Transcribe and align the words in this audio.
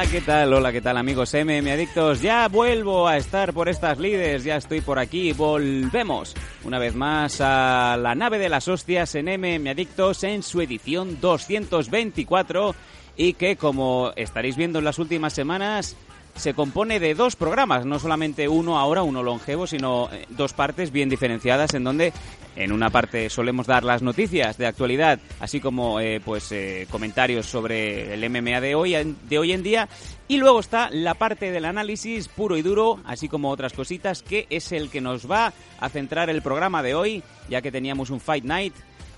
Hola, 0.00 0.10
¿qué 0.10 0.22
tal? 0.22 0.54
Hola, 0.54 0.72
¿qué 0.72 0.80
tal 0.80 0.96
amigos 0.96 1.34
MM 1.34 1.70
Adictos? 1.70 2.22
Ya 2.22 2.48
vuelvo 2.48 3.06
a 3.06 3.18
estar 3.18 3.52
por 3.52 3.68
estas 3.68 3.98
líderes, 3.98 4.44
ya 4.44 4.56
estoy 4.56 4.80
por 4.80 4.98
aquí, 4.98 5.34
volvemos 5.34 6.34
una 6.64 6.78
vez 6.78 6.94
más 6.94 7.42
a 7.42 7.98
la 8.00 8.14
nave 8.14 8.38
de 8.38 8.48
las 8.48 8.66
hostias 8.66 9.14
en 9.14 9.26
MM 9.26 9.68
Adictos 9.68 10.24
en 10.24 10.42
su 10.42 10.62
edición 10.62 11.20
224 11.20 12.74
y 13.18 13.34
que 13.34 13.56
como 13.56 14.12
estaréis 14.16 14.56
viendo 14.56 14.78
en 14.78 14.86
las 14.86 14.98
últimas 14.98 15.34
semanas 15.34 15.98
se 16.34 16.54
compone 16.54 16.98
de 16.98 17.14
dos 17.14 17.36
programas, 17.36 17.84
no 17.84 17.98
solamente 17.98 18.48
uno 18.48 18.78
ahora, 18.78 19.02
uno 19.02 19.22
longevo, 19.22 19.66
sino 19.66 20.08
eh, 20.10 20.24
dos 20.30 20.54
partes 20.54 20.92
bien 20.92 21.10
diferenciadas 21.10 21.74
en 21.74 21.84
donde 21.84 22.14
en 22.56 22.72
una 22.72 22.90
parte 22.90 23.30
solemos 23.30 23.66
dar 23.66 23.84
las 23.84 24.02
noticias 24.02 24.58
de 24.58 24.66
actualidad, 24.66 25.18
así 25.40 25.60
como 25.60 26.00
eh, 26.00 26.20
pues 26.24 26.50
eh, 26.52 26.86
comentarios 26.90 27.46
sobre 27.46 28.12
el 28.14 28.28
MMA 28.28 28.60
de 28.60 28.74
hoy, 28.74 29.16
de 29.28 29.38
hoy 29.38 29.52
en 29.52 29.62
día, 29.62 29.88
y 30.28 30.36
luego 30.36 30.60
está 30.60 30.90
la 30.90 31.14
parte 31.14 31.50
del 31.50 31.64
análisis 31.64 32.28
puro 32.28 32.56
y 32.56 32.62
duro, 32.62 33.00
así 33.04 33.28
como 33.28 33.50
otras 33.50 33.72
cositas, 33.72 34.22
que 34.22 34.46
es 34.50 34.72
el 34.72 34.90
que 34.90 35.00
nos 35.00 35.30
va 35.30 35.52
a 35.78 35.88
centrar 35.88 36.30
el 36.30 36.42
programa 36.42 36.82
de 36.82 36.94
hoy, 36.94 37.22
ya 37.48 37.62
que 37.62 37.72
teníamos 37.72 38.10
un 38.10 38.20
Fight 38.20 38.44
Night 38.44 38.74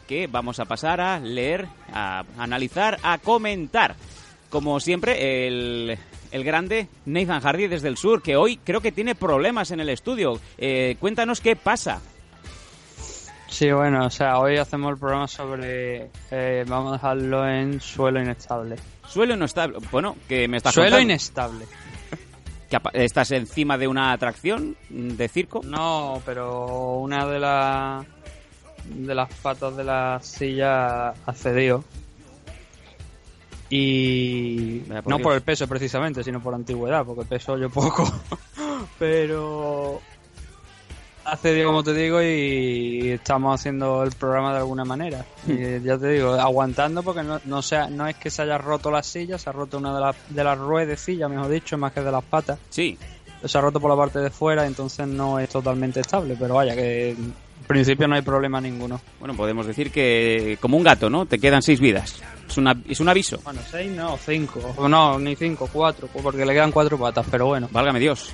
que 0.06 0.27
vamos 0.27 0.60
a 0.60 0.64
pasar 0.64 1.00
a 1.00 1.20
leer, 1.20 1.66
a 1.92 2.25
analizar, 2.38 2.98
a 3.03 3.19
comentar. 3.19 3.97
Como 4.50 4.78
siempre, 4.80 5.47
el, 5.47 5.97
el 6.33 6.44
grande 6.44 6.88
Nathan 7.06 7.41
Hardy 7.41 7.69
desde 7.69 7.88
el 7.88 7.97
sur, 7.97 8.22
que 8.22 8.36
hoy 8.36 8.56
creo 8.56 8.80
que 8.80 8.92
tiene 8.92 9.14
problemas 9.14 9.70
en 9.70 9.80
el 9.80 9.88
estudio. 9.88 10.41
Eh, 10.58 10.97
cuéntanos 10.98 11.41
qué 11.41 11.56
pasa. 11.56 12.00
Sí, 13.53 13.70
bueno, 13.70 14.06
o 14.06 14.11
sea, 14.11 14.39
hoy 14.39 14.56
hacemos 14.56 14.92
el 14.92 14.98
programa 14.98 15.28
sobre... 15.28 16.11
eh, 16.31 16.64
vamos 16.67 16.91
a 16.91 16.92
dejarlo 16.95 17.47
en 17.47 17.83
suelo 17.83 18.19
inestable. 18.19 18.77
Suelo 19.06 19.34
inestable. 19.34 19.77
Bueno, 19.91 20.17
que 20.27 20.48
me 20.48 20.56
estás 20.56 20.72
Suelo 20.72 20.92
contando 20.92 21.12
inestable. 21.12 21.67
que 22.70 22.81
estás 23.05 23.31
encima 23.33 23.77
de 23.77 23.89
una 23.89 24.12
atracción 24.12 24.75
de 24.89 25.28
circo. 25.28 25.61
No, 25.64 26.22
pero 26.25 26.94
una 26.94 27.27
de 27.27 27.39
las 27.39 28.06
de 28.86 29.14
las 29.14 29.33
patas 29.34 29.77
de 29.77 29.84
la 29.84 30.19
silla 30.22 31.11
ha 31.11 31.33
cedido. 31.34 31.84
Y 33.69 34.78
por 34.78 35.09
no 35.09 35.16
Dios. 35.16 35.27
por 35.27 35.34
el 35.34 35.42
peso 35.42 35.69
precisamente, 35.69 36.25
sino 36.25 36.42
por 36.42 36.55
antigüedad, 36.55 37.05
porque 37.05 37.27
peso 37.27 37.59
yo 37.59 37.69
poco. 37.69 38.11
pero 38.98 40.00
ha 41.33 41.36
cedido, 41.38 41.69
como 41.69 41.83
te 41.83 41.94
digo, 41.94 42.20
y 42.20 43.08
estamos 43.08 43.58
haciendo 43.58 44.02
el 44.02 44.11
programa 44.12 44.52
de 44.52 44.58
alguna 44.58 44.84
manera. 44.84 45.25
Y 45.48 45.81
ya 45.81 45.97
te 45.97 46.09
digo, 46.09 46.34
aguantando 46.34 47.03
porque 47.03 47.22
no, 47.22 47.41
no, 47.47 47.62
sea, 47.62 47.88
no 47.88 48.06
es 48.06 48.16
que 48.16 48.28
se 48.28 48.43
haya 48.43 48.59
roto 48.59 48.91
la 48.91 49.03
silla, 49.03 49.38
se 49.38 49.48
ha 49.48 49.53
roto 49.53 49.78
una 49.78 49.94
de 49.94 50.00
las, 50.00 50.16
de 50.28 50.44
las 50.44 50.59
ruedecillas, 50.59 51.31
mejor 51.31 51.48
dicho, 51.48 51.78
más 51.78 51.94
que 51.94 52.03
de 52.03 52.12
las 52.12 52.22
patas 52.22 52.59
Sí, 52.69 52.98
se 53.43 53.56
ha 53.56 53.62
roto 53.62 53.81
por 53.81 53.91
la 53.91 53.97
parte 53.97 54.19
de 54.19 54.28
fuera, 54.28 54.66
entonces 54.66 55.09
no 55.09 55.38
es 55.38 55.48
totalmente 55.48 56.00
estable, 56.00 56.37
pero 56.38 56.56
vaya 56.56 56.76
que 56.76 57.12
en 57.12 57.34
principio 57.66 58.06
no 58.06 58.14
hay 58.14 58.22
problema 58.22 58.60
ninguno. 58.60 59.00
bueno, 59.19 59.34
podemos 59.34 59.66
decir 59.66 59.91
que 59.91 60.59
como 60.60 60.76
un 60.76 60.82
gato, 60.82 61.09
¿no? 61.09 61.25
Te 61.25 61.38
quedan 61.38 61.62
seis 61.62 61.81
vidas. 61.81 62.14
Es, 62.47 62.59
una, 62.59 62.76
es 62.87 63.00
un 63.00 63.09
aviso. 63.09 63.41
Bueno, 63.43 63.60
seis 63.70 63.91
no, 63.91 64.19
cinco, 64.19 64.75
no, 64.87 65.19
ni 65.19 65.34
cinco, 65.34 65.66
cuatro, 65.72 66.10
porque 66.22 66.44
le 66.44 66.53
quedan 66.53 66.72
cuatro 66.72 66.99
patas, 66.99 67.25
pero 67.31 67.47
bueno. 67.47 67.70
Válgame 67.72 68.00
Dios. 68.00 68.31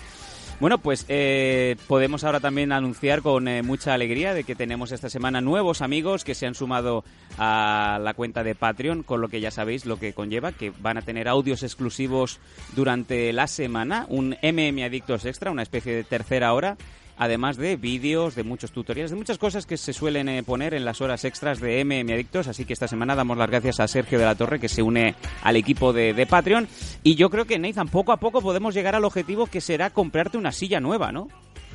Bueno, 0.61 0.79
pues 0.79 1.05
eh, 1.09 1.77
podemos 1.87 2.25
ahora 2.25 2.41
también 2.41 2.73
anunciar 2.73 3.23
con 3.23 3.47
eh, 3.47 3.63
mucha 3.63 3.95
alegría 3.95 4.35
de 4.35 4.43
que 4.43 4.57
tenemos 4.57 4.91
esta 4.91 5.09
semana 5.09 5.41
nuevos 5.41 5.83
amigos 5.83 6.25
que 6.25 6.35
se 6.35 6.49
han 6.49 6.57
sumado 6.57 7.05
a 7.39 8.01
la 8.03 8.13
cuenta 8.15 8.43
de 8.43 8.57
Patreon, 8.57 9.05
con 9.05 9.21
lo 9.21 9.29
que 9.29 9.41
ya 9.41 9.53
sabéis 9.53 9.87
lo 9.87 10.01
que 10.01 10.15
conlleva, 10.15 10.51
que 10.51 10.73
van 10.81 10.99
a 10.99 11.03
tener 11.03 11.29
audios 11.29 11.63
exclusivos 11.63 12.41
durante 12.75 13.33
la 13.33 13.47
semana, 13.47 14.07
un 14.09 14.37
MM 14.43 14.83
Adictos 14.83 15.27
Extra, 15.27 15.53
una 15.53 15.63
especie 15.63 15.95
de 15.95 16.03
tercera 16.03 16.53
hora, 16.53 16.77
además 17.19 17.57
de 17.57 17.77
vídeos, 17.77 18.35
de 18.35 18.45
muchos 18.45 18.73
tutoriales, 18.73 19.11
de 19.11 19.17
muchas 19.17 19.39
cosas 19.39 19.67
que 19.67 19.77
se 19.77 19.93
suelen 19.93 20.29
eh, 20.29 20.43
poner 20.43 20.75
en 20.75 20.85
las 20.85 21.01
horas 21.01 21.25
extras 21.25 21.61
de 21.61 21.85
MM 21.85 22.13
Adictos. 22.13 22.49
Así 22.49 22.65
que 22.65 22.73
esta 22.73 22.89
semana 22.89 23.15
damos 23.15 23.37
las 23.37 23.51
gracias 23.51 23.81
a 23.81 23.89
Sergio 23.89 24.19
de 24.19 24.25
la 24.25 24.35
Torre, 24.35 24.61
que 24.61 24.69
se 24.69 24.83
une 24.83 25.15
al 25.43 25.57
equipo 25.57 25.93
de, 25.93 26.15
de 26.15 26.27
Patreon. 26.27 26.69
Y 27.03 27.17
yo 27.17 27.29
creo 27.31 27.45
que, 27.45 27.59
Nathan, 27.59 27.89
poco 27.89 28.13
a 28.13 28.19
poco 28.19 28.41
podemos 28.41 28.75
llegar 28.75 28.95
al 28.95 29.05
objetivo 29.05 29.47
que 29.47 29.61
será 29.61 29.91
comprarte 29.91 30.39
una 30.39 30.53
silla 30.53 30.81
nueva, 30.81 31.13
¿no? 31.13 31.29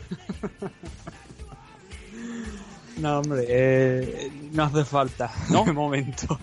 No, 2.97 3.19
hombre, 3.19 3.45
eh, 3.49 4.31
no 4.51 4.63
hace 4.65 4.85
falta, 4.85 5.31
¿No? 5.49 5.63
de 5.65 5.73
momento. 5.73 6.39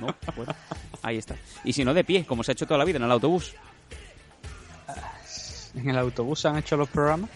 Ahí 1.03 1.17
está. 1.17 1.37
Y 1.65 1.73
si 1.73 1.85
no, 1.85 1.95
de 1.95 2.05
pie, 2.05 2.27
como 2.27 2.43
se 2.43 2.51
ha 2.51 2.55
hecho 2.55 2.67
toda 2.67 2.79
la 2.79 2.85
vida 2.85 2.99
en 2.99 3.05
el 3.05 3.11
autobús. 3.11 3.55
¿En 5.75 5.89
el 5.89 5.97
autobús 5.97 6.45
han 6.47 6.59
hecho 6.59 6.77
los 6.77 6.89
programas? 6.89 7.31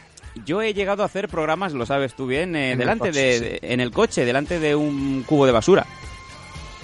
Yo 0.44 0.62
he 0.62 0.74
llegado 0.74 1.02
a 1.02 1.06
hacer 1.06 1.28
programas, 1.28 1.72
lo 1.72 1.86
sabes 1.86 2.14
tú 2.14 2.26
bien, 2.26 2.56
eh, 2.56 2.66
En 2.66 2.72
el 2.72 2.78
delante 2.78 3.08
coche, 3.08 3.20
de, 3.20 3.38
sí. 3.38 3.44
de- 3.44 3.60
en 3.72 3.80
el 3.80 3.90
coche, 3.92 4.24
delante 4.24 4.58
de 4.58 4.74
un 4.74 5.22
cubo 5.26 5.46
de 5.46 5.52
basura. 5.52 5.86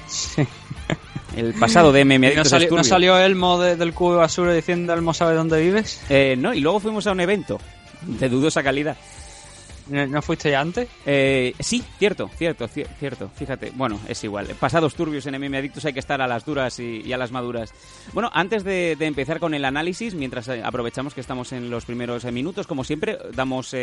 Sí. 0.07 0.43
El 1.37 1.55
pasado 1.55 1.93
de 1.93 2.05
MM 2.05 2.33
¿Y 2.33 2.35
¿No, 2.35 2.45
salió, 2.45 2.71
¿No 2.73 2.83
salió 2.83 3.17
Elmo 3.17 3.61
de- 3.61 3.77
del 3.77 3.95
cubo 3.95 4.13
de 4.13 4.19
basura 4.19 4.53
diciendo 4.53 4.93
Elmo 4.93 5.15
sabe 5.15 5.35
dónde 5.37 5.61
vives? 5.61 6.03
Eh, 6.09 6.35
no, 6.37 6.53
y 6.53 6.61
luego 6.61 6.81
fuimos 6.81 7.07
a 7.07 7.13
un 7.13 7.21
evento 7.21 7.61
de 8.03 8.29
dudosa 8.29 8.63
calidad. 8.65 8.97
¿No, 9.91 10.23
fuiste 10.23 10.51
ya 10.51 10.61
antes? 10.61 10.89
Eh, 11.05 11.53
sí, 11.59 11.83
cierto, 11.99 12.29
cierto, 12.37 12.69
cier- 12.69 12.89
cierto. 12.99 13.29
Fíjate, 13.35 13.73
bueno, 13.75 13.99
es 14.09 14.23
igual. 14.25 14.47
Pasados 14.59 14.95
turbios 14.95 15.27
en 15.27 15.35
MM 15.35 15.57
Adictos 15.57 15.85
hay 15.85 15.93
que 15.93 15.99
estar 15.99 16.23
a 16.23 16.29
las 16.29 16.45
duras 16.45 16.79
y, 16.79 17.13
a 17.13 17.19
las 17.19 17.33
maduras. 17.33 17.75
Bueno, 18.13 18.31
antes 18.33 18.63
de, 18.65 18.93
empezar 19.01 19.41
con 19.41 19.53
el 19.55 19.65
análisis, 19.65 20.15
mientras 20.15 20.47
eh, 20.49 20.63
aprovechamos 20.65 21.13
que 21.13 21.21
estamos 21.21 21.53
en 21.53 21.71
los 21.71 21.85
primeros 21.85 22.25
eh, 22.25 22.33
minutos, 22.33 22.67
como 22.67 22.85
siempre, 22.85 23.19
damos 23.35 23.75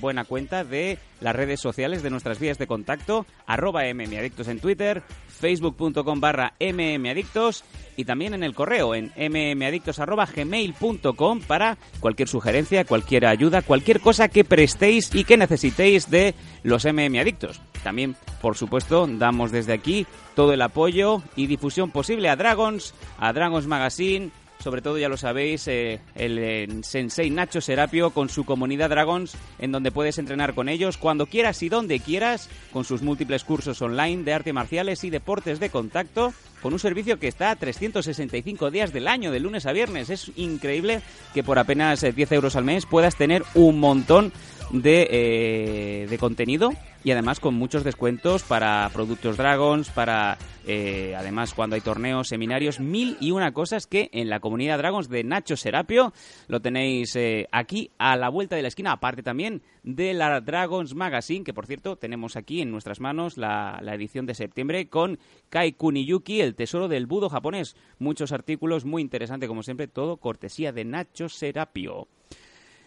buena 0.00 0.24
cuenta 0.24 0.64
de 0.64 0.98
las 1.20 1.36
redes 1.36 1.60
sociales, 1.60 2.02
de 2.02 2.10
nuestras 2.10 2.38
vías 2.38 2.58
de 2.58 2.66
contacto, 2.66 3.26
arroba 3.46 3.82
MM 3.84 4.16
Adictos 4.18 4.48
en 4.48 4.58
Twitter, 4.60 5.02
facebook.com 5.38 6.20
barra 6.20 6.54
mmadictos 6.60 7.64
y 7.96 8.04
también 8.04 8.34
en 8.34 8.42
el 8.42 8.54
correo 8.54 8.94
en 8.94 9.12
mmadictos 9.16 9.98
arroba 9.98 10.26
gmail.com 10.26 11.40
para 11.46 11.76
cualquier 12.00 12.28
sugerencia, 12.28 12.84
cualquier 12.84 13.26
ayuda, 13.26 13.62
cualquier 13.62 14.00
cosa 14.00 14.28
que 14.28 14.44
prestéis 14.44 15.14
y 15.14 15.24
que 15.26 15.36
necesitéis 15.36 16.10
de 16.10 16.34
los 16.62 16.84
MM 16.84 17.18
Adictos. 17.18 17.60
También, 17.82 18.16
por 18.40 18.56
supuesto, 18.56 19.06
damos 19.06 19.52
desde 19.52 19.72
aquí 19.72 20.06
todo 20.34 20.52
el 20.52 20.62
apoyo 20.62 21.22
y 21.36 21.46
difusión 21.46 21.90
posible 21.90 22.28
a 22.28 22.36
Dragons, 22.36 22.94
a 23.18 23.32
Dragons 23.32 23.66
Magazine, 23.66 24.30
sobre 24.66 24.82
todo 24.82 24.98
ya 24.98 25.08
lo 25.08 25.16
sabéis, 25.16 25.68
eh, 25.68 26.00
el 26.14 26.38
eh, 26.38 26.66
sensei 26.82 27.30
Nacho 27.30 27.60
Serapio 27.60 28.10
con 28.10 28.28
su 28.28 28.44
comunidad 28.44 28.90
Dragons, 28.90 29.36
en 29.58 29.70
donde 29.70 29.92
puedes 29.92 30.18
entrenar 30.18 30.54
con 30.54 30.68
ellos 30.68 30.96
cuando 30.96 31.26
quieras 31.26 31.62
y 31.62 31.68
donde 31.68 32.00
quieras, 32.00 32.48
con 32.72 32.84
sus 32.84 33.02
múltiples 33.02 33.44
cursos 33.44 33.80
online 33.82 34.24
de 34.24 34.32
artes 34.32 34.54
marciales 34.54 35.04
y 35.04 35.10
deportes 35.10 35.60
de 35.60 35.70
contacto, 35.70 36.32
con 36.62 36.72
un 36.72 36.78
servicio 36.78 37.20
que 37.20 37.28
está 37.28 37.50
a 37.50 37.56
365 37.56 38.70
días 38.72 38.92
del 38.92 39.06
año, 39.06 39.30
de 39.30 39.40
lunes 39.40 39.66
a 39.66 39.72
viernes. 39.72 40.10
Es 40.10 40.32
increíble 40.36 41.02
que 41.32 41.44
por 41.44 41.60
apenas 41.60 42.02
eh, 42.02 42.12
10 42.12 42.32
euros 42.32 42.56
al 42.56 42.64
mes 42.64 42.86
puedas 42.86 43.14
tener 43.14 43.44
un 43.54 43.78
montón 43.78 44.32
de, 44.70 45.08
eh, 45.10 46.06
de 46.08 46.18
contenido 46.18 46.70
y 47.06 47.12
además 47.12 47.38
con 47.38 47.54
muchos 47.54 47.84
descuentos 47.84 48.42
para 48.42 48.90
productos 48.92 49.36
Dragons, 49.36 49.90
para 49.90 50.38
eh, 50.66 51.14
además 51.16 51.54
cuando 51.54 51.76
hay 51.76 51.80
torneos, 51.80 52.26
seminarios, 52.26 52.80
mil 52.80 53.16
y 53.20 53.30
una 53.30 53.52
cosas 53.52 53.86
que 53.86 54.10
en 54.12 54.28
la 54.28 54.40
comunidad 54.40 54.78
Dragons 54.78 55.08
de 55.08 55.22
Nacho 55.22 55.56
Serapio 55.56 56.12
lo 56.48 56.60
tenéis 56.60 57.14
eh, 57.14 57.46
aquí 57.52 57.92
a 57.98 58.16
la 58.16 58.28
vuelta 58.28 58.56
de 58.56 58.62
la 58.62 58.68
esquina, 58.68 58.90
aparte 58.90 59.22
también 59.22 59.62
de 59.84 60.14
la 60.14 60.40
Dragons 60.40 60.96
Magazine, 60.96 61.44
que 61.44 61.54
por 61.54 61.66
cierto 61.66 61.94
tenemos 61.94 62.34
aquí 62.34 62.60
en 62.60 62.72
nuestras 62.72 62.98
manos 62.98 63.36
la, 63.36 63.80
edición 63.94 64.26
de 64.26 64.34
septiembre 64.34 64.88
con 64.88 65.20
Kai 65.48 65.74
Kuniyuki, 65.74 66.40
el 66.40 66.56
tesoro 66.56 66.88
del 66.88 67.06
budo 67.06 67.28
japonés. 67.28 67.76
Muchos 68.00 68.32
artículos 68.32 68.84
muy 68.84 69.00
interesantes 69.00 69.48
como 69.48 69.62
siempre, 69.62 69.86
todo 69.86 70.16
cortesía 70.16 70.72
de 70.72 70.84
Nacho 70.84 71.28
Serapio. 71.28 72.08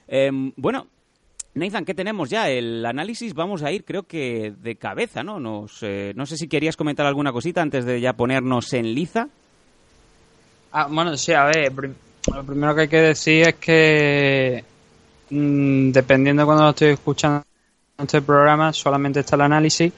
Em, 0.10 0.52
bueno, 0.58 0.88
Nathan, 1.60 1.86
¿qué 1.86 1.94
tenemos 1.94 2.30
ya? 2.30 2.50
El 2.50 2.86
análisis 2.86 3.34
vamos 3.34 3.62
a 3.64 3.72
ir, 3.72 3.84
creo 3.86 4.04
que 4.04 4.54
de 4.62 4.76
cabeza, 4.78 5.22
¿no? 5.24 5.40
Nos, 5.40 5.84
eh, 5.84 6.14
no 6.16 6.26
sé 6.26 6.38
si 6.38 6.48
querías 6.48 6.76
comentar 6.78 7.06
alguna 7.06 7.32
cosita 7.32 7.62
antes 7.62 7.86
de 7.86 8.02
ya 8.02 8.14
ponernos 8.14 8.74
en 8.74 8.94
liza. 8.96 9.28
Ah, 10.72 10.88
bueno, 10.90 11.16
sí, 11.18 11.34
a 11.34 11.46
ver, 11.46 11.72
lo 12.34 12.44
primero 12.44 12.74
que 12.76 12.82
hay 12.82 12.88
que 12.88 13.02
decir 13.02 13.48
es 13.50 13.56
que 13.56 14.64
mm, 15.30 15.92
dependiendo 15.92 16.42
de 16.42 16.46
cuando 16.46 16.64
lo 16.64 16.70
estoy 16.72 16.90
escuchando 16.90 17.44
este 17.98 18.22
programa, 18.22 18.72
solamente 18.74 19.20
está 19.22 19.36
el 19.36 19.42
análisis, 19.42 19.92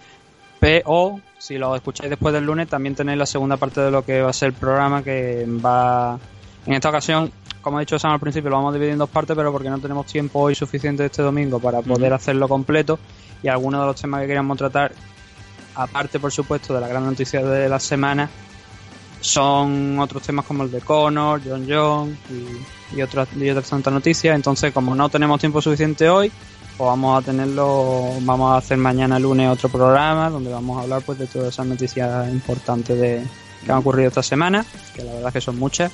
pe- 0.59 0.81
o 0.85 1.19
si 1.37 1.57
lo 1.57 1.75
escucháis 1.75 2.09
después 2.09 2.33
del 2.33 2.45
lunes, 2.45 2.67
también 2.69 2.95
tenéis 2.95 3.17
la 3.17 3.25
segunda 3.25 3.57
parte 3.57 3.81
de 3.81 3.91
lo 3.91 4.03
que 4.03 4.21
va 4.21 4.29
a 4.29 4.33
ser 4.33 4.47
el 4.49 4.53
programa, 4.53 5.03
que 5.03 5.45
va, 5.63 6.17
en 6.65 6.73
esta 6.73 6.89
ocasión, 6.89 7.31
como 7.61 7.77
ha 7.77 7.79
dicho 7.81 7.97
Sam 7.99 8.11
al 8.11 8.19
principio, 8.19 8.49
lo 8.49 8.57
vamos 8.57 8.71
a 8.71 8.73
dividir 8.73 8.93
en 8.93 8.99
dos 8.99 9.09
partes, 9.09 9.35
pero 9.35 9.51
porque 9.51 9.69
no 9.69 9.79
tenemos 9.79 10.05
tiempo 10.05 10.39
hoy 10.39 10.55
suficiente 10.55 11.05
este 11.05 11.21
domingo 11.21 11.59
para 11.59 11.81
poder 11.81 12.13
hacerlo 12.13 12.47
completo, 12.47 12.99
y 13.43 13.47
algunos 13.47 13.81
de 13.81 13.87
los 13.87 14.01
temas 14.01 14.21
que 14.21 14.27
queríamos 14.27 14.57
tratar, 14.57 14.91
aparte 15.75 16.19
por 16.19 16.31
supuesto 16.31 16.73
de 16.73 16.81
la 16.81 16.87
gran 16.87 17.05
noticia 17.05 17.43
de 17.43 17.69
la 17.69 17.79
semana, 17.79 18.29
son 19.21 19.99
otros 19.99 20.23
temas 20.23 20.45
como 20.45 20.63
el 20.63 20.71
de 20.71 20.81
Connor, 20.81 21.41
John 21.45 21.67
John 21.69 22.17
y, 22.29 22.97
y 22.97 23.01
otras 23.01 23.27
y 23.35 23.49
otras 23.49 23.69
tantas 23.69 23.93
noticias. 23.93 24.35
Entonces, 24.35 24.73
como 24.73 24.95
no 24.95 25.09
tenemos 25.09 25.39
tiempo 25.39 25.61
suficiente 25.61 26.09
hoy, 26.09 26.31
pues 26.75 26.87
vamos 26.87 27.21
a 27.21 27.25
tenerlo, 27.25 28.13
vamos 28.21 28.51
a 28.51 28.57
hacer 28.57 28.77
mañana 28.77 29.19
lunes 29.19 29.47
otro 29.49 29.69
programa 29.69 30.31
donde 30.31 30.51
vamos 30.51 30.79
a 30.79 30.81
hablar 30.81 31.03
pues 31.05 31.19
de 31.19 31.27
todas 31.27 31.49
esas 31.49 31.67
noticias 31.67 32.27
importantes 32.29 32.99
de, 32.99 33.23
que 33.63 33.71
han 33.71 33.77
ocurrido 33.77 34.07
esta 34.07 34.23
semana, 34.23 34.65
que 34.95 35.03
la 35.03 35.13
verdad 35.13 35.27
es 35.27 35.33
que 35.33 35.41
son 35.41 35.59
muchas. 35.59 35.91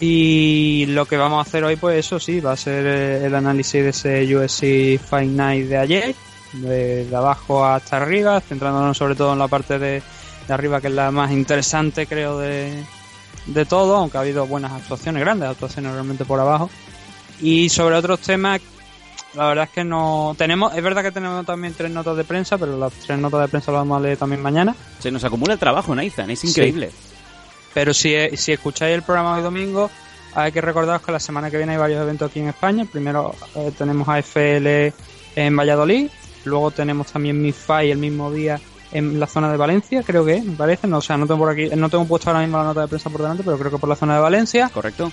Y 0.00 0.86
lo 0.86 1.04
que 1.04 1.18
vamos 1.18 1.38
a 1.38 1.48
hacer 1.48 1.62
hoy, 1.62 1.76
pues 1.76 1.98
eso 1.98 2.18
sí, 2.18 2.40
va 2.40 2.52
a 2.52 2.56
ser 2.56 2.86
eh, 2.86 3.26
el 3.26 3.34
análisis 3.34 3.82
de 3.82 3.88
ese 3.90 4.34
USC 4.36 4.98
Fight 4.98 5.30
Night 5.30 5.68
de 5.68 5.76
ayer, 5.76 6.14
de, 6.54 7.04
de 7.04 7.16
abajo 7.16 7.66
hasta 7.66 7.98
arriba, 7.98 8.40
centrándonos 8.40 8.96
sobre 8.96 9.14
todo 9.14 9.34
en 9.34 9.38
la 9.38 9.48
parte 9.48 9.78
de, 9.78 10.02
de 10.48 10.54
arriba, 10.54 10.80
que 10.80 10.88
es 10.88 10.94
la 10.94 11.10
más 11.10 11.30
interesante, 11.30 12.06
creo, 12.06 12.38
de, 12.38 12.82
de 13.46 13.64
todo, 13.66 13.96
aunque 13.96 14.16
ha 14.16 14.22
habido 14.22 14.46
buenas 14.46 14.72
actuaciones, 14.72 15.20
grandes 15.20 15.50
actuaciones 15.50 15.92
realmente 15.92 16.24
por 16.24 16.40
abajo. 16.40 16.70
Y 17.42 17.68
sobre 17.68 17.96
otros 17.96 18.20
temas, 18.20 18.60
la 19.34 19.48
verdad 19.48 19.64
es 19.64 19.70
que 19.70 19.84
no 19.84 20.34
tenemos, 20.36 20.74
es 20.74 20.82
verdad 20.82 21.02
que 21.02 21.12
tenemos 21.12 21.44
también 21.44 21.74
tres 21.74 21.90
notas 21.90 22.16
de 22.16 22.24
prensa, 22.24 22.56
pero 22.56 22.78
las 22.78 22.92
tres 22.94 23.18
notas 23.18 23.42
de 23.42 23.48
prensa 23.48 23.70
las 23.70 23.80
vamos 23.80 23.98
a 23.98 24.00
leer 24.00 24.16
también 24.16 24.40
mañana. 24.40 24.74
Se 24.98 25.10
nos 25.10 25.24
acumula 25.24 25.52
el 25.52 25.58
trabajo, 25.58 25.94
Nathan, 25.94 26.30
es 26.30 26.42
increíble. 26.44 26.90
Pero 27.74 27.94
si, 27.94 28.14
si 28.36 28.52
escucháis 28.52 28.94
el 28.94 29.02
programa 29.02 29.36
hoy 29.36 29.42
domingo, 29.42 29.90
hay 30.34 30.52
que 30.52 30.60
recordaros 30.60 31.02
que 31.02 31.12
la 31.12 31.20
semana 31.20 31.50
que 31.50 31.56
viene 31.56 31.72
hay 31.72 31.78
varios 31.78 32.02
eventos 32.02 32.30
aquí 32.30 32.40
en 32.40 32.48
España. 32.48 32.84
Primero 32.90 33.34
eh, 33.54 33.72
tenemos 33.76 34.08
AFL 34.08 34.92
en 35.36 35.56
Valladolid, 35.56 36.08
luego 36.44 36.70
tenemos 36.70 37.12
también 37.12 37.40
MIFI 37.40 37.90
el 37.90 37.98
mismo 37.98 38.30
día 38.32 38.60
en 38.92 39.20
la 39.20 39.26
zona 39.26 39.50
de 39.50 39.56
Valencia, 39.56 40.02
creo 40.02 40.24
que, 40.24 40.40
me 40.42 40.56
parece. 40.56 40.86
No, 40.86 40.98
o 40.98 41.00
sea, 41.00 41.16
no 41.16 41.26
tengo 41.26 41.38
por 41.38 41.50
aquí, 41.50 41.68
no 41.76 41.88
tengo 41.88 42.04
puesto 42.06 42.30
ahora 42.30 42.42
mismo 42.42 42.58
la 42.58 42.64
nota 42.64 42.82
de 42.82 42.88
prensa 42.88 43.10
por 43.10 43.22
delante, 43.22 43.42
pero 43.44 43.58
creo 43.58 43.70
que 43.70 43.78
por 43.78 43.88
la 43.88 43.96
zona 43.96 44.14
de 44.14 44.20
Valencia. 44.20 44.68
¿Correcto? 44.72 45.12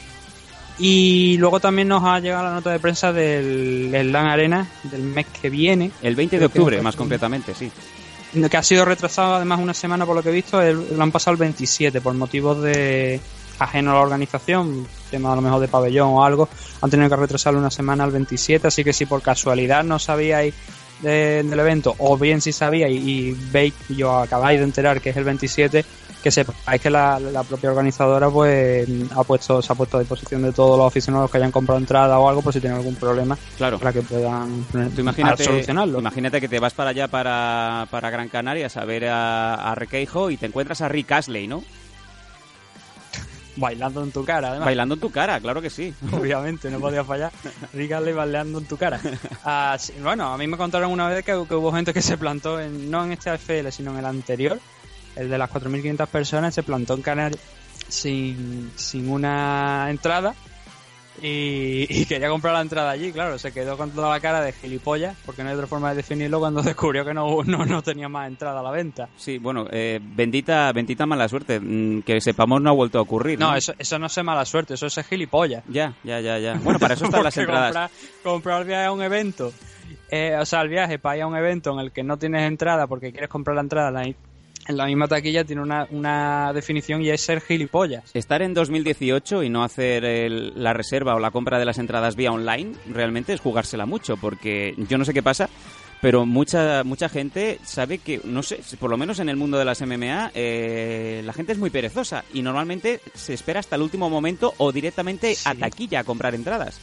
Y 0.79 1.37
luego 1.37 1.59
también 1.59 1.87
nos 1.87 2.03
ha 2.03 2.19
llegado 2.19 2.43
la 2.43 2.53
nota 2.53 2.71
de 2.71 2.79
prensa 2.79 3.11
del 3.11 3.93
el 3.93 4.11
LAN 4.11 4.27
Arena 4.27 4.67
del 4.83 5.01
mes 5.01 5.25
que 5.41 5.49
viene, 5.49 5.91
El 6.03 6.15
20 6.15 6.37
de 6.37 6.45
octubre, 6.45 6.81
más 6.81 6.95
concretamente, 6.95 7.55
sí. 7.55 7.71
Que 8.49 8.57
ha 8.57 8.63
sido 8.63 8.85
retrasado 8.85 9.35
además 9.35 9.59
una 9.59 9.73
semana 9.73 10.05
por 10.05 10.15
lo 10.15 10.23
que 10.23 10.29
he 10.29 10.33
visto, 10.33 10.61
lo 10.61 11.01
han 11.03 11.11
pasado 11.11 11.33
el 11.33 11.37
27 11.39 12.01
por 12.01 12.13
motivos 12.13 12.61
de 12.61 13.19
ajeno 13.59 13.91
a 13.91 13.93
la 13.95 14.01
organización, 14.01 14.87
tema 15.09 15.33
a 15.33 15.35
lo 15.35 15.41
mejor 15.41 15.59
de 15.59 15.67
pabellón 15.67 16.09
o 16.09 16.23
algo, 16.23 16.47
han 16.81 16.89
tenido 16.89 17.09
que 17.09 17.15
retrasarlo 17.15 17.59
una 17.59 17.71
semana 17.71 18.03
al 18.03 18.11
27, 18.11 18.67
así 18.67 18.83
que 18.83 18.93
si 18.93 19.05
por 19.05 19.21
casualidad 19.21 19.83
no 19.83 19.97
sabíais 19.97 20.53
de- 21.01 21.43
del 21.43 21.59
evento, 21.59 21.95
o 21.97 22.17
bien 22.17 22.39
si 22.41 22.51
sabíais 22.51 22.95
y, 23.01 23.35
veis 23.51 23.73
y 23.89 24.03
os 24.03 24.23
acabáis 24.23 24.59
de 24.59 24.65
enterar 24.65 25.01
que 25.01 25.09
es 25.11 25.17
el 25.17 25.23
27, 25.23 25.83
que 26.23 26.31
sepáis 26.31 26.81
que 26.81 26.89
la, 26.89 27.19
la 27.19 27.43
propia 27.43 27.69
organizadora 27.69 28.29
pues 28.29 28.87
ha 29.15 29.23
puesto, 29.23 29.61
se 29.61 29.71
ha 29.71 29.75
puesto 29.75 29.97
a 29.97 29.99
disposición 30.01 30.41
de 30.41 30.51
todos 30.51 30.77
los 30.77 30.87
aficionados 30.87 31.29
que 31.31 31.37
hayan 31.37 31.51
comprado 31.51 31.79
entrada 31.79 32.19
o 32.19 32.27
algo 32.27 32.41
por 32.41 32.51
si 32.53 32.59
tienen 32.59 32.77
algún 32.79 32.95
problema 32.95 33.37
Claro. 33.57 33.77
para 33.79 33.93
que 33.93 34.01
puedan 34.01 34.65
Tú 34.95 35.01
imagínate, 35.01 35.43
solucionarlo. 35.43 35.99
imagínate 35.99 36.41
que 36.41 36.47
te 36.49 36.59
vas 36.59 36.73
para 36.73 36.89
allá, 36.89 37.07
para, 37.07 37.87
para 37.91 38.09
Gran 38.09 38.29
Canaria, 38.29 38.67
a 38.73 38.85
ver 38.85 39.05
a, 39.05 39.55
a 39.71 39.75
Requeijo 39.75 40.29
y 40.31 40.37
te 40.37 40.47
encuentras 40.47 40.81
a 40.81 40.89
Rick 40.89 41.11
Astley, 41.11 41.47
¿no? 41.47 41.63
Bailando 43.59 44.03
en 44.03 44.11
tu 44.11 44.23
cara, 44.23 44.49
además. 44.49 44.65
Bailando 44.65 44.93
en 44.93 44.99
tu 45.01 45.09
cara, 45.09 45.39
claro 45.39 45.63
que 45.63 45.71
sí. 45.71 45.91
Obviamente, 46.13 46.69
no 46.69 46.79
podía 46.79 47.03
fallar. 47.03 47.31
Rígale 47.73 48.13
baleando 48.13 48.59
en 48.59 48.65
tu 48.65 48.77
cara. 48.77 48.99
Ah, 49.43 49.75
sí, 49.79 49.93
bueno, 50.01 50.31
a 50.31 50.37
mí 50.37 50.45
me 50.45 50.57
contaron 50.57 50.91
una 50.91 51.07
vez 51.09 51.25
que, 51.25 51.31
que 51.47 51.55
hubo 51.55 51.71
gente 51.71 51.91
que 51.91 52.03
se 52.03 52.17
plantó, 52.17 52.59
en, 52.59 52.91
no 52.91 53.03
en 53.03 53.13
este 53.13 53.31
AFL, 53.31 53.69
sino 53.71 53.91
en 53.93 53.97
el 53.97 54.05
anterior, 54.05 54.59
el 55.17 55.29
de 55.29 55.37
las 55.37 55.49
4.500 55.51 56.07
personas, 56.07 56.53
se 56.53 56.63
plantó 56.63 56.93
en 56.93 57.01
Canarias 57.01 57.41
sin, 57.87 58.71
sin 58.75 59.09
una 59.09 59.87
entrada 59.89 60.33
y, 61.21 61.87
y 61.89 62.05
quería 62.05 62.29
comprar 62.29 62.53
la 62.53 62.61
entrada 62.61 62.91
allí. 62.91 63.11
Claro, 63.11 63.39
se 63.39 63.51
quedó 63.51 63.75
con 63.75 63.89
toda 63.91 64.09
la 64.11 64.19
cara 64.19 64.41
de 64.41 64.51
gilipollas, 64.53 65.17
porque 65.25 65.41
no 65.41 65.49
hay 65.49 65.55
otra 65.55 65.65
forma 65.65 65.89
de 65.89 65.95
definirlo 65.95 66.39
cuando 66.39 66.61
descubrió 66.63 67.03
que 67.03 67.13
no, 67.13 67.43
no, 67.43 67.65
no 67.65 67.81
tenía 67.81 68.07
más 68.07 68.27
entrada 68.27 68.59
a 68.59 68.63
la 68.63 68.69
venta. 68.71 69.09
Sí, 69.17 69.39
bueno, 69.39 69.65
eh, 69.71 69.99
bendita, 70.01 70.71
bendita 70.73 71.05
mala 71.07 71.27
suerte. 71.27 71.59
mm, 71.59 72.03
Que 72.03 72.21
sepamos 72.21 72.61
no 72.61 72.69
ha 72.69 72.73
vuelto 72.73 72.99
a 72.99 73.01
ocurrir. 73.01 73.39
No, 73.39 73.55
eso, 73.55 73.73
eso 73.79 73.97
no 73.97 74.05
es 74.05 74.23
mala 74.23 74.45
suerte, 74.45 74.75
eso 74.75 74.85
es 74.85 74.99
gilipollas. 75.07 75.63
Ya, 75.67 75.95
ya, 76.03 76.19
ya, 76.19 76.37
ya. 76.37 76.53
Bueno, 76.61 76.77
para 76.79 76.93
eso 76.93 77.05
están 77.05 77.23
las 77.23 77.35
entradas. 77.37 77.71
Comprar, 77.73 77.89
comprar 78.23 78.65
viaje 78.65 78.85
a 78.85 78.91
un 78.91 79.01
evento, 79.01 79.51
eh, 80.11 80.37
o 80.39 80.45
sea, 80.45 80.61
el 80.61 80.69
viaje 80.69 80.99
para 80.99 81.17
ir 81.17 81.23
a 81.23 81.27
un 81.27 81.35
evento 81.35 81.73
en 81.73 81.79
el 81.79 81.91
que 81.91 82.03
no 82.03 82.17
tienes 82.17 82.43
entrada 82.43 82.85
porque 82.85 83.11
quieres 83.11 83.29
comprar 83.29 83.55
la 83.55 83.61
entrada 83.61 83.87
en 84.03 84.09
la, 84.11 84.15
en 84.67 84.77
la 84.77 84.85
misma 84.85 85.07
taquilla 85.07 85.43
tiene 85.43 85.61
una, 85.61 85.87
una 85.91 86.51
definición 86.53 87.01
y 87.01 87.09
es 87.09 87.21
ser 87.21 87.41
gilipollas. 87.41 88.03
Estar 88.13 88.41
en 88.41 88.53
2018 88.53 89.43
y 89.43 89.49
no 89.49 89.63
hacer 89.63 90.05
el- 90.05 90.53
la 90.61 90.73
reserva 90.73 91.15
o 91.15 91.19
la 91.19 91.31
compra 91.31 91.59
de 91.59 91.65
las 91.65 91.77
entradas 91.77 92.15
vía 92.15 92.31
online 92.31 92.73
realmente 92.89 93.33
es 93.33 93.39
jugársela 93.41 93.85
mucho, 93.85 94.17
porque 94.17 94.73
yo 94.89 94.97
no 94.97 95.05
sé 95.05 95.13
qué 95.13 95.23
pasa, 95.23 95.49
pero 96.01 96.25
mucha 96.25 96.83
mucha 96.83 97.09
gente 97.09 97.59
sabe 97.63 97.97
que, 97.97 98.21
no 98.23 98.43
sé, 98.43 98.59
por 98.79 98.89
lo 98.91 98.97
menos 98.97 99.19
en 99.19 99.29
el 99.29 99.35
mundo 99.35 99.57
de 99.57 99.65
las 99.65 99.81
MMA, 99.81 100.31
eh, 100.35 101.21
la 101.25 101.33
gente 101.33 101.53
es 101.53 101.57
muy 101.57 101.69
perezosa 101.71 102.23
y 102.33 102.41
normalmente 102.43 102.99
se 103.15 103.33
espera 103.33 103.59
hasta 103.61 103.75
el 103.77 103.81
último 103.81 104.09
momento 104.09 104.53
o 104.57 104.71
directamente 104.71 105.35
a 105.45 105.55
taquilla 105.55 106.01
a 106.01 106.03
comprar 106.03 106.35
entradas. 106.35 106.79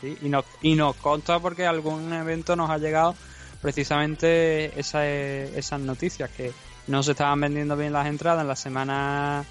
¿sí? 0.00 0.16
Y, 0.22 0.28
nos, 0.28 0.44
y 0.60 0.74
nos 0.74 0.94
consta 0.96 1.38
porque 1.38 1.64
algún 1.64 2.12
evento 2.12 2.54
nos 2.54 2.68
ha 2.68 2.76
llegado 2.76 3.14
precisamente 3.62 4.78
esa, 4.78 5.06
esas 5.08 5.80
noticias 5.80 6.30
que 6.30 6.52
no 6.86 7.02
se 7.02 7.12
estaban 7.12 7.40
vendiendo 7.40 7.76
bien 7.76 7.92
las 7.92 8.06
entradas 8.06 8.42
en 8.42 8.48
las 8.48 8.60
semanas 8.60 9.46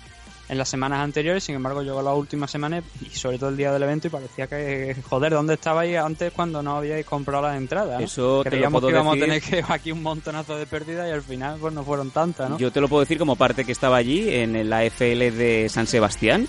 en 0.49 0.57
las 0.57 0.67
semanas 0.67 0.99
anteriores, 0.99 1.43
sin 1.43 1.55
embargo 1.55 1.81
llegó 1.81 2.01
la 2.01 2.13
última 2.13 2.47
semana 2.47 2.83
y 3.01 3.09
sobre 3.15 3.39
todo 3.39 3.49
el 3.49 3.57
día 3.57 3.71
del 3.71 3.81
evento 3.83 4.07
y 4.07 4.09
parecía 4.09 4.45
que, 4.45 4.95
joder, 5.09 5.31
¿dónde 5.31 5.53
estabais 5.53 5.97
antes 5.97 6.33
cuando 6.33 6.61
no 6.61 6.77
habíais 6.77 7.05
comprado 7.05 7.43
las 7.43 7.57
entradas? 7.57 7.99
no? 7.99 8.05
Eso 8.05 8.43
te 8.43 8.49
lo 8.49 8.51
Creíamos 8.51 8.81
puedo 8.81 8.87
que 8.87 8.93
íbamos 8.93 9.15
decir. 9.15 9.23
a 9.23 9.39
tener 9.39 9.41
que 9.41 9.63
aquí 9.73 9.91
un 9.91 10.03
montonazo 10.03 10.57
de 10.57 10.65
pérdidas 10.65 11.07
y 11.07 11.11
al 11.11 11.21
final 11.21 11.57
pues 11.59 11.73
no 11.73 11.83
fueron 11.83 12.11
tantas, 12.11 12.49
¿no? 12.49 12.57
Yo 12.57 12.71
te 12.71 12.81
lo 12.81 12.89
puedo 12.89 12.99
decir 13.01 13.17
como 13.17 13.35
parte 13.35 13.63
que 13.63 13.71
estaba 13.71 13.97
allí 13.97 14.29
en 14.35 14.55
el 14.55 14.71
AFL 14.71 15.31
de 15.31 15.67
San 15.69 15.87
Sebastián. 15.87 16.45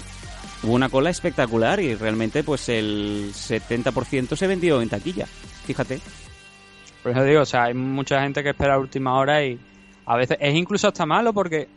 Hubo 0.65 0.73
una 0.73 0.89
cola 0.89 1.11
espectacular 1.11 1.79
y 1.79 1.95
realmente 1.95 2.43
pues 2.43 2.69
el 2.69 3.33
70% 3.33 4.35
se 4.35 4.47
vendió 4.47 4.83
en 4.83 4.89
taquilla. 4.89 5.27
Fíjate. 5.67 6.01
Por 7.03 7.13
eso 7.13 7.23
digo, 7.23 7.43
o 7.43 7.47
sea, 7.47 7.65
hay 7.65 7.75
mucha 7.75 8.23
gente 8.23 8.43
que 8.43 8.51
espera 8.51 8.75
a 8.75 8.79
última 8.79 9.19
hora 9.19 9.45
y 9.45 9.59
a 10.07 10.17
veces 10.17 10.37
es 10.41 10.55
incluso 10.55 10.89
hasta 10.89 11.07
malo 11.07 11.33
porque 11.33 11.69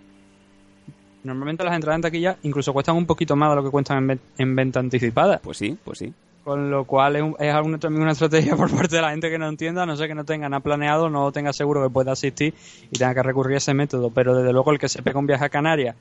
normalmente 1.23 1.63
las 1.63 1.75
entradas 1.75 1.97
en 1.97 2.01
taquilla 2.03 2.37
incluso 2.43 2.73
cuestan 2.73 2.95
un 2.95 3.05
poquito 3.05 3.35
más 3.35 3.49
de 3.49 3.55
lo 3.57 3.63
que 3.63 3.69
cuestan 3.71 4.09
en, 4.09 4.19
en 4.37 4.55
venta 4.55 4.79
anticipada. 4.79 5.39
Pues 5.39 5.57
sí, 5.57 5.77
pues 5.83 5.99
sí. 5.99 6.13
Con 6.43 6.71
lo 6.71 6.85
cual 6.85 7.17
es, 7.17 7.21
un- 7.23 7.35
es 7.39 7.53
alguna- 7.53 7.77
también 7.77 8.03
una 8.03 8.13
estrategia 8.13 8.55
por 8.57 8.69
parte 8.73 8.95
de 8.95 9.01
la 9.01 9.11
gente 9.11 9.29
que 9.29 9.37
no 9.37 9.47
entienda, 9.49 9.85
no 9.85 9.97
sé 9.97 10.07
que 10.07 10.15
no 10.15 10.23
tenga 10.23 10.47
nada 10.47 10.61
planeado, 10.61 11.09
no 11.09 11.31
tenga 11.31 11.51
seguro 11.53 11.83
que 11.83 11.89
pueda 11.89 12.13
asistir 12.13 12.53
y 12.91 12.97
tenga 12.97 13.13
que 13.13 13.23
recurrir 13.23 13.55
a 13.55 13.57
ese 13.57 13.73
método. 13.73 14.09
Pero 14.11 14.35
desde 14.35 14.53
luego 14.53 14.71
el 14.71 14.79
que 14.79 14.87
se 14.89 15.01
pega 15.01 15.19
un 15.19 15.27
viaje 15.27 15.45
a 15.45 15.49
Canarias 15.49 15.95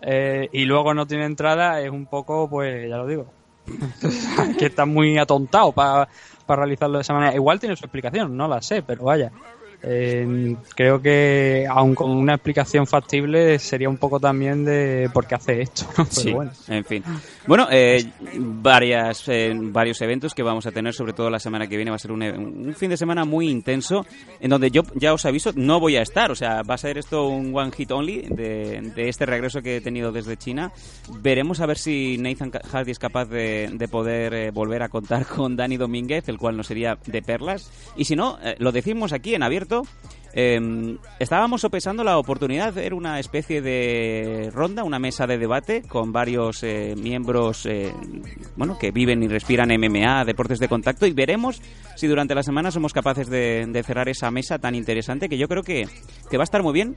eh, 0.00 0.48
y 0.52 0.64
luego 0.64 0.94
no 0.94 1.06
tiene 1.06 1.24
entrada 1.26 1.80
es 1.80 1.90
un 1.90 2.06
poco, 2.06 2.48
pues 2.50 2.88
ya 2.88 2.96
lo 2.96 3.06
digo, 3.06 3.26
que 4.58 4.66
está 4.66 4.84
muy 4.86 5.16
atontado 5.18 5.70
para 5.72 6.08
realizarlo 6.48 6.98
de 6.98 7.02
esa 7.02 7.14
manera. 7.14 7.34
Igual 7.36 7.60
tiene 7.60 7.76
su 7.76 7.84
explicación, 7.84 8.36
no 8.36 8.48
la 8.48 8.60
sé, 8.60 8.82
pero 8.82 9.04
vaya. 9.04 9.30
Eh, 9.82 10.56
creo 10.74 11.00
que, 11.02 11.66
aun 11.68 11.94
con 11.94 12.10
una 12.10 12.34
explicación 12.34 12.86
factible, 12.86 13.58
sería 13.58 13.88
un 13.88 13.96
poco 13.96 14.20
también 14.20 14.64
de 14.64 15.10
por 15.12 15.26
qué 15.26 15.34
hace 15.34 15.62
esto. 15.62 15.86
Pero 15.96 16.08
Sí, 16.10 16.32
bueno. 16.32 16.52
en 16.68 16.84
fin. 16.84 17.02
Bueno, 17.46 17.66
eh, 17.70 18.04
varias, 18.38 19.28
eh, 19.28 19.52
varios 19.56 20.00
eventos 20.02 20.34
que 20.34 20.42
vamos 20.42 20.66
a 20.66 20.70
tener, 20.70 20.94
sobre 20.94 21.12
todo 21.12 21.30
la 21.30 21.40
semana 21.40 21.66
que 21.66 21.76
viene. 21.76 21.90
Va 21.90 21.96
a 21.96 21.98
ser 21.98 22.12
un, 22.12 22.22
un 22.22 22.74
fin 22.74 22.90
de 22.90 22.96
semana 22.96 23.24
muy 23.24 23.48
intenso, 23.48 24.06
en 24.40 24.50
donde 24.50 24.70
yo 24.70 24.82
ya 24.94 25.12
os 25.12 25.24
aviso, 25.26 25.50
no 25.56 25.80
voy 25.80 25.96
a 25.96 26.02
estar. 26.02 26.30
O 26.30 26.34
sea, 26.36 26.62
va 26.62 26.74
a 26.74 26.78
ser 26.78 26.98
esto 26.98 27.26
un 27.28 27.52
one 27.56 27.72
hit 27.72 27.90
only 27.90 28.22
de, 28.28 28.92
de 28.94 29.08
este 29.08 29.26
regreso 29.26 29.62
que 29.62 29.76
he 29.76 29.80
tenido 29.80 30.12
desde 30.12 30.36
China. 30.36 30.72
Veremos 31.20 31.60
a 31.60 31.66
ver 31.66 31.78
si 31.78 32.18
Nathan 32.18 32.52
Hardy 32.70 32.92
es 32.92 32.98
capaz 32.98 33.24
de, 33.26 33.70
de 33.72 33.88
poder 33.88 34.34
eh, 34.34 34.50
volver 34.52 34.82
a 34.82 34.88
contar 34.88 35.26
con 35.26 35.56
Dani 35.56 35.76
Domínguez, 35.76 36.28
el 36.28 36.38
cual 36.38 36.56
nos 36.56 36.68
sería 36.68 36.98
de 37.06 37.22
perlas. 37.22 37.70
Y 37.96 38.04
si 38.04 38.14
no, 38.14 38.38
eh, 38.42 38.54
lo 38.58 38.70
decimos 38.70 39.12
aquí 39.12 39.34
en 39.34 39.42
abierto. 39.42 39.71
Eh, 40.34 40.96
estábamos 41.18 41.60
sopesando 41.60 42.04
la 42.04 42.16
oportunidad 42.16 42.72
de 42.72 42.80
hacer 42.80 42.94
una 42.94 43.20
especie 43.20 43.60
de 43.60 44.50
ronda, 44.52 44.82
una 44.82 44.98
mesa 44.98 45.26
de 45.26 45.36
debate 45.36 45.82
con 45.82 46.12
varios 46.12 46.62
eh, 46.62 46.94
miembros 46.96 47.66
eh, 47.66 47.92
bueno, 48.56 48.78
que 48.78 48.92
viven 48.92 49.22
y 49.22 49.28
respiran 49.28 49.68
MMA, 49.68 50.24
deportes 50.24 50.58
de 50.58 50.68
contacto, 50.68 51.06
y 51.06 51.12
veremos 51.12 51.60
si 51.96 52.06
durante 52.06 52.34
la 52.34 52.42
semana 52.42 52.70
somos 52.70 52.94
capaces 52.94 53.28
de, 53.28 53.66
de 53.68 53.82
cerrar 53.82 54.08
esa 54.08 54.30
mesa 54.30 54.58
tan 54.58 54.74
interesante 54.74 55.28
que 55.28 55.36
yo 55.36 55.48
creo 55.48 55.62
que, 55.62 55.86
que 56.30 56.36
va 56.38 56.42
a 56.42 56.44
estar 56.44 56.62
muy 56.62 56.72
bien, 56.72 56.96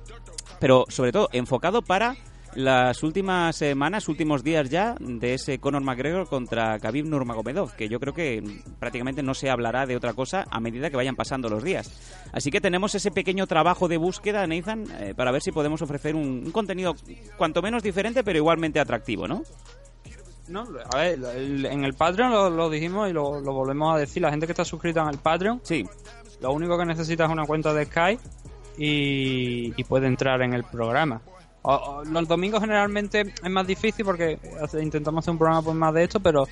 pero 0.60 0.86
sobre 0.88 1.12
todo 1.12 1.28
enfocado 1.34 1.82
para 1.82 2.16
las 2.56 3.04
últimas 3.04 3.56
semanas, 3.56 4.08
últimos 4.08 4.44
días 4.44 4.70
ya 4.70 4.96
de 5.00 5.34
ese 5.34 5.60
Conor 5.60 5.84
McGregor 5.84 6.28
contra 6.28 6.80
Khabib 6.80 7.06
Nurmagomedov, 7.06 7.76
que 7.76 7.90
yo 7.90 8.00
creo 8.00 8.14
que 8.14 8.42
prácticamente 8.80 9.22
no 9.22 9.34
se 9.34 9.50
hablará 9.50 9.86
de 9.86 9.96
otra 9.96 10.14
cosa 10.14 10.46
a 10.50 10.60
medida 10.60 10.90
que 10.90 10.96
vayan 10.96 11.16
pasando 11.16 11.50
los 11.50 11.64
días. 11.64 11.92
Así 12.32 12.52
que 12.52 12.62
tenemos 12.62 12.96
ese 12.96 13.12
pequeño 13.12 13.46
trabajo 13.46 13.88
de 13.88 13.98
búsqueda, 13.98 14.48
Nathan, 14.48 14.86
eh, 15.00 15.14
para 15.16 15.32
ver 15.32 15.42
si 15.42 15.52
podemos 15.52 15.82
ofrecer 15.82 16.16
un, 16.16 16.44
un 16.46 16.52
contenido 16.52 16.96
cuanto 17.38 17.62
menos 17.62 17.84
diferente, 17.84 18.24
pero 18.24 18.38
igualmente 18.38 18.80
atractivo, 18.80 19.28
¿no? 19.28 19.44
No, 20.48 20.64
a 20.94 20.98
ver, 20.98 21.20
en 21.36 21.84
el 21.84 21.96
Patreon 21.96 22.32
lo, 22.32 22.50
lo 22.50 22.70
dijimos 22.70 23.10
y 23.10 23.14
lo, 23.14 23.42
lo 23.42 23.54
volvemos 23.54 23.96
a 23.96 23.98
decir. 23.98 24.22
La 24.22 24.30
gente 24.30 24.46
que 24.46 24.52
está 24.52 24.64
suscrita 24.64 25.02
en 25.02 25.10
el 25.10 25.18
Patreon, 25.18 25.60
Sí, 25.64 25.86
lo 26.40 26.52
único 26.52 26.78
que 26.78 26.86
necesita 26.86 27.26
es 27.26 27.32
una 27.32 27.46
cuenta 27.46 27.74
de 27.74 27.86
Skype 27.86 28.22
y, 28.78 29.74
y 29.76 29.84
puede 29.86 30.08
entrar 30.08 30.42
en 30.44 30.54
el 30.54 30.64
programa. 30.64 31.22
O- 31.68 32.04
los 32.06 32.28
domingos 32.28 32.62
generalmente 32.62 33.34
es 33.44 33.50
más 33.50 33.66
difícil 33.66 34.06
porque 34.06 34.38
intentamos 34.82 35.24
hacer 35.24 35.32
un 35.32 35.38
programa 35.38 35.62
pues 35.64 35.76
más 35.76 35.94
de 35.94 36.04
esto, 36.04 36.20
pero 36.20 36.48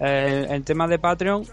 eh, 0.00 0.46
el 0.50 0.62
tema 0.64 0.86
de 0.86 0.98
Patreon 0.98 1.44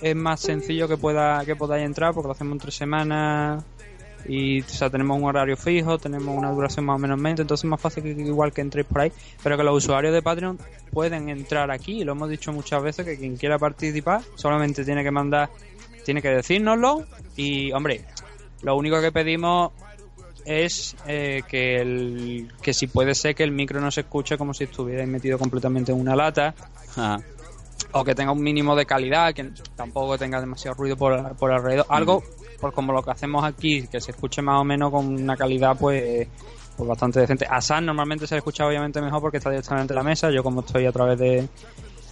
es 0.00 0.14
más 0.16 0.40
sencillo 0.40 0.86
que 0.88 0.96
pueda 0.96 1.44
que 1.44 1.56
podáis 1.56 1.84
entrar 1.84 2.12
porque 2.14 2.28
lo 2.28 2.32
hacemos 2.32 2.52
en 2.52 2.58
tres 2.58 2.74
semanas 2.74 3.64
y 4.28 4.60
o 4.60 4.68
sea, 4.68 4.90
tenemos 4.90 5.18
un 5.18 5.24
horario 5.24 5.56
fijo, 5.56 5.98
tenemos 5.98 6.36
una 6.36 6.50
duración 6.50 6.84
más 6.84 6.96
o 6.96 6.98
menos 6.98 7.18
mente, 7.18 7.40
entonces 7.42 7.64
es 7.64 7.70
más 7.70 7.80
fácil 7.80 8.02
que 8.02 8.10
igual 8.10 8.52
que 8.52 8.60
entréis 8.60 8.86
por 8.86 9.00
ahí, 9.00 9.12
pero 9.42 9.56
que 9.56 9.64
los 9.64 9.74
usuarios 9.82 10.12
de 10.12 10.20
Patreon 10.20 10.58
pueden 10.92 11.30
entrar 11.30 11.70
aquí 11.70 12.02
y 12.02 12.04
lo 12.04 12.12
hemos 12.12 12.28
dicho 12.28 12.52
muchas 12.52 12.82
veces 12.82 13.06
que 13.06 13.16
quien 13.16 13.36
quiera 13.38 13.58
participar 13.58 14.20
solamente 14.34 14.84
tiene 14.84 15.02
que 15.02 15.10
mandar, 15.10 15.48
tiene 16.04 16.20
que 16.20 16.28
decírnoslo 16.28 17.04
y 17.36 17.72
hombre, 17.72 18.04
lo 18.62 18.76
único 18.76 19.00
que 19.00 19.10
pedimos 19.10 19.72
es 20.44 20.96
eh, 21.06 21.42
que, 21.48 21.80
el, 21.80 22.48
que 22.62 22.72
si 22.72 22.86
puede 22.86 23.14
ser 23.14 23.34
que 23.34 23.42
el 23.42 23.52
micro 23.52 23.80
no 23.80 23.90
se 23.90 24.02
escuche 24.02 24.38
como 24.38 24.54
si 24.54 24.64
estuvierais 24.64 25.08
metido 25.08 25.38
completamente 25.38 25.92
en 25.92 26.00
una 26.00 26.16
lata 26.16 26.54
Ah, 26.96 27.18
o 27.92 28.04
que 28.04 28.14
tenga 28.14 28.32
un 28.32 28.42
mínimo 28.42 28.76
de 28.76 28.86
calidad, 28.86 29.32
que 29.34 29.52
tampoco 29.74 30.18
tenga 30.18 30.40
demasiado 30.40 30.74
ruido 30.74 30.96
por, 30.96 31.36
por 31.36 31.50
alrededor. 31.50 31.86
Algo, 31.88 32.22
por 32.60 32.72
como 32.72 32.92
lo 32.92 33.02
que 33.02 33.10
hacemos 33.10 33.44
aquí, 33.44 33.86
que 33.86 34.00
se 34.00 34.12
escuche 34.12 34.42
más 34.42 34.60
o 34.60 34.64
menos 34.64 34.90
con 34.90 35.06
una 35.06 35.36
calidad 35.36 35.76
pues, 35.78 36.28
pues 36.76 36.88
bastante 36.88 37.20
decente. 37.20 37.46
A 37.48 37.60
Sam 37.60 37.86
normalmente 37.86 38.26
se 38.26 38.36
escucha 38.36 38.66
obviamente 38.66 39.00
mejor 39.00 39.20
porque 39.20 39.38
está 39.38 39.50
directamente 39.50 39.92
en 39.92 39.96
la 39.96 40.02
mesa. 40.02 40.30
Yo 40.30 40.42
como 40.42 40.60
estoy 40.60 40.86
a 40.86 40.92
través 40.92 41.18
de, 41.18 41.48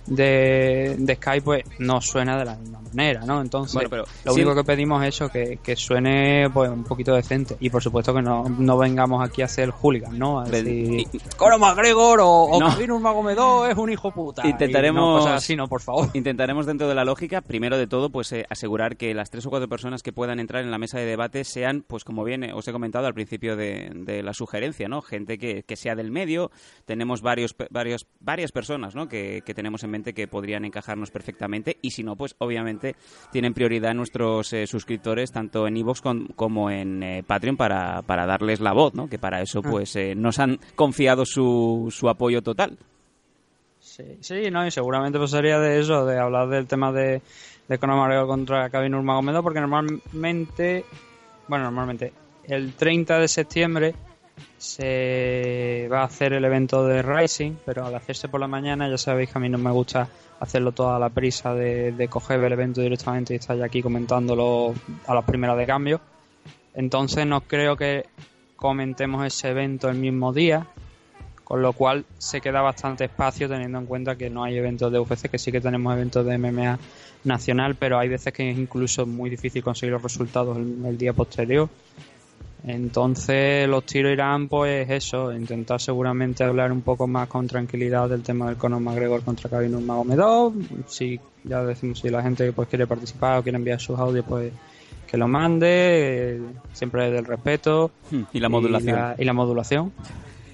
de, 0.09 0.97
de 0.99 1.15
Skype, 1.17 1.43
pues 1.43 1.65
no 1.79 2.01
suena 2.01 2.39
de 2.39 2.45
la 2.45 2.57
misma 2.57 2.81
manera, 2.81 3.21
¿no? 3.25 3.41
Entonces, 3.41 3.75
Bueno, 3.75 3.91
pero 3.91 4.05
lo 4.25 4.33
sí- 4.33 4.41
único 4.41 4.55
que 4.55 4.65
pedimos 4.65 5.03
es 5.03 5.09
eso, 5.15 5.29
que, 5.29 5.59
que 5.63 5.77
suene 5.77 6.49
pues 6.53 6.71
un 6.71 6.85
poquito 6.85 7.15
decente. 7.15 7.57
Y 7.61 7.71
por 7.71 7.83
supuesto 7.83 8.15
que 8.15 8.23
no, 8.23 8.45
no 8.49 8.79
vengamos 8.79 9.27
aquí 9.27 9.43
a 9.43 9.47
hacer 9.47 9.71
hooligan, 9.71 10.19
¿no? 10.19 10.41
A 10.41 10.45
decir, 10.45 11.07
Conor 11.37 11.59
McGregor 11.61 12.21
o, 12.21 12.29
o 12.45 12.61
No. 12.61 12.69
Khabib 12.71 12.89
Nurmagomedov 12.89 13.67
es 13.71 13.77
un 13.77 13.91
hijo 13.91 14.11
puta. 14.13 14.43
Y 14.47 14.51
Intentaremos- 14.51 14.95
no, 14.95 15.19
cosas 15.19 15.35
así, 15.43 15.57
no, 15.57 15.69
por 15.69 15.81
favor. 15.83 16.09
Intentaremos 16.15 16.67
dentro 16.67 16.89
de 16.89 16.95
la 16.95 17.05
lógica, 17.05 17.41
primero 17.41 17.77
de 17.77 17.87
todo, 17.87 18.11
pues 18.11 18.33
eh, 18.33 18.47
asegurar 18.49 18.97
que 18.97 19.15
las 19.15 19.31
tres 19.31 19.47
o 19.47 19.51
cuatro 19.51 19.69
personas 19.69 20.03
que 20.03 20.13
puedan 20.13 20.41
entrar 20.41 20.63
en 20.65 20.71
la 20.71 20.79
mesa 20.79 20.99
de 20.99 21.05
debate 21.05 21.45
sean, 21.45 21.85
pues 21.87 22.05
como 22.05 22.25
bien 22.25 22.45
eh, 22.45 22.53
os 22.55 22.67
he 22.69 22.73
comentado 22.73 23.07
al 23.07 23.15
principio 23.15 23.57
de, 23.57 23.91
de 23.95 24.23
la 24.23 24.33
sugerencia, 24.33 24.89
¿no? 24.89 25.03
Gente 25.03 25.39
que, 25.39 25.63
que 25.65 25.77
sea 25.77 25.95
del 25.95 26.11
medio. 26.11 26.51
Tenemos 26.87 27.21
varios, 27.21 27.55
pe- 27.55 27.69
varios, 27.71 28.07
varias 28.21 28.53
personas, 28.53 28.95
¿no? 28.95 29.09
Que, 29.09 29.43
que 29.45 29.55
tenemos 29.55 29.83
en 29.85 29.91
mente 29.91 29.98
que 30.03 30.29
podrían 30.29 30.65
encajarnos 30.65 31.11
perfectamente 31.11 31.77
y 31.83 31.91
si 31.91 32.03
no, 32.03 32.17
pues 32.17 32.35
obviamente 32.39 32.95
tienen 33.33 33.55
prioridad 33.55 33.95
nuestros 33.95 34.53
eh, 34.53 34.67
suscriptores 34.67 35.33
tanto 35.33 35.67
en 35.67 35.77
con- 36.03 36.27
como 36.37 36.71
en 36.71 37.03
eh, 37.03 37.23
Patreon 37.27 37.57
para, 37.57 38.03
para 38.03 38.27
darles 38.27 38.61
la 38.61 38.73
voz, 38.73 38.95
¿no? 38.95 39.09
Que 39.09 39.19
para 39.19 39.41
eso, 39.41 39.63
pues 39.63 39.95
eh, 39.97 40.15
nos 40.15 40.39
han 40.39 40.59
confiado 40.75 41.25
su, 41.25 41.89
su 41.91 42.09
apoyo 42.09 42.43
total. 42.43 42.77
Sí, 43.81 44.05
sí, 44.21 44.51
no, 44.51 44.67
y 44.67 44.71
seguramente 44.71 45.19
pues 45.19 45.31
sería 45.31 45.59
de 45.59 45.79
eso, 45.81 46.05
de 46.05 46.19
hablar 46.19 46.49
del 46.49 46.67
tema 46.67 46.93
de, 46.93 47.23
de 47.69 47.79
Conor 47.79 48.27
contra 48.27 48.69
Khabib 48.71 48.91
Nurmagomedov, 48.91 49.43
porque 49.43 49.61
normalmente, 49.61 50.85
bueno, 51.47 51.65
normalmente, 51.65 52.13
el 52.45 52.75
30 52.75 53.19
de 53.19 53.29
septiembre 53.29 53.95
se 54.57 55.89
va 55.91 56.01
a 56.01 56.05
hacer 56.05 56.33
el 56.33 56.45
evento 56.45 56.87
de 56.87 57.03
Rising, 57.03 57.53
pero 57.65 57.87
al 57.87 57.95
hacerse 57.95 58.29
por 58.29 58.41
la 58.41 58.49
mañana, 58.49 58.89
ya 58.89 58.99
sabéis 58.99 59.31
que 59.31 59.39
a 59.39 59.41
mí 59.41 59.49
no 59.49 59.59
me 59.59 59.71
gusta 59.71 60.09
hacerlo 60.41 60.73
toda 60.73 60.99
la 60.99 61.09
prisa 61.11 61.55
de, 61.55 62.09
coger 62.11 62.43
el 62.43 62.53
evento 62.53 62.81
directamente 62.81 63.35
y 63.35 63.37
estar 63.37 63.57
ya 63.57 63.67
aquí 63.67 63.83
comentándolo 63.83 64.75
a 65.07 65.15
las 65.15 65.25
primeras 65.25 65.57
de 65.57 65.67
cambio. 65.67 66.01
Entonces 66.75 67.27
no 67.27 67.41
creo 67.43 67.77
que 67.77 68.07
comentemos 68.57 69.27
ese 69.27 69.51
evento 69.51 69.89
el 69.89 69.97
mismo 69.97 70.33
día, 70.33 70.67
con 71.45 71.63
lo 71.63 71.73
cual 71.73 72.05
se 72.19 72.41
queda 72.41 72.61
bastante 72.61 73.05
espacio 73.05 73.49
teniendo 73.49 73.79
en 73.79 73.87
cuenta 73.87 74.17
que 74.17 74.31
no 74.31 74.45
hay 74.45 74.57
eventos 74.57 74.93
de 74.93 74.99
UFC, 74.99 75.31
que 75.31 75.39
sí 75.39 75.51
que 75.51 75.61
tenemos 75.61 75.93
eventos 75.95 76.25
de 76.25 76.39
MMA 76.39 76.79
nacional, 77.25 77.75
pero 77.75 77.99
hay 77.99 78.09
veces 78.09 78.33
que 78.33 78.51
es 78.51 78.59
incluso 78.59 79.07
muy 79.07 79.31
difícil 79.31 79.63
conseguir 79.63 79.93
los 79.93 80.03
resultados 80.03 80.57
el 80.57 80.99
día 80.99 81.13
posterior. 81.13 81.69
Entonces 82.65 83.69
los 83.69 83.85
tiros 83.85 84.13
irán 84.13 84.49
pues 84.49 84.89
eso, 84.91 85.33
intentar 85.33 85.81
seguramente 85.81 86.43
hablar 86.45 86.73
un 86.73 86.83
poco 86.83 87.07
más 87.07 87.29
con 87.29 87.47
tranquilidad 87.47 88.09
del 88.09 88.23
tema 88.23 88.47
del 88.47 88.57
Conor 88.57 88.81
McGregor 88.81 89.23
contra 89.23 89.49
Khabib 89.49 89.71
Nurmagomedov. 89.71 90.55
Si 90.87 91.19
ya 91.45 91.63
decimos 91.65 92.01
si 92.01 92.11
la 92.11 92.23
gente 92.23 92.53
pues 92.53 92.69
quiere 92.69 92.87
participar 92.87 93.39
o 93.39 93.43
quiere 93.43 93.57
enviar 93.57 93.81
sus 93.81 93.99
audios 93.99 94.25
pues 94.29 94.53
que 95.07 95.17
lo 95.17 95.29
mande, 95.29 95.67
eh, 95.71 96.41
siempre 96.73 97.05
desde 97.05 97.19
el 97.21 97.25
respeto 97.25 97.91
Y 98.33 98.41
la 98.41 98.49
modulación. 98.49 98.95
y 98.95 98.99
la, 98.99 99.15
y 99.19 99.25
la 99.25 99.33
modulación. 99.33 99.93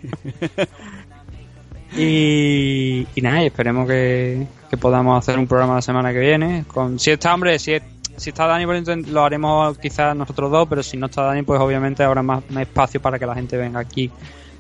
y, 1.97 3.07
y 3.15 3.21
nada, 3.23 3.43
esperemos 3.43 3.89
que, 3.89 4.47
que 4.71 4.77
podamos 4.77 5.19
hacer 5.19 5.39
un 5.39 5.47
programa 5.47 5.77
la 5.77 5.83
semana 5.83 6.13
que 6.13 6.21
viene. 6.21 6.65
Con, 6.69 6.99
si 6.99 7.11
está, 7.11 7.35
hombre, 7.35 7.59
si, 7.59 7.73
si 8.17 8.31
está 8.31 8.47
Dani, 8.47 8.67
pues 8.67 8.83
intent- 8.87 9.07
lo 9.07 9.25
haremos 9.25 9.79
quizás 9.79 10.15
nosotros 10.17 10.51
dos, 10.51 10.67
pero 10.69 10.83
si 10.83 10.97
no 10.97 11.07
está 11.07 11.23
Dani, 11.23 11.43
pues 11.43 11.61
obviamente 11.61 12.03
habrá 12.03 12.23
más, 12.23 12.43
más 12.51 12.63
espacio 12.63 13.01
para 13.01 13.19
que 13.19 13.27
la 13.27 13.35
gente 13.35 13.57
venga 13.57 13.81
aquí 13.81 14.11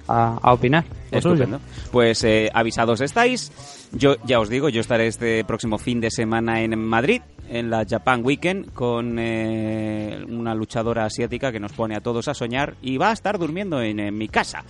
a, 0.08 0.38
a 0.42 0.52
opinar. 0.52 0.84
Estupendo. 1.11 1.61
Pues 1.92 2.23
eh, 2.25 2.50
avisados 2.52 3.00
estáis. 3.00 3.52
Yo 3.92 4.16
ya 4.25 4.40
os 4.40 4.49
digo, 4.49 4.68
yo 4.68 4.80
estaré 4.80 5.06
este 5.06 5.44
próximo 5.44 5.78
fin 5.78 6.00
de 6.00 6.11
semana 6.11 6.61
en 6.62 6.76
Madrid, 6.78 7.23
en 7.49 7.70
la 7.70 7.84
Japan 7.88 8.23
Weekend, 8.25 8.73
con 8.73 9.16
eh, 9.20 10.25
una 10.28 10.54
luchadora 10.54 11.04
asiática 11.04 11.52
que 11.52 11.61
nos 11.61 11.73
pone 11.73 11.94
a 11.94 12.00
todos 12.00 12.26
a 12.28 12.34
soñar 12.34 12.75
y 12.82 12.96
va 12.99 13.11
a 13.11 13.12
estar 13.12 13.38
durmiendo 13.38 13.80
en, 13.80 14.00
en 14.00 14.18
mi 14.18 14.28
casa. 14.28 14.64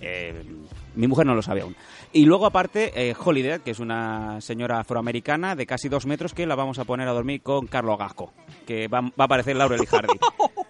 Eh, 0.00 0.42
mi 0.96 1.06
mujer 1.06 1.26
no 1.26 1.34
lo 1.34 1.42
sabe 1.42 1.60
aún. 1.60 1.76
Y 2.16 2.24
luego, 2.24 2.46
aparte, 2.46 2.92
eh, 2.96 3.14
Holiday, 3.14 3.58
que 3.58 3.72
es 3.72 3.78
una 3.78 4.40
señora 4.40 4.80
afroamericana 4.80 5.54
de 5.54 5.66
casi 5.66 5.90
dos 5.90 6.06
metros, 6.06 6.32
que 6.32 6.46
la 6.46 6.54
vamos 6.54 6.78
a 6.78 6.86
poner 6.86 7.06
a 7.08 7.12
dormir 7.12 7.42
con 7.42 7.66
Carlos 7.66 7.98
Gasco, 7.98 8.32
que 8.66 8.88
va, 8.88 9.02
va 9.02 9.12
a 9.18 9.24
aparecer 9.24 9.54
Laurel 9.54 9.82
y 9.82 9.86
Hardy. 9.86 10.18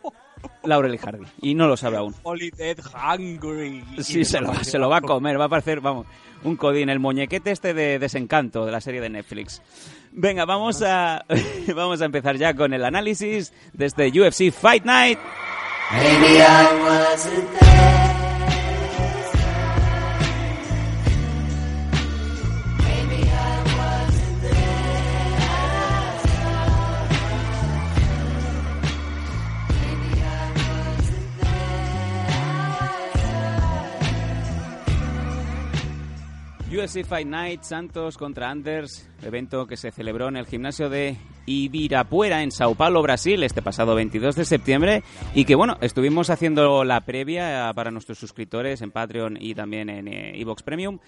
Laurel 0.65 0.95
y 0.97 0.99
Hardy. 0.99 1.25
Y 1.43 1.55
no 1.55 1.69
lo 1.69 1.76
sabe 1.76 1.99
aún. 1.99 2.17
Holiday 2.25 2.75
Hungry. 2.93 3.85
Sí, 4.03 4.25
se 4.25 4.41
lo, 4.41 4.53
se 4.65 4.76
lo 4.76 4.88
va 4.88 4.97
a 4.97 5.00
comer, 5.03 5.38
va 5.38 5.45
a 5.45 5.49
parecer, 5.49 5.81
vamos, 5.81 6.09
un 6.43 6.57
codín, 6.57 6.88
el 6.88 6.99
muñequete 6.99 7.53
este 7.53 7.75
de 7.75 8.00
Desencanto 8.00 8.67
de 8.67 8.73
la 8.73 8.81
serie 8.81 9.00
de 9.00 9.11
Netflix. 9.11 9.62
Venga, 10.11 10.47
vamos 10.47 10.83
a, 10.83 11.26
vamos 11.76 12.03
a 12.03 12.07
empezar 12.07 12.37
ya 12.38 12.55
con 12.55 12.75
el 12.75 12.85
análisis 12.85 13.53
de 13.73 13.87
este 13.87 14.09
UFC 14.09 14.50
Fight 14.50 14.85
Night. 14.85 15.21
UFC 36.87 37.05
Fight 37.05 37.26
Night 37.26 37.62
Santos 37.62 38.16
contra 38.16 38.49
Anders, 38.49 39.11
evento 39.21 39.66
que 39.66 39.76
se 39.76 39.90
celebró 39.90 40.28
en 40.28 40.37
el 40.37 40.47
gimnasio 40.47 40.88
de 40.88 41.16
Ibirapuera 41.45 42.45
en 42.45 42.52
Sao 42.52 42.76
Paulo, 42.76 43.02
Brasil, 43.02 43.43
este 43.43 43.61
pasado 43.61 43.97
22 43.97 44.37
de 44.37 44.45
septiembre 44.45 45.02
y 45.35 45.45
que 45.47 45.57
bueno, 45.57 45.78
estuvimos 45.81 46.31
haciendo 46.31 46.85
la 46.85 47.00
previa 47.00 47.73
para 47.75 47.90
nuestros 47.90 48.19
suscriptores 48.19 48.83
en 48.83 48.93
Patreon 48.93 49.37
y 49.40 49.57
también 49.57 49.88
en 49.88 50.07
Evox 50.07 50.62
Premium. 50.62 51.00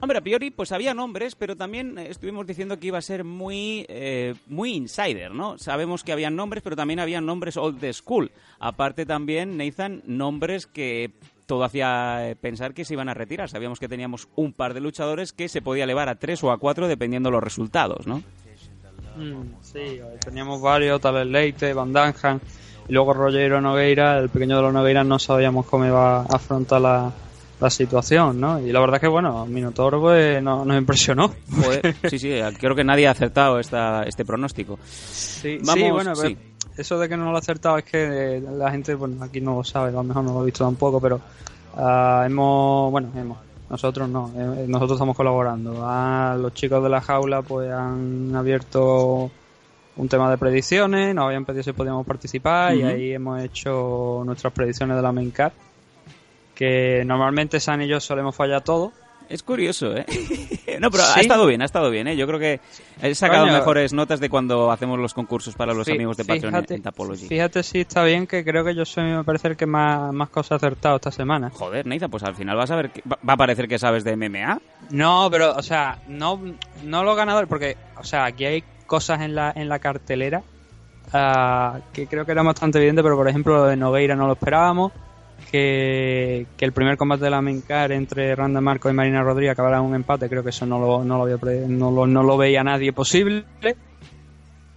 Hombre, 0.00 0.18
a 0.18 0.22
priori, 0.22 0.50
pues 0.50 0.72
había 0.72 0.92
nombres, 0.92 1.36
pero 1.36 1.56
también 1.56 1.96
estuvimos 1.96 2.44
diciendo 2.44 2.80
que 2.80 2.88
iba 2.88 2.98
a 2.98 3.02
ser 3.02 3.22
muy, 3.22 3.86
eh, 3.88 4.34
muy 4.48 4.72
insider, 4.72 5.30
¿no? 5.30 5.56
Sabemos 5.56 6.02
que 6.02 6.10
habían 6.10 6.34
nombres, 6.34 6.64
pero 6.64 6.74
también 6.74 6.98
habían 6.98 7.24
nombres 7.24 7.56
old 7.56 7.80
school. 7.92 8.32
Aparte 8.58 9.06
también, 9.06 9.56
Nathan, 9.56 10.02
nombres 10.04 10.66
que 10.66 11.12
todo 11.46 11.64
hacía 11.64 12.28
eh, 12.28 12.36
pensar 12.36 12.74
que 12.74 12.84
se 12.84 12.94
iban 12.94 13.08
a 13.08 13.14
retirar. 13.14 13.48
Sabíamos 13.48 13.78
que 13.78 13.88
teníamos 13.88 14.28
un 14.36 14.52
par 14.52 14.74
de 14.74 14.80
luchadores 14.80 15.32
que 15.32 15.48
se 15.48 15.62
podía 15.62 15.84
elevar 15.84 16.08
a 16.08 16.16
tres 16.16 16.42
o 16.44 16.50
a 16.50 16.58
cuatro 16.58 16.88
dependiendo 16.88 17.30
los 17.30 17.42
resultados, 17.42 18.06
¿no? 18.06 18.22
Mm, 19.16 19.54
sí, 19.60 20.00
teníamos 20.24 20.60
varios, 20.60 21.00
tal 21.00 21.14
vez 21.14 21.26
Leite, 21.26 21.72
Van 21.72 21.92
Danjan, 21.92 22.40
y 22.88 22.92
luego 22.92 23.12
Rogero 23.12 23.60
Nogueira, 23.60 24.18
el 24.18 24.28
pequeño 24.28 24.56
de 24.56 24.62
los 24.62 24.72
Nogueira 24.72 25.04
no 25.04 25.18
sabíamos 25.18 25.66
cómo 25.66 25.86
iba 25.86 26.22
a 26.22 26.22
afrontar 26.22 26.80
la, 26.80 27.12
la 27.60 27.70
situación, 27.70 28.40
¿no? 28.40 28.60
Y 28.60 28.72
la 28.72 28.80
verdad 28.80 28.96
es 28.96 29.00
que, 29.02 29.08
bueno, 29.08 29.46
Minotauro 29.46 30.00
pues, 30.00 30.42
no, 30.42 30.64
nos 30.64 30.76
impresionó. 30.76 31.32
sí, 32.10 32.18
sí, 32.18 32.40
creo 32.58 32.74
que 32.74 32.84
nadie 32.84 33.06
ha 33.06 33.12
acertado 33.12 33.58
esta, 33.58 34.02
este 34.02 34.24
pronóstico. 34.24 34.78
Sí, 34.84 35.58
sí 35.62 35.90
bueno, 35.90 36.14
eso 36.76 36.98
de 36.98 37.08
que 37.08 37.16
no 37.16 37.30
lo 37.30 37.36
ha 37.36 37.40
acertado 37.40 37.78
es 37.78 37.84
que 37.84 38.42
la 38.56 38.70
gente, 38.70 38.94
bueno, 38.94 39.22
aquí 39.22 39.40
no 39.40 39.56
lo 39.56 39.64
sabe, 39.64 39.90
a 39.90 39.92
lo 39.92 40.02
mejor 40.02 40.24
no 40.24 40.32
lo 40.34 40.40
ha 40.40 40.44
visto 40.44 40.64
tampoco, 40.64 41.00
pero 41.00 41.20
ah, 41.76 42.24
hemos, 42.26 42.90
bueno, 42.90 43.10
hemos, 43.16 43.38
nosotros 43.70 44.08
no, 44.08 44.32
eh, 44.36 44.66
nosotros 44.68 44.96
estamos 44.96 45.16
colaborando. 45.16 45.80
Ah, 45.82 46.36
los 46.40 46.54
chicos 46.54 46.82
de 46.82 46.88
la 46.88 47.00
jaula 47.00 47.42
pues 47.42 47.70
han 47.70 48.34
abierto 48.34 49.30
un 49.96 50.08
tema 50.08 50.30
de 50.30 50.38
predicciones, 50.38 51.14
nos 51.14 51.26
habían 51.26 51.44
pedido 51.44 51.62
si 51.62 51.72
podíamos 51.72 52.06
participar 52.06 52.74
y 52.74 52.82
ahí 52.82 53.12
hemos 53.12 53.42
hecho 53.42 54.22
nuestras 54.24 54.52
predicciones 54.52 54.96
de 54.96 55.02
la 55.02 55.12
main 55.12 55.30
card 55.30 55.52
que 56.54 57.02
normalmente 57.04 57.60
San 57.60 57.82
y 57.82 57.88
yo 57.88 58.00
solemos 58.00 58.34
fallar 58.34 58.62
todo. 58.62 58.92
Es 59.28 59.42
curioso, 59.42 59.96
¿eh? 59.96 60.04
no, 60.80 60.90
pero 60.90 61.04
ha 61.04 61.20
estado 61.20 61.46
bien, 61.46 61.62
ha 61.62 61.64
estado 61.64 61.90
bien, 61.90 62.08
¿eh? 62.08 62.16
Yo 62.16 62.26
creo 62.26 62.38
que 62.38 62.60
he 63.00 63.14
sacado 63.14 63.46
mejores 63.46 63.92
notas 63.92 64.20
de 64.20 64.28
cuando 64.28 64.70
hacemos 64.70 64.98
los 64.98 65.14
concursos 65.14 65.54
para 65.54 65.72
los 65.72 65.88
amigos 65.88 66.16
de 66.16 66.24
Patreon 66.24 66.52
fíjate, 66.52 66.74
en 66.74 66.82
Tapology. 66.82 67.26
Fíjate 67.26 67.62
si 67.62 67.80
está 67.80 68.04
bien, 68.04 68.26
que 68.26 68.44
creo 68.44 68.64
que 68.64 68.74
yo 68.74 68.84
soy, 68.84 69.04
me 69.04 69.24
parece, 69.24 69.48
el 69.48 69.56
que 69.56 69.66
más, 69.66 70.12
más 70.12 70.28
cosas 70.28 70.52
ha 70.52 70.56
acertado 70.56 70.96
esta 70.96 71.10
semana. 71.10 71.50
Joder, 71.50 71.86
Neiza, 71.86 72.08
pues 72.08 72.22
al 72.22 72.34
final 72.34 72.56
vas 72.56 72.70
a 72.70 72.76
ver, 72.76 72.90
que, 72.90 73.02
va 73.06 73.32
a 73.32 73.36
parecer 73.36 73.66
que 73.66 73.78
sabes 73.78 74.04
de 74.04 74.16
MMA. 74.16 74.60
No, 74.90 75.28
pero, 75.30 75.54
o 75.54 75.62
sea, 75.62 75.98
no, 76.08 76.40
no 76.84 77.04
los 77.04 77.16
ganadores, 77.16 77.48
porque, 77.48 77.76
o 77.96 78.04
sea, 78.04 78.26
aquí 78.26 78.44
hay 78.44 78.64
cosas 78.86 79.22
en 79.22 79.34
la, 79.34 79.52
en 79.56 79.68
la 79.68 79.78
cartelera 79.78 80.42
uh, 81.08 81.80
que 81.92 82.06
creo 82.06 82.24
que 82.26 82.32
era 82.32 82.42
bastante 82.42 82.78
evidente, 82.78 83.02
pero 83.02 83.16
por 83.16 83.28
ejemplo 83.28 83.56
lo 83.56 83.64
de 83.64 83.76
Nogueira 83.76 84.14
no 84.14 84.26
lo 84.26 84.34
esperábamos 84.34 84.92
que, 85.50 86.46
el 86.58 86.72
primer 86.72 86.96
combate 86.96 87.24
de 87.24 87.30
la 87.30 87.40
Mencar 87.40 87.92
entre 87.92 88.34
Randa 88.34 88.60
Marco 88.60 88.90
y 88.90 88.92
Marina 88.92 89.22
Rodríguez 89.22 89.52
acabara 89.52 89.78
en 89.78 89.84
un 89.84 89.94
empate, 89.94 90.28
creo 90.28 90.42
que 90.42 90.50
eso 90.50 90.66
no 90.66 90.78
lo, 90.78 91.04
no 91.04 91.24
lo, 91.24 91.38
no 91.68 92.06
no 92.06 92.22
lo 92.22 92.36
veía 92.36 92.64
nadie 92.64 92.92
posible. 92.92 93.44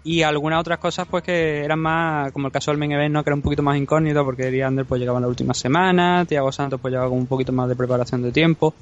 Y 0.04 0.22
algunas 0.22 0.62
otras 0.62 0.80
cosas 0.80 1.08
pues 1.10 1.24
que 1.24 1.66
eran 1.66 1.80
más, 1.80 2.32
como 2.32 2.48
el 2.48 2.54
caso 2.54 2.72
del 2.72 2.78
main 2.78 2.92
event, 2.92 3.14
¿no? 3.14 3.24
que 3.24 3.30
era 3.30 3.36
un 3.36 3.42
poquito 3.42 3.64
más 3.64 3.78
incógnito 3.78 4.24
porque 4.24 4.48
Eddie 4.48 4.64
Ander 4.64 4.86
pues 4.86 5.00
llegaba 5.00 5.18
en 5.18 5.24
la 5.24 5.28
última 5.28 5.54
semana, 5.54 6.26
Tiago 6.26 6.52
Santos 6.52 6.80
pues 6.80 6.92
llevaba 6.92 7.10
con 7.10 7.20
un 7.20 7.28
poquito 7.28 7.52
más 7.52 7.68
de 7.68 7.76
preparación 7.76 8.22
de 8.22 8.32
tiempo. 8.32 8.74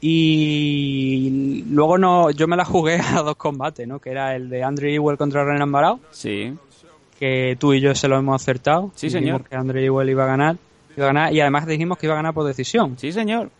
Y 0.00 1.64
luego 1.68 1.98
no, 1.98 2.30
yo 2.30 2.46
me 2.46 2.56
la 2.56 2.64
jugué 2.64 3.00
a 3.14 3.22
dos 3.22 3.36
combates, 3.36 3.88
¿no? 3.88 3.98
Que 3.98 4.10
era 4.10 4.36
el 4.36 4.48
de 4.48 4.62
Andrew 4.62 4.90
Ewell 4.90 5.18
contra 5.18 5.44
Renan 5.44 5.72
Barao. 5.72 6.00
Sí. 6.10 6.54
Que 7.18 7.56
tú 7.58 7.72
y 7.72 7.80
yo 7.80 7.94
se 7.94 8.08
lo 8.08 8.16
hemos 8.16 8.40
acertado. 8.40 8.92
Sí, 8.94 9.10
señor. 9.10 9.44
Que 9.44 9.56
Andrew 9.56 9.82
Ewell 9.82 10.10
iba 10.10 10.24
a 10.24 10.28
ganar 10.28 10.56
y 10.96 11.40
además 11.40 11.66
dijimos 11.66 11.98
que 11.98 12.06
iba 12.06 12.14
a 12.14 12.16
ganar 12.16 12.34
por 12.34 12.44
decisión. 12.44 12.96
Sí, 12.98 13.12
señor. 13.12 13.50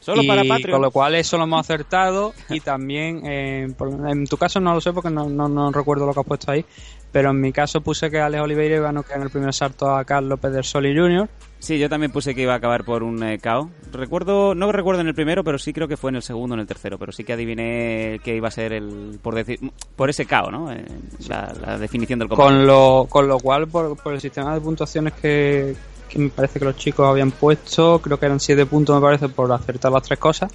Solo 0.00 0.22
para 0.26 0.42
Patreon. 0.44 0.72
Con 0.72 0.82
lo 0.82 0.90
cual 0.90 1.14
eso 1.16 1.36
lo 1.36 1.44
hemos 1.44 1.60
acertado 1.60 2.32
y 2.48 2.60
también, 2.60 3.22
eh, 3.26 3.68
en 4.08 4.26
tu 4.26 4.36
caso 4.36 4.60
no 4.60 4.74
lo 4.74 4.80
sé 4.80 4.92
porque 4.92 5.10
no, 5.10 5.28
no, 5.28 5.72
recuerdo 5.72 6.06
lo 6.06 6.14
que 6.14 6.20
has 6.20 6.26
puesto 6.26 6.50
ahí, 6.50 6.64
pero 7.12 7.30
en 7.30 7.40
mi 7.40 7.52
caso 7.52 7.80
puse 7.80 8.10
que 8.10 8.20
Alex 8.20 8.42
Oliveira 8.42 8.76
iba 8.76 8.88
a 8.88 8.92
noquear 8.92 9.18
en 9.18 9.24
el 9.24 9.30
primer 9.30 9.52
salto 9.52 9.94
a 9.94 10.04
Carlos 10.04 10.38
Pedersoli 10.40 10.96
Jr. 10.96 11.28
Sí, 11.58 11.78
yo 11.78 11.88
también 11.88 12.12
puse 12.12 12.34
que 12.34 12.42
iba 12.42 12.52
a 12.52 12.56
acabar 12.56 12.84
por 12.84 13.02
un 13.02 13.20
eh, 13.24 13.38
KO. 13.38 13.68
Recuerdo, 13.92 14.54
no 14.54 14.70
recuerdo 14.70 15.00
en 15.00 15.08
el 15.08 15.14
primero, 15.14 15.42
pero 15.42 15.58
sí 15.58 15.72
creo 15.72 15.88
que 15.88 15.96
fue 15.96 16.10
en 16.10 16.16
el 16.16 16.22
segundo 16.22 16.54
o 16.54 16.56
en 16.56 16.60
el 16.60 16.66
tercero, 16.68 16.98
pero 16.98 17.10
sí 17.10 17.24
que 17.24 17.32
adiviné 17.32 18.20
que 18.22 18.36
iba 18.36 18.46
a 18.46 18.52
ser 18.52 18.72
el, 18.72 19.18
por 19.20 19.34
decir, 19.34 19.58
por 19.96 20.08
ese 20.08 20.24
KO, 20.24 20.52
¿no? 20.52 20.70
Eh, 20.72 20.84
la, 21.28 21.76
definición 21.78 22.20
del 22.20 22.28
combate. 22.28 22.48
Con 22.48 22.66
lo, 22.66 23.06
con 23.10 23.26
lo 23.26 23.40
cual, 23.40 23.66
por, 23.66 23.96
por 24.00 24.14
el 24.14 24.20
sistema 24.20 24.54
de 24.54 24.60
puntuaciones 24.60 25.14
que, 25.14 25.74
que 26.08 26.18
me 26.18 26.30
parece 26.30 26.58
que 26.58 26.64
los 26.64 26.76
chicos 26.76 27.06
habían 27.06 27.30
puesto, 27.30 28.00
creo 28.00 28.18
que 28.18 28.26
eran 28.26 28.40
7 28.40 28.66
puntos 28.66 28.96
me 28.96 29.02
parece 29.02 29.28
por 29.28 29.50
acertar 29.52 29.92
las 29.92 30.02
tres 30.02 30.18
cosas. 30.18 30.52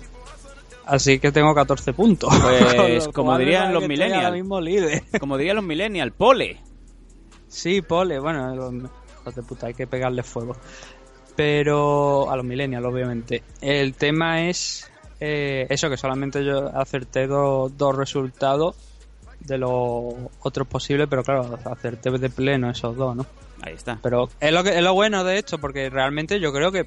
Así 0.86 1.20
que 1.20 1.32
tengo 1.32 1.56
14 1.56 1.94
puntos. 1.94 2.34
Pues 2.76 3.08
como 3.14 3.38
dirían 3.38 3.74
los 3.74 3.88
millennials. 3.88 5.04
Como 5.20 5.38
dirían 5.38 5.56
los 5.56 5.66
millennials, 5.66 6.14
pole. 6.14 6.60
Sí, 7.48 7.82
pole, 7.82 8.20
bueno, 8.20 8.56
los, 8.56 9.36
de 9.36 9.44
puta, 9.44 9.68
hay 9.68 9.74
que 9.74 9.88
pegarle 9.88 10.24
fuego. 10.24 10.56
Pero 11.36 12.30
a 12.30 12.36
los 12.36 12.46
millennials, 12.46 12.86
obviamente. 12.86 13.44
El 13.62 13.94
tema 13.94 14.48
es 14.50 14.92
eh, 15.20 15.66
eso, 15.70 15.90
que 15.90 15.98
solamente 15.98 16.44
yo 16.44 16.68
acerté 16.78 17.28
dos, 17.28 17.78
dos 17.78 17.96
resultados 17.96 18.76
de 19.40 19.58
los 19.58 20.14
otros 20.42 20.68
posibles, 20.68 21.08
pero 21.10 21.24
claro, 21.24 21.58
acerté 21.66 22.12
de 22.12 22.30
pleno 22.30 22.70
esos 22.70 22.96
dos, 22.96 23.16
¿no? 23.16 23.26
Ahí 23.64 23.76
está. 23.76 23.98
Pero 24.02 24.30
es 24.40 24.52
lo, 24.52 24.64
que, 24.64 24.78
es 24.78 24.84
lo 24.84 24.94
bueno 24.94 25.24
de 25.24 25.40
esto, 25.40 25.58
porque 25.58 25.90
realmente 25.90 26.40
yo 26.40 26.52
creo 26.52 26.72
que. 26.72 26.86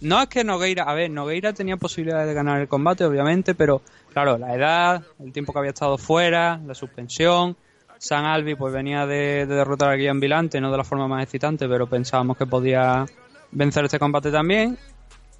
No 0.00 0.20
es 0.22 0.28
que 0.28 0.44
Nogueira. 0.44 0.84
A 0.84 0.94
ver, 0.94 1.10
Nogueira 1.10 1.52
tenía 1.52 1.76
posibilidades 1.76 2.28
de 2.28 2.34
ganar 2.34 2.60
el 2.60 2.68
combate, 2.68 3.04
obviamente, 3.04 3.54
pero 3.54 3.82
claro, 4.12 4.38
la 4.38 4.54
edad, 4.54 5.02
el 5.18 5.32
tiempo 5.32 5.52
que 5.52 5.58
había 5.58 5.70
estado 5.70 5.98
fuera, 5.98 6.60
la 6.64 6.74
suspensión. 6.74 7.56
San 7.98 8.24
Albi 8.26 8.54
pues 8.54 8.72
venía 8.72 9.06
de, 9.06 9.46
derrotar 9.46 9.90
a 9.90 9.94
Guillaume 9.94 10.20
Vilante, 10.20 10.60
no 10.60 10.70
de 10.70 10.76
la 10.76 10.84
forma 10.84 11.08
más 11.08 11.22
excitante, 11.22 11.66
pero 11.68 11.86
pensábamos 11.86 12.36
que 12.36 12.44
podía 12.44 13.06
vencer 13.50 13.84
este 13.84 13.98
combate 13.98 14.30
también. 14.30 14.78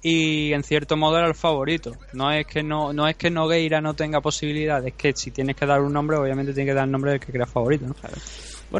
Y 0.01 0.51
en 0.51 0.63
cierto 0.63 0.97
modo 0.97 1.17
era 1.17 1.27
el 1.27 1.35
favorito. 1.35 1.93
No 2.13 2.31
es 2.31 2.45
que 2.45 2.63
no, 2.63 2.91
no 2.91 3.07
es 3.07 3.15
que 3.15 3.29
Nogueira 3.29 3.81
no 3.81 3.93
tenga 3.93 4.19
posibilidades, 4.19 4.87
es 4.87 4.93
que 4.93 5.13
si 5.13 5.31
tienes 5.31 5.55
que 5.55 5.65
dar 5.65 5.81
un 5.81 5.93
nombre, 5.93 6.17
obviamente 6.17 6.53
tiene 6.53 6.71
que 6.71 6.75
dar 6.75 6.85
el 6.85 6.91
nombre 6.91 7.11
del 7.11 7.19
que 7.19 7.31
creas 7.31 7.49
favorito. 7.49 7.85
¿no? 7.87 7.95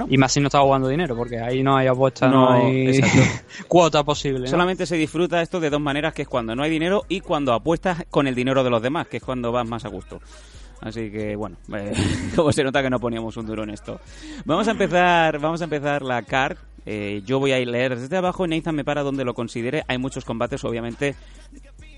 Y 0.10 0.18
más 0.18 0.32
si 0.32 0.40
no 0.40 0.48
está 0.48 0.60
jugando 0.60 0.88
dinero, 0.88 1.16
porque 1.16 1.40
ahí 1.40 1.64
no 1.64 1.78
hay 1.78 1.88
apuesta, 1.88 2.28
no, 2.28 2.52
hay 2.52 3.00
cuota 3.68 4.04
posible. 4.04 4.48
Solamente 4.48 4.86
se 4.86 4.96
disfruta 4.96 5.42
esto 5.42 5.60
de 5.60 5.70
dos 5.70 5.82
maneras, 5.82 6.14
que 6.14 6.24
es 6.24 6.28
cuando 6.28 6.56
no 6.56 6.64
hay 6.64 6.72
dinero 6.72 7.04
y 7.08 7.22
cuando 7.22 7.54
apuestas 7.54 8.04
con 8.10 8.28
el 8.28 8.36
dinero 8.36 8.64
de 8.64 8.70
los 8.70 8.82
demás, 8.82 9.08
que 9.08 9.18
es 9.18 9.24
cuando 9.24 9.52
vas 9.52 9.68
más 9.68 9.86
a 9.86 9.90
gusto. 9.90 10.20
Así 10.82 11.10
que 11.10 11.36
bueno, 11.36 11.58
eh, 11.74 11.94
como 12.36 12.52
se 12.52 12.64
nota 12.64 12.82
que 12.82 12.90
no 12.90 13.00
poníamos 13.00 13.38
un 13.38 13.46
duro 13.46 13.64
en 13.64 13.72
esto. 13.72 14.00
Vamos 14.46 14.68
a 14.68 14.72
empezar, 14.72 15.40
vamos 15.40 15.62
a 15.62 15.66
empezar 15.66 16.02
la 16.02 16.22
card. 16.22 16.58
Eh, 16.86 17.24
yo 17.26 17.40
voy 17.40 17.52
a 17.52 17.58
leer 17.58 17.98
desde 17.98 18.16
abajo 18.18 18.46
y 18.46 18.50
Nathan 18.50 18.76
me 18.76 18.84
para 18.84 19.02
donde 19.02 19.26
lo 19.26 19.34
considere. 19.34 19.84
Hay 19.88 19.98
muchos 19.98 20.24
combates, 20.24 20.64
obviamente, 20.64 21.16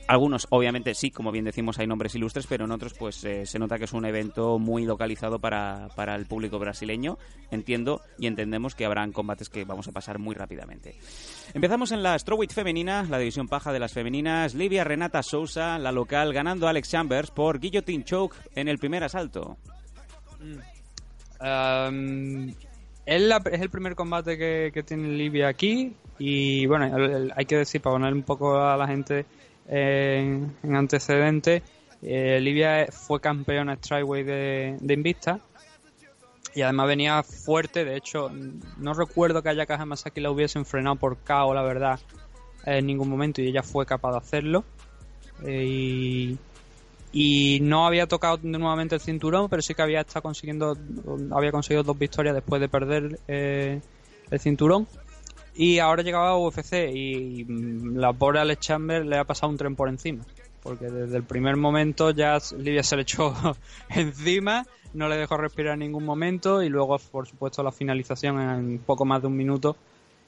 algunos, 0.08 0.48
obviamente, 0.52 0.94
sí, 0.94 1.12
como 1.12 1.32
bien 1.32 1.46
decimos, 1.46 1.80
hay 1.80 1.88
nombres 1.88 2.16
ilustres, 2.16 2.48
pero 2.48 2.66
en 2.66 2.72
otros, 2.72 2.94
pues 2.94 3.24
eh, 3.26 3.46
se 3.46 3.60
nota 3.60 3.78
que 3.78 3.86
es 3.86 3.94
un 3.94 4.06
evento 4.06 4.58
muy 4.58 4.86
localizado 4.86 5.40
para, 5.40 5.90
para 5.96 6.16
el 6.16 6.26
público 6.26 6.60
brasileño. 6.60 7.18
Entiendo 7.52 8.02
y 8.18 8.28
entendemos 8.28 8.74
que 8.74 8.86
habrán 8.86 9.12
combates 9.12 9.50
que 9.50 9.66
vamos 9.66 9.88
a 9.88 9.92
pasar 9.92 10.18
muy 10.18 10.34
rápidamente. 10.34 10.96
Empezamos 11.54 11.92
en 11.92 12.04
la 12.04 12.18
Strawweight 12.18 12.54
femenina, 12.54 13.04
la 13.04 13.20
división 13.20 13.48
paja 13.48 13.74
de 13.74 13.80
las 13.80 13.94
femeninas. 13.94 14.56
Livia 14.56 14.84
Renata 14.84 15.22
Sousa, 15.24 15.78
la 15.78 15.92
local, 15.92 16.34
ganando 16.34 16.68
a 16.68 16.70
Alex 16.70 16.90
Chambers 16.90 17.32
por 17.32 17.60
guillotine 17.60 18.04
choke 18.04 18.36
en 18.56 18.68
el 18.68 18.78
primer 18.78 19.04
asalto. 19.04 19.58
Um, 21.40 22.50
es, 23.06 23.62
el 23.62 23.70
primer 23.70 23.96
combate 23.96 24.38
que, 24.38 24.84
tiene 24.84 25.10
Livia 25.10 25.48
aquí 25.48 25.94
y 26.20 26.66
bueno, 26.66 27.30
hay 27.36 27.46
que 27.46 27.58
decir, 27.58 27.82
para 27.82 27.96
poner 27.96 28.14
un 28.14 28.24
poco 28.24 28.58
a 28.58 28.76
la 28.76 28.88
gente 28.88 29.26
en, 29.68 30.56
antecedentes, 30.76 31.64
eh, 32.02 32.40
Livia 32.42 32.88
fue 32.92 33.20
campeona 33.20 33.76
Strikeway 33.76 34.24
de, 34.24 34.78
de 34.80 34.94
Invista 34.94 35.40
y 36.58 36.64
además 36.64 36.88
venía 36.88 37.22
fuerte. 37.22 37.86
De 37.86 37.96
hecho, 37.96 38.32
no 38.78 38.94
recuerdo 38.96 39.44
que 39.44 39.50
haya 39.50 39.68
que 39.68 40.22
la 40.22 40.32
hubiesen 40.32 40.66
frenado 40.66 40.96
por 40.96 41.18
KO, 41.18 41.54
la 41.54 41.62
verdad, 41.62 42.00
en 42.66 42.88
ningún 42.88 43.10
momento 43.10 43.44
y 43.44 43.48
ella 43.48 43.62
fue 43.62 43.86
capaz 43.86 44.14
de 44.14 44.18
hacerlo. 44.18 44.64
Eh, 45.44 46.36
y, 47.14 47.60
no 47.62 47.86
había 47.86 48.08
tocado 48.08 48.40
nuevamente 48.42 48.96
el 48.96 49.02
cinturón, 49.02 49.50
pero 49.50 49.62
sí 49.62 49.76
que 49.76 49.84
había 49.84 50.02
estado 50.02 50.24
consiguiendo, 50.24 50.76
había 51.32 51.52
conseguido 51.52 51.84
dos 51.84 51.98
victorias 51.98 52.34
después 52.34 52.60
de 52.60 52.70
perder 52.70 53.20
eh, 53.28 53.80
el 54.32 54.40
cinturón. 54.40 54.88
Y 55.58 55.80
ahora 55.80 56.04
llegaba 56.04 56.30
a 56.30 56.38
UFC 56.38 56.92
y 56.94 57.44
mm, 57.44 57.98
la 57.98 58.14
pobre 58.14 58.40
Alex 58.40 58.62
Chamber 58.62 59.04
le 59.04 59.18
ha 59.18 59.24
pasado 59.24 59.52
un 59.52 59.58
tren 59.58 59.76
por 59.76 59.90
encima. 59.90 60.24
porque 60.62 60.86
desde 60.86 61.18
el 61.18 61.24
primer 61.24 61.56
momento 61.56 62.12
ya 62.12 62.38
Livia 62.58 62.84
se 62.84 62.96
le 62.96 63.02
echó 63.02 63.34
encima, 63.90 64.68
no 64.94 65.10
le 65.10 65.18
dejó 65.18 65.36
respirar 65.36 65.74
en 65.74 65.80
ningún 65.80 66.06
momento 66.06 66.62
y 66.62 66.70
luego, 66.70 67.00
por 67.12 67.28
supuesto, 67.28 67.64
la 67.64 67.72
finalización 67.72 68.40
en 68.40 68.78
poco 68.80 69.04
más 69.04 69.22
de 69.22 69.28
un 69.28 69.36
minuto 69.36 69.76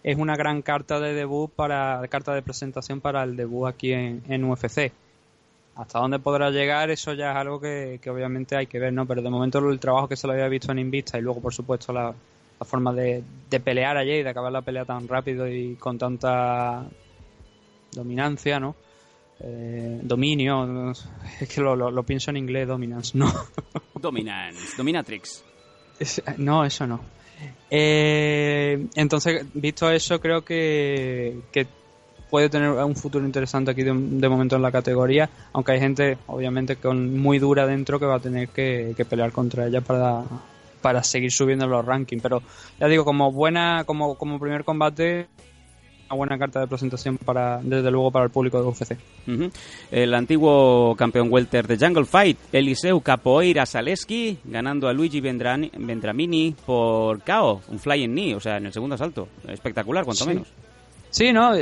es 0.01 0.17
una 0.17 0.35
gran 0.35 0.63
carta 0.63 0.99
de 0.99 1.13
debut 1.13 1.51
para 1.51 2.01
carta 2.09 2.33
de 2.33 2.41
presentación 2.41 2.99
para 2.99 3.21
el 3.23 3.35
debut 3.35 3.67
aquí 3.67 3.93
en, 3.93 4.23
en 4.29 4.43
UFC. 4.45 4.91
Hasta 5.75 5.99
dónde 5.99 6.17
podrá 6.17 6.49
llegar, 6.49 6.89
eso 6.89 7.13
ya 7.13 7.31
es 7.31 7.37
algo 7.37 7.59
que, 7.59 7.99
que, 8.01 8.09
obviamente 8.09 8.55
hay 8.55 8.65
que 8.65 8.79
ver, 8.79 8.93
¿no? 8.93 9.05
Pero 9.05 9.21
de 9.21 9.29
momento 9.29 9.59
el 9.69 9.79
trabajo 9.79 10.07
que 10.07 10.15
se 10.15 10.25
lo 10.25 10.33
había 10.33 10.47
visto 10.47 10.71
en 10.71 10.79
Invista 10.79 11.19
y 11.19 11.21
luego, 11.21 11.39
por 11.39 11.53
supuesto, 11.53 11.93
la, 11.93 12.13
la 12.59 12.65
forma 12.65 12.93
de, 12.93 13.23
de, 13.49 13.59
pelear 13.59 13.97
allí 13.97 14.15
y 14.15 14.23
de 14.23 14.29
acabar 14.29 14.51
la 14.51 14.61
pelea 14.61 14.85
tan 14.85 15.07
rápido 15.07 15.47
y 15.47 15.75
con 15.75 15.97
tanta 15.97 16.85
dominancia, 17.91 18.59
¿no? 18.59 18.75
Eh, 19.41 19.99
dominio, 20.03 20.91
es 21.39 21.47
que 21.47 21.61
lo, 21.61 21.75
lo, 21.75 21.89
lo, 21.89 22.03
pienso 22.03 22.31
en 22.31 22.37
inglés, 22.37 22.67
dominance, 22.67 23.17
¿no? 23.17 23.31
Dominance, 23.95 24.75
dominatrix. 24.77 25.43
Es, 25.99 26.21
no, 26.37 26.65
eso 26.65 26.85
no. 26.85 26.99
Eh, 27.69 28.87
entonces, 28.95 29.45
visto 29.53 29.89
eso, 29.89 30.19
creo 30.19 30.43
que, 30.43 31.41
que, 31.51 31.67
puede 32.29 32.49
tener 32.49 32.69
un 32.69 32.95
futuro 32.95 33.25
interesante 33.25 33.71
aquí 33.71 33.81
de, 33.81 33.91
de, 33.91 34.29
momento 34.29 34.55
en 34.55 34.61
la 34.61 34.71
categoría, 34.71 35.29
aunque 35.51 35.71
hay 35.71 35.79
gente, 35.79 36.17
obviamente, 36.27 36.75
con 36.75 37.17
muy 37.17 37.39
dura 37.39 37.65
dentro 37.65 37.99
que 37.99 38.05
va 38.05 38.17
a 38.17 38.19
tener 38.19 38.49
que, 38.49 38.93
que 38.95 39.03
pelear 39.03 39.31
contra 39.31 39.65
ella 39.65 39.81
para, 39.81 40.23
para 40.81 41.03
seguir 41.03 41.31
subiendo 41.31 41.67
los 41.67 41.85
rankings. 41.85 42.21
Pero 42.21 42.41
ya 42.79 42.87
digo, 42.87 43.05
como 43.05 43.31
buena, 43.31 43.83
como, 43.85 44.15
como 44.15 44.39
primer 44.39 44.63
combate, 44.63 45.27
una 46.09 46.17
buena 46.17 46.39
carta 46.39 46.59
de 46.59 46.67
presentación 46.67 47.17
para, 47.17 47.59
desde 47.61 47.91
luego, 47.91 48.11
para 48.11 48.25
el 48.25 48.31
público 48.31 48.59
de 48.61 48.67
UFC. 48.67 48.97
Uh 49.27 49.31
-huh. 49.31 49.51
El 49.91 50.13
antiguo 50.13 50.95
campeón 50.97 51.27
welter 51.31 51.67
de 51.67 51.77
Jungle 51.77 52.05
Fight, 52.05 52.37
Eliseu 52.51 52.99
Capoeira 53.01 53.65
Zaleski, 53.65 54.39
ganando 54.43 54.87
a 54.87 54.93
Luigi 54.93 55.21
Vendrani, 55.21 55.71
Vendramini 55.77 56.55
por 56.65 57.21
KO, 57.21 57.61
un 57.67 57.79
flying 57.79 58.11
knee, 58.11 58.35
o 58.35 58.39
sea, 58.39 58.57
en 58.57 58.65
el 58.65 58.73
segundo 58.73 58.95
asalto. 58.95 59.27
Espectacular, 59.47 60.03
cuanto 60.03 60.23
sí. 60.23 60.29
menos. 60.29 60.47
Sí, 61.11 61.31
no, 61.31 61.53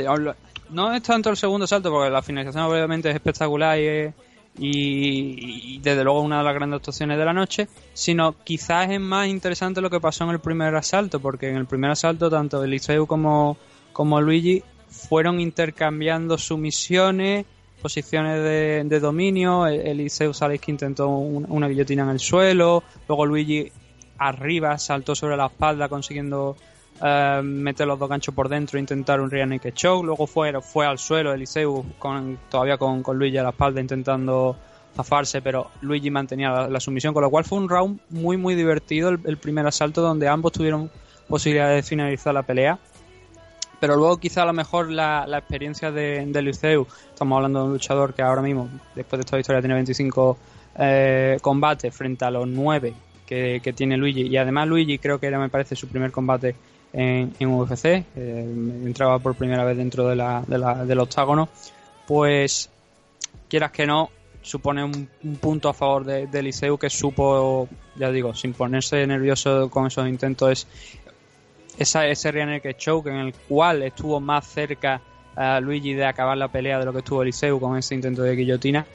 no 0.70 0.92
es 0.92 1.02
tanto 1.02 1.30
el 1.30 1.36
segundo 1.36 1.64
asalto, 1.64 1.90
porque 1.90 2.10
la 2.10 2.22
finalización 2.22 2.64
obviamente 2.64 3.08
es 3.10 3.14
espectacular 3.14 3.78
y, 3.78 4.12
y, 4.58 5.74
y, 5.74 5.78
desde 5.78 6.04
luego 6.04 6.20
una 6.20 6.38
de 6.38 6.44
las 6.44 6.54
grandes 6.54 6.78
actuaciones 6.78 7.18
de 7.18 7.24
la 7.24 7.32
noche, 7.32 7.68
sino 7.92 8.34
quizás 8.44 8.90
es 8.90 9.00
más 9.00 9.28
interesante 9.28 9.80
lo 9.80 9.90
que 9.90 10.00
pasó 10.00 10.24
en 10.24 10.30
el 10.30 10.40
primer 10.40 10.74
asalto, 10.74 11.20
porque 11.20 11.48
en 11.48 11.56
el 11.56 11.66
primer 11.66 11.90
asalto 11.90 12.28
tanto 12.28 12.62
Eliseu 12.62 13.06
como, 13.06 13.56
como 13.92 14.20
Luigi 14.20 14.62
fueron 14.88 15.40
intercambiando 15.40 16.38
sumisiones, 16.38 17.46
posiciones 17.80 18.42
de, 18.42 18.82
de 18.84 19.00
dominio, 19.00 19.66
Eliseu 19.66 20.34
sabéis 20.34 20.60
que 20.60 20.72
intentó 20.72 21.08
un, 21.08 21.46
una 21.48 21.68
guillotina 21.68 22.02
en 22.02 22.10
el 22.10 22.20
suelo, 22.20 22.82
luego 23.06 23.26
Luigi 23.26 23.70
arriba 24.18 24.76
saltó 24.78 25.14
sobre 25.14 25.36
la 25.36 25.46
espalda 25.46 25.88
consiguiendo 25.88 26.56
Uh, 27.00 27.44
meter 27.44 27.86
los 27.86 27.96
dos 27.96 28.08
ganchos 28.08 28.34
por 28.34 28.48
dentro 28.48 28.76
e 28.76 28.80
intentar 28.80 29.20
un 29.20 29.30
rear 29.30 29.46
naked 29.46 29.72
choke. 29.72 30.04
Luego 30.04 30.26
fue, 30.26 30.52
fue 30.60 30.84
al 30.84 30.98
suelo 30.98 31.32
Eliseu 31.32 31.84
con, 31.96 32.40
todavía 32.50 32.76
con, 32.76 33.04
Luigi 33.16 33.38
a 33.38 33.44
la 33.44 33.50
espalda 33.50 33.80
intentando 33.80 34.56
zafarse, 34.96 35.40
pero 35.40 35.70
Luigi 35.80 36.10
mantenía 36.10 36.66
la, 36.66 36.80
sumisión, 36.80 37.14
con 37.14 37.22
lo 37.22 37.30
cual 37.30 37.44
fue 37.44 37.58
un 37.58 37.68
round 37.68 38.00
muy 38.10 38.36
muy 38.36 38.56
divertido 38.56 39.10
el, 39.10 39.36
primer 39.36 39.64
asalto 39.64 40.02
donde 40.02 40.26
ambos 40.26 40.50
tuvieron 40.50 40.90
posibilidad 41.28 41.70
de 41.70 41.84
finalizar 41.84 42.34
la 42.34 42.42
pelea. 42.42 42.80
Pero 43.78 43.94
luego 43.94 44.16
quizá 44.16 44.42
a 44.42 44.46
lo 44.46 44.52
mejor 44.52 44.90
la, 44.90 45.24
experiencia 45.38 45.92
de, 45.92 46.22
Eliseu, 46.22 46.84
estamos 47.10 47.36
hablando 47.36 47.60
de 47.60 47.66
un 47.66 47.72
luchador 47.74 48.12
que 48.12 48.22
ahora 48.22 48.42
mismo, 48.42 48.68
después 48.96 49.18
de 49.18 49.24
esta 49.24 49.38
historia, 49.38 49.60
tiene 49.60 49.74
25 49.74 50.36
eh, 50.80 51.38
combates 51.40 51.94
frente 51.94 52.24
a 52.24 52.30
los 52.32 52.48
9 52.48 52.92
que, 53.24 53.60
que 53.62 53.72
tiene 53.72 53.96
Luigi. 53.96 54.22
Y 54.22 54.36
además 54.36 54.66
Luigi 54.66 54.98
creo 54.98 55.20
que 55.20 55.28
era, 55.28 55.38
me 55.38 55.48
parece, 55.48 55.76
su 55.76 55.86
primer 55.86 56.10
combate 56.10 56.56
en, 56.92 57.34
en 57.38 57.48
UFC, 57.48 57.84
eh, 57.84 58.04
entraba 58.16 59.18
por 59.18 59.34
primera 59.34 59.64
vez 59.64 59.76
dentro 59.76 60.08
de 60.08 60.16
la, 60.16 60.42
de 60.46 60.58
la, 60.58 60.84
del 60.84 60.98
octágono, 61.00 61.48
pues 62.06 62.70
quieras 63.48 63.72
que 63.72 63.86
no, 63.86 64.10
supone 64.42 64.84
un, 64.84 65.08
un 65.24 65.36
punto 65.36 65.68
a 65.68 65.74
favor 65.74 66.04
de, 66.04 66.26
de, 66.26 66.38
Eliseu 66.38 66.78
que 66.78 66.90
supo, 66.90 67.68
ya 67.96 68.10
digo, 68.10 68.34
sin 68.34 68.52
ponerse 68.54 69.06
nervioso 69.06 69.68
con 69.70 69.86
esos 69.86 70.08
intentos, 70.08 70.50
es 70.50 70.66
esa, 71.78 72.06
ese 72.06 72.32
Rear 72.32 72.48
Naked 72.48 72.76
Choke 72.76 73.08
en 73.08 73.16
el 73.16 73.34
cual 73.34 73.82
estuvo 73.82 74.20
más 74.20 74.46
cerca 74.46 75.00
uh, 75.36 75.60
Luigi 75.60 75.94
de 75.94 76.06
acabar 76.06 76.36
la 76.36 76.48
pelea 76.48 76.78
de 76.78 76.84
lo 76.84 76.92
que 76.92 76.98
estuvo 76.98 77.22
Eliseu 77.22 77.60
con 77.60 77.76
ese 77.78 77.94
intento 77.94 78.22
de 78.22 78.34
guillotina 78.34 78.86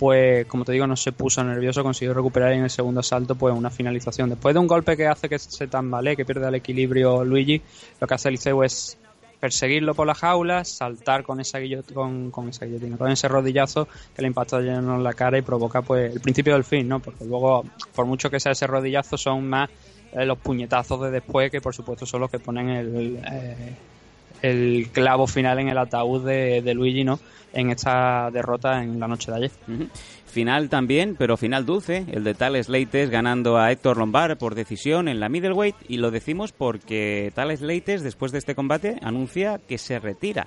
pues 0.00 0.46
como 0.46 0.64
te 0.64 0.72
digo 0.72 0.86
no 0.86 0.96
se 0.96 1.12
puso 1.12 1.44
nervioso, 1.44 1.82
consiguió 1.82 2.14
recuperar 2.14 2.52
en 2.52 2.62
el 2.62 2.70
segundo 2.70 3.00
asalto 3.00 3.34
pues 3.34 3.54
una 3.54 3.68
finalización. 3.68 4.30
Después 4.30 4.54
de 4.54 4.58
un 4.58 4.66
golpe 4.66 4.96
que 4.96 5.06
hace 5.06 5.28
que 5.28 5.38
se 5.38 5.66
tambalee, 5.66 6.16
que 6.16 6.24
pierde 6.24 6.48
el 6.48 6.54
equilibrio 6.54 7.22
Luigi, 7.22 7.60
lo 8.00 8.06
que 8.06 8.14
hace 8.14 8.30
Eliseu 8.30 8.62
es 8.62 8.96
perseguirlo 9.38 9.94
por 9.94 10.06
la 10.06 10.14
jaula, 10.14 10.64
saltar 10.64 11.22
con 11.22 11.38
esa 11.38 11.58
con, 11.92 12.30
con 12.30 12.48
esa 12.48 12.64
guillotina, 12.64 12.96
con 12.96 13.10
ese 13.10 13.28
rodillazo 13.28 13.88
que 14.16 14.22
le 14.22 14.28
impacta 14.28 14.60
lleno 14.60 14.96
en 14.96 15.04
la 15.04 15.12
cara 15.12 15.36
y 15.36 15.42
provoca 15.42 15.82
pues 15.82 16.14
el 16.14 16.20
principio 16.22 16.54
del 16.54 16.64
fin, 16.64 16.88
¿no? 16.88 17.00
Porque 17.00 17.26
luego, 17.26 17.66
por 17.94 18.06
mucho 18.06 18.30
que 18.30 18.40
sea 18.40 18.52
ese 18.52 18.66
rodillazo, 18.66 19.18
son 19.18 19.46
más 19.50 19.68
eh, 20.12 20.24
los 20.24 20.38
puñetazos 20.38 20.98
de 21.02 21.10
después 21.10 21.50
que 21.50 21.60
por 21.60 21.74
supuesto 21.74 22.06
son 22.06 22.22
los 22.22 22.30
que 22.30 22.38
ponen 22.38 22.70
el, 22.70 23.20
eh, 23.30 23.76
el 24.42 24.88
clavo 24.92 25.26
final 25.26 25.58
en 25.58 25.68
el 25.68 25.78
ataúd 25.78 26.24
de, 26.24 26.62
de 26.62 26.74
Luigi, 26.74 27.04
¿no? 27.04 27.18
en 27.52 27.70
esta 27.70 28.30
derrota 28.30 28.82
en 28.82 29.00
la 29.00 29.08
noche 29.08 29.30
de 29.30 29.36
ayer. 29.36 29.50
Uh 29.68 29.72
-huh. 29.72 29.88
Final 30.26 30.68
también, 30.68 31.16
pero 31.18 31.36
final 31.36 31.66
dulce, 31.66 32.04
el 32.12 32.22
de 32.22 32.34
Tales 32.34 32.68
Leites 32.68 33.10
ganando 33.10 33.58
a 33.58 33.72
Héctor 33.72 33.96
Lombard 33.96 34.38
por 34.38 34.54
decisión 34.54 35.08
en 35.08 35.18
la 35.18 35.28
middleweight 35.28 35.74
y 35.88 35.96
lo 35.96 36.12
decimos 36.12 36.52
porque 36.52 37.32
Tales 37.34 37.60
Leites 37.60 38.02
después 38.04 38.30
de 38.30 38.38
este 38.38 38.54
combate 38.54 38.96
anuncia 39.02 39.58
que 39.66 39.78
se 39.78 39.98
retira. 39.98 40.46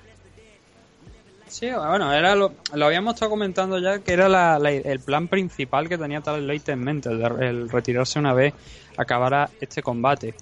Sí, 1.48 1.68
bueno, 1.70 2.12
era 2.14 2.34
lo, 2.34 2.54
lo 2.74 2.86
habíamos 2.86 3.16
estado 3.16 3.32
comentando 3.32 3.78
ya 3.78 4.00
que 4.00 4.14
era 4.14 4.30
la, 4.30 4.58
la, 4.58 4.72
el 4.72 5.00
plan 5.02 5.28
principal 5.28 5.90
que 5.90 5.98
tenía 5.98 6.22
Tales 6.22 6.44
Leites 6.44 6.70
en 6.70 6.80
mente, 6.80 7.10
el, 7.10 7.20
de, 7.20 7.26
el 7.48 7.70
retirarse 7.70 8.18
una 8.18 8.34
vez 8.34 8.54
acabara 8.98 9.50
este 9.60 9.82
combate 9.84 10.34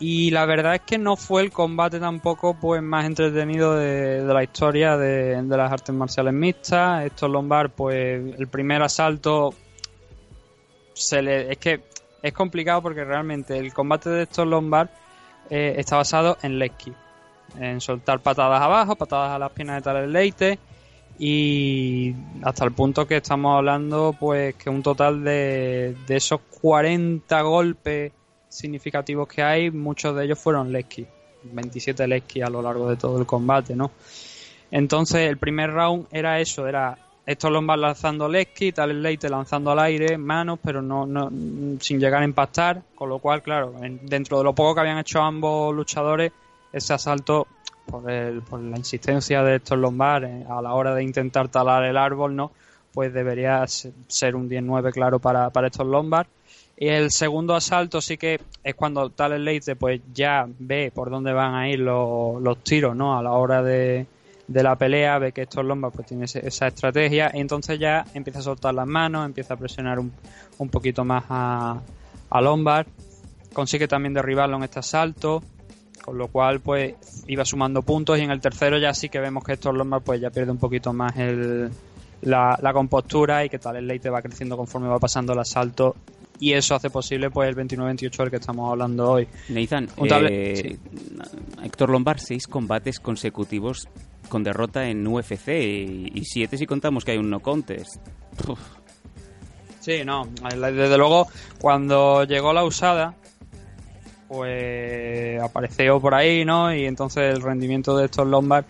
y 0.00 0.30
la 0.30 0.46
verdad 0.46 0.76
es 0.76 0.82
que 0.82 0.96
no 0.96 1.16
fue 1.16 1.42
el 1.42 1.50
combate 1.50 1.98
tampoco 1.98 2.54
pues 2.54 2.80
más 2.82 3.04
entretenido 3.04 3.74
de, 3.74 4.22
de 4.22 4.34
la 4.34 4.44
historia 4.44 4.96
de, 4.96 5.42
de, 5.42 5.56
las 5.56 5.72
artes 5.72 5.94
marciales 5.94 6.32
mixtas. 6.32 7.04
Estos 7.04 7.28
Lombard 7.28 7.70
pues 7.70 8.38
el 8.38 8.46
primer 8.46 8.82
asalto 8.82 9.54
se 10.92 11.22
le 11.22 11.52
es 11.52 11.58
que 11.58 11.80
es 12.22 12.32
complicado 12.32 12.82
porque 12.82 13.04
realmente 13.04 13.58
el 13.58 13.72
combate 13.72 14.10
de 14.10 14.22
estos 14.22 14.46
Lombard 14.46 14.88
eh, 15.50 15.74
está 15.78 15.96
basado 15.96 16.38
en 16.42 16.58
Lesky 16.58 16.92
en 17.58 17.80
soltar 17.80 18.20
patadas 18.20 18.60
abajo 18.60 18.94
patadas 18.94 19.32
a 19.32 19.38
las 19.38 19.50
piernas 19.50 19.76
de 19.76 19.82
tal 19.82 20.12
leite 20.12 20.58
y 21.18 22.14
hasta 22.42 22.64
el 22.64 22.72
punto 22.72 23.06
que 23.06 23.16
estamos 23.16 23.56
hablando 23.56 24.14
pues 24.18 24.54
que 24.54 24.70
un 24.70 24.82
total 24.82 25.24
de, 25.24 25.96
de 26.06 26.16
esos 26.16 26.40
40 26.60 27.40
golpes 27.42 28.12
significativos 28.48 29.28
que 29.28 29.42
hay, 29.42 29.70
muchos 29.70 30.16
de 30.16 30.24
ellos 30.24 30.38
fueron 30.38 30.72
Lesky, 30.72 31.06
27 31.44 32.06
Lesky 32.06 32.42
a 32.42 32.48
lo 32.48 32.62
largo 32.62 32.88
de 32.88 32.96
todo 32.96 33.18
el 33.18 33.26
combate, 33.26 33.76
¿no? 33.76 33.90
Entonces 34.70 35.28
el 35.28 35.38
primer 35.38 35.72
round 35.72 36.06
era 36.12 36.40
eso, 36.40 36.66
era 36.66 36.98
estos 37.28 37.50
Lombard 37.50 37.80
lanzando 37.80 38.26
Lesky, 38.26 38.72
tal 38.72 39.02
Leite 39.02 39.28
lanzando 39.28 39.70
al 39.70 39.78
aire, 39.80 40.16
manos, 40.16 40.58
pero 40.62 40.80
no, 40.80 41.04
no 41.04 41.30
sin 41.78 42.00
llegar 42.00 42.22
a 42.22 42.24
impactar, 42.24 42.82
con 42.94 43.10
lo 43.10 43.18
cual, 43.18 43.42
claro, 43.42 43.74
en, 43.82 44.00
dentro 44.06 44.38
de 44.38 44.44
lo 44.44 44.54
poco 44.54 44.74
que 44.74 44.80
habían 44.80 44.98
hecho 44.98 45.20
ambos 45.20 45.74
luchadores, 45.74 46.32
ese 46.72 46.94
asalto 46.94 47.46
por, 47.84 48.10
el, 48.10 48.40
por 48.40 48.60
la 48.60 48.78
insistencia 48.78 49.42
de 49.42 49.56
estos 49.56 49.78
Lombard 49.78 50.24
eh, 50.24 50.46
a 50.48 50.62
la 50.62 50.72
hora 50.72 50.94
de 50.94 51.02
intentar 51.02 51.48
talar 51.48 51.84
el 51.84 51.98
árbol, 51.98 52.34
¿no? 52.34 52.50
Pues 52.92 53.12
debería 53.12 53.62
ser 53.66 54.34
un 54.34 54.48
10-9 54.48 54.92
claro 54.92 55.18
para, 55.18 55.50
para 55.50 55.66
estos 55.66 55.86
Lombard 55.86 56.28
y 56.80 56.88
el 56.88 57.10
segundo 57.10 57.56
asalto 57.56 58.00
sí 58.00 58.16
que 58.16 58.40
es 58.62 58.74
cuando 58.76 59.10
Tales 59.10 59.40
Leite 59.40 59.74
pues 59.74 60.00
ya 60.14 60.46
ve 60.60 60.92
por 60.94 61.10
dónde 61.10 61.32
van 61.32 61.56
a 61.56 61.68
ir 61.68 61.80
los, 61.80 62.40
los 62.40 62.62
tiros, 62.62 62.94
¿no? 62.94 63.18
A 63.18 63.22
la 63.22 63.32
hora 63.32 63.64
de, 63.64 64.06
de 64.46 64.62
la 64.62 64.76
pelea, 64.76 65.18
ve 65.18 65.32
que 65.32 65.42
estos 65.42 65.64
Lombard 65.64 65.92
pues 65.92 66.06
tiene 66.06 66.26
esa 66.26 66.66
estrategia. 66.68 67.32
Y 67.34 67.40
entonces 67.40 67.80
ya 67.80 68.04
empieza 68.14 68.38
a 68.38 68.42
soltar 68.42 68.74
las 68.74 68.86
manos, 68.86 69.26
empieza 69.26 69.54
a 69.54 69.56
presionar 69.56 69.98
un, 69.98 70.12
un 70.58 70.68
poquito 70.68 71.04
más 71.04 71.24
a, 71.28 71.80
a 72.30 72.40
Lombard, 72.40 72.86
consigue 73.52 73.88
también 73.88 74.14
derribarlo 74.14 74.56
en 74.56 74.62
este 74.62 74.78
asalto, 74.78 75.42
con 76.04 76.16
lo 76.16 76.28
cual 76.28 76.60
pues 76.60 76.94
iba 77.26 77.44
sumando 77.44 77.82
puntos. 77.82 78.20
Y 78.20 78.22
en 78.22 78.30
el 78.30 78.40
tercero 78.40 78.78
ya 78.78 78.94
sí 78.94 79.08
que 79.08 79.18
vemos 79.18 79.42
que 79.42 79.54
estos 79.54 79.74
Lombard 79.74 80.02
pues 80.02 80.20
ya 80.20 80.30
pierde 80.30 80.52
un 80.52 80.58
poquito 80.58 80.92
más 80.92 81.16
el, 81.16 81.70
la, 82.22 82.56
la 82.62 82.72
compostura 82.72 83.44
y 83.44 83.48
que 83.48 83.58
Tales 83.58 83.82
Leite 83.82 84.10
va 84.10 84.22
creciendo 84.22 84.56
conforme 84.56 84.86
va 84.86 85.00
pasando 85.00 85.32
el 85.32 85.40
asalto 85.40 85.96
y 86.40 86.52
eso 86.52 86.74
hace 86.74 86.90
posible 86.90 87.30
pues 87.30 87.48
el 87.48 87.56
29-28 87.56 88.16
del 88.16 88.30
que 88.30 88.36
estamos 88.36 88.70
hablando 88.70 89.10
hoy. 89.12 89.28
Nathan, 89.48 89.88
eh, 90.30 90.54
sí. 90.56 90.78
Héctor 91.62 91.90
Lombard, 91.90 92.18
seis 92.18 92.46
combates 92.46 93.00
consecutivos 93.00 93.88
con 94.28 94.44
derrota 94.44 94.88
en 94.88 95.06
UFC 95.06 95.48
y, 95.48 96.12
y 96.14 96.24
siete 96.24 96.58
si 96.58 96.66
contamos 96.66 97.04
que 97.04 97.12
hay 97.12 97.18
un 97.18 97.30
no 97.30 97.40
contest. 97.40 97.96
Uf. 98.46 98.60
Sí, 99.80 100.04
no. 100.04 100.28
Desde 100.42 100.98
luego, 100.98 101.28
cuando 101.60 102.24
llegó 102.24 102.52
la 102.52 102.64
usada, 102.64 103.14
pues 104.28 105.40
apareció 105.40 106.00
por 106.00 106.14
ahí, 106.14 106.44
¿no? 106.44 106.74
Y 106.74 106.84
entonces 106.84 107.34
el 107.34 107.40
rendimiento 107.40 107.96
de 107.96 108.04
estos 108.04 108.26
Lombard 108.26 108.66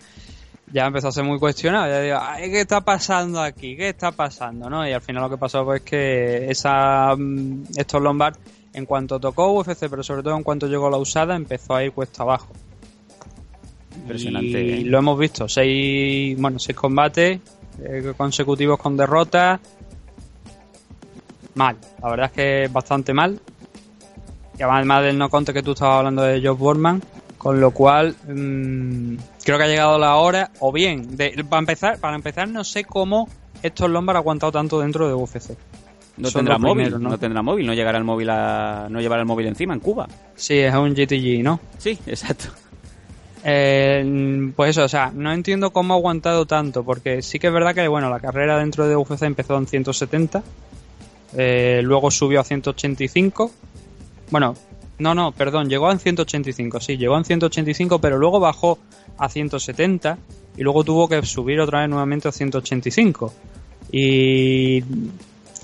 ya 0.71 0.85
empezó 0.85 1.07
a 1.07 1.11
ser 1.11 1.23
muy 1.23 1.39
cuestionado. 1.39 1.87
Ya 1.87 2.01
digo, 2.01 2.17
Ay, 2.21 2.51
¿qué 2.51 2.61
está 2.61 2.81
pasando 2.81 3.41
aquí? 3.41 3.75
¿Qué 3.75 3.89
está 3.89 4.11
pasando? 4.11 4.69
¿no? 4.69 4.87
Y 4.87 4.91
al 4.91 5.01
final 5.01 5.23
lo 5.23 5.29
que 5.29 5.37
pasó 5.37 5.65
fue 5.65 5.81
que 5.81 6.49
esa, 6.49 7.15
mm, 7.17 7.63
estos 7.75 8.01
Lombard, 8.01 8.35
en 8.73 8.85
cuanto 8.85 9.19
tocó 9.19 9.51
UFC, 9.51 9.89
pero 9.89 10.03
sobre 10.03 10.23
todo 10.23 10.35
en 10.35 10.43
cuanto 10.43 10.67
llegó 10.67 10.89
la 10.89 10.97
usada, 10.97 11.35
empezó 11.35 11.75
a 11.75 11.83
ir 11.83 11.91
cuesta 11.91 12.23
abajo. 12.23 12.49
Impresionante. 13.95 14.61
Y 14.63 14.81
¿eh? 14.81 14.85
lo 14.85 14.99
hemos 14.99 15.17
visto, 15.17 15.49
seis, 15.49 16.39
bueno, 16.39 16.59
seis 16.59 16.77
combates 16.77 17.39
eh, 17.83 18.13
consecutivos 18.15 18.79
con 18.79 18.95
derrotas. 18.95 19.59
Mal, 21.55 21.75
la 22.01 22.09
verdad 22.09 22.25
es 22.27 22.31
que 22.31 22.63
es 22.65 22.73
bastante 22.73 23.13
mal. 23.13 23.39
Y 24.57 24.61
además 24.61 25.03
del 25.03 25.17
no 25.17 25.29
conte 25.29 25.53
que 25.53 25.63
tú 25.63 25.71
estabas 25.71 25.99
hablando 25.99 26.21
de 26.21 26.41
Josh 26.45 26.57
Borman, 26.57 27.01
con 27.39 27.61
lo 27.61 27.71
cual 27.71 28.15
mm, 28.27 29.15
creo 29.43 29.57
que 29.57 29.63
ha 29.63 29.67
llegado 29.67 29.97
la 29.97 30.17
hora, 30.17 30.51
o 30.59 30.73
bien, 30.73 31.15
de, 31.15 31.43
para 31.49 31.61
empezar, 31.61 31.97
para 31.97 32.15
empezar 32.15 32.49
no 32.49 32.65
sé 32.65 32.83
cómo 32.83 33.29
estos 33.63 33.89
Lombard 33.89 34.17
ha 34.17 34.19
aguantado 34.19 34.51
tanto 34.51 34.79
dentro 34.79 35.07
de 35.07 35.13
UFC. 35.13 35.57
No 36.17 36.29
Son 36.29 36.39
tendrá 36.39 36.57
móvil, 36.57 36.73
primeros, 36.75 37.01
¿no? 37.01 37.09
¿no? 37.09 37.17
tendrá 37.17 37.41
móvil, 37.41 37.65
no 37.65 37.73
llegará 37.73 37.97
el 37.97 38.03
móvil 38.03 38.29
a, 38.29 38.87
no 38.89 38.99
llevará 38.99 39.21
el 39.21 39.25
móvil 39.25 39.47
encima 39.47 39.73
en 39.73 39.79
Cuba. 39.79 40.09
Sí, 40.35 40.59
es 40.59 40.75
un 40.75 40.93
GTG, 40.93 41.41
¿no? 41.41 41.61
Sí, 41.77 41.97
exacto. 42.05 42.49
Eh, 43.45 44.51
pues 44.53 44.71
eso, 44.71 44.83
o 44.83 44.89
sea, 44.89 45.13
no 45.15 45.31
entiendo 45.31 45.71
cómo 45.71 45.93
ha 45.93 45.97
aguantado 45.97 46.45
tanto, 46.45 46.83
porque 46.83 47.21
sí 47.21 47.39
que 47.39 47.47
es 47.47 47.53
verdad 47.53 47.73
que, 47.73 47.87
bueno, 47.87 48.09
la 48.09 48.19
carrera 48.19 48.57
dentro 48.57 48.85
de 48.85 48.97
UFC 48.97 49.23
empezó 49.23 49.57
en 49.57 49.65
170, 49.65 50.43
eh, 51.37 51.79
luego 51.83 52.11
subió 52.11 52.41
a 52.41 52.43
185, 52.43 53.49
bueno, 54.29 54.55
no, 54.99 55.15
no, 55.15 55.31
perdón, 55.31 55.69
llegó 55.69 55.91
en 55.91 55.99
185, 55.99 56.79
sí, 56.81 56.97
llegó 56.97 57.17
en 57.17 57.25
185, 57.25 57.99
pero 57.99 58.17
luego 58.17 58.39
bajó 58.39 58.77
a 59.17 59.29
170 59.29 60.17
y 60.57 60.61
luego 60.61 60.83
tuvo 60.83 61.07
que 61.07 61.21
subir 61.25 61.59
otra 61.59 61.79
vez 61.79 61.89
nuevamente 61.89 62.27
a 62.27 62.31
185. 62.31 63.33
Y 63.91 64.83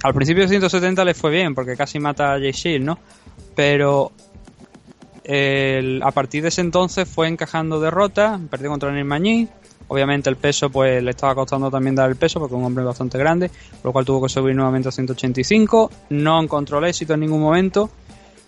al 0.04 0.14
principio 0.14 0.44
de 0.44 0.50
170 0.50 1.04
le 1.04 1.14
fue 1.14 1.32
bien, 1.32 1.54
porque 1.54 1.76
casi 1.76 2.00
mata 2.00 2.34
a 2.34 2.40
Jay 2.40 2.52
Shield, 2.52 2.86
¿no? 2.86 2.98
Pero 3.56 4.12
a 5.28 6.12
partir 6.12 6.42
de 6.44 6.50
ese 6.50 6.62
entonces 6.62 7.10
fue 7.10 7.28
encajando 7.28 7.80
derrotas, 7.80 8.40
perdió 8.50 8.70
contra 8.70 8.92
Neil 8.92 9.06
Magny. 9.06 9.48
Obviamente 9.88 10.30
el 10.30 10.36
peso 10.36 10.70
pues 10.72 11.04
le 11.04 11.12
estaba 11.12 11.36
costando 11.36 11.70
también 11.70 11.94
dar 11.94 12.10
el 12.10 12.16
peso 12.16 12.40
porque 12.40 12.56
es 12.56 12.60
un 12.60 12.66
hombre 12.66 12.84
bastante 12.84 13.20
grande, 13.20 13.50
por 13.50 13.86
lo 13.86 13.92
cual 13.92 14.06
tuvo 14.06 14.24
que 14.24 14.30
subir 14.30 14.56
nuevamente 14.56 14.90
a 14.90 14.92
185. 14.92 15.92
No 16.10 16.42
encontró 16.42 16.80
el 16.80 16.86
éxito 16.86 17.14
en 17.14 17.20
ningún 17.20 17.42
momento 17.42 17.90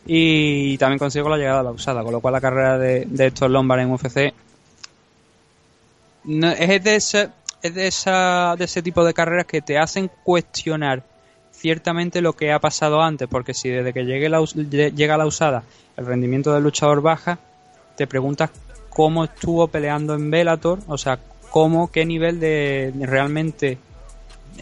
y 0.08 0.78
también 0.78 1.00
consiguió 1.00 1.30
la 1.30 1.38
llegada 1.38 1.60
a 1.60 1.64
la 1.64 1.72
usada, 1.72 2.02
con 2.02 2.14
lo 2.14 2.22
cual 2.22 2.32
la 2.32 2.42
carrera 2.42 2.78
de, 2.78 3.06
de 3.06 3.28
estos 3.28 3.52
Lombard 3.52 3.82
en 3.82 3.92
UFC 3.92 4.34
es 6.28 6.84
de 6.84 6.96
ese, 6.96 7.30
es 7.62 7.74
de 7.74 7.88
esa 7.88 8.56
de 8.58 8.66
ese 8.66 8.82
tipo 8.82 9.04
de 9.04 9.14
carreras 9.14 9.46
que 9.46 9.62
te 9.62 9.78
hacen 9.78 10.10
cuestionar 10.24 11.04
ciertamente 11.52 12.22
lo 12.22 12.34
que 12.34 12.52
ha 12.52 12.60
pasado 12.60 13.02
antes, 13.02 13.28
porque 13.28 13.54
si 13.54 13.70
desde 13.70 13.94
que 13.94 14.06
llegue 14.06 14.30
la, 14.30 14.44
llega 14.44 15.18
la 15.18 15.26
usada 15.26 15.64
el 15.96 16.06
rendimiento 16.06 16.54
del 16.54 16.64
luchador 16.64 17.02
baja, 17.02 17.40
te 17.96 18.06
preguntas 18.06 18.52
cómo 18.90 19.24
estuvo 19.24 19.68
peleando 19.68 20.14
en 20.14 20.30
Bellator, 20.30 20.80
o 20.88 20.98
sea, 20.98 21.20
cómo, 21.50 21.92
qué 21.92 22.06
nivel 22.06 22.40
de 22.40 22.94
realmente 23.00 23.80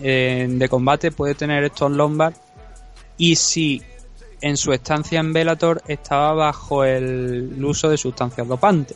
eh, 0.01 0.47
de 0.49 0.69
combate 0.69 1.12
puede 1.12 1.36
tener 1.36 1.63
estos 1.63 1.91
Lombard 1.91 2.34
y 3.17 3.36
si 3.36 3.81
en 4.45 4.58
su 4.58 4.71
estancia 4.73 5.19
en 5.19 5.34
Bellator 5.34 5.81
estaba 5.88 6.31
bajo 6.36 6.84
el 6.84 7.58
uso 7.65 7.89
de 7.89 7.97
sustancias 7.97 8.47
dopantes. 8.47 8.95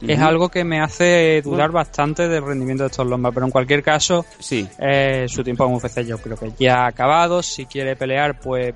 Es 0.00 0.20
algo 0.20 0.48
que 0.48 0.64
me 0.64 0.80
hace 0.80 1.42
dudar 1.44 1.70
bastante 1.70 2.28
del 2.28 2.46
rendimiento 2.46 2.84
de 2.84 2.88
estos 2.88 3.06
Lombard, 3.06 3.34
pero 3.34 3.44
en 3.44 3.52
cualquier 3.52 3.82
caso, 3.82 4.24
Sí, 4.38 4.66
eh, 4.78 5.26
su 5.28 5.44
tiempo 5.44 5.66
en 5.66 5.74
UFC 5.74 6.00
yo 6.00 6.16
creo 6.16 6.38
que 6.38 6.52
ya 6.58 6.84
ha 6.84 6.86
acabado. 6.86 7.42
Si 7.42 7.66
quiere 7.66 7.94
pelear, 7.94 8.40
pues 8.40 8.74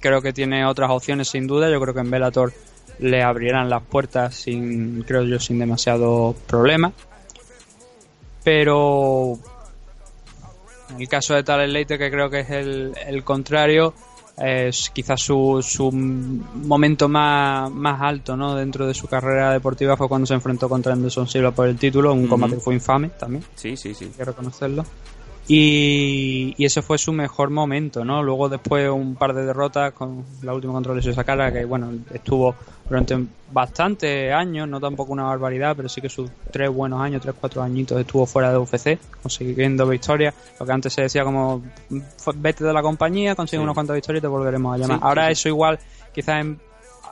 creo 0.00 0.22
que 0.22 0.32
tiene 0.32 0.64
otras 0.64 0.88
opciones 0.92 1.26
sin 1.26 1.48
duda. 1.48 1.68
Yo 1.68 1.80
creo 1.80 1.92
que 1.92 2.00
en 2.00 2.10
Bellator 2.10 2.52
le 3.00 3.24
abrirán 3.24 3.68
las 3.68 3.82
puertas 3.82 4.36
sin, 4.36 5.02
creo 5.02 5.24
yo, 5.24 5.40
sin 5.40 5.58
demasiado 5.58 6.36
problema. 6.46 6.92
Pero 8.44 9.40
en 10.94 11.00
el 11.00 11.08
caso 11.08 11.34
de 11.34 11.42
Talent 11.42 11.72
Leite, 11.72 11.98
que 11.98 12.10
creo 12.10 12.30
que 12.30 12.40
es 12.40 12.50
el, 12.50 12.92
el 13.06 13.24
contrario, 13.24 13.94
es 14.36 14.90
quizás 14.90 15.20
su, 15.20 15.60
su 15.62 15.90
momento 15.92 17.08
más, 17.08 17.70
más 17.70 18.00
alto 18.00 18.36
¿no? 18.36 18.54
dentro 18.54 18.86
de 18.86 18.94
su 18.94 19.06
carrera 19.06 19.52
deportiva 19.52 19.96
fue 19.96 20.08
cuando 20.08 20.26
se 20.26 20.34
enfrentó 20.34 20.68
contra 20.68 20.92
Anderson 20.92 21.28
Silva 21.28 21.50
por 21.50 21.68
el 21.68 21.76
título, 21.76 22.12
un 22.12 22.26
combate 22.26 22.54
que 22.54 22.60
fue 22.60 22.74
infame 22.74 23.10
también 23.10 23.44
sí, 23.54 23.76
sí, 23.76 23.94
sí. 23.94 24.06
hay 24.06 24.10
que 24.10 24.24
reconocerlo. 24.24 24.84
Y, 25.48 26.54
y 26.56 26.64
ese 26.64 26.82
fue 26.82 26.98
su 26.98 27.12
mejor 27.12 27.50
momento, 27.50 28.04
¿no? 28.04 28.22
Luego 28.22 28.48
después 28.48 28.88
un 28.88 29.16
par 29.16 29.34
de 29.34 29.44
derrotas 29.44 29.92
con 29.92 30.24
la 30.42 30.54
última 30.54 30.72
contra 30.72 30.94
Lesio 30.94 31.12
Sakara, 31.12 31.52
que 31.52 31.64
bueno, 31.64 31.90
estuvo 32.14 32.54
durante 32.88 33.16
bastantes 33.50 34.32
años, 34.32 34.68
no 34.68 34.80
tampoco 34.80 35.12
una 35.12 35.24
barbaridad, 35.24 35.74
pero 35.76 35.88
sí 35.88 36.00
que 36.00 36.08
sus 36.08 36.30
tres 36.50 36.70
buenos 36.70 37.00
años, 37.00 37.22
tres, 37.22 37.34
cuatro 37.38 37.62
añitos 37.62 37.98
estuvo 38.00 38.24
fuera 38.26 38.50
de 38.52 38.58
UFC, 38.58 38.98
consiguiendo 39.22 39.86
victorias, 39.86 40.34
lo 40.60 40.66
que 40.66 40.72
antes 40.72 40.92
se 40.92 41.02
decía 41.02 41.24
como 41.24 41.62
"F- 41.90 42.32
vete 42.36 42.64
de 42.64 42.72
la 42.72 42.82
compañía, 42.82 43.34
consigue 43.34 43.58
Sí. 43.60 43.62
unas 43.64 43.74
cuantas 43.74 43.94
victorias 43.96 44.20
y 44.20 44.22
te 44.22 44.28
volveremos 44.28 44.74
a 44.74 44.78
llamar. 44.78 44.98
Sí, 44.98 45.02
Ahora 45.04 45.26
sí. 45.26 45.32
eso 45.32 45.48
igual, 45.48 45.78
quizás 46.14 46.40
en 46.42 46.60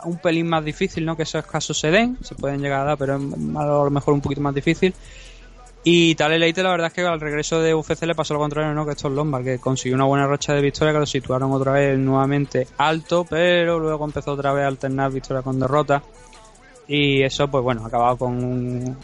un 0.04 0.18
pelín 0.18 0.48
más 0.48 0.64
difícil, 0.64 1.04
¿no? 1.04 1.16
Que 1.16 1.24
esos 1.24 1.44
casos 1.46 1.78
se 1.78 1.90
den, 1.90 2.16
se 2.22 2.34
pueden 2.34 2.60
llegar 2.62 2.80
a 2.82 2.84
dar, 2.84 2.98
pero 2.98 3.16
es 3.16 3.22
a 3.56 3.64
lo 3.66 3.90
mejor 3.90 4.14
un 4.14 4.20
poquito 4.20 4.40
más 4.40 4.54
difícil. 4.54 4.94
Y 5.82 6.14
Tale 6.14 6.38
Leite, 6.38 6.62
la 6.62 6.70
verdad 6.70 6.88
es 6.88 6.92
que 6.92 7.00
al 7.02 7.20
regreso 7.20 7.60
de 7.60 7.74
UFC 7.74 8.02
le 8.02 8.14
pasó 8.14 8.34
lo 8.34 8.40
contrario, 8.40 8.74
¿no? 8.74 8.84
Que 8.84 8.92
estos 8.92 9.10
Lombard, 9.10 9.44
que 9.44 9.58
consiguió 9.58 9.96
una 9.96 10.04
buena 10.04 10.26
racha 10.26 10.52
de 10.52 10.60
victoria, 10.60 10.92
que 10.92 10.98
lo 10.98 11.06
situaron 11.06 11.50
otra 11.52 11.72
vez 11.72 11.98
nuevamente 11.98 12.66
alto, 12.76 13.24
pero 13.28 13.78
luego 13.78 14.04
empezó 14.04 14.32
otra 14.32 14.52
vez 14.52 14.64
a 14.64 14.68
alternar 14.68 15.10
victoria 15.10 15.42
con 15.42 15.58
derrota. 15.58 16.02
Y 16.86 17.22
eso, 17.22 17.48
pues 17.48 17.64
bueno, 17.64 17.86
acabado 17.86 18.18
con 18.18 18.44
un, 18.44 18.96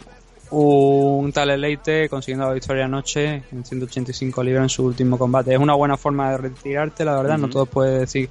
un 0.51 1.31
Tale 1.31 1.57
Leite 1.57 2.09
consiguiendo 2.09 2.45
la 2.45 2.53
victoria 2.53 2.85
anoche 2.85 3.43
en 3.51 3.65
185 3.65 4.43
libras 4.43 4.63
en 4.63 4.69
su 4.69 4.85
último 4.85 5.17
combate. 5.17 5.53
Es 5.53 5.59
una 5.59 5.73
buena 5.73 5.97
forma 5.97 6.31
de 6.31 6.37
retirarte, 6.37 7.03
la 7.03 7.15
verdad, 7.15 7.39
no 7.39 7.49
todos 7.49 7.69
puede 7.69 7.99
decir. 7.99 8.29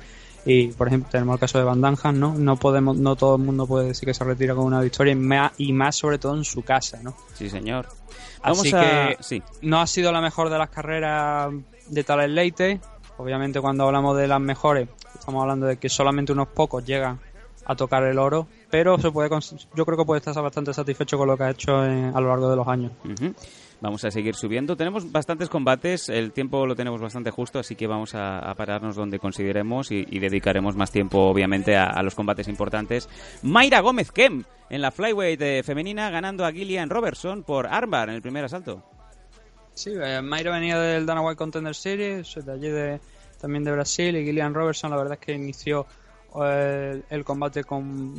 Y 0.48 0.68
por 0.68 0.86
ejemplo, 0.86 1.10
tenemos 1.10 1.34
el 1.34 1.40
caso 1.40 1.58
de 1.58 1.64
Van 1.64 1.80
Danham, 1.80 2.20
¿no? 2.20 2.34
No 2.38 2.56
podemos, 2.56 2.96
no 2.96 3.16
todo 3.16 3.34
el 3.34 3.42
mundo 3.42 3.66
puede 3.66 3.88
decir 3.88 4.06
que 4.06 4.14
se 4.14 4.22
retira 4.22 4.54
con 4.54 4.64
una 4.64 4.80
victoria 4.80 5.12
y 5.12 5.16
más, 5.16 5.52
y 5.58 5.72
más 5.72 5.96
sobre 5.96 6.18
todo 6.18 6.36
en 6.36 6.44
su 6.44 6.62
casa, 6.62 7.00
¿no? 7.02 7.16
Sí, 7.34 7.50
señor. 7.50 7.88
Vamos 8.44 8.60
Así 8.60 8.72
a... 8.72 8.80
que 8.80 9.16
Sí, 9.20 9.42
no 9.62 9.80
ha 9.80 9.88
sido 9.88 10.12
la 10.12 10.20
mejor 10.20 10.48
de 10.48 10.58
las 10.58 10.70
carreras 10.70 11.52
de 11.88 12.04
Talent 12.04 12.32
Leite. 12.32 12.80
Obviamente 13.18 13.60
cuando 13.60 13.84
hablamos 13.84 14.16
de 14.16 14.28
las 14.28 14.40
mejores, 14.40 14.88
estamos 15.18 15.42
hablando 15.42 15.66
de 15.66 15.78
que 15.78 15.88
solamente 15.88 16.30
unos 16.32 16.46
pocos 16.48 16.84
llegan 16.84 17.18
a 17.66 17.74
tocar 17.74 18.04
el 18.04 18.18
oro, 18.18 18.46
pero 18.70 18.98
se 18.98 19.10
puede 19.10 19.28
cons- 19.28 19.66
yo 19.74 19.84
creo 19.84 19.98
que 19.98 20.04
puede 20.04 20.20
estar 20.20 20.34
bastante 20.42 20.72
satisfecho 20.72 21.18
con 21.18 21.26
lo 21.28 21.36
que 21.36 21.42
ha 21.44 21.50
hecho 21.50 21.84
en- 21.84 22.12
a 22.16 22.20
lo 22.20 22.28
largo 22.28 22.48
de 22.48 22.56
los 22.56 22.68
años. 22.68 22.92
Vamos 23.80 24.02
a 24.06 24.10
seguir 24.10 24.34
subiendo. 24.34 24.74
Tenemos 24.76 25.12
bastantes 25.12 25.50
combates, 25.50 26.08
el 26.08 26.32
tiempo 26.32 26.64
lo 26.66 26.74
tenemos 26.74 26.98
bastante 27.00 27.30
justo, 27.30 27.58
así 27.58 27.74
que 27.76 27.86
vamos 27.86 28.14
a, 28.14 28.38
a 28.38 28.54
pararnos 28.54 28.96
donde 28.96 29.18
consideremos 29.18 29.90
y, 29.92 30.06
y 30.08 30.18
dedicaremos 30.18 30.76
más 30.76 30.90
tiempo, 30.90 31.18
obviamente, 31.28 31.76
a, 31.76 31.84
a 31.84 32.02
los 32.02 32.14
combates 32.14 32.48
importantes. 32.48 33.06
Mayra 33.42 33.80
Gómez 33.80 34.12
Kem 34.12 34.44
en 34.70 34.80
la 34.80 34.90
flyweight 34.90 35.42
eh, 35.42 35.62
femenina 35.62 36.08
ganando 36.08 36.46
a 36.46 36.52
Gillian 36.52 36.88
Robertson 36.88 37.42
por 37.42 37.66
armbar 37.66 38.08
en 38.08 38.14
el 38.14 38.22
primer 38.22 38.44
asalto. 38.46 38.82
Sí, 39.74 39.92
eh, 39.94 40.22
Mayra 40.22 40.52
venía 40.52 40.78
del 40.78 41.04
Dana 41.04 41.20
White 41.20 41.36
Contender 41.36 41.74
Series, 41.74 42.34
de 42.34 42.50
allí 42.52 42.68
de, 42.68 42.98
también 43.38 43.62
de 43.62 43.72
Brasil, 43.72 44.16
y 44.16 44.24
Gillian 44.24 44.54
Robertson 44.54 44.90
la 44.90 44.96
verdad 44.96 45.18
es 45.20 45.26
que 45.26 45.34
inició 45.34 45.84
el 46.44 47.24
combate 47.24 47.64
con 47.64 48.12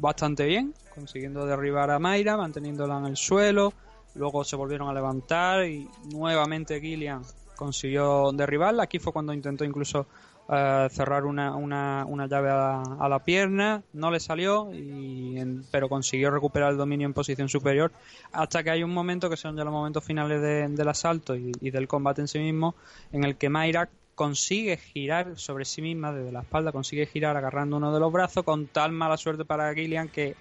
bastante 0.00 0.44
bien, 0.46 0.74
consiguiendo 0.94 1.46
derribar 1.46 1.90
a 1.90 1.98
Mayra, 1.98 2.36
manteniéndola 2.36 2.98
en 2.98 3.06
el 3.06 3.16
suelo, 3.16 3.72
luego 4.14 4.44
se 4.44 4.56
volvieron 4.56 4.88
a 4.88 4.94
levantar 4.94 5.64
y 5.66 5.88
nuevamente 6.12 6.80
Gillian 6.80 7.22
consiguió 7.54 8.32
derribarla, 8.32 8.82
aquí 8.82 8.98
fue 8.98 9.12
cuando 9.12 9.32
intentó 9.32 9.64
incluso 9.64 10.06
eh, 10.48 10.88
cerrar 10.90 11.24
una, 11.24 11.56
una, 11.56 12.04
una 12.06 12.26
llave 12.26 12.50
a 12.50 12.54
la, 12.54 12.82
a 13.00 13.08
la 13.08 13.18
pierna, 13.20 13.82
no 13.94 14.10
le 14.10 14.20
salió, 14.20 14.72
y 14.72 15.38
en- 15.38 15.64
pero 15.72 15.88
consiguió 15.88 16.30
recuperar 16.30 16.70
el 16.72 16.76
dominio 16.76 17.06
en 17.06 17.14
posición 17.14 17.48
superior. 17.48 17.90
Hasta 18.32 18.62
que 18.62 18.70
hay 18.70 18.82
un 18.82 18.92
momento 18.92 19.28
que 19.30 19.36
son 19.36 19.56
ya 19.56 19.64
los 19.64 19.72
momentos 19.72 20.04
finales 20.04 20.40
de- 20.42 20.68
del 20.68 20.88
asalto 20.88 21.34
y, 21.34 21.50
y 21.60 21.70
del 21.70 21.88
combate 21.88 22.20
en 22.20 22.28
sí 22.28 22.38
mismo, 22.38 22.74
en 23.10 23.24
el 23.24 23.36
que 23.36 23.48
Mayra 23.48 23.88
consigue 24.16 24.76
girar 24.78 25.38
sobre 25.38 25.64
sí 25.64 25.80
misma 25.82 26.12
desde 26.12 26.32
la 26.32 26.40
espalda, 26.40 26.72
consigue 26.72 27.06
girar 27.06 27.36
agarrando 27.36 27.76
uno 27.76 27.92
de 27.94 28.00
los 28.00 28.10
brazos 28.10 28.42
con 28.42 28.66
tal 28.66 28.90
mala 28.90 29.16
suerte 29.16 29.44
para 29.44 29.72
Gillian 29.74 30.08
que 30.08 30.34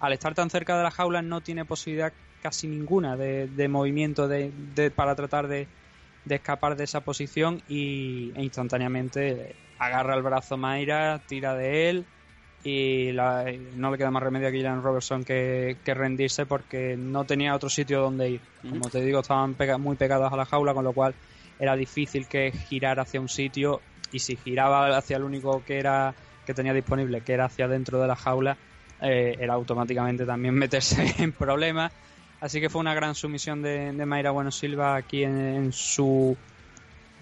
al 0.00 0.12
estar 0.12 0.34
tan 0.34 0.50
cerca 0.50 0.76
de 0.76 0.82
la 0.82 0.90
jaula 0.90 1.22
no 1.22 1.40
tiene 1.42 1.64
posibilidad 1.64 2.12
casi 2.40 2.66
ninguna 2.68 3.16
de, 3.16 3.46
de 3.48 3.68
movimiento 3.68 4.26
de, 4.28 4.50
de- 4.74 4.90
para 4.90 5.14
tratar 5.14 5.46
de, 5.46 5.68
de 6.24 6.34
escapar 6.34 6.76
de 6.76 6.84
esa 6.84 7.00
posición 7.02 7.60
y 7.68 8.32
e 8.34 8.42
instantáneamente 8.42 9.54
agarra 9.78 10.14
el 10.14 10.22
brazo 10.22 10.56
Mayra, 10.56 11.20
tira 11.26 11.54
de 11.54 11.90
él 11.90 12.04
y 12.64 13.12
la- 13.12 13.44
no 13.74 13.90
le 13.90 13.98
queda 13.98 14.10
más 14.10 14.22
remedio 14.22 14.48
a 14.48 14.50
Gillian 14.50 14.82
Robertson 14.82 15.22
que, 15.24 15.76
que 15.84 15.94
rendirse 15.94 16.46
porque 16.46 16.96
no 16.96 17.24
tenía 17.26 17.54
otro 17.54 17.68
sitio 17.68 18.00
donde 18.00 18.30
ir. 18.30 18.40
Como 18.70 18.88
te 18.88 19.00
digo, 19.02 19.20
estaban 19.20 19.54
pega- 19.54 19.78
muy 19.78 19.96
pegados 19.96 20.32
a 20.32 20.36
la 20.36 20.46
jaula, 20.46 20.74
con 20.74 20.84
lo 20.84 20.92
cual 20.92 21.14
era 21.58 21.76
difícil 21.76 22.26
que 22.26 22.52
girara 22.52 23.02
hacia 23.02 23.20
un 23.20 23.28
sitio 23.28 23.80
y 24.12 24.20
si 24.20 24.36
giraba 24.36 24.96
hacia 24.96 25.16
el 25.16 25.24
único 25.24 25.62
que 25.64 25.78
era 25.78 26.14
que 26.46 26.54
tenía 26.54 26.72
disponible, 26.72 27.20
que 27.20 27.34
era 27.34 27.44
hacia 27.44 27.68
dentro 27.68 28.00
de 28.00 28.08
la 28.08 28.16
jaula, 28.16 28.56
eh, 29.02 29.36
era 29.38 29.54
automáticamente 29.54 30.24
también 30.24 30.54
meterse 30.56 31.14
en 31.18 31.32
problemas. 31.32 31.92
Así 32.40 32.60
que 32.60 32.70
fue 32.70 32.80
una 32.80 32.94
gran 32.94 33.14
sumisión 33.14 33.62
de, 33.62 33.92
de 33.92 34.06
Mayra 34.06 34.30
Bueno 34.30 34.50
Silva 34.50 34.96
aquí 34.96 35.24
en, 35.24 35.36
en 35.36 35.72
su 35.72 36.36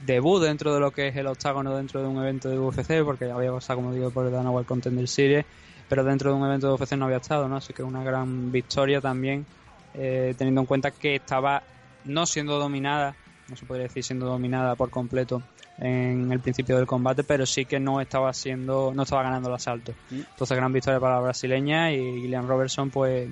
debut 0.05 0.43
dentro 0.43 0.75
de 0.75 0.81
lo 0.81 0.91
que 0.91 1.09
es 1.09 1.17
el 1.17 1.27
octágono 1.27 1.75
dentro 1.75 2.03
de 2.03 2.09
un 2.09 2.19
evento 2.19 2.49
de 2.49 2.59
UFC, 2.59 3.03
porque 3.05 3.31
había 3.31 3.51
pasado, 3.53 3.79
como 3.81 3.93
digo, 3.93 4.11
por 4.11 4.27
el 4.27 4.33
Dana 4.33 4.51
White 4.51 4.67
Contender 4.67 5.09
Series, 5.09 5.45
pero 5.89 6.05
dentro 6.05 6.31
de 6.31 6.37
un 6.37 6.47
evento 6.47 6.69
de 6.69 6.75
UFC 6.75 6.93
no 6.93 7.07
había 7.07 7.19
estado, 7.19 7.49
¿no? 7.49 7.57
Así 7.57 7.73
que 7.73 7.83
una 7.83 8.05
gran 8.05 8.53
victoria 8.53 9.01
también, 9.01 9.47
eh, 9.95 10.35
teniendo 10.37 10.61
en 10.61 10.67
cuenta 10.67 10.91
que 10.91 11.17
estaba 11.17 11.63
no 12.05 12.27
siendo 12.27 12.59
dominada, 12.59 13.15
no 13.49 13.57
se 13.57 13.67
podría 13.67 13.85
decir 13.85 14.03
siendo 14.05 14.27
dominada 14.27 14.75
por 14.75 14.91
completo 14.91 15.43
en 15.79 16.33
el 16.33 16.41
principio 16.41 16.77
del 16.77 16.87
combate, 16.87 17.23
pero 17.23 17.45
sí 17.47 17.67
que 17.67 17.79
no 17.79 18.01
estaba 18.01 18.33
siendo, 18.33 18.93
no 18.95 19.03
estaba 19.03 19.23
ganando 19.23 19.49
el 19.49 19.55
asalto. 19.55 19.95
Entonces 20.11 20.57
gran 20.57 20.73
victoria 20.73 21.01
para 21.01 21.17
la 21.17 21.21
brasileña 21.21 21.93
y 21.93 22.21
Gillian 22.21 22.49
Robertson, 22.49 22.91
pues 22.91 23.31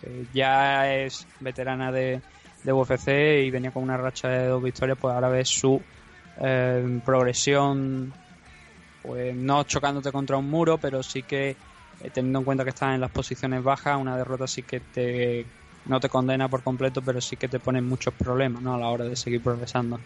que 0.00 0.26
ya 0.32 0.92
es 0.92 1.26
veterana 1.40 1.92
de, 1.92 2.20
de 2.64 2.72
UFC 2.72 3.08
y 3.44 3.50
venía 3.50 3.70
con 3.70 3.82
una 3.82 3.96
racha 3.96 4.28
de 4.28 4.46
dos 4.46 4.62
victorias, 4.62 4.98
pues 5.00 5.14
ahora 5.14 5.28
ves 5.28 5.48
su 5.48 5.80
eh, 6.40 7.00
progresión, 7.04 8.12
pues 9.02 9.34
no 9.34 9.62
chocándote 9.64 10.10
contra 10.10 10.36
un 10.36 10.48
muro, 10.50 10.78
pero 10.78 11.02
sí 11.02 11.22
que 11.22 11.50
eh, 11.50 12.10
teniendo 12.12 12.40
en 12.40 12.44
cuenta 12.44 12.64
que 12.64 12.70
estás 12.70 12.94
en 12.94 13.00
las 13.00 13.10
posiciones 13.10 13.62
bajas, 13.62 13.98
una 14.00 14.16
derrota 14.16 14.46
sí 14.46 14.62
que 14.62 14.80
te 14.80 15.46
no 15.90 16.00
te 16.00 16.08
condena 16.08 16.48
por 16.48 16.62
completo, 16.62 17.02
pero 17.02 17.20
sí 17.20 17.36
que 17.36 17.48
te 17.48 17.58
pone 17.58 17.82
muchos 17.82 18.14
problemas 18.14 18.62
¿no? 18.62 18.74
a 18.74 18.78
la 18.78 18.88
hora 18.88 19.04
de 19.04 19.16
seguir 19.16 19.42
progresando. 19.42 19.98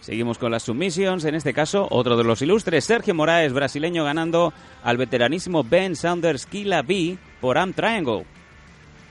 Seguimos 0.00 0.38
con 0.38 0.50
las 0.50 0.62
submissions. 0.62 1.24
En 1.26 1.34
este 1.34 1.52
caso, 1.52 1.86
otro 1.90 2.16
de 2.16 2.24
los 2.24 2.40
ilustres, 2.40 2.86
Sergio 2.86 3.14
Moraes, 3.14 3.52
brasileño, 3.52 4.04
ganando 4.04 4.54
al 4.82 4.96
veteranísimo 4.96 5.62
Ben 5.62 5.94
Saunders 5.94 6.46
Kila 6.46 6.80
B 6.80 7.18
por 7.42 7.58
Am 7.58 7.74
Triangle. 7.74 8.24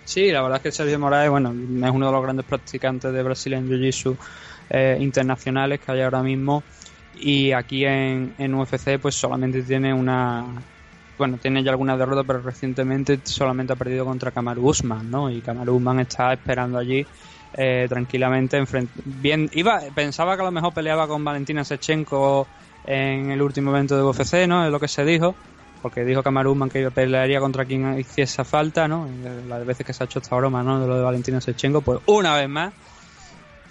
Sí, 0.05 0.31
la 0.31 0.41
verdad 0.41 0.57
es 0.57 0.63
que 0.63 0.71
Sergio 0.71 0.97
Moraes, 0.97 1.29
bueno, 1.29 1.49
es 1.51 1.91
uno 1.91 2.07
de 2.07 2.11
los 2.11 2.23
grandes 2.23 2.45
practicantes 2.45 3.13
de 3.13 3.21
Brazilian 3.21 3.67
Jiu-Jitsu 3.67 4.17
eh, 4.71 4.97
internacionales 4.99 5.79
que 5.81 5.91
hay 5.91 6.01
ahora 6.01 6.23
mismo. 6.23 6.63
Y 7.19 7.51
aquí 7.51 7.85
en, 7.85 8.33
en 8.39 8.55
UFC, 8.55 8.97
pues 8.99 9.13
solamente 9.13 9.61
tiene 9.61 9.93
una. 9.93 10.45
Bueno, 11.17 11.37
tiene 11.37 11.63
ya 11.63 11.71
alguna 11.71 11.97
derrota, 11.97 12.23
pero 12.23 12.41
recientemente 12.41 13.19
solamente 13.23 13.73
ha 13.73 13.75
perdido 13.75 14.05
contra 14.05 14.31
Kamaru 14.31 14.69
Usman, 14.69 15.09
¿no? 15.09 15.31
Y 15.31 15.41
Kamaru 15.41 15.75
Usman 15.77 15.99
está 16.01 16.33
esperando 16.33 16.77
allí 16.77 17.05
eh, 17.53 17.87
tranquilamente. 17.89 18.61
enfrent- 18.61 18.89
Bien, 19.03 19.49
iba, 19.53 19.79
pensaba 19.95 20.35
que 20.35 20.41
a 20.43 20.45
lo 20.45 20.51
mejor 20.51 20.73
peleaba 20.73 21.07
con 21.07 21.23
Valentina 21.23 21.63
Sechenko 21.63 22.47
en 22.83 23.31
el 23.31 23.41
último 23.41 23.71
evento 23.71 23.97
de 23.97 24.03
UFC, 24.03 24.47
¿no? 24.47 24.65
Es 24.65 24.71
lo 24.71 24.79
que 24.79 24.87
se 24.87 25.03
dijo 25.05 25.35
porque 25.81 26.03
dijo 26.03 26.23
Kamaru 26.23 26.51
Usman 26.51 26.69
que 26.69 26.89
pelearía 26.91 27.39
contra 27.39 27.65
quien 27.65 27.97
hiciese 27.99 28.43
falta, 28.43 28.87
¿no? 28.87 29.07
Las 29.47 29.65
veces 29.65 29.85
que 29.85 29.93
se 29.93 30.03
ha 30.03 30.05
hecho 30.05 30.19
esta 30.19 30.35
broma, 30.35 30.63
¿no? 30.63 30.81
De 30.81 30.87
lo 30.87 30.97
de 30.97 31.03
Valentina 31.03 31.39
Sechenko, 31.39 31.81
pues 31.81 31.99
una 32.07 32.35
vez 32.35 32.49
más. 32.49 32.73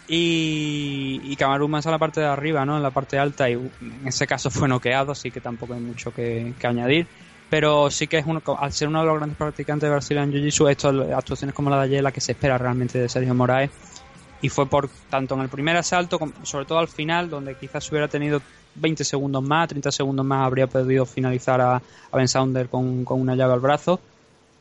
Y, 0.09 1.21
y 1.25 1.33
está 1.33 1.53
en 1.57 1.91
la 1.91 1.99
parte 1.99 2.21
de 2.21 2.27
arriba, 2.27 2.65
¿no? 2.65 2.77
En 2.77 2.83
la 2.83 2.93
parte 2.93 3.19
alta 3.19 3.51
y 3.51 3.55
en 3.55 4.07
ese 4.07 4.27
caso 4.27 4.51
fue 4.51 4.69
noqueado, 4.69 5.13
así 5.13 5.31
que 5.33 5.41
tampoco 5.41 5.75
hay 5.75 5.81
mucho 5.81 6.13
que 6.15 6.55
añadir. 6.63 7.09
Pero 7.49 7.91
sí 7.91 8.07
que 8.07 8.19
es 8.19 8.27
uno, 8.27 8.43
al 8.59 8.73
ser 8.73 8.89
uno 8.89 9.01
de 9.01 9.07
los 9.07 9.17
grandes 9.17 9.39
practicantes 9.39 9.89
de 9.89 9.91
Brazilian 9.91 10.33
Jiu-Jitsu, 10.33 10.69
esto, 10.71 10.89
actuaciones 11.17 11.55
como 11.55 11.71
la 11.71 11.77
de 11.79 11.83
ayer, 11.85 12.03
la 12.03 12.13
que 12.13 12.21
se 12.21 12.33
espera 12.33 12.59
realmente 12.59 12.99
de 12.99 13.09
Sergio 13.09 13.35
Moraes. 13.35 13.71
Y 14.43 14.49
fue 14.49 14.67
por 14.67 14.89
tanto 15.09 15.35
en 15.35 15.43
el 15.43 15.49
primer 15.49 15.77
asalto, 15.77 16.19
sobre 16.43 16.67
todo 16.67 16.79
al 16.79 16.89
final, 16.89 17.31
donde 17.31 17.55
quizás 17.55 17.91
hubiera 17.91 18.09
tenido 18.09 18.43
20 18.75 19.05
segundos 19.05 19.43
más, 19.43 19.69
30 19.69 19.91
segundos 19.93 20.27
más, 20.27 20.47
habría 20.47 20.67
podido 20.67 21.07
finalizar 21.07 21.61
a, 21.61 21.77
a 21.77 22.17
Ben 22.17 22.29
Sounder 22.29 22.69
con, 22.69 23.05
con 23.05 23.21
una 23.21 23.35
llave 23.35 23.55
al 23.55 23.61
brazo. 23.61 24.01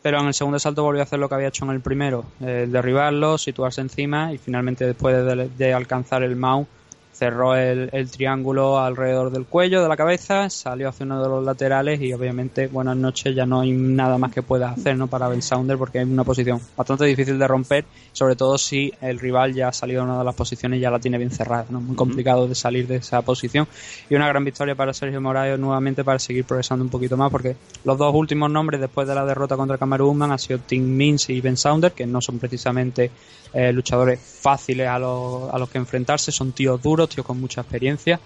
Pero 0.02 0.20
en 0.20 0.28
el 0.28 0.36
segundo 0.36 0.58
asalto 0.58 0.84
volvió 0.84 1.02
a 1.02 1.06
hacer 1.06 1.18
lo 1.18 1.28
que 1.28 1.36
había 1.36 1.48
hecho 1.48 1.66
en 1.66 1.72
el 1.72 1.82
primero, 1.82 2.26
eh, 2.40 2.68
derribarlo, 2.70 3.40
situarse 3.40 3.82
encima 3.82 4.32
y 4.32 4.38
finalmente 4.38 4.86
después 4.86 5.16
de, 5.16 5.50
de 5.50 5.74
alcanzar 5.74 6.22
el 6.22 6.36
mount 6.36 6.68
cerró 7.16 7.56
el, 7.56 7.90
el 7.94 8.12
triángulo 8.12 8.78
alrededor 8.80 9.32
del 9.32 9.46
cuello, 9.46 9.82
de 9.82 9.88
la 9.88 9.96
cabeza, 9.96 10.50
salió 10.50 10.90
hacia 10.90 11.06
uno 11.06 11.24
de 11.24 11.30
los 11.30 11.44
laterales 11.46 12.02
y 12.02 12.12
obviamente 12.12 12.68
buenas 12.68 12.98
noches 12.98 13.34
ya 13.34 13.46
no 13.46 13.62
hay 13.62 13.72
nada 13.72 14.18
más 14.18 14.34
que 14.34 14.42
pueda 14.42 14.72
hacer 14.72 14.98
¿no? 14.98 15.08
para 15.08 15.30
Ben 15.30 15.42
Sounder 15.42 15.78
porque 15.78 16.02
es 16.02 16.08
una 16.08 16.26
posición 16.26 16.60
bastante 16.76 17.06
difícil 17.06 17.40
de 17.40 17.48
romper, 17.48 17.86
sobre 18.12 18.36
todo 18.36 18.58
si 18.58 18.92
el 19.02 19.18
rival 19.20 19.54
ya 19.54 19.70
ha 19.70 19.74
salido 19.74 20.04
de 20.04 20.10
una 20.10 20.20
de 20.20 20.26
las 20.26 20.36
posiciones 20.36 20.78
y 20.78 20.82
ya 20.82 20.92
la 20.92 21.00
tiene 21.00 21.18
bien 21.18 21.32
cerrada, 21.32 21.66
¿no? 21.70 21.80
muy 21.80 21.96
complicado 21.96 22.48
de 22.48 22.56
salir 22.56 22.86
de 22.88 22.98
esa 22.98 23.22
posición 23.22 23.68
y 24.10 24.16
una 24.16 24.28
gran 24.28 24.44
victoria 24.44 24.76
para 24.76 24.94
Sergio 24.94 25.22
Moraes 25.22 25.58
nuevamente 25.58 26.04
para 26.04 26.20
seguir 26.20 26.44
progresando 26.44 26.84
un 26.84 26.92
poquito 26.92 27.16
más 27.16 27.32
porque 27.32 27.56
los 27.86 27.98
dos 27.98 28.14
últimos 28.14 28.52
nombres 28.52 28.82
después 28.82 29.08
de 29.08 29.16
la 29.16 29.26
derrota 29.26 29.56
contra 29.56 29.78
Usman 30.04 30.32
han 30.32 30.40
sido 30.40 30.60
Tim 30.60 30.84
Mins 30.84 31.30
y 31.30 31.40
Ben 31.40 31.56
Sounder 31.56 31.94
que 31.94 32.06
no 32.06 32.22
son 32.22 32.40
precisamente 32.40 33.10
eh, 33.54 33.72
luchadores 33.72 34.20
fáciles 34.20 34.86
a 34.88 35.00
los, 35.00 35.54
a 35.54 35.58
los 35.58 35.70
que 35.70 35.78
enfrentarse, 35.78 36.30
son 36.32 36.52
tíos 36.52 36.82
duros, 36.82 37.05
tíos 37.08 37.26
con 37.26 37.40
mucha 37.40 37.62
experiencia 37.62 38.20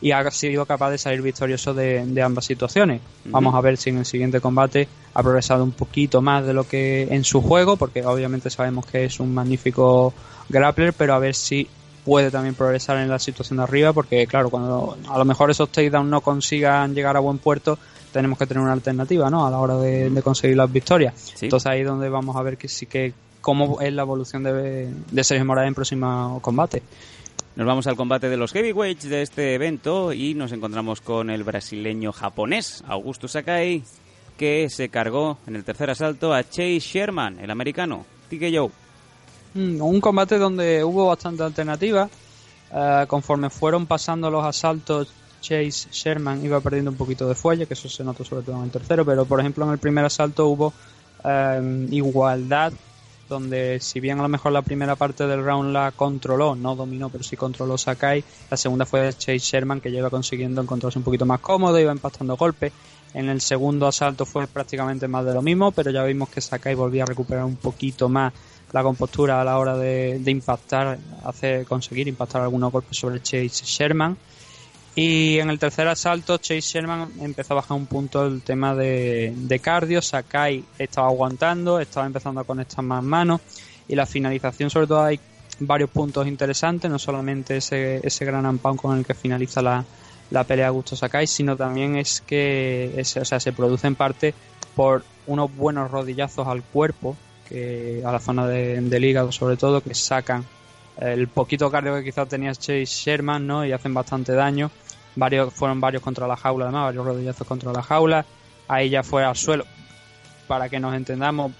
y 0.00 0.12
ha 0.12 0.30
sido 0.30 0.66
capaz 0.66 0.90
de 0.90 0.98
salir 0.98 1.22
victorioso 1.22 1.72
de, 1.72 2.04
de 2.04 2.22
ambas 2.22 2.44
situaciones. 2.44 3.00
Vamos 3.24 3.54
a 3.54 3.60
ver 3.60 3.76
si 3.78 3.90
en 3.90 3.98
el 3.98 4.04
siguiente 4.04 4.40
combate 4.40 4.88
ha 5.14 5.22
progresado 5.22 5.64
un 5.64 5.72
poquito 5.72 6.20
más 6.20 6.46
de 6.46 6.52
lo 6.52 6.68
que 6.68 7.08
en 7.10 7.24
su 7.24 7.40
juego, 7.40 7.76
porque 7.76 8.04
obviamente 8.04 8.50
sabemos 8.50 8.84
que 8.86 9.04
es 9.04 9.20
un 9.20 9.32
magnífico 9.32 10.12
grappler, 10.48 10.92
pero 10.92 11.14
a 11.14 11.18
ver 11.18 11.34
si 11.34 11.66
puede 12.04 12.30
también 12.30 12.54
progresar 12.54 12.98
en 12.98 13.08
la 13.08 13.18
situación 13.18 13.56
de 13.56 13.64
arriba, 13.64 13.92
porque 13.92 14.26
claro, 14.26 14.50
cuando 14.50 14.96
a 15.08 15.18
lo 15.18 15.24
mejor 15.24 15.50
esos 15.50 15.70
takedowns 15.70 16.08
no 16.08 16.20
consigan 16.20 16.94
llegar 16.94 17.16
a 17.16 17.20
buen 17.20 17.38
puerto, 17.38 17.78
tenemos 18.12 18.38
que 18.38 18.46
tener 18.46 18.62
una 18.62 18.74
alternativa, 18.74 19.28
¿no? 19.28 19.46
A 19.46 19.50
la 19.50 19.58
hora 19.58 19.76
de, 19.78 20.10
de 20.10 20.22
conseguir 20.22 20.56
las 20.56 20.70
victorias. 20.70 21.14
Sí. 21.16 21.46
Entonces 21.46 21.66
ahí 21.66 21.80
es 21.80 21.86
donde 21.86 22.08
vamos 22.08 22.36
a 22.36 22.42
ver 22.42 22.58
que 22.58 22.68
sí 22.68 22.86
que 22.86 23.12
cómo 23.40 23.80
es 23.80 23.92
la 23.92 24.02
evolución 24.02 24.42
de, 24.42 24.88
de 25.10 25.24
Sergio 25.24 25.44
Moraes 25.44 25.68
en 25.68 25.74
próximo 25.74 26.38
combate. 26.42 26.82
Nos 27.56 27.66
vamos 27.66 27.86
al 27.86 27.96
combate 27.96 28.28
de 28.28 28.36
los 28.36 28.52
heavyweights 28.52 29.08
de 29.08 29.22
este 29.22 29.54
evento 29.54 30.12
y 30.12 30.34
nos 30.34 30.52
encontramos 30.52 31.00
con 31.00 31.30
el 31.30 31.42
brasileño 31.42 32.12
japonés 32.12 32.84
Augusto 32.86 33.28
Sakai, 33.28 33.82
que 34.36 34.68
se 34.68 34.90
cargó 34.90 35.38
en 35.46 35.56
el 35.56 35.64
tercer 35.64 35.88
asalto 35.88 36.34
a 36.34 36.44
Chase 36.44 36.80
Sherman, 36.80 37.38
el 37.40 37.50
americano. 37.50 38.04
TKO. 38.28 38.70
Mm, 39.54 39.80
Un 39.80 40.00
combate 40.02 40.36
donde 40.36 40.84
hubo 40.84 41.06
bastante 41.06 41.44
alternativa. 41.44 42.10
Eh, 42.74 43.04
conforme 43.08 43.48
fueron 43.48 43.86
pasando 43.86 44.30
los 44.30 44.44
asaltos, 44.44 45.10
Chase 45.40 45.88
Sherman 45.90 46.44
iba 46.44 46.60
perdiendo 46.60 46.90
un 46.90 46.98
poquito 46.98 47.26
de 47.26 47.34
fuelle, 47.34 47.66
que 47.66 47.72
eso 47.72 47.88
se 47.88 48.04
notó 48.04 48.22
sobre 48.22 48.44
todo 48.44 48.58
en 48.58 48.64
el 48.64 48.70
tercero, 48.70 49.02
pero 49.06 49.24
por 49.24 49.40
ejemplo 49.40 49.64
en 49.64 49.70
el 49.70 49.78
primer 49.78 50.04
asalto 50.04 50.46
hubo 50.48 50.74
eh, 51.24 51.86
igualdad, 51.90 52.74
donde 53.28 53.78
si 53.80 54.00
bien 54.00 54.18
a 54.18 54.22
lo 54.22 54.28
mejor 54.28 54.52
la 54.52 54.62
primera 54.62 54.96
parte 54.96 55.26
del 55.26 55.44
round 55.44 55.72
la 55.72 55.92
controló, 55.92 56.54
no 56.54 56.76
dominó, 56.76 57.08
pero 57.08 57.24
sí 57.24 57.36
controló 57.36 57.76
Sakai, 57.78 58.22
la 58.50 58.56
segunda 58.56 58.86
fue 58.86 59.12
Chase 59.12 59.38
Sherman, 59.38 59.80
que 59.80 59.90
ya 59.90 59.98
iba 59.98 60.10
consiguiendo 60.10 60.60
encontrarse 60.60 60.98
un 60.98 61.04
poquito 61.04 61.26
más 61.26 61.40
cómodo, 61.40 61.78
iba 61.78 61.92
empastando 61.92 62.36
golpes. 62.36 62.72
En 63.14 63.28
el 63.28 63.40
segundo 63.40 63.86
asalto 63.86 64.26
fue 64.26 64.46
prácticamente 64.46 65.08
más 65.08 65.24
de 65.24 65.32
lo 65.32 65.40
mismo, 65.40 65.72
pero 65.72 65.90
ya 65.90 66.04
vimos 66.04 66.28
que 66.28 66.40
Sakai 66.40 66.74
volvía 66.74 67.04
a 67.04 67.06
recuperar 67.06 67.44
un 67.44 67.56
poquito 67.56 68.08
más 68.08 68.32
la 68.72 68.82
compostura 68.82 69.40
a 69.40 69.44
la 69.44 69.58
hora 69.58 69.76
de, 69.76 70.18
de 70.18 70.30
impactar, 70.30 70.98
hacer, 71.24 71.64
conseguir 71.66 72.08
impactar 72.08 72.42
algunos 72.42 72.70
golpes 72.70 72.98
sobre 72.98 73.22
Chase 73.22 73.64
Sherman. 73.64 74.16
Y 74.98 75.38
en 75.40 75.50
el 75.50 75.58
tercer 75.58 75.86
asalto, 75.88 76.38
Chase 76.38 76.62
Sherman 76.62 77.10
empezó 77.20 77.52
a 77.52 77.56
bajar 77.56 77.76
un 77.76 77.84
punto 77.86 78.24
el 78.26 78.40
tema 78.40 78.74
de, 78.74 79.32
de 79.36 79.58
cardio. 79.58 80.00
Sakai 80.00 80.64
estaba 80.78 81.08
aguantando, 81.08 81.78
estaba 81.78 82.06
empezando 82.06 82.40
a 82.40 82.44
conectar 82.44 82.82
más 82.82 83.04
manos. 83.04 83.42
Y 83.88 83.94
la 83.94 84.06
finalización, 84.06 84.70
sobre 84.70 84.86
todo, 84.86 85.02
hay 85.04 85.20
varios 85.60 85.90
puntos 85.90 86.26
interesantes. 86.26 86.90
No 86.90 86.98
solamente 86.98 87.58
ese, 87.58 88.00
ese 88.06 88.24
gran 88.24 88.46
ampón 88.46 88.78
con 88.78 88.96
el 88.98 89.04
que 89.04 89.12
finaliza 89.12 89.60
la, 89.60 89.84
la 90.30 90.44
pelea 90.44 90.68
Augusto 90.68 90.96
Sakai, 90.96 91.26
sino 91.26 91.56
también 91.58 91.96
es 91.96 92.22
que 92.22 92.94
es- 92.96 93.18
o 93.18 93.24
sea, 93.26 93.38
se 93.38 93.52
produce 93.52 93.86
en 93.86 93.96
parte 93.96 94.32
por 94.74 95.04
unos 95.26 95.54
buenos 95.54 95.90
rodillazos 95.90 96.48
al 96.48 96.62
cuerpo, 96.62 97.16
que 97.46 98.02
a 98.02 98.10
la 98.10 98.18
zona 98.18 98.46
de- 98.48 98.80
del 98.80 99.04
hígado, 99.04 99.30
sobre 99.30 99.58
todo, 99.58 99.82
que 99.82 99.94
sacan 99.94 100.42
el 100.98 101.28
poquito 101.28 101.70
cardio 101.70 101.94
que 101.96 102.04
quizás 102.04 102.26
tenía 102.26 102.52
Chase 102.54 102.86
Sherman, 102.86 103.46
¿no? 103.46 103.66
Y 103.66 103.72
hacen 103.72 103.92
bastante 103.92 104.32
daño. 104.32 104.70
Varios, 105.16 105.52
fueron 105.54 105.80
varios 105.80 106.02
contra 106.02 106.26
la 106.28 106.36
jaula, 106.36 106.66
además, 106.66 106.84
varios 106.84 107.04
rodillazos 107.06 107.46
contra 107.46 107.72
la 107.72 107.82
jaula. 107.82 108.24
Ahí 108.68 108.90
ya 108.90 109.02
fue 109.02 109.24
al 109.24 109.34
suelo. 109.36 109.64
para 110.46 110.68
que 110.68 110.78
nos 110.78 110.94
entendamos, 110.94 111.52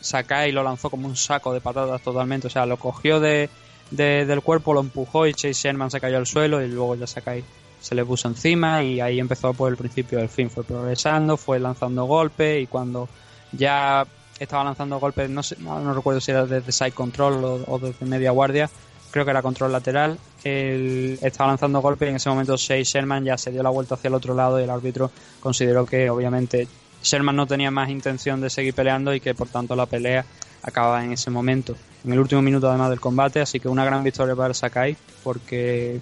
Sakai 0.00 0.52
lo 0.52 0.62
lanzó 0.62 0.90
como 0.90 1.08
un 1.08 1.16
saco 1.16 1.52
de 1.54 1.60
patatas 1.62 2.02
totalmente. 2.02 2.48
O 2.48 2.50
sea, 2.50 2.66
lo 2.66 2.76
cogió 2.76 3.20
de, 3.20 3.48
de- 3.90 4.26
del 4.26 4.42
cuerpo, 4.42 4.74
lo 4.74 4.80
empujó 4.80 5.26
y 5.26 5.32
Chase 5.32 5.54
Sherman 5.54 5.90
se 5.90 6.00
cayó 6.00 6.18
al 6.18 6.26
suelo 6.26 6.62
y 6.62 6.68
luego 6.68 6.94
ya 6.94 7.06
Sakai 7.06 7.42
se 7.80 7.94
le 7.94 8.04
puso 8.04 8.28
encima 8.28 8.82
y 8.82 9.00
ahí 9.00 9.18
empezó 9.20 9.54
por 9.54 9.70
el 9.70 9.76
principio 9.78 10.18
del 10.18 10.28
fin. 10.28 10.50
Fue 10.50 10.64
progresando, 10.64 11.36
fue 11.36 11.58
lanzando 11.58 12.04
golpes 12.04 12.62
y 12.62 12.66
cuando 12.66 13.08
ya 13.52 14.06
estaba 14.38 14.64
lanzando 14.64 14.98
golpes, 14.98 15.30
no, 15.30 15.42
sé, 15.42 15.56
no, 15.60 15.78
no 15.80 15.94
recuerdo 15.94 16.20
si 16.20 16.32
era 16.32 16.44
desde 16.44 16.72
side 16.72 16.92
control 16.92 17.44
o, 17.44 17.64
o 17.66 17.78
desde 17.78 18.04
media 18.04 18.30
guardia, 18.32 18.68
creo 19.14 19.24
que 19.24 19.30
era 19.30 19.42
control 19.42 19.70
lateral. 19.70 20.18
Él 20.42 21.20
estaba 21.22 21.50
lanzando 21.50 21.80
golpes 21.80 22.08
y 22.08 22.10
en 22.10 22.16
ese 22.16 22.28
momento 22.28 22.56
Chase 22.56 22.82
Sherman 22.82 23.24
ya 23.24 23.38
se 23.38 23.52
dio 23.52 23.62
la 23.62 23.70
vuelta 23.70 23.94
hacia 23.94 24.08
el 24.08 24.14
otro 24.14 24.34
lado 24.34 24.58
y 24.58 24.64
el 24.64 24.70
árbitro 24.70 25.08
consideró 25.38 25.86
que 25.86 26.10
obviamente 26.10 26.66
Sherman 27.00 27.36
no 27.36 27.46
tenía 27.46 27.70
más 27.70 27.90
intención 27.90 28.40
de 28.40 28.50
seguir 28.50 28.74
peleando 28.74 29.14
y 29.14 29.20
que 29.20 29.32
por 29.32 29.46
tanto 29.46 29.76
la 29.76 29.86
pelea 29.86 30.24
acababa 30.62 31.04
en 31.04 31.12
ese 31.12 31.30
momento, 31.30 31.76
en 32.04 32.12
el 32.12 32.18
último 32.18 32.42
minuto 32.42 32.68
además 32.68 32.90
del 32.90 32.98
combate, 32.98 33.40
así 33.40 33.60
que 33.60 33.68
una 33.68 33.84
gran 33.84 34.02
victoria 34.02 34.34
para 34.34 34.52
Sakai 34.52 34.96
porque 35.22 36.00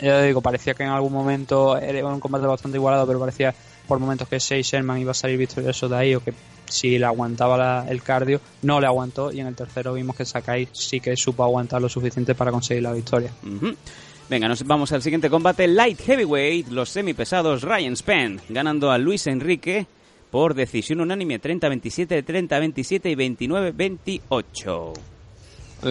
ya 0.00 0.22
digo, 0.22 0.40
parecía 0.40 0.72
que 0.72 0.82
en 0.82 0.88
algún 0.88 1.12
momento 1.12 1.76
era 1.76 2.06
un 2.06 2.20
combate 2.20 2.46
bastante 2.46 2.78
igualado, 2.78 3.06
pero 3.06 3.20
parecía 3.20 3.54
por 3.86 3.98
momentos 3.98 4.26
que 4.28 4.38
Chase 4.38 4.62
Sherman 4.62 4.98
iba 4.98 5.10
a 5.10 5.14
salir 5.14 5.36
victorioso 5.36 5.90
de 5.90 5.96
ahí 5.96 6.14
o 6.14 6.24
que 6.24 6.32
si 6.70 6.98
le 6.98 7.04
aguantaba 7.04 7.56
la- 7.58 7.86
el 7.88 8.02
cardio, 8.02 8.40
no 8.62 8.80
le 8.80 8.86
aguantó 8.86 9.32
y 9.32 9.40
en 9.40 9.46
el 9.46 9.54
tercero 9.54 9.92
vimos 9.94 10.16
que 10.16 10.24
Sakai 10.24 10.68
sí 10.72 11.00
que 11.00 11.16
supo 11.16 11.44
aguantar 11.44 11.82
lo 11.82 11.88
suficiente 11.88 12.34
para 12.34 12.50
conseguir 12.50 12.82
la 12.82 12.92
victoria. 12.92 13.30
Venga, 14.28 14.48
nos 14.48 14.64
vamos 14.64 14.92
al 14.92 15.02
siguiente 15.02 15.28
combate. 15.28 15.66
Light 15.66 16.00
Heavyweight, 16.00 16.68
los 16.68 16.88
semipesados 16.88 17.62
Ryan 17.62 17.96
Span, 17.96 18.40
ganando 18.48 18.90
a 18.90 18.98
Luis 18.98 19.26
Enrique 19.26 19.86
por 20.30 20.54
decisión 20.54 21.00
unánime 21.00 21.40
30-27, 21.40 22.24
30-27 22.24 23.10
y 23.10 23.16
29-28. 23.16 24.92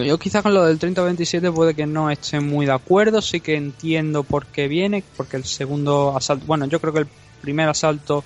Yo 0.06 0.18
quizás 0.18 0.42
con 0.42 0.54
lo 0.54 0.64
del 0.64 0.78
30-27 0.78 1.52
puede 1.52 1.74
que 1.74 1.84
no 1.84 2.10
esté 2.10 2.38
muy 2.40 2.64
de 2.64 2.72
acuerdo, 2.72 3.20
sí 3.20 3.40
que 3.40 3.56
entiendo 3.56 4.22
por 4.22 4.46
qué 4.46 4.68
viene, 4.68 5.02
porque 5.16 5.36
el 5.36 5.44
segundo 5.44 6.16
asalto, 6.16 6.46
bueno, 6.46 6.66
yo 6.66 6.80
creo 6.80 6.92
que 6.92 7.00
el 7.00 7.06
primer 7.42 7.68
asalto 7.68 8.22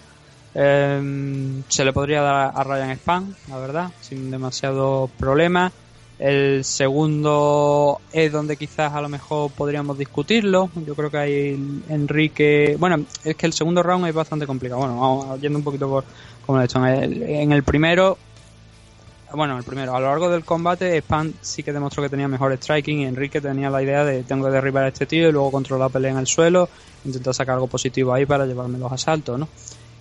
eh, 0.54 1.62
se 1.68 1.84
le 1.84 1.92
podría 1.92 2.22
dar 2.22 2.52
a 2.54 2.64
Ryan 2.64 2.96
Span, 2.96 3.36
la 3.48 3.58
verdad, 3.58 3.90
sin 4.00 4.30
demasiado 4.30 5.10
problema. 5.18 5.72
El 6.18 6.64
segundo 6.64 8.00
es 8.12 8.30
donde 8.30 8.56
quizás 8.56 8.92
a 8.92 9.00
lo 9.00 9.08
mejor 9.08 9.50
podríamos 9.50 9.98
discutirlo. 9.98 10.70
Yo 10.86 10.94
creo 10.94 11.10
que 11.10 11.18
hay 11.18 11.82
Enrique. 11.88 12.76
Bueno, 12.78 13.04
es 13.24 13.34
que 13.34 13.46
el 13.46 13.52
segundo 13.52 13.82
round 13.82 14.06
es 14.06 14.14
bastante 14.14 14.46
complicado. 14.46 14.80
Bueno, 14.80 15.00
vamos 15.00 15.40
yendo 15.40 15.58
un 15.58 15.64
poquito 15.64 15.88
por 15.88 16.04
como 16.46 16.58
lo 16.58 16.62
he 16.62 16.66
hecho. 16.66 16.78
En 16.86 17.02
el, 17.02 17.22
en 17.22 17.52
el 17.52 17.64
primero, 17.64 18.16
bueno, 19.32 19.58
el 19.58 19.64
primero, 19.64 19.96
a 19.96 20.00
lo 20.00 20.06
largo 20.06 20.30
del 20.30 20.44
combate, 20.44 20.96
Span 21.00 21.34
sí 21.40 21.62
que 21.62 21.72
demostró 21.72 22.02
que 22.02 22.08
tenía 22.08 22.28
mejor 22.28 22.52
striking 22.56 23.00
y 23.00 23.06
Enrique 23.06 23.40
tenía 23.40 23.68
la 23.70 23.82
idea 23.82 24.04
de 24.04 24.22
tengo 24.22 24.46
que 24.46 24.52
derribar 24.52 24.84
a 24.84 24.88
este 24.88 25.06
tío 25.06 25.28
y 25.28 25.32
luego 25.32 25.50
controlar 25.50 25.88
la 25.88 25.92
pelea 25.92 26.12
en 26.12 26.18
el 26.18 26.26
suelo, 26.26 26.68
intentar 27.04 27.34
sacar 27.34 27.54
algo 27.54 27.66
positivo 27.66 28.14
ahí 28.14 28.24
para 28.24 28.46
llevarme 28.46 28.78
los 28.78 28.92
asaltos, 28.92 29.38
¿no? 29.38 29.48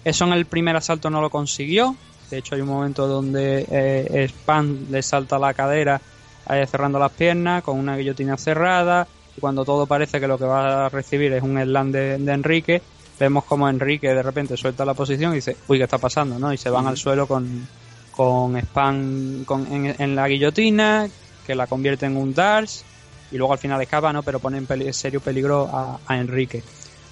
Eso 0.04 0.26
en 0.26 0.34
el 0.34 0.46
primer 0.46 0.76
asalto 0.76 1.10
no 1.10 1.22
lo 1.22 1.30
consiguió. 1.30 1.96
De 2.30 2.40
hecho, 2.40 2.56
hay 2.56 2.62
un 2.62 2.68
momento 2.68 3.08
donde 3.08 3.66
eh, 3.70 4.28
Span 4.28 4.88
le 4.90 5.02
salta 5.02 5.38
la 5.40 5.54
cadera 5.54 6.02
eh, 6.50 6.66
cerrando 6.68 7.00
las 7.00 7.12
piernas 7.12 7.64
con 7.64 7.78
una 7.78 7.96
guillotina 7.96 8.38
cerrada. 8.38 9.08
Y 9.38 9.42
cuando 9.42 9.64
todo 9.64 9.86
parece 9.86 10.20
que 10.20 10.28
lo 10.28 10.38
que 10.38 10.46
va 10.46 10.86
a 10.86 10.90
recibir 10.90 11.34
es 11.34 11.44
un 11.44 11.60
slam 11.62 11.92
de, 11.92 12.18
de 12.18 12.32
Enrique, 12.34 12.82
vemos 13.20 13.46
como 13.46 13.70
Enrique 13.70 14.08
de 14.10 14.22
repente 14.24 14.58
suelta 14.58 14.86
la 14.86 14.94
posición 14.94 15.32
y 15.32 15.36
dice, 15.36 15.56
uy, 15.68 15.78
¿qué 15.78 15.84
está 15.86 15.98
pasando? 15.98 16.38
¿no? 16.38 16.54
Y 16.54 16.58
se 16.58 16.70
van 16.70 16.88
al 16.88 16.98
suelo 16.98 17.28
con, 17.28 17.68
con 18.12 18.60
Span 18.60 19.44
con, 19.46 19.72
en, 19.72 19.96
en 19.98 20.16
la 20.16 20.28
guillotina, 20.28 21.08
que 21.46 21.56
la 21.56 21.68
convierte 21.68 22.06
en 22.06 22.18
un 22.18 22.34
Dars. 22.34 22.84
Y 23.32 23.38
luego 23.38 23.54
al 23.54 23.60
final 23.60 23.82
escapa, 23.82 24.14
¿no? 24.14 24.22
Pero 24.22 24.40
pone 24.40 24.60
en 24.60 24.68
peli- 24.68 24.94
serio 24.94 25.20
peligro 25.20 25.68
a, 25.72 26.00
a 26.06 26.18
Enrique. 26.18 26.62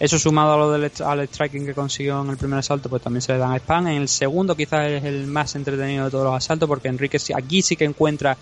Eso 0.03 0.17
sumado 0.17 0.53
a 0.53 0.57
lo 0.57 0.71
del 0.71 0.91
al 1.05 1.27
striking 1.27 1.63
que 1.63 1.75
consiguió 1.75 2.21
en 2.23 2.31
el 2.31 2.37
primer 2.37 2.57
asalto, 2.57 2.89
pues 2.89 3.03
también 3.03 3.21
se 3.21 3.33
le 3.33 3.37
dan 3.37 3.51
a 3.51 3.57
Span. 3.59 3.87
En 3.87 4.01
el 4.01 4.07
segundo 4.07 4.55
quizás 4.55 4.87
es 4.87 5.03
el 5.03 5.27
más 5.27 5.53
entretenido 5.55 6.05
de 6.05 6.09
todos 6.11 6.23
los 6.25 6.33
asaltos, 6.35 6.67
porque 6.67 6.87
Enrique 6.87 7.19
aquí 7.35 7.61
sí 7.61 7.75
que 7.75 7.85
encuentra 7.85 8.35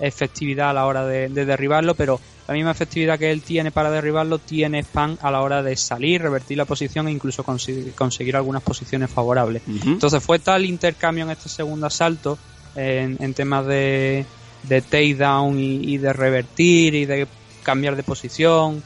efectividad 0.00 0.70
a 0.70 0.72
la 0.72 0.86
hora 0.86 1.04
de, 1.06 1.28
de 1.28 1.44
derribarlo, 1.44 1.94
pero 1.94 2.18
la 2.48 2.54
misma 2.54 2.70
efectividad 2.72 3.18
que 3.18 3.30
él 3.30 3.42
tiene 3.42 3.70
para 3.70 3.90
derribarlo 3.90 4.38
tiene 4.38 4.82
Span 4.82 5.18
a 5.20 5.30
la 5.30 5.42
hora 5.42 5.62
de 5.62 5.76
salir, 5.76 6.22
revertir 6.22 6.56
la 6.56 6.64
posición 6.64 7.06
e 7.08 7.12
incluso 7.12 7.44
consi- 7.44 7.92
conseguir 7.94 8.34
algunas 8.34 8.62
posiciones 8.62 9.10
favorables. 9.10 9.62
Entonces 9.84 10.22
fue 10.22 10.38
tal 10.38 10.64
intercambio 10.64 11.24
en 11.24 11.30
este 11.30 11.48
segundo 11.50 11.86
asalto 11.86 12.38
en, 12.74 13.18
en 13.20 13.34
temas 13.34 13.66
de, 13.66 14.24
de 14.62 14.80
takedown 14.80 15.58
y, 15.58 15.92
y 15.94 15.98
de 15.98 16.12
revertir 16.12 16.94
y 16.94 17.04
de 17.04 17.26
cambiar 17.62 17.96
de 17.96 18.02
posición 18.02 18.82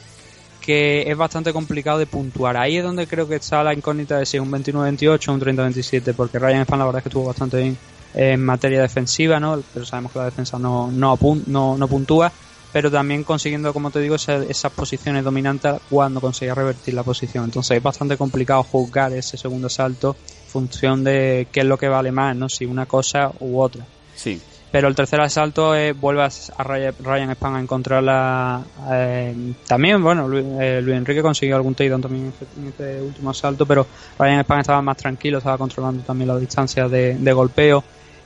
que 0.67 1.09
es 1.09 1.17
bastante 1.17 1.51
complicado 1.53 1.97
de 1.97 2.05
puntuar. 2.05 2.57
Ahí 2.57 2.77
es 2.77 2.83
donde 2.83 3.07
creo 3.07 3.25
que 3.27 3.37
está 3.37 3.63
la 3.63 3.73
incógnita 3.73 4.19
de 4.19 4.25
si 4.25 4.35
es 4.37 4.43
un 4.43 4.51
21-28 4.51 5.29
o 5.29 5.33
un 5.33 5.39
30-27, 5.39 6.13
porque 6.13 6.37
Ryan 6.37 6.63
Span 6.65 6.77
la 6.79 6.85
verdad 6.85 6.99
es 6.99 7.03
que 7.03 7.09
estuvo 7.09 7.25
bastante 7.25 7.57
bien 7.57 7.77
en 8.13 8.43
materia 8.43 8.81
defensiva, 8.81 9.39
¿no? 9.39 9.63
pero 9.73 9.85
sabemos 9.85 10.11
que 10.11 10.19
la 10.19 10.25
defensa 10.25 10.59
no, 10.59 10.91
no, 10.91 11.17
no, 11.47 11.77
no 11.77 11.87
puntúa, 11.87 12.31
pero 12.73 12.91
también 12.91 13.23
consiguiendo, 13.23 13.71
como 13.73 13.91
te 13.91 14.01
digo, 14.01 14.15
esa- 14.15 14.43
esas 14.43 14.71
posiciones 14.73 15.23
dominantes 15.23 15.75
cuando 15.89 16.19
conseguía 16.19 16.53
revertir 16.53 16.93
la 16.95 17.03
posición. 17.03 17.45
Entonces 17.45 17.77
es 17.77 17.81
bastante 17.83 18.17
complicado 18.17 18.61
juzgar 18.63 19.13
ese 19.13 19.37
segundo 19.37 19.69
salto 19.69 20.17
en 20.19 20.51
función 20.51 21.03
de 21.03 21.47
qué 21.51 21.61
es 21.61 21.65
lo 21.65 21.77
que 21.77 21.87
vale 21.87 22.11
más, 22.11 22.35
¿no? 22.35 22.49
si 22.49 22.65
una 22.65 22.85
cosa 22.85 23.31
u 23.39 23.61
otra. 23.61 23.85
Sí. 24.15 24.41
Pero 24.71 24.89
el 24.89 24.95
tercer 24.95 25.21
asalto 25.21 25.75
eh, 25.75 25.93
vuelve 25.93 26.23
a 26.23 26.63
Ryan, 26.63 27.31
Span 27.35 27.55
a 27.55 27.61
encontrarla 27.61 28.63
eh, 28.91 29.53
también. 29.65 30.03
Bueno, 30.03 30.27
Luis, 30.27 30.45
eh, 30.59 30.81
Luis 30.83 30.97
Enrique 30.97 31.21
consiguió 31.21 31.55
algún 31.55 31.73
takedown 31.73 32.01
también 32.01 32.25
en 32.25 32.67
este, 32.67 32.67
este 32.67 33.01
último 33.01 33.29
asalto, 33.29 33.65
pero 33.65 33.87
Ryan 34.19 34.41
Span 34.41 34.59
estaba 34.59 34.81
más 34.81 34.97
tranquilo, 34.97 35.37
estaba 35.37 35.57
controlando 35.57 36.03
también 36.03 36.27
la 36.27 36.37
distancia 36.37 36.89
de, 36.89 37.15
de 37.15 37.33
golpeo, 37.33 37.81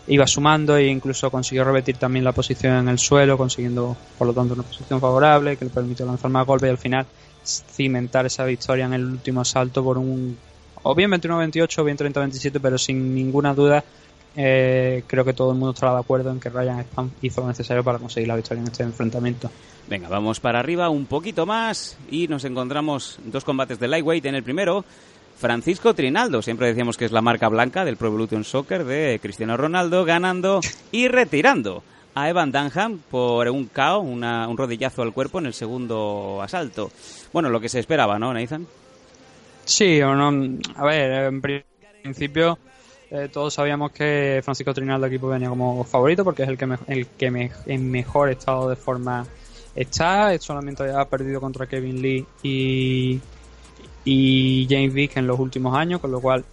iba 0.07 0.25
sumando 0.25 0.77
e 0.77 0.87
incluso 0.87 1.29
consiguió 1.29 1.63
repetir 1.63 1.97
también 1.97 2.25
la 2.25 2.31
posición 2.31 2.75
en 2.75 2.87
el 2.87 2.97
suelo, 2.97 3.37
consiguiendo 3.37 3.95
por 4.17 4.25
lo 4.25 4.33
tanto 4.33 4.55
una 4.55 4.63
posición 4.63 4.99
favorable 4.99 5.57
que 5.57 5.65
le 5.65 5.71
permitió 5.71 6.07
lanzar 6.07 6.31
más 6.31 6.45
golpes 6.47 6.67
y 6.67 6.71
al 6.71 6.77
final 6.79 7.05
cimentar 7.43 8.25
esa 8.25 8.45
victoria 8.45 8.85
en 8.85 8.93
el 8.93 9.05
último 9.05 9.41
asalto 9.41 9.83
por 9.83 9.97
un 9.97 10.37
o 10.83 10.95
bien 10.95 11.11
21-28 11.11 11.79
o 11.79 11.83
bien 11.83 11.97
30-27, 11.97 12.59
pero 12.61 12.77
sin 12.77 13.13
ninguna 13.13 13.53
duda 13.53 13.83
eh, 14.35 15.03
creo 15.07 15.25
que 15.25 15.33
todo 15.33 15.51
el 15.51 15.57
mundo 15.57 15.73
estará 15.73 15.93
de 15.93 15.99
acuerdo 15.99 16.31
en 16.31 16.39
que 16.39 16.49
Ryan 16.49 16.81
Span 16.83 17.11
hizo 17.21 17.41
lo 17.41 17.47
necesario 17.47 17.83
para 17.83 17.99
conseguir 17.99 18.27
la 18.27 18.35
victoria 18.35 18.61
en 18.61 18.67
este 18.67 18.83
enfrentamiento. 18.83 19.49
Venga, 19.89 20.07
vamos 20.07 20.39
para 20.39 20.59
arriba 20.59 20.89
un 20.89 21.05
poquito 21.05 21.45
más 21.45 21.97
y 22.09 22.27
nos 22.27 22.45
encontramos 22.45 23.19
dos 23.25 23.43
combates 23.43 23.79
de 23.79 23.87
lightweight. 23.89 24.25
En 24.25 24.35
el 24.35 24.43
primero, 24.43 24.85
Francisco 25.37 25.93
Trinaldo, 25.93 26.41
siempre 26.41 26.67
decíamos 26.67 26.97
que 26.97 27.05
es 27.05 27.11
la 27.11 27.21
marca 27.21 27.49
blanca 27.49 27.83
del 27.83 27.97
Pro 27.97 28.07
Evolution 28.07 28.43
Soccer 28.43 28.85
de 28.85 29.19
Cristiano 29.21 29.57
Ronaldo, 29.57 30.05
ganando 30.05 30.61
y 30.91 31.07
retirando 31.07 31.83
a 32.15 32.29
Evan 32.29 32.51
Dunham 32.51 32.99
por 33.09 33.49
un 33.49 33.65
KO, 33.67 33.99
una- 33.99 34.47
un 34.47 34.57
rodillazo 34.57 35.01
al 35.01 35.13
cuerpo 35.13 35.39
en 35.39 35.47
el 35.47 35.53
segundo 35.53 36.39
asalto. 36.41 36.91
Bueno, 37.33 37.49
lo 37.49 37.59
que 37.59 37.69
se 37.69 37.79
esperaba, 37.79 38.19
¿no, 38.19 38.33
Nathan? 38.33 38.67
Sí, 39.65 40.01
o 40.01 40.13
no. 40.15 40.57
A 40.75 40.85
ver, 40.85 41.23
en 41.25 41.41
principio 41.41 42.57
eh, 43.11 43.29
todos 43.31 43.53
sabíamos 43.53 43.91
que 43.91 44.41
Francisco 44.43 44.73
Trinaldo 44.73 45.07
pues, 45.07 45.21
venía 45.33 45.49
como 45.49 45.83
favorito 45.83 46.23
porque 46.23 46.43
es 46.43 46.49
el 46.49 46.57
que, 46.57 46.65
me- 46.65 46.79
el 46.87 47.07
que 47.07 47.51
en 47.65 47.91
mejor 47.91 48.29
estado 48.29 48.69
de 48.69 48.75
forma 48.75 49.25
está. 49.75 50.37
Solamente 50.39 50.89
ha 50.91 51.05
perdido 51.05 51.39
contra 51.41 51.67
Kevin 51.67 52.01
Lee 52.01 52.25
y, 52.41 53.19
y 54.05 54.67
James 54.69 54.93
Vick 54.93 55.17
en 55.17 55.27
los 55.27 55.39
últimos 55.39 55.75
años, 55.75 55.99
con 55.99 56.11
lo 56.11 56.21
cual 56.21 56.43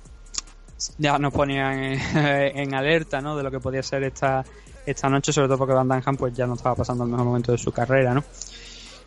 ya 0.99 1.19
nos 1.19 1.33
ponía 1.33 1.73
en, 2.53 2.75
alerta 2.75 3.21
¿no? 3.21 3.37
de 3.37 3.43
lo 3.43 3.51
que 3.51 3.61
podía 3.61 3.83
ser 3.83 4.03
esta, 4.05 4.45
esta 4.85 5.09
noche, 5.09 5.33
sobre 5.33 5.49
todo 5.49 5.59
porque 5.59 5.75
Van 5.75 6.03
pues 6.17 6.35
ya 6.35 6.47
no 6.47 6.55
estaba 6.55 6.75
pasando 6.75 7.05
el 7.05 7.11
mejor 7.11 7.27
momento 7.27 7.53
de 7.53 7.59
su 7.59 7.73
carrera, 7.73 8.15
¿no? 8.15 8.25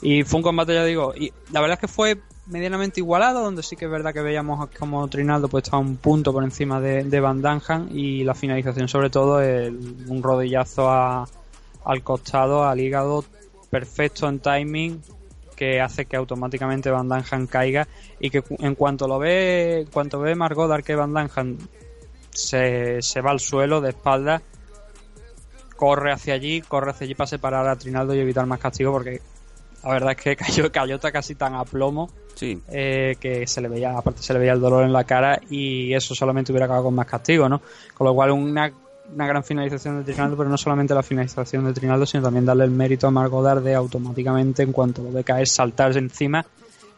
Y 0.01 0.23
fue 0.23 0.37
un 0.37 0.43
combate, 0.43 0.73
ya 0.73 0.83
digo, 0.83 1.13
y 1.15 1.31
la 1.51 1.61
verdad 1.61 1.75
es 1.75 1.81
que 1.81 1.87
fue 1.87 2.19
medianamente 2.47 2.99
igualado, 2.99 3.43
donde 3.43 3.63
sí 3.63 3.75
que 3.75 3.85
es 3.85 3.91
verdad 3.91 4.13
que 4.13 4.21
veíamos 4.21 4.67
como 4.77 5.07
Trinaldo 5.07 5.47
pues 5.47 5.63
estaba 5.63 5.79
un 5.81 5.97
punto 5.97 6.33
por 6.33 6.43
encima 6.43 6.79
de, 6.81 7.03
de 7.03 7.19
Van 7.19 7.41
Danham 7.41 7.87
y 7.91 8.23
la 8.23 8.33
finalización 8.33 8.87
sobre 8.87 9.09
todo 9.09 9.41
el- 9.41 10.05
un 10.07 10.21
rodillazo 10.23 10.89
a- 10.89 11.27
al 11.85 12.03
costado, 12.03 12.63
al 12.65 12.79
hígado, 12.79 13.23
perfecto 13.69 14.27
en 14.27 14.39
timing 14.39 15.01
que 15.55 15.79
hace 15.79 16.05
que 16.05 16.17
automáticamente 16.17 16.89
Van 16.89 17.07
Danham 17.07 17.45
caiga 17.47 17.87
y 18.19 18.29
que 18.31 18.43
en 18.59 18.75
cuanto 18.75 19.07
lo 19.07 19.19
ve, 19.19 19.81
en 19.81 19.87
cuanto 19.87 20.19
ve 20.19 20.33
Margot 20.35 20.67
Dar 20.67 20.83
que 20.83 20.95
Van 20.95 21.13
Danham 21.13 21.57
se, 22.31 23.01
se 23.01 23.21
va 23.21 23.31
al 23.31 23.39
suelo 23.39 23.81
de 23.81 23.89
espalda, 23.89 24.41
corre 25.75 26.11
hacia 26.11 26.33
allí, 26.33 26.61
corre 26.61 26.91
hacia 26.91 27.05
allí 27.05 27.15
para 27.15 27.27
separar 27.27 27.67
a 27.67 27.75
Trinaldo 27.75 28.13
y 28.15 28.19
evitar 28.19 28.45
más 28.45 28.59
castigo 28.59 28.91
porque 28.91 29.21
La 29.83 29.89
verdad 29.91 30.11
es 30.11 30.17
que 30.17 30.35
cayó, 30.37 30.71
cayó 30.71 30.99
casi 30.99 31.35
tan 31.35 31.55
a 31.55 31.63
plomo 31.65 32.09
Sí. 32.35 32.59
eh, 32.69 33.17
que 33.19 33.45
se 33.45 33.61
le 33.61 33.67
veía, 33.67 33.95
aparte 33.97 34.23
se 34.23 34.33
le 34.33 34.39
veía 34.39 34.53
el 34.53 34.61
dolor 34.61 34.83
en 34.85 34.93
la 34.93 35.03
cara 35.03 35.39
y 35.49 35.93
eso 35.93 36.15
solamente 36.15 36.51
hubiera 36.51 36.65
acabado 36.65 36.85
con 36.85 36.95
más 36.95 37.05
castigo, 37.05 37.47
¿no? 37.49 37.61
Con 37.93 38.07
lo 38.07 38.13
cual 38.15 38.31
una, 38.31 38.71
una 39.13 39.27
gran 39.27 39.43
finalización 39.43 39.97
de 39.99 40.11
Trinaldo, 40.11 40.37
pero 40.37 40.49
no 40.49 40.57
solamente 40.57 40.93
la 40.95 41.03
finalización 41.03 41.65
de 41.65 41.73
Trinaldo, 41.73 42.05
sino 42.05 42.23
también 42.23 42.45
darle 42.45 42.63
el 42.63 42.71
mérito 42.71 43.05
a 43.07 43.11
Margodar 43.11 43.61
de 43.61 43.75
automáticamente, 43.75 44.63
en 44.63 44.71
cuanto 44.71 45.03
lo 45.03 45.11
ve 45.11 45.23
caer, 45.23 45.47
saltarse 45.47 45.99
encima 45.99 46.43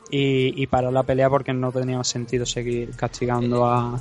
y, 0.09 0.61
y 0.61 0.67
parar 0.67 0.93
la 0.93 1.03
pelea 1.03 1.29
porque 1.29 1.51
no 1.53 1.71
tenía 1.71 2.01
sentido 2.03 2.45
seguir 2.45 2.91
castigando 2.95 3.65
a, 3.65 3.99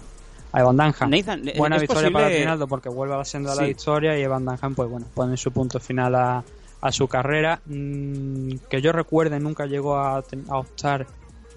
a 0.53 0.61
Evan 0.61 0.76
Dunham. 0.76 1.11
Nathan, 1.11 1.49
¿es 1.49 1.57
Buena 1.59 1.78
victoria 1.78 2.03
posible- 2.11 2.12
para 2.22 2.28
Trinaldo 2.28 2.68
porque 2.68 2.89
vuelve 2.89 3.14
a 3.14 3.18
la 3.18 3.24
senda 3.24 3.51
de 3.53 3.57
la 3.57 3.66
victoria 3.66 4.16
y 4.18 4.22
Evan 4.22 4.45
Dunham, 4.45 4.74
pues 4.74 4.89
bueno, 4.91 5.07
pone 5.14 5.37
su 5.37 5.51
punto 5.51 5.80
final 5.80 6.14
a, 6.14 6.45
a 6.83 6.93
su 6.93 7.09
carrera. 7.09 7.62
Mm, 7.64 8.57
que 8.68 8.83
yo 8.83 8.93
recuerde, 8.93 9.41
nunca 9.41 9.64
llegó 9.64 9.97
a, 9.97 10.18
a 10.18 10.59
optar, 10.59 11.07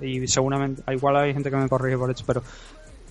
y 0.01 0.25
seguramente, 0.27 0.81
igual 0.93 1.17
hay 1.17 1.33
gente 1.33 1.49
que 1.49 1.57
me 1.57 1.67
corrige 1.67 1.97
por 1.97 2.09
esto, 2.09 2.23
pero 2.25 2.41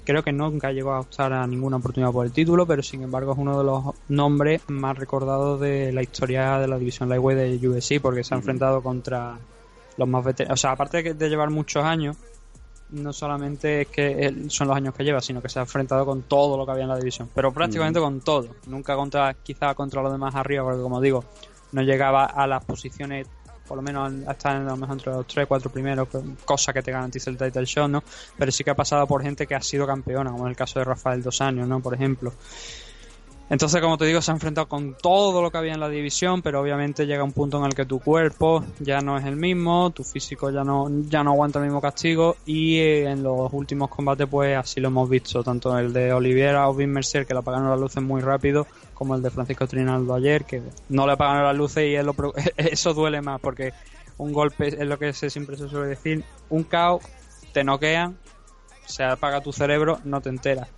creo 0.04 0.22
que 0.22 0.32
nunca 0.32 0.70
llegó 0.70 0.92
a 0.92 1.00
optar 1.00 1.32
a 1.32 1.46
ninguna 1.46 1.78
oportunidad 1.78 2.12
por 2.12 2.26
el 2.26 2.32
título, 2.32 2.66
pero 2.66 2.82
sin 2.82 3.02
embargo 3.02 3.32
es 3.32 3.38
uno 3.38 3.58
de 3.58 3.64
los 3.64 3.84
nombres 4.08 4.62
más 4.68 4.96
recordados 4.96 5.60
de 5.60 5.92
la 5.92 6.02
historia 6.02 6.58
de 6.58 6.68
la 6.68 6.78
división 6.78 7.08
Lightweight 7.08 7.60
de 7.60 7.68
UFC, 7.68 8.00
porque 8.00 8.22
se 8.22 8.34
ha 8.34 8.38
enfrentado 8.38 8.82
contra 8.82 9.38
los 9.96 10.08
más 10.08 10.24
veteranos. 10.24 10.58
O 10.58 10.60
sea, 10.60 10.72
aparte 10.72 11.14
de 11.14 11.28
llevar 11.28 11.50
muchos 11.50 11.84
años, 11.84 12.16
no 12.90 13.12
solamente 13.12 13.82
es 13.82 13.88
que 13.88 14.44
son 14.48 14.68
los 14.68 14.76
años 14.76 14.94
que 14.94 15.04
lleva, 15.04 15.20
sino 15.20 15.40
que 15.40 15.48
se 15.48 15.58
ha 15.58 15.62
enfrentado 15.62 16.04
con 16.04 16.22
todo 16.22 16.56
lo 16.56 16.66
que 16.66 16.72
había 16.72 16.84
en 16.84 16.90
la 16.90 16.98
división, 16.98 17.28
pero 17.34 17.52
prácticamente 17.52 17.98
con 17.98 18.20
todo. 18.20 18.48
Nunca 18.66 18.94
contra, 18.94 19.34
quizá 19.34 19.74
contra 19.74 20.02
los 20.02 20.12
demás 20.12 20.34
arriba, 20.34 20.62
porque 20.64 20.82
como 20.82 21.00
digo, 21.00 21.24
no 21.74 21.82
llegaba 21.82 22.24
a 22.24 22.46
las 22.46 22.64
posiciones, 22.64 23.26
por 23.66 23.76
lo 23.76 23.82
menos 23.82 24.12
a 24.26 24.32
estar 24.32 24.56
a 24.56 24.60
lo 24.60 24.76
mejor 24.76 24.96
entre 24.96 25.12
los 25.12 25.26
3, 25.26 25.46
4 25.46 25.70
primeros, 25.70 26.08
que- 26.08 26.20
cosa 26.44 26.72
que 26.72 26.82
te 26.82 26.92
garantiza 26.92 27.30
el 27.30 27.36
title 27.36 27.64
shot, 27.64 27.90
¿no? 27.90 28.02
Pero 28.38 28.52
sí 28.52 28.62
que 28.64 28.70
ha 28.70 28.74
pasado 28.74 29.06
por 29.06 29.22
gente 29.22 29.46
que 29.46 29.54
ha 29.54 29.60
sido 29.60 29.86
campeona, 29.86 30.30
como 30.30 30.44
en 30.44 30.50
el 30.50 30.56
caso 30.56 30.78
de 30.78 30.84
Rafael 30.84 31.22
Dos 31.22 31.40
Años, 31.40 31.66
¿no? 31.68 31.80
Por 31.80 31.94
ejemplo. 31.94 32.32
Entonces, 33.50 33.82
como 33.82 33.98
te 33.98 34.06
digo, 34.06 34.22
se 34.22 34.30
ha 34.30 34.34
enfrentado 34.34 34.66
con 34.68 34.94
todo 34.94 35.42
lo 35.42 35.50
que 35.50 35.58
había 35.58 35.74
en 35.74 35.80
la 35.80 35.90
división, 35.90 36.40
pero 36.40 36.62
obviamente 36.62 37.06
llega 37.06 37.22
un 37.22 37.32
punto 37.32 37.58
en 37.58 37.66
el 37.66 37.74
que 37.74 37.84
tu 37.84 38.00
cuerpo 38.00 38.64
ya 38.80 39.00
no 39.00 39.18
es 39.18 39.26
el 39.26 39.36
mismo, 39.36 39.90
tu 39.90 40.02
físico 40.02 40.50
ya 40.50 40.64
no, 40.64 40.88
ya 41.08 41.22
no 41.22 41.32
aguanta 41.32 41.58
el 41.58 41.66
mismo 41.66 41.80
castigo 41.82 42.36
y 42.46 42.78
eh, 42.78 43.10
en 43.10 43.22
los 43.22 43.52
últimos 43.52 43.90
combates 43.90 44.26
pues 44.28 44.56
así 44.56 44.80
lo 44.80 44.88
hemos 44.88 45.10
visto, 45.10 45.44
tanto 45.44 45.78
el 45.78 45.92
de 45.92 46.12
Oliviera 46.14 46.68
o 46.70 46.74
Vin 46.74 46.90
Mercier 46.90 47.26
que 47.26 47.34
le 47.34 47.40
apagaron 47.40 47.68
las 47.68 47.78
luces 47.78 48.02
muy 48.02 48.22
rápido, 48.22 48.66
como 48.94 49.14
el 49.14 49.22
de 49.22 49.30
Francisco 49.30 49.66
Trinaldo 49.66 50.14
ayer 50.14 50.46
que 50.46 50.62
no 50.88 51.06
le 51.06 51.12
apagaron 51.12 51.44
las 51.44 51.56
luces 51.56 51.84
y 51.84 51.96
eso 52.56 52.94
duele 52.94 53.20
más 53.20 53.40
porque 53.42 53.74
un 54.16 54.32
golpe 54.32 54.68
es 54.68 54.88
lo 54.88 54.98
que 54.98 55.12
se, 55.12 55.28
siempre 55.28 55.58
se 55.58 55.68
suele 55.68 55.88
decir, 55.88 56.24
un 56.48 56.64
KO 56.64 57.00
te 57.52 57.62
noquean, 57.62 58.16
se 58.86 59.04
apaga 59.04 59.42
tu 59.42 59.52
cerebro, 59.52 60.00
no 60.04 60.22
te 60.22 60.30
enteras 60.30 60.68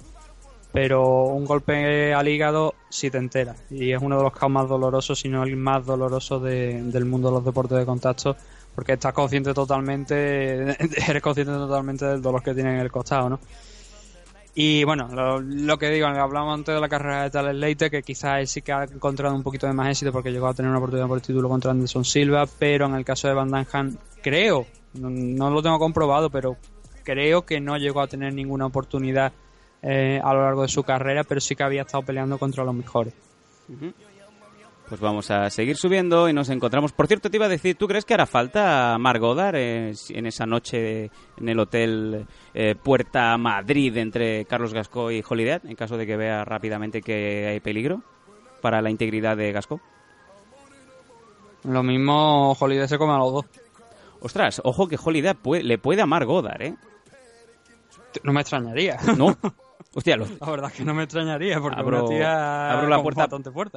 pero 0.77 1.25
un 1.29 1.47
golpe 1.47 2.13
al 2.13 2.29
hígado 2.29 2.75
sí 2.91 3.11
te 3.11 3.17
enteras 3.17 3.57
y 3.71 3.93
es 3.93 4.03
uno 4.03 4.19
de 4.19 4.25
los 4.25 4.33
caos 4.35 4.53
más 4.53 4.69
dolorosos, 4.69 5.19
si 5.19 5.27
no 5.27 5.43
el 5.43 5.57
más 5.57 5.87
doloroso 5.87 6.39
de- 6.39 6.83
del 6.83 7.07
mundo 7.07 7.31
de 7.31 7.37
los 7.37 7.45
deportes 7.47 7.79
de 7.79 7.87
contacto 7.87 8.37
porque 8.75 8.93
estás 8.93 9.15
consciente 9.15 9.55
totalmente, 9.55 10.77
eres 11.09 11.23
consciente 11.23 11.55
totalmente 11.55 12.05
del 12.05 12.21
dolor 12.21 12.43
que 12.43 12.53
tiene 12.53 12.75
en 12.75 12.81
el 12.81 12.93
costado, 12.93 13.31
¿no? 13.31 13.41
Y 14.55 14.85
bueno, 14.85 15.09
lo, 15.41 15.79
que 15.79 15.89
digo, 15.89 16.09
hablamos 16.09 16.53
antes 16.53 16.75
de 16.75 16.81
la 16.83 16.91
carrera 16.91 17.23
de 17.23 17.31
Tales 17.31 17.55
Leite, 17.55 17.89
que 17.91 18.03
quizás 18.03 18.41
él 18.41 18.47
sí 18.47 18.61
que 18.61 18.73
ha 18.73 18.85
encontrado 18.85 19.35
un 19.35 19.43
poquito 19.43 19.67
de 19.67 19.73
más 19.73 19.89
éxito 19.89 20.13
porque 20.13 20.31
llegó 20.31 20.47
a 20.47 20.53
tener 20.53 20.69
una 20.69 20.79
oportunidad 20.79 21.09
por 21.09 21.17
el 21.17 21.23
título 21.23 21.49
contra 21.49 21.71
Anderson 21.71 22.05
Silva, 22.05 22.45
pero 22.59 22.85
en 22.85 22.97
el 22.97 23.05
caso 23.07 23.29
de 23.29 23.33
Van 23.35 23.51
Damme, 23.51 23.97
creo, 24.23 24.67
no 24.93 25.49
lo 25.49 25.63
tengo 25.63 25.79
comprobado, 25.79 26.29
pero 26.29 26.59
creo 27.03 27.47
que 27.47 27.61
no 27.61 27.79
llegó 27.79 28.03
a 28.03 28.09
tener 28.09 28.35
ninguna 28.35 28.67
oportunidad 28.67 29.33
eh, 29.89 30.21
a 30.23 30.35
lo 30.35 30.43
largo 30.43 30.63
de 30.63 30.69
su 30.69 30.83
carrera, 30.83 31.23
pero 31.23 31.41
sí 31.41 31.55
que 31.55 31.63
había 31.63 31.83
estado 31.83 32.03
peleando 32.03 32.39
contra 32.39 32.65
los 32.65 32.75
mejores. 32.75 33.15
Pues 34.89 35.01
vamos 35.01 35.31
a 35.31 35.49
seguir 35.49 35.77
subiendo 35.77 36.29
y 36.29 36.33
nos 36.33 36.49
encontramos. 36.49 36.93
Por 36.93 37.07
cierto, 37.07 37.31
te 37.31 37.37
iba 37.37 37.47
a 37.47 37.51
decir, 37.51 37.77
¿tú 37.77 37.87
crees 37.87 38.05
que 38.05 38.15
hará 38.15 38.27
falta 38.27 38.97
Margodar 38.99 39.55
eh, 39.55 39.93
en 40.11 40.27
esa 40.27 40.45
noche 40.45 41.11
en 41.37 41.49
el 41.49 41.61
hotel 41.61 42.27
eh, 42.53 42.75
Puerta 42.75 43.37
Madrid 43.39 43.97
entre 43.97 44.45
Carlos 44.47 44.75
Gasco 44.75 45.13
y 45.13 45.23
Holiday, 45.29 45.61
en 45.63 45.77
caso 45.77 45.97
de 45.97 46.05
que 46.05 46.17
vea 46.17 46.45
rápidamente 46.45 47.01
que 47.01 47.47
hay 47.47 47.61
peligro 47.61 48.03
para 48.61 48.83
la 48.83 48.91
integridad 48.91 49.37
de 49.37 49.53
Gasco? 49.53 49.81
Lo 51.63 51.85
mismo 51.85 52.57
Holiday 52.59 52.89
se 52.89 52.99
come 52.99 53.13
a 53.13 53.19
los 53.19 53.33
dos. 53.33 53.45
Ostras, 54.19 54.61
ojo 54.65 54.89
que 54.89 54.99
Holiday 55.03 55.35
le 55.63 55.79
puede 55.79 56.03
amar 56.03 56.25
Godar, 56.25 56.61
¿eh? 56.61 56.75
No 58.25 58.33
me 58.33 58.41
extrañaría. 58.41 58.97
No. 59.17 59.37
Hostia, 59.97 60.19
La 60.19 60.51
verdad 60.51 60.71
es 60.71 60.77
que 60.77 60.85
no 60.85 60.93
me 60.93 61.05
extrañaría 61.05 61.59
porque 61.59 61.81
abro, 61.81 62.05
una 62.05 62.09
tía 62.11 62.71
abro 62.71 62.87
la 62.87 63.03
puerta, 63.03 63.27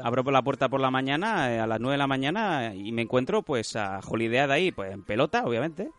abro 0.03 0.21
por 0.21 0.33
la 0.33 0.41
puerta 0.41 0.67
por 0.67 0.81
la 0.81 0.91
mañana 0.91 1.49
eh, 1.49 1.61
a 1.61 1.65
las 1.65 1.79
9 1.79 1.93
de 1.93 1.97
la 1.97 2.07
mañana 2.07 2.75
y 2.75 2.91
me 2.91 3.03
encuentro 3.03 3.41
pues 3.41 3.77
a 3.77 4.01
Holiday 4.05 4.45
de 4.45 4.53
ahí, 4.53 4.71
pues 4.73 4.91
en 4.91 5.05
pelota, 5.05 5.45
obviamente, 5.45 5.91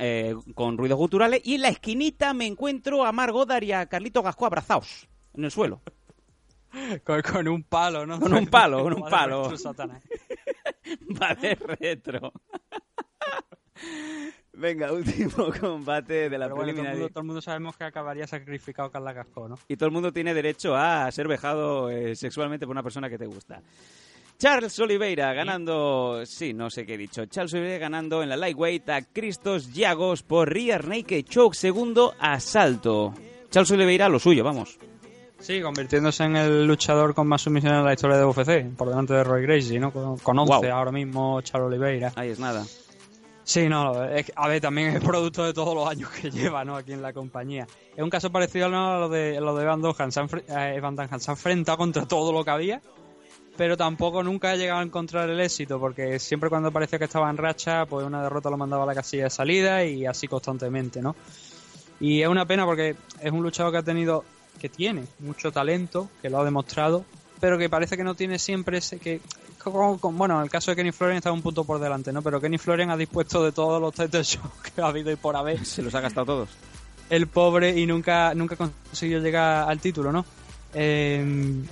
eh, 0.00 0.34
con 0.56 0.76
ruidos 0.76 0.98
guturales 0.98 1.40
y 1.44 1.54
en 1.54 1.62
la 1.62 1.68
esquinita 1.68 2.34
me 2.34 2.46
encuentro 2.46 3.04
a 3.04 3.12
Mar 3.12 3.30
Godar 3.30 3.62
y 3.62 3.70
a 3.70 3.86
Carlito 3.86 4.24
Gasco 4.24 4.44
abrazados 4.44 5.08
en 5.34 5.44
el 5.44 5.52
suelo. 5.52 5.80
Con, 7.04 7.22
con 7.22 7.48
un 7.48 7.62
palo, 7.62 8.06
¿no? 8.06 8.18
Con 8.18 8.32
un 8.32 8.46
palo, 8.46 8.82
con 8.82 8.94
un 8.94 9.02
palo. 9.10 9.50
Vale, 11.08 11.54
retro. 11.54 12.32
Venga, 14.52 14.92
último 14.92 15.52
combate 15.60 16.28
de 16.28 16.38
la 16.38 16.46
Pero 16.46 16.56
bueno, 16.56 16.56
todo 16.56 16.60
el, 16.62 16.64
preliminar. 16.74 16.94
mundo, 16.94 17.08
todo 17.08 17.20
el 17.20 17.26
mundo 17.26 17.40
sabemos 17.40 17.76
que 17.76 17.84
acabaría 17.84 18.26
sacrificado 18.26 18.90
Carla 18.90 19.14
Casco, 19.14 19.48
¿no? 19.48 19.58
y 19.68 19.76
todo 19.76 19.86
el 19.86 19.92
mundo 19.92 20.12
tiene 20.12 20.34
derecho 20.34 20.74
a 20.76 21.10
ser 21.12 21.28
vejado 21.28 21.88
eh, 21.90 22.16
sexualmente 22.16 22.66
por 22.66 22.72
una 22.72 22.82
persona 22.82 23.08
que 23.08 23.18
te 23.18 23.26
gusta. 23.26 23.62
Charles 24.38 24.78
Oliveira 24.80 25.34
ganando, 25.34 26.22
sí, 26.24 26.54
no 26.54 26.70
sé 26.70 26.86
qué 26.86 26.94
he 26.94 26.98
dicho. 26.98 27.26
Charles 27.26 27.52
Oliveira 27.52 27.76
ganando 27.78 28.22
en 28.22 28.30
la 28.30 28.36
lightweight 28.38 28.88
a 28.88 29.02
Cristos 29.02 29.72
Yagos 29.74 30.22
por 30.22 30.50
rear 30.50 30.88
naked 30.88 31.24
choke 31.24 31.54
segundo 31.54 32.14
asalto. 32.18 33.12
Charles 33.50 33.70
Oliveira 33.72 34.08
lo 34.08 34.18
suyo, 34.18 34.42
vamos. 34.42 34.78
Sí, 35.40 35.60
convirtiéndose 35.60 36.24
en 36.24 36.36
el 36.36 36.66
luchador 36.66 37.14
con 37.14 37.26
más 37.28 37.42
sumisiones 37.42 37.80
en 37.80 37.84
la 37.84 37.92
historia 37.92 38.16
de 38.16 38.24
UFC, 38.24 38.76
por 38.76 38.88
delante 38.88 39.12
de 39.14 39.24
Roy 39.24 39.42
Gracie, 39.42 39.78
¿no? 39.78 39.90
Con, 39.92 40.18
con 40.18 40.38
11 40.38 40.48
Guau. 40.48 40.72
ahora 40.72 40.92
mismo 40.92 41.40
Charles 41.42 41.68
Oliveira. 41.68 42.12
Ahí 42.16 42.30
es 42.30 42.38
nada. 42.38 42.64
Sí, 43.50 43.68
no, 43.68 44.04
es 44.04 44.30
a 44.36 44.46
ver, 44.46 44.60
también 44.60 44.90
es 44.96 45.02
producto 45.02 45.44
de 45.44 45.52
todos 45.52 45.74
los 45.74 45.88
años 45.88 46.08
que 46.10 46.30
lleva, 46.30 46.64
¿no? 46.64 46.76
Aquí 46.76 46.92
en 46.92 47.02
la 47.02 47.12
compañía. 47.12 47.66
Es 47.96 48.00
un 48.00 48.08
caso 48.08 48.30
parecido 48.30 48.66
a 48.66 48.68
lo 49.00 49.08
de, 49.08 49.40
lo 49.40 49.56
de 49.56 49.64
Evan 49.64 49.82
Dunham. 49.82 50.12
Se 50.12 50.20
ha 50.20 50.22
enfre- 50.22 50.44
eh, 50.48 50.76
Evan 50.76 50.94
Dunham 50.94 51.18
se 51.18 51.32
ha 51.32 51.34
enfrentado 51.34 51.76
contra 51.78 52.06
todo 52.06 52.32
lo 52.32 52.44
que 52.44 52.50
había, 52.52 52.80
pero 53.56 53.76
tampoco 53.76 54.22
nunca 54.22 54.50
ha 54.52 54.54
llegado 54.56 54.78
a 54.78 54.84
encontrar 54.84 55.28
el 55.28 55.40
éxito, 55.40 55.80
porque 55.80 56.20
siempre 56.20 56.48
cuando 56.48 56.70
parecía 56.70 57.00
que 57.00 57.06
estaba 57.06 57.28
en 57.28 57.38
racha, 57.38 57.86
pues 57.86 58.06
una 58.06 58.22
derrota 58.22 58.50
lo 58.50 58.56
mandaba 58.56 58.84
a 58.84 58.86
la 58.86 58.94
casilla 58.94 59.24
de 59.24 59.30
salida 59.30 59.84
y 59.84 60.06
así 60.06 60.28
constantemente, 60.28 61.02
¿no? 61.02 61.16
Y 61.98 62.22
es 62.22 62.28
una 62.28 62.46
pena 62.46 62.64
porque 62.64 62.94
es 63.20 63.32
un 63.32 63.42
luchador 63.42 63.72
que 63.72 63.78
ha 63.78 63.82
tenido, 63.82 64.24
que 64.60 64.68
tiene 64.68 65.06
mucho 65.18 65.50
talento, 65.50 66.08
que 66.22 66.30
lo 66.30 66.38
ha 66.38 66.44
demostrado, 66.44 67.04
pero 67.40 67.58
que 67.58 67.68
parece 67.68 67.96
que 67.96 68.04
no 68.04 68.14
tiene 68.14 68.38
siempre 68.38 68.78
ese 68.78 69.00
que 69.00 69.20
bueno, 69.64 70.36
en 70.38 70.44
el 70.44 70.50
caso 70.50 70.70
de 70.70 70.76
Kenny 70.76 70.92
Florian 70.92 71.18
está 71.18 71.32
un 71.32 71.42
punto 71.42 71.64
por 71.64 71.78
delante, 71.78 72.12
¿no? 72.12 72.22
Pero 72.22 72.40
Kenny 72.40 72.58
Florian 72.58 72.90
ha 72.90 72.96
dispuesto 72.96 73.44
de 73.44 73.52
todos 73.52 73.80
los 73.80 73.92
title 73.94 74.22
shows 74.22 74.50
que 74.74 74.80
ha 74.80 74.86
habido 74.86 75.10
y 75.10 75.16
por 75.16 75.36
haber 75.36 75.64
Se 75.64 75.82
los 75.82 75.94
ha 75.94 76.00
gastado 76.00 76.26
todos. 76.26 76.48
el 77.10 77.26
pobre 77.26 77.78
y 77.78 77.86
nunca 77.86 78.34
nunca 78.34 78.56
consiguió 78.56 79.18
llegar 79.20 79.68
al 79.68 79.80
título, 79.80 80.12
¿no? 80.12 80.24
Eh, 80.72 81.62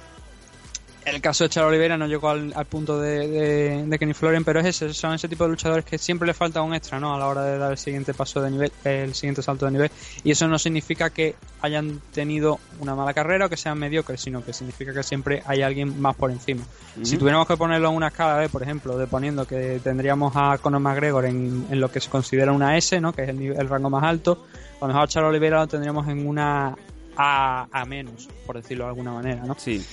el 1.14 1.20
caso 1.20 1.44
de 1.44 1.50
Charles 1.50 1.68
Oliveira 1.70 1.96
no 1.96 2.06
llegó 2.06 2.28
al, 2.30 2.52
al 2.54 2.64
punto 2.66 3.00
de, 3.00 3.26
de- 3.28 3.84
de 3.86 3.98
Kenny 3.98 4.14
Florian, 4.14 4.44
pero 4.44 4.60
es 4.60 4.66
ese, 4.66 4.92
son 4.94 5.14
ese 5.14 5.28
tipo 5.28 5.44
de 5.44 5.50
luchadores 5.50 5.84
que 5.84 5.98
siempre 5.98 6.26
le 6.26 6.34
falta 6.34 6.62
un 6.62 6.74
extra, 6.74 6.98
¿no? 7.00 7.14
A 7.14 7.18
la 7.18 7.26
hora 7.26 7.42
de 7.44 7.58
dar 7.58 7.72
el 7.72 7.78
siguiente 7.78 8.14
paso 8.14 8.40
de 8.40 8.50
nivel, 8.50 8.72
el 8.84 9.14
siguiente 9.14 9.42
salto 9.42 9.66
de 9.66 9.72
nivel. 9.72 9.90
Y 10.24 10.30
eso 10.30 10.46
no 10.48 10.58
significa 10.58 11.10
que 11.10 11.34
hayan 11.60 12.00
tenido 12.12 12.58
una 12.80 12.94
mala 12.94 13.12
carrera 13.14 13.46
o 13.46 13.48
que 13.48 13.56
sean 13.56 13.78
mediocres, 13.78 14.20
sino 14.20 14.44
que 14.44 14.52
significa 14.52 14.92
que 14.92 15.02
siempre 15.02 15.42
hay 15.46 15.62
alguien 15.62 16.00
más 16.00 16.14
por 16.16 16.30
encima. 16.30 16.62
Si 17.02 17.16
tuviéramos 17.16 17.46
que 17.46 17.56
ponerlo 17.56 17.90
en 17.90 17.94
una 17.96 18.08
escala, 18.08 18.44
¿eh? 18.44 18.48
por 18.48 18.62
ejemplo, 18.62 18.98
de 18.98 19.06
poniendo 19.06 19.46
que 19.46 19.80
tendríamos 19.84 20.32
a 20.36 20.58
Conor 20.58 20.80
McGregor 20.80 21.24
en, 21.26 21.66
en 21.70 21.80
lo 21.80 21.90
que 21.92 22.00
se 22.00 22.10
considera 22.10 22.52
una 22.52 22.76
S, 22.76 23.00
¿no? 23.00 23.12
Que 23.12 23.22
es 23.22 23.28
el, 23.28 23.38
nivel- 23.38 23.58
el 23.60 23.68
rango 23.68 23.88
más 23.88 24.02
alto, 24.02 24.46
a 24.76 24.80
lo 24.82 24.86
mejor 24.88 25.02
a 25.02 25.06
Charles 25.08 25.28
Oliveira 25.30 25.58
lo 25.60 25.66
tendríamos 25.68 26.08
en 26.08 26.26
una 26.26 26.74
A, 27.16 27.66
a 27.72 27.84
menos, 27.84 28.28
por 28.46 28.56
decirlo 28.56 28.84
de 28.84 28.90
alguna 28.90 29.12
manera, 29.12 29.42
¿no? 29.44 29.56
Sí. 29.58 29.84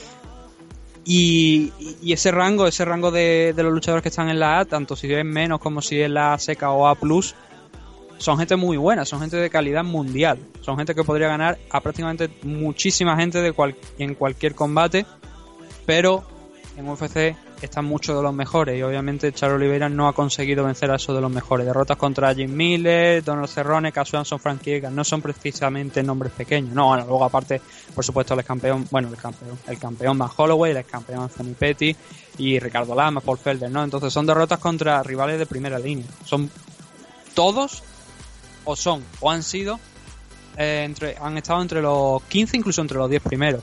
Y, 1.08 1.72
ese 2.12 2.32
rango, 2.32 2.66
ese 2.68 2.84
rango 2.84 3.12
de, 3.12 3.54
de 3.56 3.64
los 3.64 3.72
luchadores 3.72 4.02
que 4.02 4.10
están 4.10 4.30
en 4.30 4.40
la 4.40 4.60
A, 4.60 4.66
tanto 4.66 4.96
si 4.96 5.12
es 5.14 5.24
menos 5.24 5.60
como 5.60 5.82
si 5.82 6.02
es 6.02 6.10
la 6.10 6.34
A 6.34 6.40
seca 6.40 6.72
o 6.72 6.88
A 6.88 6.96
plus, 6.96 7.36
son 8.18 8.38
gente 8.40 8.56
muy 8.56 8.78
buena, 8.78 9.06
son 9.06 9.20
gente 9.20 9.38
de 9.38 9.50
calidad 9.50 9.84
mundial, 9.84 10.40
son 10.62 10.78
gente 10.78 10.96
que 10.96 11.04
podría 11.04 11.28
ganar 11.28 11.60
a 11.70 11.80
prácticamente 11.82 12.30
muchísima 12.44 13.16
gente 13.18 13.42
de 13.42 13.52
cual- 13.52 13.76
en 14.00 14.16
cualquier 14.16 14.56
combate, 14.56 15.06
pero 15.86 16.24
en 16.78 16.88
UFC 16.88 17.36
están 17.62 17.86
muchos 17.86 18.16
de 18.16 18.22
los 18.22 18.34
mejores 18.34 18.78
y 18.78 18.84
obviamente 18.84 19.32
Charles 19.32 19.58
Oliveira 19.58 19.90
no 19.90 20.08
ha 20.08 20.14
conseguido 20.14 20.66
vencer 20.66 20.92
a 20.92 20.96
esos 20.96 21.16
de 21.16 21.22
los 21.22 21.32
mejores. 21.32 21.66
Derrotas 21.66 21.98
contra 21.98 22.34
Jim 22.34 22.56
Miller, 22.56 23.24
Donald 23.24 23.48
Cerrone, 23.48 23.92
Casu 23.92 24.24
son 24.24 24.40
Frank 24.40 24.66
no 24.92 25.04
son 25.04 25.22
precisamente 25.22 26.04
nombres 26.04 26.34
pequeños. 26.34 26.74
No, 26.74 26.96
luego 26.96 27.24
aparte, 27.24 27.62
por 27.94 28.04
supuesto, 28.04 28.34
el 28.34 28.44
campeón, 28.44 28.88
bueno, 28.92 29.10
el 29.10 29.18
campeón, 29.18 29.58
el 29.68 29.80
campeón 29.80 30.18
Matt 30.18 30.34
Holloway, 30.38 30.76
el 30.76 30.86
campeón 30.86 31.24
Anthony 31.24 31.56
Petty 31.58 31.96
y 32.38 32.60
Ricardo 32.60 32.94
Lama, 32.94 33.22
Paul 33.22 33.38
Felder, 33.38 33.72
¿no? 33.72 33.84
Entonces 33.84 34.12
son 34.12 34.26
derrotas 34.26 34.60
contra 34.60 35.02
rivales 35.04 35.40
de 35.40 35.46
primera 35.46 35.80
línea. 35.80 36.06
Son 36.24 36.50
todos 37.34 37.84
o 38.66 38.76
son 38.76 39.04
o 39.20 39.32
han 39.32 39.44
sido 39.44 39.80
eh, 40.58 40.84
entre, 40.86 41.16
han 41.18 41.38
estado 41.38 41.62
entre 41.62 41.82
los 41.82 42.24
15, 42.24 42.58
incluso 42.58 42.82
entre 42.82 42.98
los 42.98 43.10
10 43.10 43.22
primeros. 43.22 43.62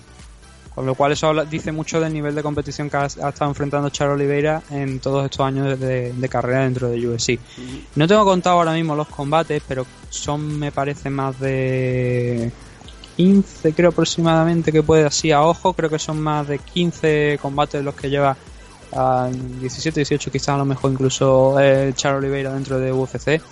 Con 0.74 0.86
lo 0.86 0.94
cual 0.94 1.12
eso 1.12 1.44
dice 1.44 1.70
mucho 1.70 2.00
del 2.00 2.12
nivel 2.12 2.34
de 2.34 2.42
competición 2.42 2.88
que 2.88 2.96
ha, 2.96 3.06
estado 3.06 3.46
enfrentando 3.46 3.90
Charles 3.90 4.14
Oliveira 4.14 4.62
en 4.70 5.00
todos 5.00 5.24
estos 5.26 5.44
años 5.46 5.78
de, 5.78 6.28
carrera 6.30 6.64
dentro 6.64 6.88
de 6.88 7.06
UFC. 7.06 7.38
No 7.96 8.08
tengo 8.08 8.24
contado 8.24 8.56
ahora 8.56 8.72
mismo 8.72 8.96
los 8.96 9.08
combates, 9.08 9.62
pero 9.68 9.86
son, 10.08 10.58
me 10.58 10.72
parece, 10.72 11.10
más 11.10 11.38
de 11.38 12.50
15, 13.16 13.74
creo 13.74 13.90
aproximadamente, 13.90 14.72
que 14.72 14.82
puede 14.82 15.04
así 15.04 15.30
a 15.30 15.42
ojo. 15.42 15.74
Creo 15.74 15.90
que 15.90 15.98
son 15.98 16.20
más 16.20 16.48
de 16.48 16.58
15 16.58 17.38
combates 17.42 17.84
los 17.84 17.94
que 17.94 18.08
lleva 18.08 18.34
a 18.92 19.28
17, 19.30 20.00
18, 20.00 20.30
quizás 20.30 20.50
a 20.50 20.58
lo 20.58 20.64
mejor 20.64 20.92
incluso 20.92 21.60
eh, 21.60 21.92
Charles 21.94 22.20
Oliveira 22.20 22.52
dentro 22.54 22.78
de 22.78 22.92
UFC. 22.92 23.42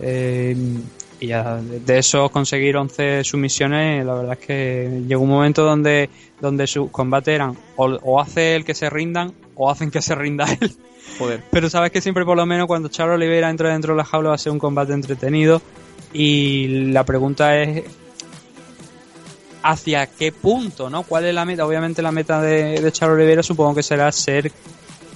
Eh, 0.00 0.56
y 1.20 1.28
ya 1.28 1.56
de 1.56 1.98
eso 1.98 2.28
conseguir 2.28 2.76
11 2.76 3.24
sumisiones, 3.24 4.04
la 4.04 4.14
verdad 4.14 4.38
es 4.40 4.46
que 4.46 5.02
llegó 5.06 5.22
un 5.22 5.30
momento 5.30 5.64
donde, 5.64 6.08
donde 6.40 6.66
sus 6.66 6.90
combates 6.90 7.34
eran 7.34 7.56
o, 7.76 8.20
hace 8.20 8.56
el 8.56 8.64
que 8.64 8.74
se 8.74 8.88
rindan 8.88 9.32
o 9.54 9.70
hacen 9.70 9.90
que 9.90 10.00
se 10.00 10.14
rinda 10.14 10.46
él. 10.60 10.76
Joder. 11.18 11.42
Pero 11.50 11.70
sabes 11.70 11.90
que 11.90 12.00
siempre 12.00 12.24
por 12.24 12.36
lo 12.36 12.46
menos 12.46 12.66
cuando 12.66 12.88
Charles 12.88 13.16
Oliveira 13.16 13.50
entra 13.50 13.70
dentro 13.72 13.94
de 13.94 13.98
la 13.98 14.04
jaula 14.04 14.30
va 14.30 14.34
a 14.34 14.38
ser 14.38 14.52
un 14.52 14.58
combate 14.58 14.92
entretenido 14.92 15.60
y 16.12 16.90
la 16.92 17.04
pregunta 17.04 17.60
es 17.60 17.84
hacia 19.62 20.06
qué 20.06 20.30
punto, 20.32 20.88
¿no? 20.88 21.02
¿Cuál 21.02 21.24
es 21.24 21.34
la 21.34 21.44
meta? 21.44 21.66
Obviamente 21.66 22.02
la 22.02 22.12
meta 22.12 22.40
de, 22.40 22.80
de 22.80 22.92
Charles 22.92 23.16
Oliveira 23.16 23.42
supongo 23.42 23.74
que 23.74 23.82
será 23.82 24.10
ser 24.12 24.52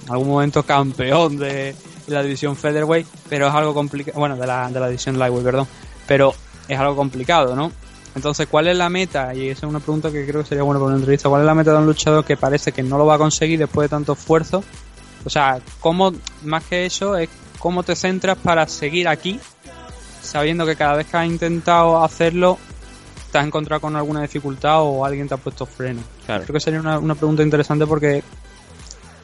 en 0.05 0.11
algún 0.11 0.27
momento 0.27 0.63
campeón 0.63 1.37
de, 1.37 1.75
la 2.07 2.21
división 2.21 2.55
featherweight, 2.55 3.07
pero 3.29 3.47
es 3.47 3.53
algo 3.53 3.73
complicado, 3.73 4.19
bueno, 4.19 4.35
de 4.35 4.45
la, 4.45 4.69
de 4.69 4.79
la 4.79 4.87
división 4.87 5.17
lightweight, 5.17 5.45
perdón, 5.45 5.67
pero 6.07 6.33
es 6.67 6.79
algo 6.79 6.95
complicado, 6.95 7.55
¿no? 7.55 7.71
Entonces, 8.15 8.47
¿cuál 8.49 8.67
es 8.67 8.77
la 8.77 8.89
meta? 8.89 9.33
Y 9.33 9.49
esa 9.49 9.65
es 9.65 9.69
una 9.69 9.79
pregunta 9.79 10.11
que 10.11 10.25
creo 10.25 10.43
que 10.43 10.49
sería 10.49 10.63
bueno 10.63 10.79
para 10.79 10.89
una 10.89 10.97
entrevista. 10.97 11.29
¿Cuál 11.29 11.41
es 11.41 11.47
la 11.47 11.55
meta 11.55 11.71
de 11.71 11.77
un 11.79 11.85
luchador 11.85 12.23
que 12.23 12.37
parece 12.37 12.71
que 12.71 12.83
no 12.83 12.97
lo 12.97 13.05
va 13.05 13.15
a 13.15 13.17
conseguir 13.17 13.57
después 13.57 13.85
de 13.85 13.89
tanto 13.89 14.13
esfuerzo? 14.13 14.63
O 15.25 15.29
sea, 15.29 15.59
¿cómo, 15.79 16.13
más 16.43 16.63
que 16.65 16.85
eso, 16.85 17.17
es 17.17 17.29
cómo 17.57 17.81
te 17.83 17.95
centras 17.95 18.37
para 18.37 18.67
seguir 18.67 19.07
aquí, 19.07 19.39
sabiendo 20.21 20.65
que 20.65 20.75
cada 20.75 20.95
vez 20.95 21.07
que 21.07 21.17
has 21.17 21.25
intentado 21.25 22.03
hacerlo, 22.03 22.59
te 23.31 23.37
has 23.39 23.47
encontrado 23.47 23.81
con 23.81 23.95
alguna 23.95 24.21
dificultad 24.21 24.81
o 24.81 25.05
alguien 25.05 25.27
te 25.27 25.33
ha 25.33 25.37
puesto 25.37 25.65
freno? 25.65 26.01
Creo 26.25 26.45
que 26.45 26.59
sería 26.59 26.79
una, 26.79 26.99
una 26.99 27.15
pregunta 27.15 27.41
interesante 27.41 27.87
porque 27.87 28.21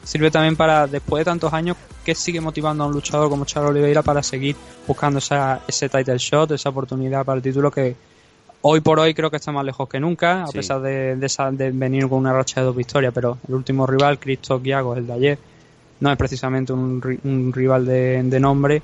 sirve 0.04 0.30
también 0.30 0.56
para, 0.56 0.86
después 0.86 1.20
de 1.20 1.24
tantos 1.24 1.52
años, 1.52 1.76
que 2.04 2.14
sigue 2.14 2.40
motivando 2.40 2.84
a 2.84 2.86
un 2.86 2.92
luchador 2.92 3.28
como 3.28 3.44
Charles 3.44 3.70
Oliveira 3.70 4.02
para 4.02 4.22
seguir 4.22 4.56
buscando 4.86 5.18
esa, 5.18 5.60
ese 5.68 5.88
title 5.88 6.18
shot, 6.18 6.50
esa 6.52 6.70
oportunidad 6.70 7.24
para 7.24 7.36
el 7.36 7.42
título 7.42 7.70
que 7.70 7.94
hoy 8.62 8.80
por 8.80 8.98
hoy 8.98 9.14
creo 9.14 9.30
que 9.30 9.36
está 9.36 9.52
más 9.52 9.64
lejos 9.64 9.88
que 9.88 10.00
nunca, 10.00 10.44
a 10.44 10.48
pesar 10.48 10.80
de, 10.80 11.16
de, 11.16 11.70
venir 11.72 12.08
con 12.08 12.18
una 12.18 12.32
racha 12.32 12.60
de 12.60 12.66
dos 12.66 12.76
victorias, 12.76 13.12
pero 13.14 13.38
el 13.48 13.54
último 13.54 13.86
rival, 13.86 14.18
Cristo 14.18 14.60
Giago, 14.62 14.94
el 14.94 15.06
de 15.06 15.12
ayer, 15.12 15.38
no 16.00 16.10
es 16.10 16.16
precisamente 16.16 16.72
un, 16.72 17.00
un 17.24 17.52
rival 17.52 17.86
de, 17.86 18.22
de 18.22 18.40
nombre, 18.40 18.82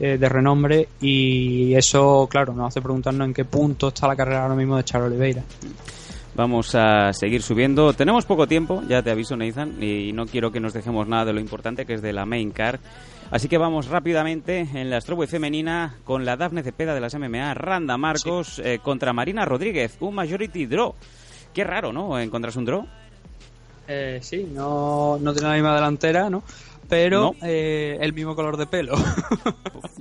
eh, 0.00 0.18
de 0.18 0.28
renombre, 0.28 0.88
y 1.00 1.74
eso, 1.74 2.26
claro, 2.30 2.52
nos 2.52 2.68
hace 2.68 2.80
preguntarnos 2.80 3.26
en 3.28 3.34
qué 3.34 3.44
punto 3.44 3.88
está 3.88 4.08
la 4.08 4.16
carrera 4.16 4.42
ahora 4.42 4.54
mismo 4.54 4.76
de 4.76 4.84
Charles 4.84 5.10
Oliveira. 5.10 5.42
Vamos 6.36 6.74
a 6.74 7.12
seguir 7.12 7.42
subiendo. 7.42 7.92
Tenemos 7.92 8.24
poco 8.24 8.48
tiempo, 8.48 8.82
ya 8.88 9.02
te 9.02 9.12
aviso, 9.12 9.36
Nathan, 9.36 9.80
y 9.80 10.12
no 10.12 10.26
quiero 10.26 10.50
que 10.50 10.58
nos 10.58 10.72
dejemos 10.72 11.06
nada 11.06 11.26
de 11.26 11.32
lo 11.32 11.38
importante 11.38 11.86
que 11.86 11.94
es 11.94 12.02
de 12.02 12.12
la 12.12 12.26
main 12.26 12.50
card. 12.50 12.80
Así 13.30 13.48
que 13.48 13.56
vamos 13.56 13.86
rápidamente 13.86 14.68
en 14.74 14.90
la 14.90 15.00
Strobe 15.00 15.28
femenina 15.28 15.94
con 16.04 16.24
la 16.24 16.36
Dafne 16.36 16.64
Cepeda 16.64 16.92
de 16.92 17.00
las 17.00 17.14
MMA, 17.14 17.54
Randa 17.54 17.96
Marcos 17.96 18.60
eh, 18.64 18.80
contra 18.82 19.12
Marina 19.12 19.44
Rodríguez, 19.44 19.96
un 20.00 20.16
majority 20.16 20.66
draw. 20.66 20.94
Qué 21.52 21.62
raro, 21.62 21.92
¿no? 21.92 22.18
¿Encontras 22.18 22.56
un 22.56 22.64
draw? 22.64 22.84
Eh, 23.86 24.18
sí, 24.20 24.48
no, 24.52 25.18
no 25.20 25.32
tiene 25.32 25.48
la 25.48 25.54
misma 25.54 25.74
delantera, 25.74 26.28
¿no? 26.30 26.42
Pero 26.88 27.34
eh, 27.42 27.98
el 28.00 28.12
mismo 28.12 28.34
color 28.34 28.56
de 28.56 28.66
pelo. 28.66 28.94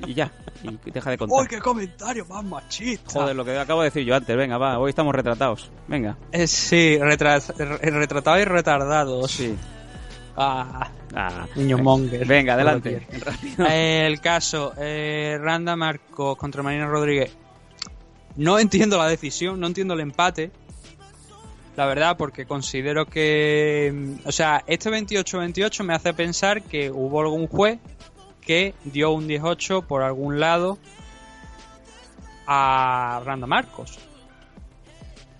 y 0.07 0.13
ya, 0.13 0.31
y 0.63 0.77
deja 0.91 1.09
de 1.11 1.17
contar. 1.17 1.39
¡Uy, 1.39 1.47
qué 1.47 1.59
comentario 1.59 2.25
más 2.25 2.43
machista! 2.43 3.11
Joder, 3.11 3.35
lo 3.35 3.45
que 3.45 3.57
acabo 3.57 3.81
de 3.81 3.89
decir 3.89 4.05
yo 4.05 4.15
antes, 4.15 4.35
venga, 4.35 4.57
va, 4.57 4.79
hoy 4.79 4.89
estamos 4.89 5.13
retratados, 5.13 5.71
venga. 5.87 6.17
Eh, 6.31 6.47
sí, 6.47 6.97
retratados 6.99 8.41
y 8.41 8.45
retardados. 8.45 9.31
Sí. 9.31 9.55
Ah, 10.35 10.89
ah 11.15 11.45
niño 11.55 11.77
monger. 11.77 12.25
Venga, 12.25 12.53
adelante. 12.53 13.07
el 13.69 14.19
caso, 14.19 14.73
eh, 14.77 15.37
Randa 15.39 15.75
Marcos 15.75 16.37
contra 16.37 16.63
Marina 16.63 16.87
Rodríguez. 16.87 17.35
No 18.35 18.57
entiendo 18.57 18.97
la 18.97 19.07
decisión, 19.07 19.59
no 19.59 19.67
entiendo 19.67 19.93
el 19.93 19.99
empate 19.99 20.51
la 21.75 21.85
verdad, 21.85 22.17
porque 22.17 22.45
considero 22.45 23.05
que, 23.05 23.91
mm, 23.93 24.27
o 24.27 24.31
sea, 24.31 24.63
este 24.67 24.89
28-28 24.89 25.83
me 25.83 25.93
hace 25.93 26.13
pensar 26.13 26.61
que 26.63 26.91
hubo 26.91 27.21
algún 27.21 27.47
juez 27.47 27.79
que 28.41 28.73
dio 28.83 29.11
un 29.11 29.27
18 29.27 29.83
por 29.83 30.03
algún 30.03 30.39
lado 30.39 30.77
a 32.45 33.21
Randa 33.25 33.47
Marcos. 33.47 33.97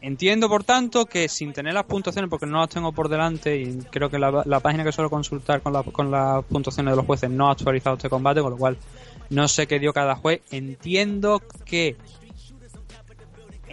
Entiendo, 0.02 0.50
por 0.50 0.66
tanto, 0.66 1.06
que 1.06 1.30
sin 1.30 1.54
tener 1.54 1.74
las 1.74 1.86
puntuaciones, 1.86 2.30
porque 2.30 2.46
no 2.46 2.60
las 2.60 2.70
tengo 2.70 2.92
por 2.92 3.08
delante 3.08 3.56
y 3.56 3.78
creo 3.90 4.10
que 4.10 4.20
la, 4.20 4.44
la 4.46 4.60
página 4.60 4.84
que 4.84 4.92
suelo 4.92 5.10
consultar 5.10 5.62
con, 5.62 5.72
la, 5.72 5.82
con 5.84 6.12
las 6.12 6.44
puntuaciones 6.44 6.92
de 6.92 6.98
los 6.98 7.06
jueces 7.06 7.30
no 7.30 7.48
ha 7.48 7.54
actualizado 7.54 7.96
este 7.96 8.10
combate, 8.10 8.42
con 8.42 8.52
lo 8.52 8.58
cual 8.58 8.78
no 9.30 9.48
sé 9.48 9.66
qué 9.66 9.80
dio 9.80 9.94
cada 9.94 10.16
juez. 10.16 10.42
Entiendo 10.52 11.42
que 11.64 11.96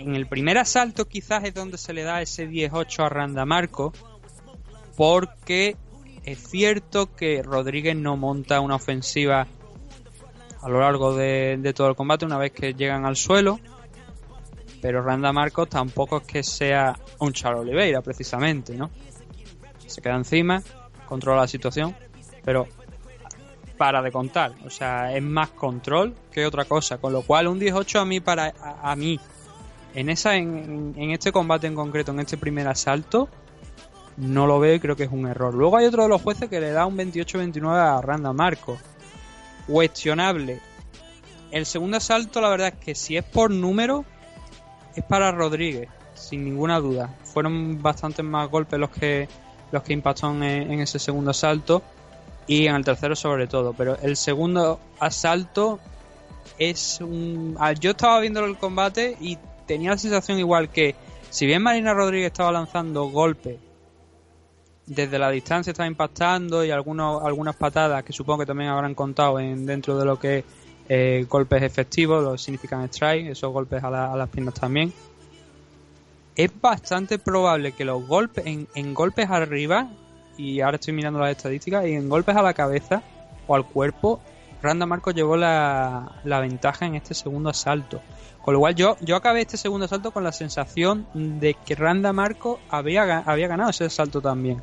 en 0.01 0.17
el 0.17 0.27
primer 0.27 0.57
asalto 0.57 1.07
quizás 1.07 1.45
es 1.45 1.55
donde 1.55 1.77
se 1.77 1.93
le 1.93 2.03
da 2.03 2.23
ese 2.23 2.49
10-8 2.49 3.05
a 3.05 3.09
Randa 3.11 3.45
Marco, 3.45 3.93
porque 4.97 5.77
es 6.25 6.39
cierto 6.39 7.15
que 7.15 7.43
Rodríguez 7.43 7.97
no 7.97 8.17
monta 8.17 8.61
una 8.61 8.77
ofensiva 8.77 9.47
a 10.63 10.69
lo 10.69 10.81
largo 10.81 11.15
de, 11.15 11.73
todo 11.75 11.89
el 11.89 11.97
combate 11.97 12.25
una 12.25 12.39
vez 12.39 12.53
que 12.53 12.73
llegan 12.73 13.05
al 13.05 13.17
suelo, 13.17 13.61
pero 14.81 15.03
Randa 15.03 15.33
Marcos 15.33 15.69
tampoco 15.69 16.19
es 16.19 16.27
que 16.27 16.43
sea 16.43 16.99
un 17.19 17.35
Charles 17.35 17.61
Oliveira 17.61 18.01
precisamente, 18.01 18.75
¿no? 18.75 18.91
Se 19.87 20.01
queda 20.01 20.17
encima, 20.17 20.63
controla 21.07 21.43
la 21.43 21.49
situación, 21.49 21.95
pero 22.43 22.67
para 23.77 24.01
de 24.01 24.13
contar, 24.13 24.53
o 24.65 24.71
sea, 24.71 25.15
es 25.15 25.23
más 25.23 25.51
control 25.51 26.15
que 26.31 26.47
otra 26.47 26.65
cosa, 26.65 26.99
con 26.99 27.13
lo 27.13 27.23
cual 27.23 27.49
un 27.49 27.59
18 27.59 28.01
a 28.01 28.05
mí 28.07 28.21
para 28.21 28.55
a 28.83 28.97
mí 28.97 29.19
en, 29.95 30.09
esa, 30.09 30.37
en, 30.37 30.95
este 30.97 31.33
combate 31.33 31.67
en 31.67 31.75
concreto, 31.75 32.13
en 32.13 32.21
este 32.21 32.37
primer 32.37 32.69
asalto, 32.69 33.29
no 34.17 34.47
lo 34.47 34.61
veo 34.61 34.75
y 34.75 34.81
creo 34.81 34.97
que 34.97 35.05
es 35.05 35.13
un 35.13 35.27
error. 35.27 35.55
Luego 35.55 35.77
hay 35.77 35.87
otro 35.87 36.03
de 36.05 36.09
los 36.09 36.23
jueces 36.23 36.49
que 36.49 36.61
le 36.61 36.71
da 36.71 36.87
un 36.87 36.97
28-29 36.97 37.75
a 37.75 38.01
Randa 38.01 38.33
Marco. 38.33 38.79
Cuestionable. 39.67 40.61
El 41.51 41.67
segundo 41.67 41.97
asalto, 41.97 42.41
la 42.41 42.49
verdad 42.49 42.69
es 42.69 42.85
que 42.85 42.95
si 42.95 43.17
es 43.17 43.25
por 43.25 43.51
número, 43.51 44.05
es 44.95 45.05
para 45.05 45.33
Rodríguez, 45.33 45.89
sin 46.15 46.45
ninguna 46.45 46.79
duda. 46.79 47.17
Fueron 47.25 47.81
bastantes 47.83 48.25
más 48.25 48.49
golpes 48.51 48.79
los 48.79 48.91
que 48.91 49.29
los 49.73 49.83
que 49.83 49.93
impactó 49.93 50.31
en, 50.31 50.43
en 50.43 50.81
ese 50.81 50.99
segundo 50.99 51.31
asalto 51.31 51.83
y 52.47 52.67
en 52.67 52.75
el 52.75 52.85
tercero 52.85 53.15
sobre 53.15 53.47
todo. 53.47 53.73
Pero 53.73 53.97
el 54.03 54.17
segundo 54.17 54.81
asalto 54.99 55.79
es 56.59 57.01
un... 57.01 57.57
Ah, 57.59 57.73
yo 57.73 57.93
estaba 57.93 58.21
viendo 58.21 58.45
el 58.45 58.57
combate 58.57 59.17
y 59.21 59.39
tenía 59.71 59.91
la 59.91 59.99
sensación 59.99 60.41
igual 60.41 60.69
que, 60.69 60.97
si 61.31 61.47
bien 61.47 61.63
Marina 61.63 61.95
Rodríguez 61.95 62.33
estaba 62.33 62.51
lanzando 62.51 63.05
golpes 63.05 63.57
desde 64.85 65.17
la 65.17 65.31
distancia 65.31 65.71
estaba 65.71 65.87
impactando 65.87 66.65
y 66.65 66.73
algunos, 66.73 67.23
algunas 67.23 67.55
patadas 67.55 68.03
que 68.03 68.13
supongo 68.13 68.41
que 68.41 68.47
también 68.47 68.71
habrán 68.71 68.97
contado 68.97 69.39
en, 69.39 69.65
dentro 69.65 69.97
de 69.97 70.05
lo 70.05 70.19
que 70.19 70.45
eh, 70.89 71.25
golpes 71.31 71.63
efectivos, 71.63 72.25
lo 72.25 72.37
significan 72.37 72.83
strike, 72.87 73.29
esos 73.29 73.53
golpes 73.53 73.85
a, 73.85 74.17
las 74.17 74.29
piernas 74.29 74.55
también. 74.55 74.93
Es 76.35 76.51
bastante 76.61 77.21
probable 77.21 77.71
que 77.71 77.85
los 77.85 78.05
golpes, 78.05 78.45
en, 78.45 78.67
en, 78.75 78.93
golpes 78.93 79.31
arriba, 79.31 79.89
y 80.37 80.61
ahora 80.63 80.79
estoy 80.79 80.95
mirando 80.95 81.21
las 81.21 81.31
estadísticas, 81.31 81.87
y 81.87 81.93
en 81.93 82.09
golpes 82.09 82.35
a 82.35 82.43
la 82.43 82.55
cabeza 82.55 83.05
o 83.47 83.55
al 83.55 83.67
cuerpo, 83.67 84.21
Randa 84.61 84.87
Marcos 84.87 85.15
llevó 85.15 85.37
la, 85.37 86.21
la 86.25 86.41
ventaja 86.41 86.87
en 86.87 86.97
este 86.97 87.15
segundo 87.15 87.51
asalto. 87.51 88.01
Con 88.43 88.55
lo 88.55 88.61
cual 88.61 88.75
yo, 88.75 88.97
yo 89.01 89.17
acabé 89.17 89.43
este 89.43 89.57
segundo 89.57 89.85
asalto 89.85 90.13
con 90.13 90.25
la 90.25 90.33
sensación 90.33 91.07
de 91.15 91.55
que 91.55 91.75
Randa 91.75 92.13
Marco 92.13 92.59
había, 92.71 93.19
había 93.19 93.49
ganado 93.49 93.71
ese 93.71 93.85
asalto 93.85 94.21
también. 94.21 94.63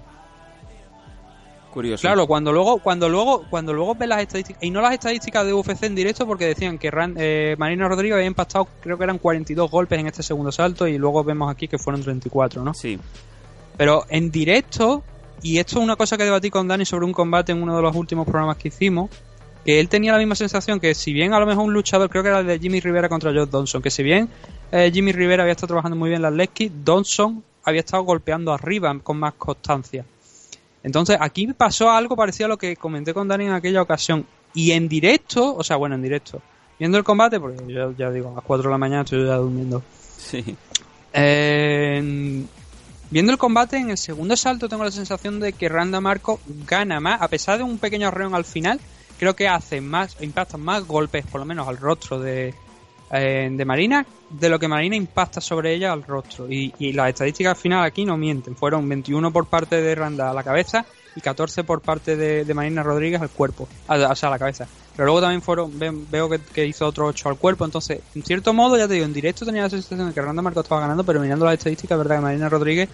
Curioso. 1.73 2.01
Claro, 2.01 2.25
cuando 2.25 2.51
luego, 2.51 2.79
cuando 2.79 3.07
luego, 3.07 3.43
cuando 3.51 3.71
luego 3.73 3.93
ves 3.93 4.09
las 4.09 4.21
estadísticas, 4.21 4.63
y 4.63 4.71
no 4.71 4.81
las 4.81 4.93
estadísticas 4.93 5.45
de 5.45 5.53
UFC 5.53 5.83
en 5.83 5.93
directo, 5.95 6.25
porque 6.25 6.45
decían 6.47 6.79
que 6.79 6.89
Ran- 6.89 7.13
eh, 7.17 7.55
Marina 7.59 7.87
Rodríguez 7.87 8.15
había 8.15 8.25
impactado, 8.27 8.67
creo 8.81 8.97
que 8.97 9.03
eran 9.03 9.19
42 9.19 9.69
golpes 9.69 9.99
en 9.99 10.07
este 10.07 10.23
segundo 10.23 10.51
salto, 10.51 10.87
y 10.87 10.97
luego 10.97 11.23
vemos 11.23 11.51
aquí 11.51 11.67
que 11.67 11.77
fueron 11.77 12.01
34, 12.01 12.63
¿no? 12.63 12.73
Sí. 12.73 12.97
Pero 13.77 14.05
en 14.09 14.31
directo, 14.31 15.03
y 15.43 15.59
esto 15.59 15.77
es 15.77 15.83
una 15.83 15.95
cosa 15.95 16.17
que 16.17 16.23
debatí 16.23 16.49
con 16.49 16.67
Dani 16.67 16.83
sobre 16.85 17.05
un 17.05 17.13
combate 17.13 17.51
en 17.51 17.61
uno 17.61 17.75
de 17.75 17.81
los 17.83 17.95
últimos 17.95 18.25
programas 18.25 18.57
que 18.57 18.69
hicimos, 18.69 19.11
que 19.67 19.81
él 19.81 19.89
tenía 19.89 20.13
la 20.13 20.17
misma 20.17 20.35
sensación 20.35 20.79
que 20.79 20.95
si 20.95 21.11
bien 21.11 21.33
a 21.33 21.39
lo 21.41 21.45
mejor 21.45 21.65
un 21.65 21.73
luchador, 21.73 22.09
creo 22.09 22.23
que 22.23 22.29
era 22.29 22.39
el 22.39 22.47
de 22.47 22.57
Jimmy 22.57 22.79
Rivera 22.79 23.09
contra 23.09 23.33
Joe 23.33 23.47
Donson, 23.47 23.81
que 23.81 23.91
si 23.91 24.01
bien 24.01 24.29
eh, 24.71 24.89
Jimmy 24.93 25.11
Rivera 25.11 25.43
había 25.43 25.51
estado 25.51 25.67
trabajando 25.67 25.97
muy 25.97 26.07
bien 26.07 26.21
las 26.21 26.31
Lesky, 26.31 26.71
Donson 26.85 27.43
había 27.65 27.81
estado 27.81 28.03
golpeando 28.03 28.53
arriba 28.53 28.97
con 29.03 29.19
más 29.19 29.33
constancia. 29.33 30.05
Entonces 30.83 31.17
aquí 31.19 31.47
pasó 31.47 31.91
algo 31.91 32.15
parecido 32.15 32.45
a 32.45 32.47
lo 32.47 32.57
que 32.57 32.77
comenté 32.77 33.13
con 33.13 33.27
Dani 33.27 33.47
en 33.47 33.51
aquella 33.51 33.81
ocasión. 33.81 34.25
Y 34.53 34.71
en 34.71 34.87
directo, 34.87 35.57
o 35.57 35.63
sea, 35.65 35.75
bueno, 35.75 35.95
en 35.95 36.01
directo, 36.01 36.41
viendo 36.79 36.97
el 36.97 37.03
combate, 37.03 37.37
porque 37.37 37.61
yo 37.67 37.91
ya 37.91 38.09
digo, 38.09 38.31
a 38.31 38.35
las 38.35 38.45
4 38.45 38.63
de 38.63 38.71
la 38.71 38.77
mañana 38.77 39.01
estoy 39.01 39.27
ya 39.27 39.35
durmiendo. 39.35 39.83
Sí. 40.17 40.55
Eh, 41.11 42.45
viendo 43.11 43.31
el 43.33 43.37
combate, 43.37 43.75
en 43.75 43.89
el 43.89 43.97
segundo 43.97 44.37
salto 44.37 44.69
tengo 44.69 44.85
la 44.85 44.91
sensación 44.91 45.41
de 45.41 45.51
que 45.51 45.67
Randa 45.67 45.99
Marco 45.99 46.39
gana 46.65 47.01
más, 47.01 47.21
a 47.21 47.27
pesar 47.27 47.57
de 47.57 47.65
un 47.65 47.79
pequeño 47.79 48.07
arreón 48.07 48.33
al 48.33 48.45
final, 48.45 48.79
creo 49.17 49.35
que 49.35 49.47
hace 49.47 49.81
más, 49.81 50.15
impacta 50.21 50.57
más 50.57 50.85
golpes, 50.85 51.25
por 51.25 51.39
lo 51.41 51.45
menos 51.45 51.67
al 51.67 51.77
rostro 51.77 52.19
de, 52.19 52.53
eh, 53.11 53.49
de 53.51 53.65
Marina, 53.65 54.05
de 54.29 54.49
lo 54.49 54.59
que 54.59 54.67
Marina 54.67 54.95
impacta 54.95 55.41
sobre 55.41 55.73
ella 55.73 55.93
al 55.93 56.03
rostro. 56.03 56.49
Y, 56.51 56.73
y 56.79 56.93
las 56.93 57.09
estadísticas 57.09 57.51
al 57.55 57.61
final 57.61 57.83
aquí 57.85 58.05
no 58.05 58.17
mienten, 58.17 58.55
fueron 58.55 58.87
21 58.87 59.31
por 59.31 59.45
parte 59.47 59.81
de 59.81 59.95
Randa 59.95 60.29
a 60.29 60.33
la 60.33 60.43
cabeza 60.43 60.85
y 61.15 61.21
14 61.21 61.63
por 61.63 61.81
parte 61.81 62.15
de, 62.15 62.53
Marina 62.53 62.83
Rodríguez 62.83 63.19
al 63.21 63.29
cuerpo, 63.29 63.67
o 63.87 64.15
sea, 64.15 64.27
a 64.29 64.31
la 64.31 64.39
cabeza. 64.39 64.67
Pero 64.95 65.05
luego 65.05 65.21
también 65.21 65.41
fueron, 65.41 65.77
ve- 65.77 65.91
veo 66.11 66.29
que, 66.29 66.39
que 66.39 66.65
hizo 66.65 66.85
otro 66.85 67.07
8 67.07 67.29
al 67.29 67.37
cuerpo, 67.37 67.65
entonces, 67.65 68.01
en 68.13 68.23
cierto 68.23 68.53
modo, 68.53 68.77
ya 68.77 68.87
te 68.87 68.95
digo, 68.95 69.05
en 69.05 69.13
directo 69.13 69.45
tenía 69.45 69.63
la 69.63 69.69
sensación 69.69 70.07
de 70.07 70.13
que 70.13 70.21
Randa 70.21 70.41
Marco 70.41 70.61
estaba 70.61 70.81
ganando, 70.81 71.03
pero 71.03 71.19
mirando 71.19 71.45
las 71.45 71.55
estadísticas, 71.55 71.95
es 71.95 71.97
verdad 71.99 72.17
que 72.17 72.21
Marina 72.21 72.49
Rodríguez 72.49 72.89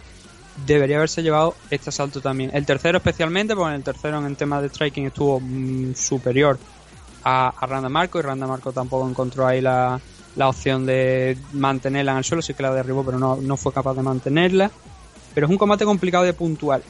debería 0.66 0.98
haberse 0.98 1.24
llevado 1.24 1.56
este 1.70 1.90
asalto 1.90 2.22
también. 2.22 2.52
El 2.54 2.66
tercero 2.66 2.98
especialmente, 2.98 3.56
porque 3.56 3.70
en 3.70 3.76
el 3.76 3.84
tercero 3.84 4.26
en 4.26 4.36
tema 4.36 4.62
de 4.62 4.70
striking 4.70 5.08
estuvo 5.08 5.40
mm, 5.40 5.96
superior 5.96 6.60
a, 7.24 7.50
a 7.50 7.66
Randa 7.66 7.90
Marco 7.90 8.20
y 8.20 8.22
Randa 8.22 8.48
Marco 8.48 8.72
tampoco 8.72 9.10
encontró 9.10 9.48
ahí 9.48 9.62
la, 9.62 10.00
la 10.36 10.50
opción 10.50 10.86
de 10.86 11.38
mantenerla 11.54 12.14
en 12.14 12.18
el 12.20 12.24
suelo, 12.24 12.42
sí 12.42 12.54
que 12.54 12.64
la 12.64 12.74
derribó, 12.74 13.04
pero 13.04 13.20
no, 13.20 13.36
no 13.38 13.58
fue 13.58 13.74
capaz 13.74 13.94
de 13.94 14.04
mantenerla. 14.04 14.72
Pero 15.34 15.48
es 15.48 15.52
un 15.52 15.58
combate 15.58 15.86
complicado 15.86 16.24
de 16.24 16.34
puntuar. 16.34 16.82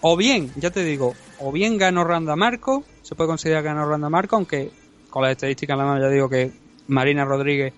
O 0.00 0.16
bien, 0.16 0.52
ya 0.56 0.70
te 0.70 0.82
digo, 0.84 1.14
o 1.38 1.52
bien 1.52 1.78
ganó 1.78 2.04
Randa 2.04 2.34
Marco, 2.34 2.84
se 3.02 3.14
puede 3.14 3.28
considerar 3.28 3.62
que 3.62 3.68
ganó 3.68 3.88
Randa 3.88 4.08
Marco, 4.08 4.36
aunque 4.36 4.70
con 5.10 5.22
las 5.22 5.32
estadísticas 5.32 5.74
en 5.74 5.78
la 5.78 5.84
mano 5.84 6.00
ya 6.00 6.08
digo 6.08 6.28
que 6.28 6.52
Marina 6.88 7.24
Rodríguez 7.24 7.72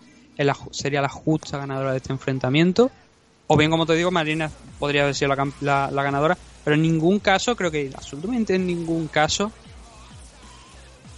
sería 0.71 1.03
la 1.03 1.09
justa 1.09 1.59
ganadora 1.59 1.93
de 1.93 1.99
este 1.99 2.13
enfrentamiento. 2.13 2.91
O 3.47 3.57
bien, 3.57 3.71
como 3.71 3.87
te 3.87 3.95
digo, 3.95 4.11
Marina 4.11 4.51
podría 4.79 5.03
haber 5.03 5.15
sido 5.15 5.35
la, 5.35 5.47
la- 5.61 5.91
la 5.91 6.03
ganadora, 6.03 6.37
pero 6.65 6.77
en 6.77 6.83
ningún 6.83 7.19
caso, 7.19 7.55
creo 7.57 7.71
que 7.71 7.91
absolutamente 7.95 8.55
en 8.55 8.67
ningún 8.67 9.09
caso, 9.09 9.53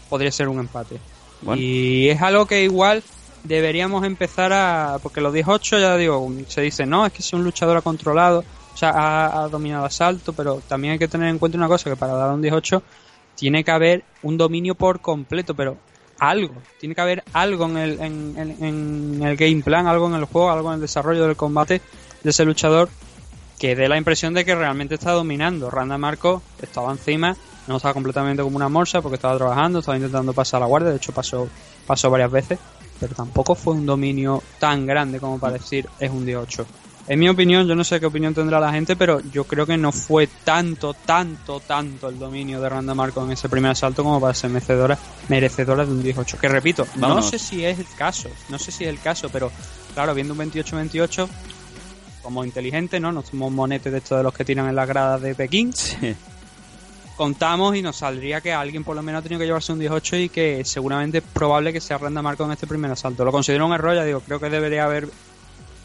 podría 0.08 0.30
ser 0.32 0.48
un 0.48 0.58
empate. 0.60 0.98
Bueno. 1.42 1.60
Y 1.60 2.08
es 2.08 2.20
algo 2.22 2.46
que 2.46 2.62
igual 2.64 3.02
deberíamos 3.44 4.04
empezar 4.04 4.52
a... 4.52 4.98
Porque 5.02 5.20
los 5.20 5.32
18, 5.32 5.78
ya 5.78 5.96
digo, 5.96 6.28
se 6.48 6.62
dice, 6.62 6.86
no, 6.86 7.06
es 7.06 7.12
que 7.12 7.22
si 7.22 7.36
un 7.36 7.44
luchador 7.44 7.76
ha 7.76 7.82
controlado, 7.82 8.44
o 8.74 8.76
sea, 8.76 8.90
ha, 8.90 9.44
ha 9.44 9.48
dominado 9.48 9.84
asalto, 9.84 10.32
pero 10.32 10.60
también 10.66 10.92
hay 10.92 10.98
que 10.98 11.08
tener 11.08 11.28
en 11.28 11.38
cuenta 11.38 11.58
una 11.58 11.68
cosa, 11.68 11.90
que 11.90 11.96
para 11.96 12.14
dar 12.14 12.30
un 12.32 12.42
18 12.42 12.82
tiene 13.34 13.62
que 13.64 13.70
haber 13.70 14.04
un 14.22 14.36
dominio 14.36 14.74
por 14.74 15.00
completo, 15.00 15.54
pero 15.54 15.76
algo, 16.18 16.54
tiene 16.80 16.94
que 16.94 17.00
haber 17.02 17.22
algo 17.34 17.66
en 17.66 17.76
el, 17.76 18.00
en, 18.00 18.34
en- 18.38 18.64
en 18.64 19.22
el 19.22 19.36
game 19.36 19.62
plan, 19.62 19.86
algo 19.86 20.06
en 20.08 20.14
el 20.14 20.24
juego, 20.24 20.50
algo 20.50 20.68
en 20.70 20.76
el 20.76 20.80
desarrollo 20.80 21.26
del 21.26 21.36
combate 21.36 21.82
de 22.22 22.30
ese 22.30 22.44
luchador 22.44 22.88
que 23.58 23.74
dé 23.74 23.88
la 23.88 23.96
impresión 23.96 24.34
de 24.34 24.44
que 24.44 24.54
realmente 24.54 24.94
está 24.96 25.12
dominando. 25.12 25.70
Randa 25.70 25.98
Marco 25.98 26.42
estaba 26.60 26.92
encima, 26.92 27.36
no 27.66 27.76
estaba 27.76 27.94
completamente 27.94 28.42
como 28.42 28.56
una 28.56 28.68
morsa 28.68 29.00
porque 29.00 29.16
estaba 29.16 29.36
trabajando, 29.36 29.78
estaba 29.80 29.96
intentando 29.96 30.32
pasar 30.32 30.60
la 30.60 30.66
guardia, 30.66 30.90
de 30.90 30.96
hecho 30.96 31.12
pasó, 31.12 31.48
pasó 31.86 32.10
varias 32.10 32.30
veces, 32.30 32.58
pero 33.00 33.14
tampoco 33.14 33.54
fue 33.54 33.74
un 33.74 33.86
dominio 33.86 34.42
tan 34.58 34.86
grande 34.86 35.20
como 35.20 35.38
para 35.38 35.54
decir 35.54 35.88
es 35.98 36.10
un 36.10 36.26
18. 36.26 36.66
En 37.08 37.20
mi 37.20 37.28
opinión, 37.28 37.68
yo 37.68 37.76
no 37.76 37.84
sé 37.84 38.00
qué 38.00 38.06
opinión 38.06 38.34
tendrá 38.34 38.58
la 38.58 38.72
gente, 38.72 38.96
pero 38.96 39.20
yo 39.30 39.44
creo 39.44 39.64
que 39.64 39.76
no 39.76 39.92
fue 39.92 40.26
tanto, 40.26 40.92
tanto, 40.92 41.60
tanto 41.60 42.08
el 42.08 42.18
dominio 42.18 42.60
de 42.60 42.68
Randa 42.68 42.94
Marco 42.94 43.24
en 43.24 43.30
ese 43.30 43.48
primer 43.48 43.70
asalto 43.70 44.02
como 44.02 44.20
para 44.20 44.34
ser 44.34 44.50
merecedora, 44.50 44.98
merecedora 45.28 45.86
de 45.86 45.92
un 45.92 46.02
18. 46.02 46.36
Que 46.38 46.48
repito, 46.48 46.84
no 46.96 47.22
sé 47.22 47.38
si 47.38 47.64
es 47.64 47.78
el 47.78 47.86
caso, 47.96 48.28
no 48.48 48.58
sé 48.58 48.72
si 48.72 48.84
es 48.84 48.90
el 48.90 48.98
caso, 48.98 49.28
pero 49.28 49.52
claro, 49.94 50.14
viendo 50.14 50.34
un 50.34 50.40
28-28, 50.40 51.28
como 52.26 52.44
inteligente, 52.44 52.98
¿no? 52.98 53.12
No 53.12 53.22
somos 53.22 53.52
monetes 53.52 53.92
de 53.92 53.98
estos 53.98 54.18
de 54.18 54.24
los 54.24 54.34
que 54.34 54.44
tiran 54.44 54.68
en 54.68 54.74
las 54.74 54.88
gradas 54.88 55.22
de 55.22 55.36
Pekín. 55.36 55.72
Sí. 55.72 56.16
Contamos 57.16 57.76
y 57.76 57.82
nos 57.82 57.94
saldría 57.96 58.40
que 58.40 58.52
alguien 58.52 58.82
por 58.82 58.96
lo 58.96 59.02
menos 59.02 59.20
ha 59.20 59.22
tenido 59.22 59.38
que 59.38 59.46
llevarse 59.46 59.72
un 59.72 59.78
18 59.78 60.16
y 60.16 60.28
que 60.28 60.64
seguramente 60.64 61.18
es 61.18 61.24
probable 61.24 61.72
que 61.72 61.80
sea 61.80 61.98
Randa 61.98 62.22
Marco 62.22 62.44
en 62.44 62.50
este 62.50 62.66
primer 62.66 62.90
asalto. 62.90 63.24
Lo 63.24 63.30
considero 63.30 63.64
un 63.64 63.72
error, 63.72 63.94
ya 63.94 64.04
digo, 64.04 64.20
creo 64.20 64.40
que 64.40 64.50
debería 64.50 64.84
haber 64.84 65.08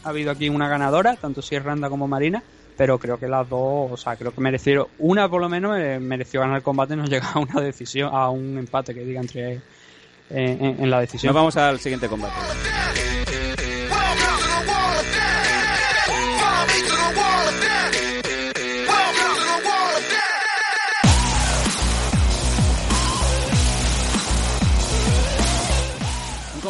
habido 0.02 0.32
aquí 0.32 0.48
una 0.48 0.68
ganadora, 0.68 1.14
tanto 1.14 1.42
si 1.42 1.54
es 1.54 1.62
Randa 1.62 1.88
como 1.88 2.08
Marina, 2.08 2.42
pero 2.76 2.98
creo 2.98 3.20
que 3.20 3.28
las 3.28 3.48
dos, 3.48 3.92
o 3.92 3.96
sea, 3.96 4.16
creo 4.16 4.34
que 4.34 4.40
merecieron, 4.40 4.88
una 4.98 5.28
por 5.28 5.40
lo 5.40 5.48
menos 5.48 5.78
eh, 5.78 6.00
mereció 6.00 6.40
ganar 6.40 6.56
el 6.56 6.62
combate 6.64 6.94
y 6.94 6.96
no 6.96 7.04
llega 7.06 7.30
a 7.30 7.38
una 7.38 7.60
decisión, 7.60 8.10
a 8.12 8.28
un 8.30 8.58
empate 8.58 8.92
que 8.92 9.04
diga 9.04 9.20
entre 9.20 9.54
eh, 9.54 9.60
en, 10.28 10.82
en 10.82 10.90
la 10.90 11.00
decisión. 11.00 11.28
Nos 11.28 11.36
vamos 11.36 11.56
al 11.56 11.78
siguiente 11.78 12.08
combate. 12.08 12.34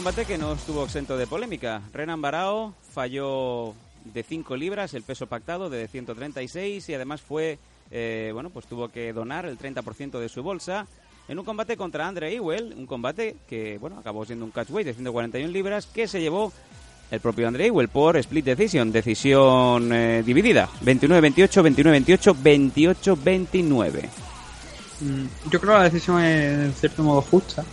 Combate 0.03 0.25
que 0.25 0.37
no 0.37 0.55
estuvo 0.55 0.83
exento 0.83 1.17
de 1.17 1.29
polémica. 1.29 1.81
Renan 1.93 2.21
Barao 2.21 2.75
falló 2.93 3.73
de 4.05 4.25
5 4.25 4.57
libras 4.57 4.95
el 4.95 5.05
peso 5.05 5.29
pactado 5.29 5.71
de 5.71 5.87
136 5.87 6.89
y 6.89 6.95
además 6.95 7.21
fue, 7.21 7.61
eh, 7.93 8.33
bueno, 8.35 8.51
pues 8.51 8.67
tuvo 8.67 8.89
que 8.89 9.13
donar 9.13 9.47
el 9.47 9.57
30% 9.57 10.19
de 10.19 10.29
su 10.29 10.43
bolsa 10.43 10.89
en 11.29 11.39
un 11.39 11.45
combate 11.45 11.77
contra 11.77 12.09
Andre 12.09 12.35
Ewell, 12.35 12.75
un 12.77 12.87
combate 12.87 13.37
que, 13.49 13.79
bueno, 13.79 13.97
acabó 13.97 14.25
siendo 14.25 14.45
un 14.45 14.51
catchweight 14.51 14.89
de 14.89 14.95
141 14.95 15.53
libras 15.53 15.87
que 15.87 16.09
se 16.09 16.21
llevó 16.21 16.53
el 17.13 17.21
propio 17.21 17.47
Andre 17.47 17.67
Ewell 17.67 17.87
por 17.87 18.17
split 18.17 18.45
decision, 18.45 18.91
decisión 18.91 19.93
eh, 19.93 20.25
dividida, 20.27 20.69
29-28, 20.85 21.63
29-28, 21.63 23.15
28-29. 23.15 24.09
Mm, 25.01 25.49
Yo 25.49 25.61
creo 25.61 25.75
que 25.75 25.79
la 25.79 25.85
decisión 25.85 26.21
es 26.25 26.59
en 26.59 26.73
cierto 26.73 27.05
modo 27.05 27.23
justa. 27.23 27.65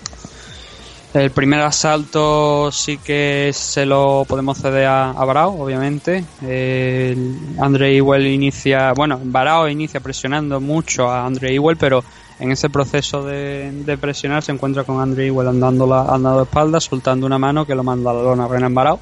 El 1.14 1.32
primer 1.32 1.62
asalto 1.62 2.72
sí 2.72 3.00
que 3.00 3.50
se 3.52 3.86
lo 3.86 4.26
podemos 4.28 4.60
ceder 4.60 4.86
a, 4.86 5.10
a 5.10 5.26
Barao, 5.26 5.60
obviamente. 5.60 6.24
El 6.46 7.36
Andre 7.60 7.98
Ewell 7.98 8.28
inicia, 8.28 8.94
bueno, 8.94 9.20
Barao 9.24 9.68
inicia 9.68 10.02
presionando 10.02 10.62
mucho 10.62 11.10
a 11.10 11.26
Andre 11.26 11.56
Ewell, 11.56 11.78
pero 11.78 12.04
en 12.40 12.52
ese 12.52 12.70
proceso 12.70 13.24
de, 13.24 13.98
presionar 14.00 14.44
se 14.44 14.52
encuentra 14.52 14.84
con 14.84 15.02
Andre 15.02 15.28
Ewell 15.28 15.48
andando, 15.48 15.94
andando 15.94 16.38
de 16.38 16.44
espaldas, 16.44 16.86
soltando 16.86 17.26
una 17.26 17.38
mano 17.38 17.66
que 17.66 17.76
lo 17.76 17.84
manda 17.84 18.12
a 18.12 18.14
la 18.14 18.24
lona 18.24 18.48
Renan 18.48 18.74
Barao. 18.74 19.00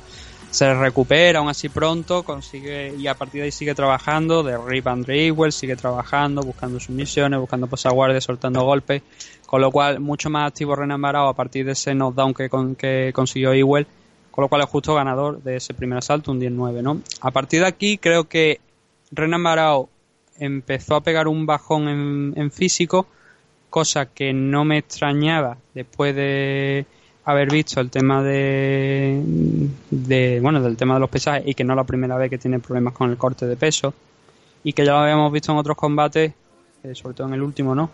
Se 0.50 0.74
recupera 0.74 1.40
aún 1.40 1.50
así 1.50 1.68
pronto, 1.68 2.24
consigue 2.24 2.96
y 2.98 3.06
a 3.08 3.16
partir 3.16 3.42
de 3.42 3.46
ahí 3.46 3.52
sigue 3.52 3.76
trabajando, 3.76 4.44
derriba 4.44 4.92
a 4.92 4.94
Andre 4.94 5.28
Ewell, 5.28 5.52
sigue 5.52 5.76
trabajando, 5.76 6.42
buscando 6.42 6.80
sumisiones, 6.80 7.40
buscando 7.40 7.68
pasaguardias, 7.68 8.24
soltando 8.24 8.64
golpes, 8.64 9.04
con 9.48 9.62
lo 9.62 9.72
cual 9.72 10.00
mucho 10.00 10.30
más 10.30 10.48
activo 10.50 10.76
Renan 10.76 11.02
Barao 11.02 11.28
a 11.30 11.34
partir 11.34 11.66
de 11.66 11.72
ese 11.72 11.96
knockdown 11.96 12.36
que, 12.36 12.50
con- 12.50 12.76
que 12.76 13.12
consiguió 13.16 13.54
Ewell, 13.54 13.88
con 14.30 14.44
lo 14.44 14.50
cual 14.50 14.62
es 14.62 14.68
justo 14.68 14.94
ganador 14.94 15.42
de 15.42 15.56
ese 15.56 15.74
primer 15.74 15.98
asalto, 15.98 16.32
un 16.32 16.40
10-9, 16.40 16.84
¿no? 16.84 17.02
A 17.22 17.32
partir 17.32 17.62
de 17.62 17.68
aquí 17.68 17.98
creo 17.98 18.26
que 18.26 18.60
Renan 19.12 19.42
Barao 19.42 19.90
empezó 20.38 20.96
a 20.96 21.02
pegar 21.02 21.28
un 21.28 21.48
bajón 21.48 21.88
en, 22.36 22.52
físico, 22.52 23.08
cosa 23.72 24.06
que 24.08 24.34
no 24.34 24.64
me 24.66 24.78
extrañaba 24.78 25.58
después 25.74 26.14
de 26.16 26.86
haber 27.26 27.50
visto 27.52 27.80
el 27.82 27.90
tema 27.90 28.22
de, 28.24 29.22
de 29.90 30.40
bueno 30.42 30.62
del 30.62 30.78
tema 30.78 30.94
de 30.94 31.00
los 31.02 31.10
pesajes 31.10 31.44
y 31.48 31.54
que 31.54 31.64
no 31.64 31.74
es 31.74 31.78
la 31.78 31.84
primera 31.84 32.16
vez 32.18 32.30
que 32.30 32.38
tiene 32.38 32.60
problemas 32.60 32.94
con 32.94 33.10
el 33.10 33.18
corte 33.18 33.46
de 33.46 33.56
peso 33.58 33.94
y 34.64 34.74
que 34.74 34.86
ya 34.86 34.94
lo 34.94 35.00
habíamos 35.00 35.32
visto 35.32 35.52
en 35.52 35.58
otros 35.58 35.76
combates 35.76 36.32
eh, 36.84 36.96
sobre 36.96 37.16
todo 37.16 37.28
en 37.28 37.34
el 37.34 37.42
último 37.42 37.76
no 37.76 37.90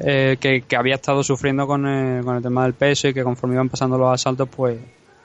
Eh, 0.00 0.36
que, 0.38 0.62
que 0.62 0.76
había 0.76 0.94
estado 0.94 1.24
sufriendo 1.24 1.66
con, 1.66 1.84
eh, 1.86 2.20
con 2.22 2.36
el 2.36 2.42
tema 2.42 2.62
del 2.62 2.74
peso 2.74 3.08
y 3.08 3.14
que 3.14 3.24
conforme 3.24 3.56
iban 3.56 3.68
pasando 3.68 3.98
los 3.98 4.14
asaltos 4.14 4.48
pues 4.48 4.78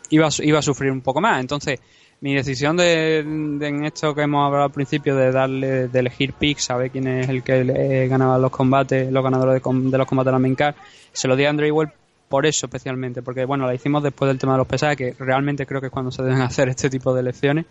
iba, 0.10 0.30
iba 0.40 0.60
a 0.60 0.62
sufrir 0.64 0.92
un 0.92 1.02
poco 1.02 1.22
más 1.22 1.40
entonces 1.40 1.80
mi 2.22 2.34
decisión 2.34 2.78
de, 2.78 3.20
en 3.20 3.86
esto 3.86 4.16
que 4.16 4.22
hemos 4.22 4.48
hablado 4.48 4.64
al 4.64 4.72
principio 4.72 5.16
de 5.16 5.32
darle 5.32 5.90
de 5.90 6.00
elegir 6.00 6.34
picks, 6.34 6.64
saber 6.64 6.90
quién 6.90 7.06
es 7.06 7.30
el 7.30 7.44
que 7.44 8.08
ganaba 8.08 8.38
los 8.38 8.50
combates, 8.50 9.12
los 9.12 9.24
ganadores 9.24 9.62
de, 9.62 9.98
los 9.98 10.08
combates 10.08 10.26
de 10.26 10.32
la 10.32 10.40
main 10.40 10.56
card, 10.56 10.74
se 11.12 11.28
lo 11.28 11.36
di 11.36 11.44
a 11.44 11.50
Andre 11.50 11.68
Igual 11.68 11.92
por 12.30 12.46
eso 12.46 12.66
especialmente, 12.66 13.22
porque 13.22 13.44
bueno, 13.44 13.68
la 13.68 13.76
hicimos 13.76 14.02
después 14.02 14.30
del 14.30 14.40
tema 14.40 14.54
de 14.54 14.60
los 14.60 14.68
pesajes, 14.68 14.98
que 14.98 15.24
realmente 15.24 15.66
creo 15.66 15.82
que 15.82 15.88
es 15.88 15.94
cuando 15.94 16.12
se 16.12 16.24
deben 16.24 16.42
hacer 16.42 16.70
este 16.70 16.90
tipo 16.90 17.14
de 17.14 17.20
elecciones. 17.20 17.66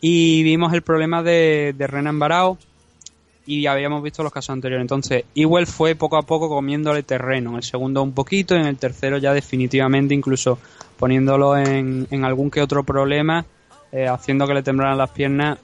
Y 0.00 0.44
vimos 0.44 0.72
el 0.72 0.82
problema 0.82 1.24
de, 1.24 1.74
de 1.76 1.86
Renan 1.88 2.18
Barao 2.20 2.56
y 3.48 3.66
habíamos 3.66 4.02
visto 4.02 4.22
los 4.22 4.30
casos 4.30 4.50
anteriores. 4.50 4.82
Entonces, 4.82 5.24
Ewell 5.34 5.66
fue 5.66 5.94
poco 5.94 6.18
a 6.18 6.22
poco 6.22 6.50
comiéndole 6.50 7.02
terreno. 7.02 7.50
En 7.50 7.56
el 7.56 7.62
segundo 7.62 8.02
un 8.02 8.12
poquito, 8.12 8.54
en 8.54 8.66
el 8.66 8.76
tercero 8.76 9.16
ya 9.16 9.32
definitivamente 9.32 10.12
incluso 10.14 10.58
poniéndolo 10.98 11.56
en, 11.56 12.06
en 12.10 12.24
algún 12.26 12.50
que 12.50 12.60
otro 12.60 12.84
problema, 12.84 13.46
eh, 13.90 14.06
haciendo 14.06 14.46
que 14.46 14.52
le 14.52 14.62
temblaran 14.62 14.98
las 14.98 15.10
piernas. 15.10 15.58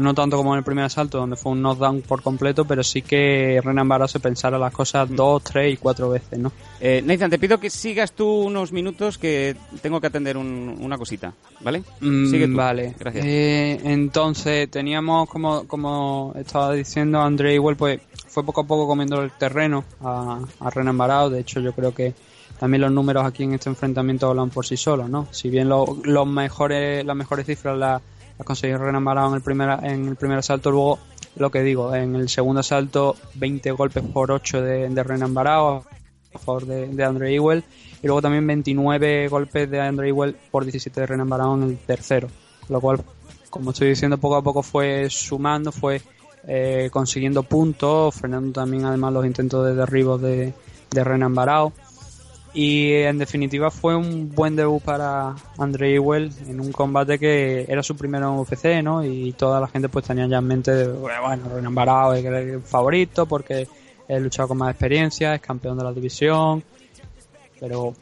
No 0.00 0.14
tanto 0.14 0.36
como 0.36 0.54
en 0.54 0.58
el 0.58 0.64
primer 0.64 0.84
asalto, 0.84 1.18
donde 1.18 1.36
fue 1.36 1.52
un 1.52 1.60
knockdown 1.62 2.02
por 2.02 2.22
completo, 2.22 2.64
pero 2.64 2.82
sí 2.82 3.02
que 3.02 3.60
Renan 3.62 3.88
Barao 3.88 4.08
se 4.08 4.18
pensara 4.20 4.58
las 4.58 4.72
cosas 4.72 5.08
dos, 5.14 5.42
tres 5.44 5.74
y 5.74 5.76
cuatro 5.76 6.10
veces, 6.10 6.38
¿no? 6.38 6.50
Eh, 6.80 7.02
Nathan, 7.04 7.30
te 7.30 7.38
pido 7.38 7.58
que 7.60 7.70
sigas 7.70 8.12
tú 8.12 8.26
unos 8.26 8.72
minutos 8.72 9.18
que 9.18 9.54
tengo 9.82 10.00
que 10.00 10.06
atender 10.06 10.36
un- 10.36 10.76
una 10.80 10.96
cosita, 10.98 11.32
¿vale? 11.60 11.82
Mm, 12.00 12.30
Sigue 12.30 12.48
tú. 12.48 12.56
Vale. 12.56 12.94
Gracias. 12.98 13.24
Eh, 13.26 13.80
entonces, 13.84 14.70
teníamos, 14.70 15.28
como, 15.28 15.66
como 15.66 16.32
estaba 16.36 16.72
diciendo 16.72 17.20
André 17.20 17.54
Igual, 17.54 17.76
pues 17.76 18.00
fue 18.28 18.44
poco 18.44 18.62
a 18.62 18.64
poco 18.66 18.86
comiendo 18.86 19.22
el 19.22 19.30
terreno 19.32 19.84
a, 20.02 20.38
a 20.60 20.70
Renan 20.70 20.96
Barao. 20.96 21.30
De 21.30 21.40
hecho, 21.40 21.60
yo 21.60 21.72
creo 21.72 21.92
que 21.94 22.14
también 22.58 22.80
los 22.82 22.92
números 22.92 23.24
aquí 23.24 23.42
en 23.44 23.54
este 23.54 23.68
enfrentamiento 23.70 24.28
hablan 24.28 24.50
por 24.50 24.64
sí 24.66 24.76
solos, 24.76 25.08
¿no? 25.10 25.26
Si 25.30 25.50
bien 25.50 25.68
lo- 25.68 25.98
los 26.04 26.26
mejores, 26.26 27.04
las 27.04 27.16
mejores 27.16 27.46
cifras 27.46 27.76
las 27.78 28.02
las 28.40 28.46
consiguió 28.46 28.78
Renan 28.78 29.04
Barao 29.04 29.28
en 29.28 29.34
el 29.34 29.42
primer, 29.42 29.84
en 29.84 30.08
el 30.08 30.16
primer 30.16 30.38
asalto, 30.38 30.70
luego 30.70 30.98
lo 31.36 31.50
que 31.50 31.60
digo, 31.60 31.94
en 31.94 32.16
el 32.16 32.30
segundo 32.30 32.60
asalto 32.60 33.14
20 33.34 33.70
golpes 33.72 34.02
por 34.02 34.32
8 34.32 34.62
de, 34.62 34.88
de 34.88 35.02
Renan 35.02 35.34
Barao 35.34 35.84
a 36.32 36.38
favor 36.38 36.64
de, 36.64 36.88
de 36.88 37.04
Andre 37.04 37.34
Ewell 37.34 37.62
y 38.02 38.06
luego 38.06 38.22
también 38.22 38.46
29 38.46 39.28
golpes 39.28 39.70
de 39.70 39.80
Andre 39.80 40.08
Ewell 40.08 40.36
por 40.50 40.64
17 40.64 41.00
de 41.00 41.06
Renan 41.06 41.28
Barao 41.28 41.54
en 41.54 41.64
el 41.64 41.78
tercero. 41.78 42.28
Lo 42.70 42.80
cual 42.80 43.02
como 43.50 43.72
estoy 43.72 43.88
diciendo 43.88 44.16
poco 44.16 44.36
a 44.36 44.42
poco 44.42 44.62
fue 44.62 45.10
sumando 45.10 45.70
fue 45.70 46.00
eh, 46.46 46.88
consiguiendo 46.90 47.42
puntos 47.42 48.14
frenando 48.14 48.52
también 48.52 48.86
además 48.86 49.12
los 49.12 49.26
intentos 49.26 49.66
de 49.66 49.74
derribo 49.74 50.16
de, 50.16 50.54
de 50.90 51.04
Renan 51.04 51.34
Barao 51.34 51.74
y 52.52 52.92
en 52.92 53.18
definitiva 53.18 53.70
fue 53.70 53.94
un 53.94 54.34
buen 54.34 54.56
debut 54.56 54.82
para 54.82 55.34
Andre 55.58 55.94
Ewell 55.94 56.32
en 56.48 56.60
un 56.60 56.72
combate 56.72 57.18
que 57.18 57.64
era 57.68 57.82
su 57.82 57.96
primero 57.96 58.32
en 58.32 58.38
UFC, 58.38 58.82
¿no? 58.82 59.04
Y 59.04 59.32
toda 59.32 59.60
la 59.60 59.68
gente 59.68 59.88
pues 59.88 60.04
tenía 60.04 60.26
ya 60.26 60.38
en 60.38 60.46
mente, 60.46 60.88
bueno, 60.88 61.48
Renan 61.54 61.74
Barao 61.74 62.14
es 62.14 62.24
el 62.24 62.60
favorito 62.62 63.26
porque 63.26 63.68
he 64.08 64.18
luchado 64.18 64.48
con 64.48 64.58
más 64.58 64.70
experiencia, 64.72 65.34
es 65.34 65.40
campeón 65.40 65.78
de 65.78 65.84
la 65.84 65.92
división, 65.92 66.64
pero 67.60 67.94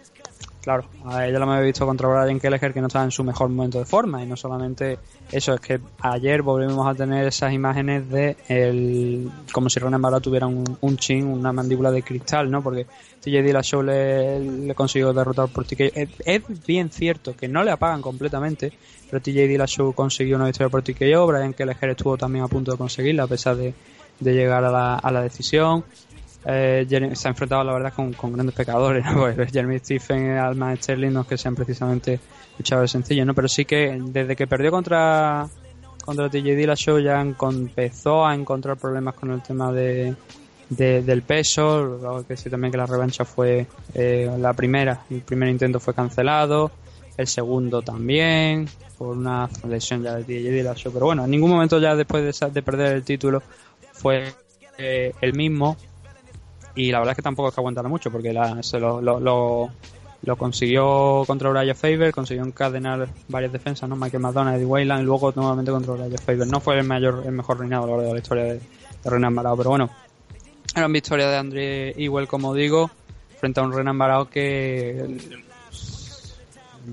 claro, 0.69 0.85
a 1.07 1.27
ella 1.27 1.39
lo 1.39 1.51
había 1.51 1.63
visto 1.63 1.87
contra 1.87 2.09
Brian 2.09 2.39
Kelleher 2.39 2.75
que 2.75 2.81
no 2.83 2.89
estaba 2.89 3.03
en 3.03 3.11
su 3.11 3.25
mejor 3.25 3.49
momento 3.49 3.79
de 3.79 3.87
forma 3.87 4.23
y 4.23 4.27
no 4.27 4.37
solamente 4.37 4.99
eso, 5.33 5.55
es 5.55 5.61
que 5.61 5.81
ayer 6.01 6.43
volvimos 6.43 6.87
a 6.87 6.95
tener 6.95 7.27
esas 7.27 7.55
imágenes 7.55 8.11
de 8.11 8.37
el, 8.49 9.31
como 9.51 9.71
si 9.71 9.81
Renan 9.81 10.03
Barao 10.03 10.21
tuviera 10.21 10.47
un, 10.47 10.97
chin, 10.99 11.27
una 11.27 11.55
mandíbula 11.55 11.91
de 11.91 12.03
cristal, 12.03 12.51
¿no? 12.51 12.63
Porque 12.63 12.85
TJ 12.85 13.43
Dillashaw 13.43 13.83
le, 13.83 14.41
le 14.41 14.75
consiguió 14.75 15.15
derrotar 15.15 15.49
por 15.49 15.65
TKO. 15.65 15.85
Es, 16.27 16.67
bien 16.67 16.91
cierto 16.91 17.35
que 17.35 17.49
no 17.49 17.65
le 17.65 17.71
apagan 17.71 18.03
completamente, 18.03 18.71
pero 19.11 19.23
TJ 19.23 19.49
Dillashaw 19.49 19.95
consiguió 19.95 20.37
una 20.37 20.45
victoria 20.45 20.69
por 20.69 20.83
TKO, 20.83 21.27
Brian 21.29 21.55
Kelleher 21.55 21.91
estuvo 21.91 22.19
también 22.19 22.45
a 22.45 22.49
punto 22.49 22.73
de 22.73 22.77
conseguirla 22.77 23.23
a 23.23 23.27
pesar 23.27 23.57
de, 23.57 23.73
llegar 24.21 24.63
la, 24.65 24.97
a 24.97 25.11
la 25.11 25.23
decisión. 25.23 25.85
Eh, 26.51 26.87
se 27.15 27.29
ha 27.29 27.31
enfrentado, 27.31 27.63
la 27.63 27.75
verdad, 27.75 27.93
con, 27.95 28.15
con 28.15 28.33
grandes 28.33 28.55
pecadores. 28.55 29.05
Jeremy 29.53 29.79
Stephen, 29.81 30.31
Alma 30.39 30.75
Sterling, 30.77 31.13
no 31.13 31.21
es 31.21 31.27
que 31.27 31.37
sean 31.37 31.55
precisamente 31.55 32.19
luchadores 32.57 32.91
sencillos, 32.91 33.27
¿no? 33.27 33.35
Pero 33.35 33.49
sí 33.49 33.67
que 33.67 33.99
desde 34.03 34.35
que 34.35 34.47
perdió 34.47 34.71
contra 34.71 35.47
contra 36.07 36.31
TJ 36.31 36.57
Dillashaw 36.57 37.01
ya 37.01 37.21
empezó 37.21 38.25
a 38.27 38.35
encontrar 38.35 38.79
problemas 38.79 39.15
con 39.15 39.31
el 39.31 39.43
tema 39.43 39.71
de, 39.73 40.15
de- 40.71 41.03
del 41.03 41.21
peso. 41.21 41.83
Luego 41.85 42.23
que 42.23 42.29
decir 42.33 42.51
también 42.51 42.73
que 42.73 42.79
la 42.79 42.87
revancha 42.87 43.27
fue 43.27 43.67
eh, 43.93 44.35
la 44.39 44.55
primera. 44.55 45.03
El 45.11 45.21
primer 45.21 45.51
intento 45.51 45.79
fue 45.81 45.93
cancelado. 45.93 46.71
El 47.19 47.27
segundo 47.27 47.83
también. 47.83 48.67
Por 48.97 49.19
una 49.19 49.51
lesión 49.69 50.03
ya 50.03 50.15
de 50.15 50.25
TJ 50.25 50.51
Dillashaw. 50.51 50.93
Pero 50.95 51.05
bueno, 51.05 51.25
en 51.27 51.31
ningún 51.31 51.51
momento 51.51 51.79
ya 51.79 51.95
después 51.95 52.41
de 52.41 52.63
perder 52.63 52.95
el 52.95 53.03
título 53.05 53.43
fue 53.93 54.33
eh, 54.79 55.13
el 55.21 55.35
mismo 55.35 55.77
y 56.79 56.93
la 56.93 56.99
verdad 56.99 57.13
es 57.13 57.17
que 57.17 57.23
tampoco 57.23 57.49
es 57.49 57.55
que 57.55 57.61
aguantara 57.61 57.89
mucho 57.89 58.11
porque 58.11 58.33
la- 58.33 58.63
se 58.63 58.79
lo, 58.79 59.01
lo, 59.01 59.21
lo, 59.21 60.37
consiguió 60.37 61.25
contra 61.27 61.51
Uriah 61.51 61.75
Faber, 61.75 62.13
consiguió 62.13 62.45
encadenar 62.45 63.09
varias 63.29 63.53
defensas, 63.53 63.89
¿no? 63.89 63.97
Michael 63.97 64.23
McDonald, 64.23 64.57
Eddie 64.57 64.67
Wayland 64.67 65.03
y 65.03 65.07
luego 65.07 65.33
nuevamente 65.35 65.71
contra 65.71 65.93
Uriah 65.95 66.19
Faber. 66.19 66.47
No 66.47 66.61
fue 66.61 66.79
el 66.79 66.85
mayor, 66.87 67.23
el 67.27 67.33
mejor 67.33 67.59
reinado 67.59 67.85
a 67.85 67.87
lo 67.87 67.93
largo 67.97 68.09
de 68.09 68.15
la 68.15 68.21
historia 68.21 68.45
de, 68.45 68.55
de 68.55 68.61
Renan 69.11 69.35
Barao, 69.35 69.57
pero 69.57 69.71
bueno, 69.71 69.91
gran 70.75 70.93
victoria 70.93 71.29
de 71.29 71.37
André 71.37 71.91
Ewell, 72.03 72.29
como 72.29 72.55
digo, 72.55 72.91
frente 73.41 73.61
a 73.61 73.63
un 73.63 73.73
Renan 73.73 73.97
Barao 73.99 74.29
que 74.29 74.91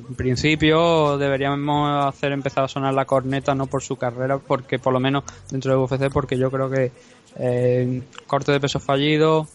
en 0.08 0.16
principio 0.16 1.18
deberíamos 1.18 2.06
hacer 2.06 2.32
empezar 2.32 2.64
a 2.66 2.68
sonar 2.68 2.94
la 2.94 3.06
corneta 3.06 3.56
no 3.56 3.66
por 3.68 3.82
su 3.82 3.96
carrera 3.96 4.38
porque 4.40 4.78
por 4.78 4.92
lo 4.94 5.00
menos 5.00 5.24
dentro 5.50 5.72
de 5.72 5.78
UFC 5.78 6.12
porque 6.12 6.38
yo 6.38 6.52
creo 6.52 6.70
que 6.70 6.92
eh, 7.38 8.02
corte 8.28 8.52
de 8.52 8.60
peso 8.60 8.80
fallido 8.80 9.48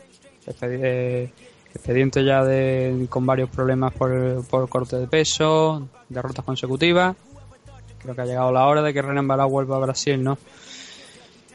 expediente 0.47 2.25
ya 2.25 2.45
de, 2.45 3.07
con 3.09 3.27
varios 3.27 3.51
problemas 3.51 3.93
por, 3.93 4.45
por 4.47 4.69
corte 4.69 4.97
de 4.97 5.07
peso 5.07 5.89
derrotas 6.09 6.45
consecutivas. 6.45 7.17
Creo 7.99 8.15
que 8.15 8.21
ha 8.23 8.27
llegado 8.27 8.53
la 8.53 8.67
hora 8.67 8.83
de 8.83 8.95
que 8.95 9.03
Renan 9.03 9.29
Barao 9.29 9.49
vuelva 9.49 9.77
a 9.77 9.81
Brasil 9.81 10.23
no 10.23 10.39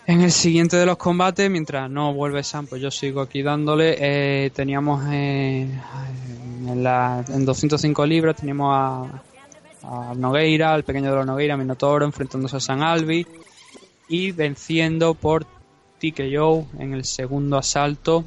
en 0.07 0.21
el 0.21 0.31
siguiente 0.31 0.77
de 0.77 0.85
los 0.85 0.97
combates, 0.97 1.49
mientras 1.49 1.89
no 1.89 2.13
vuelve 2.13 2.43
Sam, 2.43 2.67
pues 2.67 2.81
yo 2.81 2.91
sigo 2.91 3.21
aquí 3.21 3.41
dándole. 3.41 3.95
Eh, 3.99 4.51
teníamos 4.51 5.03
eh, 5.11 5.67
en, 6.67 6.83
la, 6.83 7.25
en 7.27 7.43
205 7.43 8.05
libras, 8.05 8.35
teníamos 8.35 8.71
a, 8.71 9.23
a 9.81 10.13
Nogueira, 10.15 10.75
el 10.75 10.83
pequeño 10.83 11.09
de 11.09 11.15
los 11.17 11.25
Nogueira, 11.25 11.57
Minotauro, 11.57 12.05
enfrentándose 12.05 12.57
a 12.57 12.59
San 12.59 12.83
Albi 12.83 13.25
y 14.07 14.31
venciendo 14.31 15.15
por 15.15 15.45
TKO 15.99 16.67
en 16.77 16.93
el 16.93 17.03
segundo 17.03 17.57
asalto 17.57 18.25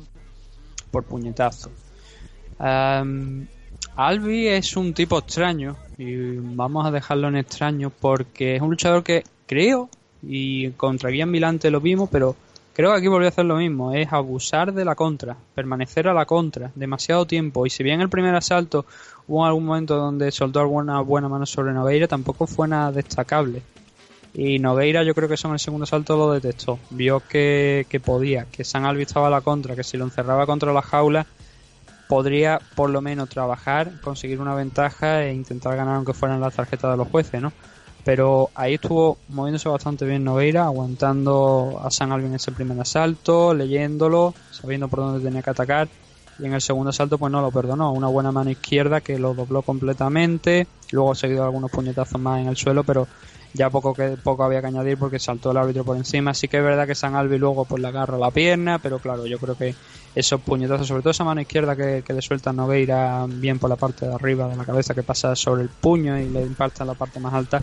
por 0.91 1.05
puñetazo. 1.05 1.71
Am, 2.59 3.47
Albi 3.97 4.49
es 4.49 4.77
un 4.77 4.95
tipo 4.95 5.19
extraño 5.19 5.77
y 5.97 6.37
vamos 6.37 6.87
a 6.87 6.91
dejarlo 6.91 7.29
en 7.29 7.37
extraño 7.37 7.91
porque 7.91 8.57
es 8.57 8.63
un 8.63 8.71
luchador 8.71 9.03
que 9.03 9.25
creo 9.47 9.89
y 10.23 10.71
contra 10.71 11.11
Guian 11.11 11.31
Milante 11.31 11.71
lo 11.71 11.81
vimos, 11.81 12.09
pero 12.11 12.37
creo 12.73 12.93
que 12.93 12.99
aquí 12.99 13.09
volvió 13.09 13.27
a 13.27 13.31
hacer 13.31 13.45
lo 13.45 13.57
mismo, 13.57 13.93
es 13.93 14.13
abusar 14.13 14.73
de 14.73 14.85
la 14.85 14.95
contra, 14.95 15.37
permanecer 15.55 16.09
a 16.09 16.15
la 16.15 16.27
contra 16.27 16.71
demasiado 16.75 17.27
tiempo 17.27 17.67
y 17.67 17.71
si 17.71 17.83
bien 17.83 18.01
el 18.01 18.09
primer 18.09 18.35
asalto 18.35 18.87
hubo 19.27 19.45
algún 19.45 19.67
momento 19.67 19.97
donde 19.97 20.31
soltó 20.31 20.61
alguna 20.61 21.01
buena 21.01 21.29
mano 21.29 21.47
sobre 21.47 21.73
Nogueira, 21.73 22.07
tampoco 22.07 22.47
fue 22.47 22.69
nada 22.69 22.93
destacable. 22.93 23.63
Y 24.41 24.61
Nogueira 24.61 25.03
yo 25.03 25.17
creo 25.17 25.27
que 25.27 25.35
eso 25.35 25.49
en 25.49 25.55
el 25.55 25.59
segundo 25.59 25.83
asalto 25.83 26.17
lo 26.17 26.31
detectó, 26.31 26.79
vio 26.91 27.19
que, 27.29 27.87
que 27.89 27.99
podía, 27.99 28.45
que 28.45 28.63
San 28.63 28.85
Albi 28.85 29.03
estaba 29.03 29.27
a 29.27 29.31
la 29.31 29.41
contra, 29.41 29.75
que 29.75 29.83
si 29.83 29.97
lo 29.97 30.05
encerraba 30.05 30.47
contra 30.47 30.73
la 30.73 30.81
jaula 30.81 31.27
podría 32.07 32.61
por 32.77 32.89
lo 32.89 33.01
menos 33.01 33.29
trabajar, 33.29 34.01
conseguir 34.01 34.41
una 34.41 34.55
ventaja 34.55 35.25
e 35.25 35.35
intentar 35.35 35.75
ganar 35.75 35.97
aunque 35.97 36.15
fueran 36.15 36.41
las 36.41 36.55
tarjetas 36.55 36.93
de 36.93 36.97
los 36.97 37.09
jueces, 37.09 37.43
¿no? 37.43 37.53
Pero 38.05 38.51
ahí 38.55 38.75
estuvo 38.75 39.19
moviéndose 39.29 39.69
bastante 39.69 40.07
bien 40.07 40.23
Nogueira, 40.23 40.67
aguantando 40.67 41.81
a 41.83 41.91
San 41.91 42.13
Alvin 42.13 42.33
ese 42.35 42.53
primer 42.53 42.81
asalto, 42.81 43.53
leyéndolo, 43.55 44.35
sabiendo 44.53 44.87
por 44.87 45.01
dónde 45.01 45.27
tenía 45.27 45.43
que 45.43 45.51
atacar. 45.51 45.89
Y 46.39 46.47
en 46.47 46.55
el 46.55 46.63
segundo 46.63 46.91
asalto 46.91 47.19
pues 47.19 47.33
no 47.33 47.43
lo 47.43 47.51
perdonó, 47.51 47.93
una 47.93 48.07
buena 48.07 48.31
mano 48.31 48.51
izquierda 48.51 49.01
que 49.01 49.19
lo 49.19 49.35
dobló 49.35 49.63
completamente, 49.63 50.69
luego 50.93 51.17
seguido 51.17 51.43
algunos 51.43 51.73
puñetazos 51.73 52.21
más 52.21 52.41
en 52.41 52.47
el 52.47 52.57
suelo, 52.57 52.85
pero 52.85 53.09
ya 53.55 53.71
poco 53.71 53.95
que 53.95 54.17
poco 54.23 54.45
había 54.45 54.61
que 54.61 54.67
añadir 54.67 54.99
porque 54.99 55.19
saltó 55.19 55.51
el 55.51 55.57
árbitro 55.57 55.85
por 55.85 55.97
encima. 55.97 56.35
Sí 56.35 56.49
que 56.49 56.59
es 56.59 56.63
verdad 56.63 56.87
que 56.87 56.95
San 56.95 57.15
Albi 57.15 57.39
luego 57.39 57.65
pues 57.65 57.81
le 57.83 57.89
agarra 57.89 58.19
la 58.19 58.31
pierna, 58.31 58.79
pero 58.79 58.99
claro, 58.99 59.27
yo 59.27 59.39
creo 59.39 59.57
que 59.57 59.75
esos 60.15 60.41
puñetazos, 60.41 60.87
sobre 60.87 61.03
todo 61.03 61.11
esa 61.11 61.25
mano 61.25 61.41
izquierda 61.41 61.77
que, 61.77 62.03
que 62.05 62.13
le 62.13 62.23
suelta 62.23 62.53
Nogueira 62.53 63.27
bien 63.29 63.59
por 63.59 63.71
la 63.71 63.77
parte 63.77 64.07
de 64.07 64.15
arriba 64.15 64.49
de 64.49 64.57
la 64.57 64.65
cabeza 64.65 64.95
que 64.95 65.03
pasa 65.03 65.35
sobre 65.37 65.63
el 65.63 65.69
puño 65.69 66.19
y 66.19 66.29
le 66.29 66.43
impacta 66.43 66.85
la 66.85 66.95
parte 66.95 67.21
más 67.21 67.35
alta 67.35 67.63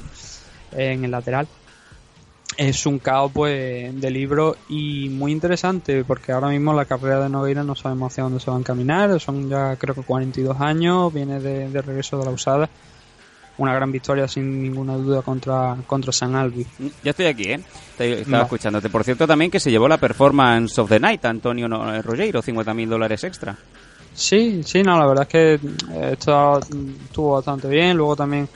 en 0.72 1.06
el 1.06 1.12
lateral. 1.12 1.48
Es 2.58 2.86
un 2.86 3.00
caos 3.00 3.32
pues 3.34 4.00
de 4.00 4.10
libro 4.12 4.56
y 4.70 5.10
muy 5.10 5.34
interesante 5.34 6.06
porque 6.06 6.32
ahora 6.32 6.50
mismo 6.50 6.74
la 6.74 6.86
carrera 6.86 7.20
de 7.22 7.30
Nogueira 7.30 7.64
no 7.64 7.76
sabemos 7.76 8.14
hacia 8.14 8.24
dónde 8.24 8.40
se 8.40 8.50
va 8.50 8.56
a 8.56 8.60
encaminar, 8.60 9.20
son 9.20 9.50
ya 9.50 9.76
creo 9.76 9.94
que 9.94 10.04
42 10.04 10.62
años, 10.62 11.14
viene 11.14 11.42
de, 11.42 11.70
de 11.70 11.82
regreso 11.82 12.18
de 12.18 12.26
la 12.26 12.32
usada 12.32 12.70
una 13.58 13.74
gran 13.74 13.92
victoria 13.92 14.28
sin 14.28 14.62
ninguna 14.62 14.96
duda 14.96 15.22
contra, 15.22 15.78
contra 15.88 16.12
San 16.12 16.36
Albi. 16.36 16.66
Ya 17.04 17.12
estoy 17.12 17.28
aquí, 17.28 17.44
¿eh? 17.44 17.60
Estaba 17.98 18.44
escuchándote. 18.44 18.90
Por 18.90 19.04
cierto, 19.04 19.26
también 19.26 19.50
que 19.50 19.60
se 19.60 19.72
llevó 19.72 19.88
la 19.88 19.98
performance 19.98 20.78
of 20.80 20.90
the 20.90 21.00
night, 21.00 21.24
Antonio 21.26 21.68
eh, 21.94 22.02
Rogero, 22.02 22.42
50.000 22.42 22.88
dólares 22.88 23.24
extra. 23.24 23.56
Sí, 24.14 24.62
sí, 24.64 24.82
no, 24.82 24.98
la 24.98 25.06
verdad 25.06 25.24
es 25.24 25.30
que 25.30 25.54
eh, 25.94 26.10
esto 26.14 26.60
estuvo 26.60 27.34
bastante 27.34 27.68
bien. 27.68 27.98
Luego 27.98 28.16
también 28.16 28.48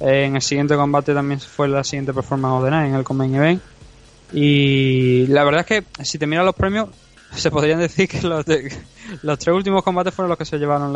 eh, 0.00 0.24
en 0.24 0.36
el 0.36 0.42
siguiente 0.42 0.74
combate 0.76 1.14
también 1.14 1.40
fue 1.40 1.68
la 1.68 1.84
siguiente 1.84 2.12
performance 2.12 2.54
of 2.54 2.64
the 2.64 2.70
night 2.70 2.88
en 2.88 2.94
el 2.94 3.04
Common 3.04 3.34
Event. 3.34 3.62
Y 4.32 5.26
la 5.26 5.44
verdad 5.44 5.60
es 5.60 5.66
que 5.66 6.04
si 6.04 6.18
te 6.18 6.26
miras 6.26 6.44
los 6.44 6.54
premios, 6.54 6.88
se 7.34 7.50
podrían 7.50 7.80
decir 7.80 8.08
que 8.08 8.22
los, 8.22 8.44
los 9.22 9.38
tres 9.38 9.54
últimos 9.54 9.82
combates 9.82 10.14
fueron 10.14 10.28
los 10.28 10.38
que 10.38 10.44
se 10.44 10.58
llevaron 10.58 10.92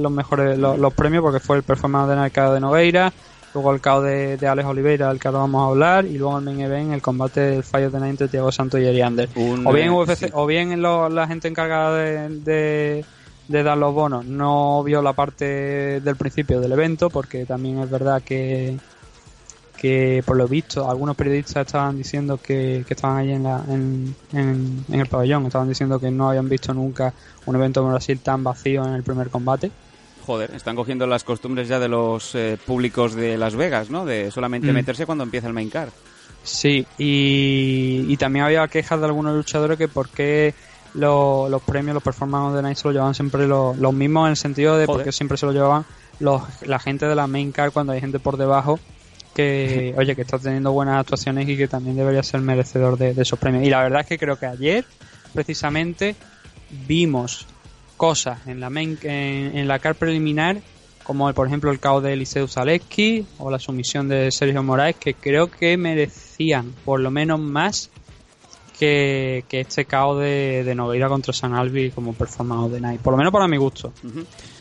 los 0.00 0.12
mejores 0.12 0.58
los, 0.58 0.94
premios, 0.94 1.22
porque 1.22 1.40
fue 1.40 1.56
el 1.56 1.62
performance 1.62 2.08
the 2.08 2.16
night 2.16 2.34
de 2.34 2.60
Nogueira, 2.60 3.12
luego 3.54 3.72
el 3.72 3.80
KO 3.80 4.02
de, 4.02 4.36
de 4.36 4.46
Alex 4.46 4.68
Oliveira, 4.68 5.08
del 5.08 5.18
que 5.18 5.28
ahora 5.28 5.40
vamos 5.40 5.62
a 5.62 5.70
hablar, 5.70 6.04
y 6.04 6.18
luego 6.18 6.38
el 6.38 6.44
main 6.44 6.60
event, 6.60 6.92
el 6.92 7.02
combate 7.02 7.40
del 7.40 7.58
of 7.60 7.72
the 7.72 7.98
Night 7.98 8.10
entre 8.10 8.28
Thiago 8.28 8.52
Santos 8.52 8.80
y 8.80 8.84
Eriander. 8.84 9.28
o 9.36 9.72
bien 9.72 9.90
UFC, 9.90 10.30
o 10.32 10.46
bien 10.46 10.80
la 10.82 11.26
gente 11.26 11.48
encargada 11.48 11.96
de 11.96 13.04
de 13.48 13.62
dar 13.62 13.78
los 13.78 13.94
bonos 13.94 14.24
no 14.26 14.82
vio 14.84 15.02
la 15.02 15.14
parte 15.14 16.00
del 16.00 16.16
principio 16.16 16.60
del 16.60 16.72
evento 16.72 17.10
porque 17.10 17.46
también 17.46 17.78
es 17.78 17.90
verdad 17.90 18.22
que 18.22 18.76
que 19.80 20.22
por 20.26 20.36
lo 20.36 20.48
visto 20.48 20.90
algunos 20.90 21.16
periodistas 21.16 21.66
estaban 21.66 21.96
diciendo 21.96 22.38
que, 22.42 22.84
estaban 22.88 23.18
ahí 23.18 23.32
en, 23.32 23.44
la, 23.44 23.64
en, 23.68 24.14
en, 24.32 24.84
el 24.88 25.06
pabellón 25.06 25.46
estaban 25.46 25.68
diciendo 25.68 26.00
que 26.00 26.10
no 26.10 26.28
habían 26.28 26.48
visto 26.48 26.74
nunca 26.74 27.14
un 27.46 27.56
evento 27.56 27.80
en 27.80 27.90
Brasil 27.90 28.18
tan 28.18 28.42
vacío 28.42 28.84
en 28.84 28.94
el 28.94 29.02
primer 29.02 29.30
combate 29.30 29.70
Joder, 30.26 30.54
están 30.54 30.76
cogiendo 30.76 31.06
las 31.06 31.24
costumbres 31.24 31.68
ya 31.68 31.78
de 31.78 31.88
los 31.88 32.34
eh, 32.34 32.58
públicos 32.66 33.14
de 33.14 33.38
Las 33.38 33.56
Vegas, 33.56 33.88
¿no? 33.88 34.04
De 34.04 34.30
solamente 34.30 34.70
mm. 34.70 34.74
meterse 34.74 35.06
cuando 35.06 35.24
empieza 35.24 35.46
el 35.46 35.54
main 35.54 35.70
card. 35.70 35.88
Sí, 36.42 36.86
y, 36.98 38.04
y 38.06 38.16
también 38.18 38.44
había 38.44 38.68
quejas 38.68 39.00
de 39.00 39.06
algunos 39.06 39.34
luchadores 39.34 39.78
que 39.78 39.88
por 39.88 40.10
qué 40.10 40.52
los, 40.92 41.62
premios, 41.62 41.94
los 41.94 42.02
performances 42.02 42.56
de 42.56 42.62
Night 42.62 42.76
se 42.76 42.88
lo 42.88 42.92
llevaban 42.92 43.14
siempre 43.14 43.46
los, 43.46 43.76
mismos 43.94 44.26
en 44.26 44.30
el 44.32 44.36
sentido 44.36 44.76
de 44.76 44.84
porque 44.84 45.12
siempre 45.12 45.38
se 45.38 45.46
lo 45.46 45.52
llevaban 45.52 45.86
los, 46.20 46.42
la 46.60 46.78
gente 46.78 47.06
de 47.06 47.14
la 47.14 47.26
main 47.26 47.50
card 47.50 47.72
cuando 47.72 47.94
hay 47.94 48.00
gente 48.00 48.18
por 48.18 48.36
debajo 48.36 48.78
que, 49.34 49.94
oye, 49.96 50.14
que 50.14 50.22
está 50.22 50.38
teniendo 50.38 50.72
buenas 50.72 51.00
actuaciones 51.00 51.48
y 51.48 51.56
que 51.56 51.68
también 51.68 51.96
debería 51.96 52.22
ser 52.22 52.40
merecedor 52.40 52.98
de, 52.98 53.10
esos 53.20 53.38
premios. 53.38 53.64
Y 53.64 53.70
la 53.70 53.82
verdad 53.82 54.00
es 54.00 54.06
que 54.06 54.18
creo 54.18 54.38
que 54.38 54.46
ayer, 54.46 54.84
precisamente, 55.32 56.16
vimos 56.86 57.46
cosas 57.96 58.46
en 58.46 58.60
la 58.60 58.70
main, 58.70 58.98
en, 59.02 59.66
la 59.66 59.78
card 59.78 59.96
preliminar 59.96 60.58
como 61.02 61.32
por 61.32 61.46
ejemplo 61.46 61.70
el 61.72 61.80
caos 61.80 62.02
de 62.02 62.12
Eliseu 62.12 62.46
Zaleski 62.46 63.26
o 63.38 63.50
la 63.50 63.58
sumisión 63.58 64.08
de 64.08 64.30
Sergio 64.30 64.62
Moraes 64.62 64.96
que 64.96 65.14
creo 65.14 65.50
que 65.50 65.76
merecían 65.78 66.74
por 66.84 67.00
lo 67.00 67.10
menos 67.10 67.40
más 67.40 67.90
que, 68.78 69.44
este 69.50 69.84
caos 69.84 70.20
de, 70.20 70.62
de 70.64 71.08
contra 71.08 71.32
San 71.32 71.54
Albi 71.54 71.90
como 71.90 72.12
performance 72.12 72.72
de 72.72 72.80
Night, 72.80 73.00
por 73.00 73.12
lo 73.12 73.16
menos 73.16 73.32
para 73.32 73.48
mi 73.48 73.56
gusto. 73.56 73.92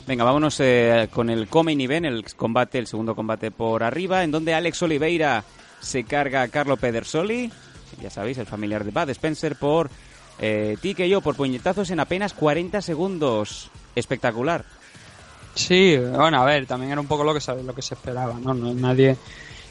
Venga, 0.08 0.24
vámonos 0.24 0.58
eh, 0.62 1.10
con 1.12 1.30
el 1.30 1.50
Coming 1.50 1.82
Event, 1.82 2.06
el 2.06 2.24
combate, 2.36 2.80
el 2.80 2.88
segundo 2.88 3.14
combate 3.14 3.52
por 3.52 3.84
arriba, 3.84 4.24
en 4.24 4.32
donde 4.32 4.54
Alex 4.54 4.82
Oliveira 4.84 5.44
se 5.82 6.06
carga 6.06 6.44
a 6.44 6.48
Carlo 6.48 6.78
Pedersoli, 6.78 7.52
ya 8.02 8.10
sabéis, 8.10 8.38
el 8.38 8.46
familiar 8.46 8.86
de 8.86 8.92
Bad 8.92 9.10
Spencer, 9.10 9.58
por 9.58 9.90
eh, 10.40 10.78
yo 11.10 11.20
por 11.20 11.36
puñetazos 11.36 11.90
en 11.90 12.00
apenas 12.00 12.34
40 12.34 12.82
segundos. 12.82 13.70
Espectacular. 13.96 14.64
Sí, 15.56 15.98
bueno, 15.98 16.42
a 16.42 16.46
ver, 16.46 16.68
también 16.68 16.92
era 16.92 17.02
un 17.02 17.08
poco 17.08 17.24
lo 17.24 17.34
que, 17.34 17.42
lo 17.64 17.76
que 17.76 17.82
se 17.82 17.96
esperaba, 17.96 18.40
¿no? 18.40 18.54
no 18.54 18.74
nadie 18.74 19.18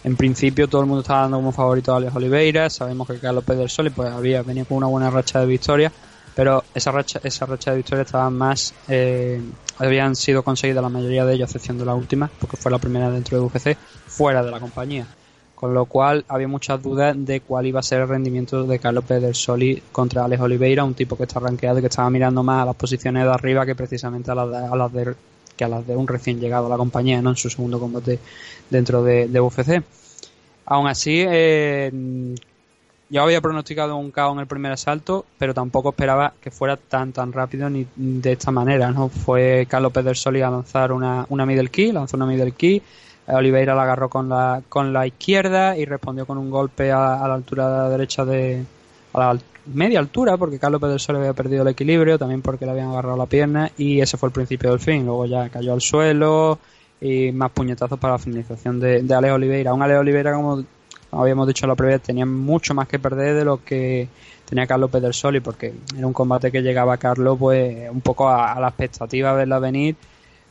en 0.05 0.16
principio 0.16 0.68
todo 0.68 0.82
el 0.82 0.87
mundo 0.87 1.01
estaba 1.01 1.22
dando 1.22 1.39
como 1.39 1.53
favorito 1.53 1.95
a 1.95 1.97
Alex 1.97 2.14
Oliveira, 2.14 2.68
sabemos 2.68 3.07
que 3.07 3.18
Carlos 3.18 3.45
Pedersoli 3.45 3.91
pues 3.91 4.11
había 4.11 4.43
venido 4.43 4.66
con 4.66 4.78
una 4.78 4.87
buena 4.87 5.11
racha 5.11 5.41
de 5.41 5.47
victorias, 5.47 5.93
pero 6.37 6.64
esa 6.74 6.93
racha, 6.93 7.18
esa 7.24 7.47
racha 7.47 7.70
de 7.70 7.78
victorias 7.78 8.07
estaba 8.07 8.28
más, 8.28 8.74
eh, 8.89 9.41
habían 9.78 10.14
sido 10.14 10.43
conseguidas 10.43 10.82
la 10.82 10.91
mayoría 10.91 11.24
de 11.24 11.34
ellos, 11.34 11.49
excepción 11.49 11.78
de 11.78 11.87
la 11.87 11.95
última, 11.95 12.30
porque 12.39 12.59
fue 12.59 12.70
la 12.70 12.78
primera 12.78 13.11
dentro 13.11 13.39
de 13.39 13.47
UFC, 13.47 13.74
fuera 14.07 14.45
de 14.45 14.51
la 14.51 14.61
compañía. 14.61 15.07
Con 15.55 15.72
lo 15.72 15.87
cual 15.87 16.26
había 16.28 16.47
muchas 16.47 16.82
dudas 16.82 17.16
de 17.18 17.41
cuál 17.41 17.64
iba 17.64 17.80
a 17.80 17.82
ser 17.82 18.03
el 18.03 18.09
rendimiento 18.09 18.64
de 18.64 18.78
Carlos 18.78 19.05
Pedersoli 19.05 19.82
contra 19.91 20.26
Alex 20.26 20.43
Oliveira, 20.43 20.84
un 20.84 20.93
tipo 20.93 21.16
que 21.16 21.22
está 21.22 21.41
rankeado 21.41 21.78
y 21.78 21.80
que 21.80 21.89
estaba 21.89 22.11
mirando 22.11 22.43
más 22.43 22.64
a 22.64 22.66
las 22.66 22.76
posiciones 22.76 23.24
de 23.24 23.30
arriba 23.30 23.64
que 23.64 23.74
precisamente 23.74 24.30
a 24.30 24.34
las 24.34 24.70
a 24.70 24.76
las 24.76 24.93
de 24.93 25.14
que 25.57 25.64
a 25.64 25.68
las 25.68 25.87
de 25.87 25.97
un 25.97 26.07
recién 26.07 26.39
llegado 26.39 26.66
a 26.66 26.68
la 26.68 26.76
compañía 26.76 27.22
¿no? 27.22 27.30
en 27.30 27.37
su 27.37 27.49
segundo 27.49 27.80
combate 27.80 28.18
dentro 28.68 29.03
de, 29.03 29.41
UFC. 29.41 29.82
Aún 30.66 30.87
así, 30.87 31.24
eh, 31.26 31.91
yo 33.09 33.22
había 33.22 33.40
pronosticado 33.40 33.96
un 33.96 34.11
KO 34.11 34.32
en 34.32 34.40
el 34.40 34.46
primer 34.46 34.72
asalto, 34.72 35.26
pero 35.38 35.54
tampoco 35.54 35.90
esperaba 35.90 36.34
que 36.40 36.50
fuera 36.50 36.76
tan 36.76 37.12
tan 37.12 37.32
rápido 37.32 37.70
ni 37.70 37.86
de 37.94 38.32
esta 38.32 38.50
manera. 38.50 38.90
no 38.90 39.09
Fue 39.09 39.66
Carlos 39.68 39.92
Pedersoli 39.92 40.42
a 40.42 40.50
lanzar 40.50 40.92
una, 40.92 41.26
una 41.28 41.46
middle 41.46 41.68
key, 41.68 41.92
lanzó 41.92 42.16
una 42.16 42.26
middle 42.26 42.52
key, 42.52 42.82
Oliveira 43.28 43.74
la 43.74 43.82
agarró 43.82 44.09
con 44.09 44.28
la, 44.28 44.62
con 44.68 44.92
la 44.92 45.07
izquierda 45.07 45.76
y 45.76 45.84
respondió 45.84 46.26
con 46.26 46.38
un 46.38 46.50
golpe 46.50 46.92
a, 46.92 47.26
la 47.26 47.34
altura 47.34 47.88
derecha 47.88 48.24
de 48.24 48.64
a 49.12 49.18
la, 49.18 49.38
media 49.66 49.98
altura, 49.98 50.36
porque 50.36 50.59
Carlos 50.59 50.80
Pedersoli 50.80 51.18
había 51.18 51.32
perdido 51.32 51.62
el 51.62 51.68
equilibrio, 51.68 52.18
también 52.18 52.42
porque 52.42 52.64
le 52.64 52.70
habían 52.70 52.90
agarrado 52.90 53.16
la 53.16 53.26
pierna, 53.26 53.70
y 53.76 54.00
ese 54.00 54.16
fue 54.16 54.28
el 54.28 54.32
principio 54.32 54.70
del 54.70 54.78
fin. 54.78 55.04
Luego 55.04 55.26
ya 55.26 55.48
cayó 55.48 55.72
al 55.72 55.80
suelo 55.80 56.59
y 57.00 57.32
más 57.32 57.50
puñetazos 57.50 57.98
para 57.98 58.14
la 58.14 58.18
finalización 58.18 58.78
de, 58.78 59.02
de 59.02 59.14
Alex 59.14 59.34
Oliveira. 59.34 59.74
Un 59.74 59.82
Alex 59.82 60.00
Oliveira, 60.00 60.34
como 60.34 60.64
habíamos 61.20 61.46
dicho 61.46 61.66
la 61.66 61.74
previa, 61.74 61.98
tenía 61.98 62.26
mucho 62.26 62.74
más 62.74 62.88
que 62.88 62.98
perder 62.98 63.36
de 63.36 63.44
lo 63.44 63.64
que 63.64 64.08
tenía 64.44 64.66
Carlos 64.66 64.90
Pedersoli, 64.90 65.40
porque 65.40 65.74
era 65.96 66.06
un 66.06 66.12
combate 66.12 66.50
que 66.52 66.62
llegaba 66.62 66.94
a 66.94 66.96
Carlos 66.98 67.36
pues 67.38 67.90
un 67.90 68.00
poco 68.00 68.28
a, 68.28 68.58
la 68.60 68.68
expectativa 68.68 69.30
de 69.32 69.36
verla 69.36 69.58
venir. 69.58 69.96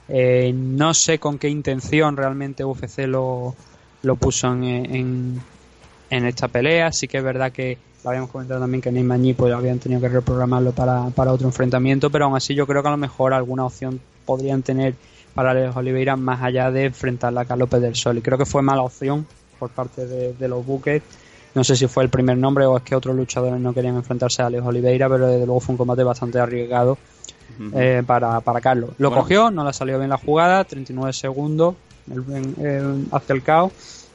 Eh, 0.07 0.53
no 0.53 0.93
sé 0.93 1.17
con 1.17 1.39
qué 1.39 1.49
intención 1.49 2.15
realmente 2.15 2.63
UFC 2.63 3.07
lo, 3.07 3.55
lo 4.03 4.15
puso 4.17 4.53
en, 4.53 4.63
en, 4.63 5.41
en 6.09 6.25
esta 6.25 6.47
pelea. 6.47 6.91
Sí 6.91 7.07
que 7.07 7.17
es 7.17 7.23
verdad 7.23 7.51
que 7.51 7.77
lo 8.03 8.11
habíamos 8.11 8.29
comentado 8.29 8.59
también 8.59 8.81
que 8.81 8.91
Neymar 8.91 9.19
pues 9.35 9.53
habían 9.53 9.79
tenido 9.79 9.99
que 9.99 10.09
reprogramarlo 10.09 10.71
para, 10.73 11.09
para 11.09 11.31
otro 11.31 11.47
enfrentamiento, 11.47 12.11
pero 12.11 12.25
aún 12.25 12.35
así 12.35 12.53
yo 12.53 12.67
creo 12.67 12.83
que 12.83 12.87
a 12.87 12.91
lo 12.91 12.97
mejor 12.97 13.33
alguna 13.33 13.65
opción 13.65 13.99
podrían 14.25 14.61
tener 14.61 14.93
para 15.33 15.51
Alex 15.51 15.75
Oliveira 15.75 16.15
más 16.15 16.41
allá 16.43 16.69
de 16.69 16.85
enfrentarla 16.85 17.41
a 17.41 17.45
Carlos 17.45 17.67
Pedersoli. 17.67 18.21
Creo 18.21 18.37
que 18.37 18.45
fue 18.45 18.61
mala 18.61 18.83
opción 18.83 19.25
por 19.65 19.71
parte 19.71 20.05
de, 20.05 20.47
los 20.47 20.65
buques. 20.65 21.01
No 21.55 21.63
sé 21.63 21.75
si 21.75 21.87
fue 21.87 22.03
el 22.03 22.09
primer 22.09 22.37
nombre 22.37 22.65
o 22.65 22.77
es 22.77 22.83
que 22.83 22.95
otros 22.95 23.15
luchadores 23.15 23.59
no 23.59 23.73
querían 23.73 23.95
enfrentarse 23.95 24.41
a 24.41 24.47
Alex 24.47 24.63
Oliveira, 24.65 25.09
pero 25.09 25.27
desde 25.27 25.45
luego 25.45 25.59
fue 25.59 25.73
un 25.73 25.77
combate 25.77 26.03
bastante 26.03 26.37
arriesgado 26.37 26.97
eh, 27.73 28.03
para, 28.05 28.41
para 28.41 28.61
Carlos. 28.61 28.91
Lo 28.97 29.11
cogió, 29.11 29.49
no 29.49 29.65
le 29.65 29.73
salió 29.73 29.97
bien 29.97 30.09
la 30.09 30.17
jugada, 30.17 30.63
39 30.65 31.13
segundos 31.13 31.75
hacia 33.11 33.33
el 33.33 33.41
caos 33.41 33.71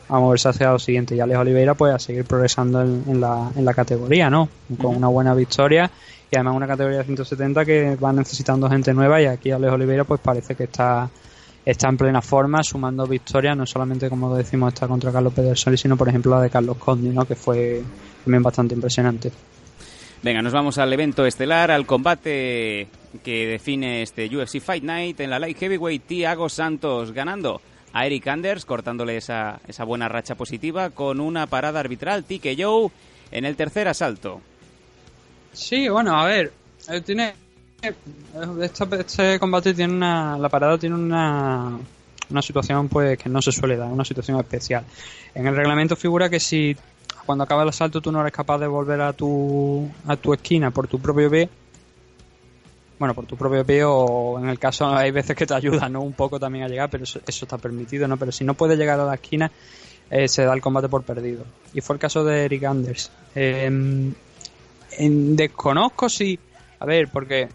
a 0.09 0.19
moverse 0.19 0.49
hacia 0.49 0.71
lo 0.71 0.79
siguiente. 0.79 1.17
Y 1.17 1.21
Alex 1.21 1.39
Oliveira, 1.39 1.75
pues 1.75 1.95
a 1.95 1.99
seguir 1.99 2.25
progresando 2.25 2.83
en, 2.83 3.21
la, 3.21 3.51
en 3.57 3.65
la 3.65 3.75
categoría, 3.75 4.29
¿no? 4.29 4.49
Con 4.81 4.97
una 4.97 5.09
buena 5.09 5.35
victoria 5.35 5.91
y 6.31 6.37
además 6.37 6.55
una 6.55 6.67
categoría 6.67 6.99
de 6.99 7.05
170 7.05 7.65
que 7.65 7.97
va 7.97 8.13
necesitando 8.13 8.69
gente 8.69 8.95
nueva 8.95 9.21
y 9.21 9.27
aquí 9.27 9.51
Alex 9.51 9.73
Oliveira 9.73 10.05
pues 10.05 10.21
parece 10.21 10.55
que 10.55 10.65
está 10.65 11.11
está 11.65 11.89
en 11.89 11.97
plena 11.97 12.23
forma 12.23 12.63
sumando 12.63 13.07
victorias 13.07 13.57
no 13.57 13.67
solamente 13.67 14.09
como 14.09 14.35
decimos 14.37 14.73
está 14.73 14.89
contra 14.89 15.13
Carlos 15.13 15.35
Pedersoli 15.35 15.77
sino 15.77 15.97
por 15.97 16.09
ejemplo 16.09 16.33
la 16.37 16.43
de 16.43 16.51
Carlos 16.51 16.77
Condi 16.79 17.11
¿no? 17.11 17.25
que 17.25 17.35
fue 17.35 17.83
también 18.25 18.43
bastante 18.43 18.75
impresionante 18.75 19.31
Venga, 20.23 20.43
nos 20.43 20.53
vamos 20.53 20.77
al 20.77 20.93
evento 20.93 21.25
estelar, 21.25 21.71
al 21.71 21.87
combate 21.87 22.89
que 23.25 23.47
define 23.47 24.03
este 24.03 24.27
UFC 24.27 24.61
Fight 24.61 24.85
Night 24.85 25.19
en 25.21 25.31
la 25.31 25.39
Light 25.39 25.57
Heavyweight, 25.57 26.03
Thiago 26.07 26.51
Santos 26.51 27.13
ganando 27.13 27.63
a 27.95 28.05
Eric 28.05 28.29
Anders, 28.29 28.67
cortándole 28.67 29.17
esa, 29.17 29.61
esa 29.67 29.85
buena 29.85 30.11
racha 30.11 30.35
positiva 30.35 30.91
con 30.91 31.21
una 31.21 31.47
parada 31.47 31.81
arbitral, 31.81 32.25
Tike 32.25 32.55
Joe, 32.59 32.91
en 33.31 33.47
el 33.47 33.57
tercer 33.57 33.89
asalto. 33.89 34.43
Sí, 35.55 35.89
bueno, 35.89 36.21
a 36.21 36.27
ver, 36.27 36.53
eh, 36.91 37.01
tiene 37.01 37.33
este, 37.83 39.39
combate 39.39 39.75
tiene 39.75 39.95
una 39.95 40.39
la 40.39 40.49
parada 40.49 40.79
tiene 40.79 40.95
una 40.97 41.79
una 42.31 42.43
situación 42.43 42.89
pues 42.89 43.19
que 43.19 43.29
no 43.29 43.43
se 43.43 43.51
suele 43.53 43.77
dar, 43.77 43.89
una 43.89 44.05
situación 44.05 44.39
especial. 44.39 44.85
En 45.35 45.47
el 45.47 45.57
reglamento 45.57 45.97
figura 45.97 46.29
que 46.29 46.39
si 46.39 46.77
cuando 47.27 47.45
acaba 47.45 47.63
el 47.63 47.69
asalto 47.69 48.01
tú 48.01 48.13
no 48.13 48.21
eres 48.21 48.33
capaz 48.33 48.59
de 48.59 48.67
volver 48.67 49.01
a 49.01 49.13
tu 49.13 49.89
a 50.07 50.17
tu 50.17 50.33
esquina 50.33 50.71
por 50.71 50.87
tu 50.87 51.01
propio 51.01 51.31
pie, 51.31 51.49
bueno, 53.01 53.15
por 53.15 53.25
tu 53.25 53.35
propio 53.35 53.65
pie 53.65 53.83
o 53.85 54.39
en 54.39 54.49
el 54.49 54.59
caso 54.59 54.95
hay 54.95 55.11
veces 55.11 55.35
que 55.35 55.47
te 55.47 55.55
ayudan, 55.55 55.95
¿no? 55.95 56.03
Un 56.03 56.13
poco 56.13 56.39
también 56.39 56.65
a 56.65 56.69
llegar, 56.69 56.91
pero 56.91 57.05
eso, 57.05 57.21
está 57.27 57.57
permitido, 57.57 58.07
¿no? 58.07 58.19
Pero 58.19 58.31
si 58.31 58.45
no 58.45 58.53
puedes 58.53 58.79
llegar 58.79 59.01
a 59.01 59.07
la 59.07 59.15
esquina, 59.15 59.51
eh, 60.11 60.29
se 60.29 60.45
da 60.45 60.53
el 60.53 60.61
combate 60.61 60.91
por 60.91 61.03
perdido. 61.03 61.45
Y 61.73 61.81
fue 61.81 61.97
el 61.97 62.01
caso 62.01 62.25
de 62.25 62.45
Eric 62.45 62.65
Anders. 62.65 63.11
Em, 63.35 64.13
desconozco 64.99 66.11
si... 66.11 66.39
A 66.79 66.85
ver, 66.85 67.09
porque 67.09 67.49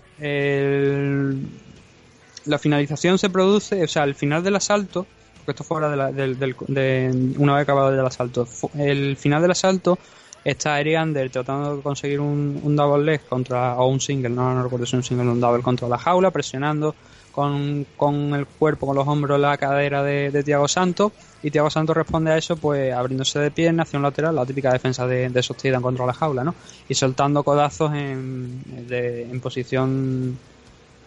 la 2.45 2.59
finalización 2.59 3.17
se 3.17 3.29
produce, 3.29 3.83
o 3.83 3.87
sea, 3.87 4.03
al 4.03 4.15
final 4.15 4.43
del 4.43 4.55
asalto, 4.55 5.05
porque 5.39 5.51
esto 5.51 5.63
fuera 5.63 5.89
de, 5.89 5.97
la- 5.97 6.11
del- 6.11 6.37
del- 6.39 6.55
de 6.67 7.33
una 7.37 7.53
vez 7.55 7.63
acabado 7.63 7.91
el 7.93 7.99
asalto. 8.05 8.47
El 8.77 9.17
final 9.17 9.41
del 9.41 9.51
asalto 9.51 9.97
está 10.43 10.79
Eric 10.79 10.95
Ander 10.97 11.29
tratando 11.31 11.77
de 11.77 11.81
conseguir 11.81 12.19
un, 12.19 12.59
un 12.63 12.75
double 12.75 13.03
leg 13.03 13.21
contra, 13.27 13.75
o 13.77 13.87
un 13.87 13.99
single, 13.99 14.29
no, 14.29 14.53
no 14.53 14.63
recuerdo 14.63 14.85
si 14.85 14.91
es 14.91 14.99
un 14.99 15.03
single 15.03 15.27
o 15.27 15.31
un 15.31 15.39
double 15.41 15.63
contra 15.63 15.87
la 15.87 15.97
jaula, 15.97 16.31
presionando 16.31 16.95
con, 17.35 17.85
con 17.97 18.33
el 18.33 18.45
cuerpo, 18.45 18.87
con 18.87 18.95
los 18.95 19.05
hombros, 19.05 19.37
la 19.37 19.57
cadera 19.57 20.01
de, 20.01 20.31
de 20.31 20.43
Tiago 20.43 20.69
Santos. 20.69 21.11
Y 21.43 21.51
Tiago 21.51 21.69
Santos 21.69 21.95
responde 21.95 22.31
a 22.31 22.37
eso, 22.37 22.55
pues 22.55 22.93
abriéndose 22.93 23.37
de 23.39 23.51
pierna 23.51 23.83
hacia 23.83 23.97
un 23.97 24.03
lateral, 24.03 24.33
la 24.33 24.45
típica 24.45 24.71
defensa 24.71 25.05
de, 25.05 25.29
de 25.29 25.39
esos 25.41 25.57
Titan 25.57 25.81
contra 25.81 26.05
la 26.05 26.13
jaula, 26.13 26.43
¿no? 26.45 26.55
Y 26.87 26.95
soltando 26.95 27.43
codazos 27.43 27.93
en, 27.93 28.63
en 28.89 29.39
posición 29.41 30.39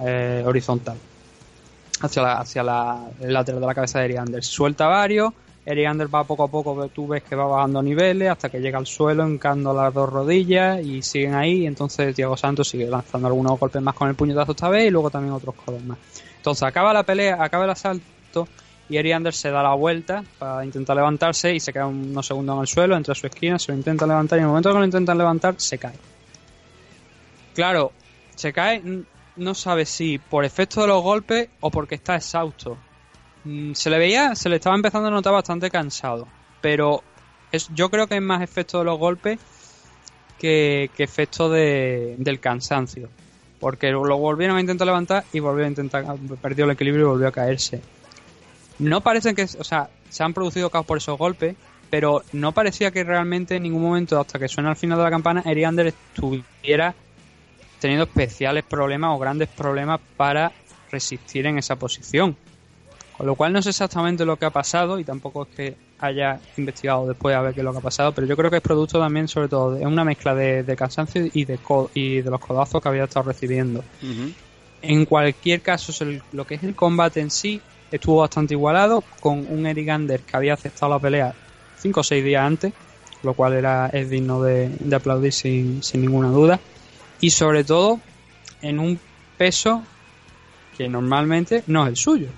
eh, 0.00 0.44
horizontal 0.46 0.98
hacia, 2.02 2.22
la, 2.22 2.32
hacia 2.40 2.62
la, 2.62 3.08
el 3.20 3.32
lateral 3.32 3.60
de 3.62 3.66
la 3.66 3.74
cabeza 3.74 3.98
de 3.98 4.04
Eric 4.04 4.18
Anders. 4.18 4.46
Suelta 4.46 4.86
varios, 4.86 5.32
Eric 5.70 5.86
Anders 5.86 6.08
va 6.12 6.24
poco 6.24 6.44
a 6.44 6.48
poco, 6.48 6.88
tú 6.88 7.06
ves 7.06 7.22
que 7.22 7.36
va 7.36 7.44
bajando 7.44 7.82
niveles 7.82 8.30
hasta 8.30 8.48
que 8.48 8.58
llega 8.58 8.78
al 8.78 8.86
suelo, 8.86 9.26
encando 9.26 9.74
las 9.74 9.92
dos 9.92 10.08
rodillas 10.08 10.82
y 10.82 11.02
siguen 11.02 11.34
ahí. 11.34 11.64
Y 11.64 11.66
entonces 11.66 12.16
Diego 12.16 12.38
Santos 12.38 12.70
sigue 12.70 12.86
lanzando 12.86 13.26
algunos 13.28 13.60
golpes 13.60 13.82
más 13.82 13.94
con 13.94 14.08
el 14.08 14.14
puñetazo 14.14 14.52
esta 14.52 14.70
vez 14.70 14.86
y 14.86 14.90
luego 14.90 15.10
también 15.10 15.34
otros 15.34 15.54
codos 15.56 15.84
más. 15.84 15.98
Entonces 16.38 16.62
acaba 16.62 16.94
la 16.94 17.02
pelea, 17.02 17.36
acaba 17.38 17.64
el 17.64 17.70
asalto 17.70 18.48
y 18.88 18.96
Eric 18.96 19.12
Anders 19.12 19.36
se 19.36 19.50
da 19.50 19.62
la 19.62 19.74
vuelta 19.74 20.24
para 20.38 20.64
intentar 20.64 20.96
levantarse 20.96 21.54
y 21.54 21.60
se 21.60 21.70
queda 21.70 21.86
unos 21.86 22.26
segundos 22.26 22.54
en 22.56 22.60
el 22.62 22.66
suelo, 22.66 22.96
entra 22.96 23.12
a 23.12 23.14
su 23.14 23.26
esquina, 23.26 23.58
se 23.58 23.70
lo 23.70 23.76
intenta 23.76 24.06
levantar 24.06 24.38
y 24.38 24.40
en 24.40 24.44
el 24.44 24.48
momento 24.48 24.72
que 24.72 24.78
lo 24.78 24.84
intentan 24.86 25.18
levantar 25.18 25.54
se 25.58 25.76
cae. 25.76 25.96
Claro, 27.54 27.92
se 28.36 28.54
cae, 28.54 28.82
no 29.36 29.54
sabe 29.54 29.84
si 29.84 30.18
por 30.18 30.46
efecto 30.46 30.80
de 30.80 30.86
los 30.86 31.02
golpes 31.02 31.50
o 31.60 31.70
porque 31.70 31.96
está 31.96 32.16
exhausto. 32.16 32.78
Mm, 33.44 33.72
Se 33.72 33.90
le 33.90 33.98
veía, 33.98 34.34
se 34.34 34.48
le 34.48 34.56
estaba 34.56 34.76
empezando 34.76 35.08
a 35.08 35.10
notar 35.10 35.32
bastante 35.32 35.70
cansado, 35.70 36.26
pero 36.60 37.02
es, 37.52 37.68
yo 37.74 37.90
creo 37.90 38.06
que 38.06 38.16
es 38.16 38.22
más 38.22 38.42
efecto 38.42 38.78
de 38.78 38.84
los 38.84 38.98
golpes 38.98 39.38
que, 40.38 40.90
que 40.96 41.02
efecto 41.04 41.48
de, 41.48 42.14
del 42.18 42.40
cansancio. 42.40 43.08
Porque 43.60 43.90
lo 43.90 44.16
volvieron 44.18 44.56
a 44.56 44.60
intentar 44.60 44.86
levantar 44.86 45.24
y 45.32 45.40
volvió 45.40 45.64
a 45.64 45.68
intentar, 45.68 46.04
perdió 46.40 46.64
el 46.64 46.70
equilibrio 46.70 47.06
y 47.06 47.08
volvió 47.08 47.28
a 47.28 47.32
caerse. 47.32 47.80
No 48.78 49.00
parece 49.00 49.34
que, 49.34 49.42
o 49.42 49.64
sea, 49.64 49.90
se 50.08 50.22
han 50.22 50.32
producido 50.32 50.70
caos 50.70 50.86
por 50.86 50.98
esos 50.98 51.18
golpes, 51.18 51.56
pero 51.90 52.22
no 52.32 52.52
parecía 52.52 52.92
que 52.92 53.02
realmente 53.02 53.56
en 53.56 53.64
ningún 53.64 53.82
momento, 53.82 54.20
hasta 54.20 54.38
que 54.38 54.46
suena 54.46 54.70
al 54.70 54.76
final 54.76 54.98
de 54.98 55.04
la 55.04 55.10
campana, 55.10 55.42
Eriander 55.44 55.88
estuviera 55.88 56.94
teniendo 57.80 58.04
especiales 58.04 58.62
problemas 58.62 59.10
o 59.14 59.18
grandes 59.18 59.48
problemas 59.48 60.00
para 60.16 60.52
resistir 60.92 61.46
en 61.46 61.58
esa 61.58 61.76
posición. 61.76 62.36
Con 63.18 63.26
lo 63.26 63.34
cual 63.34 63.52
no 63.52 63.60
sé 63.60 63.70
exactamente 63.70 64.24
lo 64.24 64.36
que 64.36 64.46
ha 64.46 64.50
pasado 64.50 65.00
y 65.00 65.04
tampoco 65.04 65.42
es 65.42 65.48
que 65.48 65.76
haya 65.98 66.38
investigado 66.56 67.08
después 67.08 67.34
a 67.34 67.42
ver 67.42 67.52
qué 67.52 67.60
es 67.62 67.64
lo 67.64 67.72
que 67.72 67.78
ha 67.78 67.82
pasado, 67.82 68.12
pero 68.12 68.28
yo 68.28 68.36
creo 68.36 68.48
que 68.48 68.58
es 68.58 68.62
producto 68.62 69.00
también 69.00 69.26
sobre 69.26 69.48
todo 69.48 69.74
de 69.74 69.84
una 69.84 70.04
mezcla 70.04 70.36
de, 70.36 70.62
de 70.62 70.76
cansancio 70.76 71.28
y 71.32 71.44
de, 71.44 71.58
y 71.94 72.20
de 72.20 72.30
los 72.30 72.40
codazos 72.40 72.80
que 72.80 72.88
había 72.88 73.02
estado 73.04 73.26
recibiendo. 73.26 73.82
En 74.82 75.04
cualquier 75.04 75.62
caso, 75.62 75.92
lo 76.30 76.46
que 76.46 76.54
es 76.54 76.62
el 76.62 76.76
combate 76.76 77.18
en 77.18 77.32
sí 77.32 77.60
estuvo 77.90 78.20
bastante 78.20 78.54
igualado, 78.54 79.02
con 79.18 79.44
un 79.50 79.66
Eric 79.66 79.88
Anders 79.88 80.22
que 80.22 80.36
había 80.36 80.54
aceptado 80.54 80.92
la 80.92 81.00
pelea 81.00 81.34
5 81.78 81.98
o 81.98 82.04
6 82.04 82.24
días 82.24 82.44
antes, 82.44 82.72
lo 83.24 83.34
cual 83.34 83.54
era, 83.54 83.88
es 83.88 84.08
digno 84.10 84.40
de, 84.42 84.68
de 84.78 84.94
aplaudir 84.94 85.32
sin, 85.32 85.82
sin 85.82 86.02
ninguna 86.02 86.28
duda. 86.28 86.60
Y 87.20 87.30
sobre 87.30 87.64
todo, 87.64 87.98
en 88.62 88.78
un 88.78 89.00
peso 89.36 89.82
que 90.76 90.88
normalmente 90.88 91.64
no 91.66 91.82
es 91.82 91.88
el 91.88 91.96
suyo. 91.96 92.28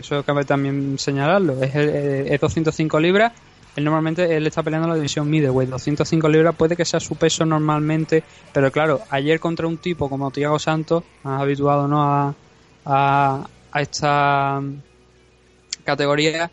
Eso 0.00 0.22
cabe 0.24 0.44
también 0.44 0.98
señalarlo. 0.98 1.62
Es, 1.62 1.74
eh, 1.74 2.34
es 2.34 2.40
205 2.40 2.98
libras. 2.98 3.32
Él 3.76 3.84
normalmente 3.84 4.36
él 4.36 4.46
está 4.46 4.62
peleando 4.62 4.88
la 4.88 4.96
división 4.96 5.30
middleweight. 5.30 5.70
205 5.70 6.28
libras 6.28 6.56
puede 6.56 6.76
que 6.76 6.84
sea 6.84 6.98
su 6.98 7.14
peso 7.16 7.44
normalmente, 7.46 8.24
pero 8.52 8.72
claro, 8.72 9.00
ayer 9.10 9.38
contra 9.38 9.66
un 9.68 9.78
tipo 9.78 10.08
como 10.08 10.30
Tiago 10.32 10.58
Santos, 10.58 11.04
más 11.22 11.40
habituado 11.40 11.86
no 11.86 12.02
a, 12.02 12.34
a, 12.84 13.46
esta 13.80 14.60
categoría, 15.84 16.50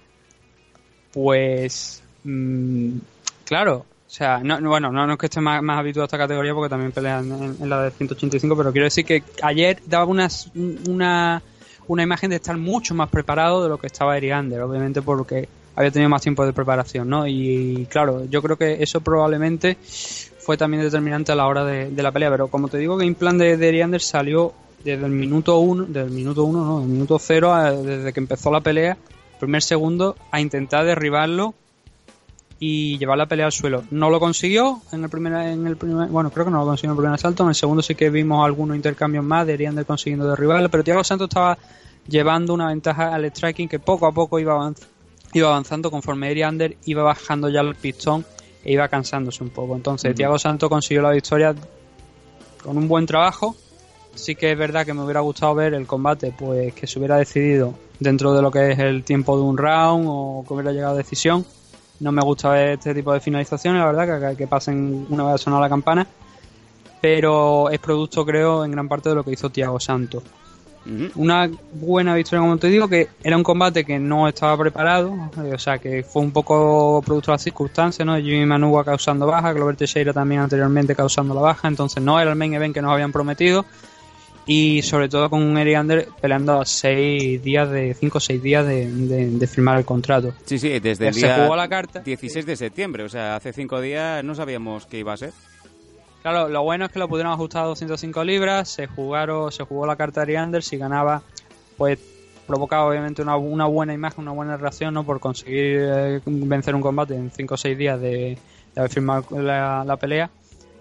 pues 1.11 2.03
mm, 2.23 2.97
claro, 3.45 3.77
o 3.77 4.09
sea, 4.09 4.39
no, 4.43 4.59
no- 4.59 4.69
bueno, 4.69 4.91
no, 4.91 5.05
no 5.07 5.13
es 5.13 5.19
que 5.19 5.25
esté 5.25 5.41
más, 5.41 5.61
más 5.63 5.79
habituado 5.79 6.03
a 6.03 6.07
esta 6.07 6.17
categoría 6.17 6.53
porque 6.53 6.69
también 6.69 6.91
pelean 6.91 7.31
en, 7.31 7.57
en 7.61 7.69
la 7.69 7.81
de 7.83 7.91
185, 7.91 8.55
pero 8.55 8.71
quiero 8.71 8.85
decir 8.85 9.05
que 9.05 9.23
ayer 9.41 9.79
daba 9.85 10.05
unas, 10.05 10.51
una, 10.87 11.41
una 11.87 12.03
imagen 12.03 12.29
de 12.29 12.37
estar 12.37 12.57
mucho 12.57 12.93
más 12.93 13.09
preparado 13.09 13.63
de 13.63 13.69
lo 13.69 13.77
que 13.77 13.87
estaba 13.87 14.17
Eric 14.17 14.31
Ander, 14.31 14.61
obviamente 14.61 15.01
porque 15.01 15.47
había 15.75 15.91
tenido 15.91 16.09
más 16.09 16.21
tiempo 16.21 16.45
de 16.45 16.53
preparación, 16.53 17.09
¿no? 17.09 17.27
Y 17.27 17.87
claro, 17.89 18.25
yo 18.25 18.41
creo 18.41 18.57
que 18.57 18.81
eso 18.81 19.01
probablemente 19.01 19.77
fue 20.39 20.57
también 20.57 20.83
determinante 20.83 21.31
a 21.31 21.35
la 21.35 21.45
hora 21.45 21.63
de, 21.63 21.91
la 21.91 22.11
pelea, 22.11 22.31
pero 22.31 22.47
como 22.47 22.67
te 22.67 22.77
digo, 22.77 22.97
Game 22.97 23.13
Plan 23.13 23.37
de, 23.37 23.57
de 23.57 23.69
Eric 23.69 23.83
Ander 23.83 24.01
salió 24.01 24.53
desde 24.83 25.05
el 25.05 25.11
minuto 25.11 25.59
uno, 25.59 25.85
desde 25.85 26.07
el 26.07 26.11
minuto 26.11 26.43
uno, 26.43 26.65
no, 26.65 26.81
el 26.81 26.87
minuto 26.87 27.19
cero, 27.19 27.53
desde 27.83 28.13
que 28.13 28.19
empezó 28.19 28.51
la 28.51 28.61
pelea, 28.61 28.97
primer 29.39 29.61
segundo, 29.61 30.15
a 30.31 30.41
intentar 30.41 30.85
derribarlo 30.85 31.53
y 32.59 32.97
llevar 32.97 33.17
la 33.17 33.27
pelea 33.27 33.45
al 33.45 33.51
suelo. 33.51 33.83
No 33.91 34.09
lo 34.09 34.19
consiguió 34.19 34.81
en 34.91 35.03
el 35.03 35.09
primer, 35.09 35.33
en 35.33 35.67
el 35.67 35.77
primer, 35.77 36.09
bueno, 36.09 36.31
creo 36.31 36.45
que 36.45 36.51
no 36.51 36.59
lo 36.59 36.65
consiguió 36.65 36.89
en 36.91 36.97
el 36.97 36.97
primer 36.97 37.13
asalto. 37.15 37.43
En 37.43 37.49
el 37.49 37.55
segundo 37.55 37.83
sí 37.83 37.93
que 37.95 38.09
vimos 38.09 38.43
algunos 38.45 38.75
intercambios 38.75 39.23
más 39.23 39.45
de 39.45 39.53
Eriander 39.53 39.85
consiguiendo 39.85 40.27
derribarlo, 40.27 40.69
pero 40.69 40.83
Thiago 40.83 41.03
Santos 41.03 41.27
estaba 41.29 41.57
llevando 42.07 42.53
una 42.53 42.67
ventaja 42.67 43.13
al 43.13 43.25
striking 43.25 43.67
que 43.69 43.79
poco 43.79 44.07
a 44.07 44.11
poco 44.11 44.39
iba, 44.39 44.53
avanz- 44.55 44.85
iba 45.33 45.49
avanzando 45.49 45.91
conforme 45.91 46.31
Eriander 46.31 46.77
iba 46.85 47.03
bajando 47.03 47.49
ya 47.49 47.61
el 47.61 47.75
pistón 47.75 48.25
e 48.63 48.71
iba 48.73 48.87
cansándose 48.87 49.43
un 49.43 49.49
poco. 49.51 49.75
Entonces, 49.75 50.15
Thiago 50.15 50.39
Santos 50.39 50.67
consiguió 50.69 51.01
la 51.03 51.11
victoria 51.11 51.53
con 52.63 52.77
un 52.77 52.87
buen 52.87 53.05
trabajo. 53.05 53.55
Sí 54.15 54.33
que 54.35 54.51
es 54.53 54.57
verdad 54.57 54.83
que 54.83 54.95
me 54.95 55.03
hubiera 55.03 55.19
gustado 55.19 55.53
ver 55.53 55.75
el 55.75 55.85
combate, 55.85 56.33
pues 56.35 56.73
que 56.73 56.87
se 56.87 56.97
hubiera 56.97 57.17
decidido 57.17 57.75
dentro 57.99 58.33
de 58.33 58.41
lo 58.41 58.49
que 58.49 58.71
es 58.71 58.79
el 58.79 59.03
tiempo 59.03 59.37
de 59.37 59.43
un 59.43 59.57
round 59.57 60.05
o 60.09 60.43
que 60.47 60.53
hubiera 60.55 60.71
llegado 60.71 60.95
a 60.95 60.97
decisión. 60.97 61.45
No 61.99 62.11
me 62.11 62.21
gusta 62.21 62.49
ver 62.49 62.69
este 62.69 62.93
tipo 62.93 63.13
de 63.13 63.19
finalizaciones, 63.19 63.81
la 63.81 63.91
verdad, 63.91 64.29
que, 64.31 64.37
que 64.37 64.47
pasen 64.47 65.07
una 65.09 65.31
vez 65.31 65.41
sonada 65.41 65.63
la 65.63 65.69
campana. 65.69 66.07
Pero 67.01 67.69
es 67.69 67.79
producto, 67.79 68.25
creo, 68.25 68.65
en 68.65 68.71
gran 68.71 68.87
parte 68.87 69.09
de 69.09 69.15
lo 69.15 69.23
que 69.23 69.31
hizo 69.31 69.49
Thiago 69.49 69.79
Santos. 69.79 70.23
Una 71.15 71.49
buena 71.73 72.15
victoria, 72.15 72.39
como 72.39 72.57
te 72.57 72.67
digo, 72.67 72.87
que 72.87 73.09
era 73.21 73.35
un 73.35 73.43
combate 73.43 73.83
que 73.83 73.99
no 73.99 74.25
estaba 74.25 74.57
preparado, 74.57 75.29
eh, 75.43 75.53
o 75.53 75.59
sea, 75.59 75.79
que 75.79 76.01
fue 76.01 76.21
un 76.21 76.31
poco 76.31 77.01
producto 77.05 77.31
de 77.31 77.33
las 77.33 77.43
circunstancias, 77.43 78.05
¿no? 78.05 78.15
Jimmy 78.15 78.45
Manuwa 78.45 78.85
causando 78.85 79.27
baja, 79.27 79.51
Glover 79.51 79.75
Teixeira 79.75 80.13
también 80.13 80.39
anteriormente 80.39 80.95
causando 80.95 81.33
la 81.33 81.41
baja, 81.41 81.67
entonces 81.67 82.01
no 82.01 82.17
era 82.21 82.31
el 82.31 82.37
main 82.37 82.53
event 82.53 82.73
que 82.73 82.81
nos 82.81 82.93
habían 82.93 83.11
prometido. 83.11 83.65
Y 84.49 84.81
sobre 84.81 85.09
todo 85.09 85.29
con 85.29 85.57
Eric 85.57 85.75
Ander 85.75 86.07
peleando 86.21 86.61
a 86.61 86.65
seis 86.65 87.43
días 87.43 87.69
de, 87.69 87.93
cinco 87.93 88.17
o 88.19 88.21
seis 88.21 88.41
días 88.41 88.65
de, 88.65 88.89
de- 88.89 89.29
de 89.31 89.47
firmar 89.47 89.77
el 89.77 89.83
contrato. 89.85 90.33
Sí, 90.45 90.57
sí, 90.57 90.79
desde 90.79 91.09
el 91.09 91.13
Se 91.13 91.25
día 91.27 91.43
jugó 91.43 91.55
la 91.57 91.67
carta. 91.67 91.99
16 91.99 92.45
de 92.45 92.55
septiembre, 92.55 93.03
o 93.03 93.09
sea, 93.09 93.35
hace 93.35 93.51
cinco 93.51 93.81
días 93.81 94.23
no 94.23 94.33
sabíamos 94.35 94.85
qué 94.85 94.99
iba 94.99 95.11
a 95.13 95.17
ser. 95.17 95.33
Claro, 96.21 96.47
lo 96.49 96.63
bueno 96.63 96.85
es 96.85 96.91
que 96.91 96.99
lo 96.99 97.07
pudieron 97.09 97.31
ajustar 97.33 97.63
a 97.63 97.67
205 97.67 98.23
libras, 98.23 98.69
se 98.69 98.87
jugaron, 98.87 99.51
se 99.51 99.63
jugó 99.63 99.85
la 99.85 99.95
carta 99.95 100.21
de 100.21 100.23
Ariander, 100.33 100.63
si 100.63 100.77
ganaba, 100.77 101.21
pues 101.77 101.99
provocaba 102.47 102.85
obviamente 102.87 103.21
una, 103.21 103.35
una 103.37 103.65
buena 103.65 103.93
imagen, 103.93 104.21
una 104.21 104.31
buena 104.31 104.55
reacción, 104.57 104.93
¿no? 104.93 105.03
Por 105.05 105.19
conseguir 105.19 105.79
eh, 105.81 106.21
vencer 106.25 106.73
un 106.75 106.81
combate 106.81 107.15
en 107.15 107.31
5 107.31 107.53
o 107.53 107.57
6 107.57 107.77
días 107.77 107.99
de, 107.99 108.37
de 108.73 108.79
haber 108.79 108.89
firmado 108.91 109.25
la, 109.41 109.83
la 109.85 109.97
pelea. 109.97 110.29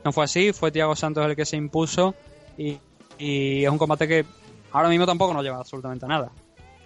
No 0.04 0.12
fue 0.12 0.24
así, 0.24 0.52
fue 0.52 0.70
Thiago 0.70 0.94
Santos 0.94 1.26
el 1.26 1.34
que 1.34 1.44
se 1.44 1.56
impuso 1.56 2.14
y, 2.56 2.78
y 3.18 3.64
es 3.64 3.70
un 3.70 3.78
combate 3.78 4.06
que 4.08 4.24
ahora 4.72 4.88
mismo 4.88 5.06
tampoco 5.06 5.32
nos 5.34 5.42
lleva 5.42 5.58
absolutamente 5.58 6.04
a 6.04 6.08
nada. 6.08 6.30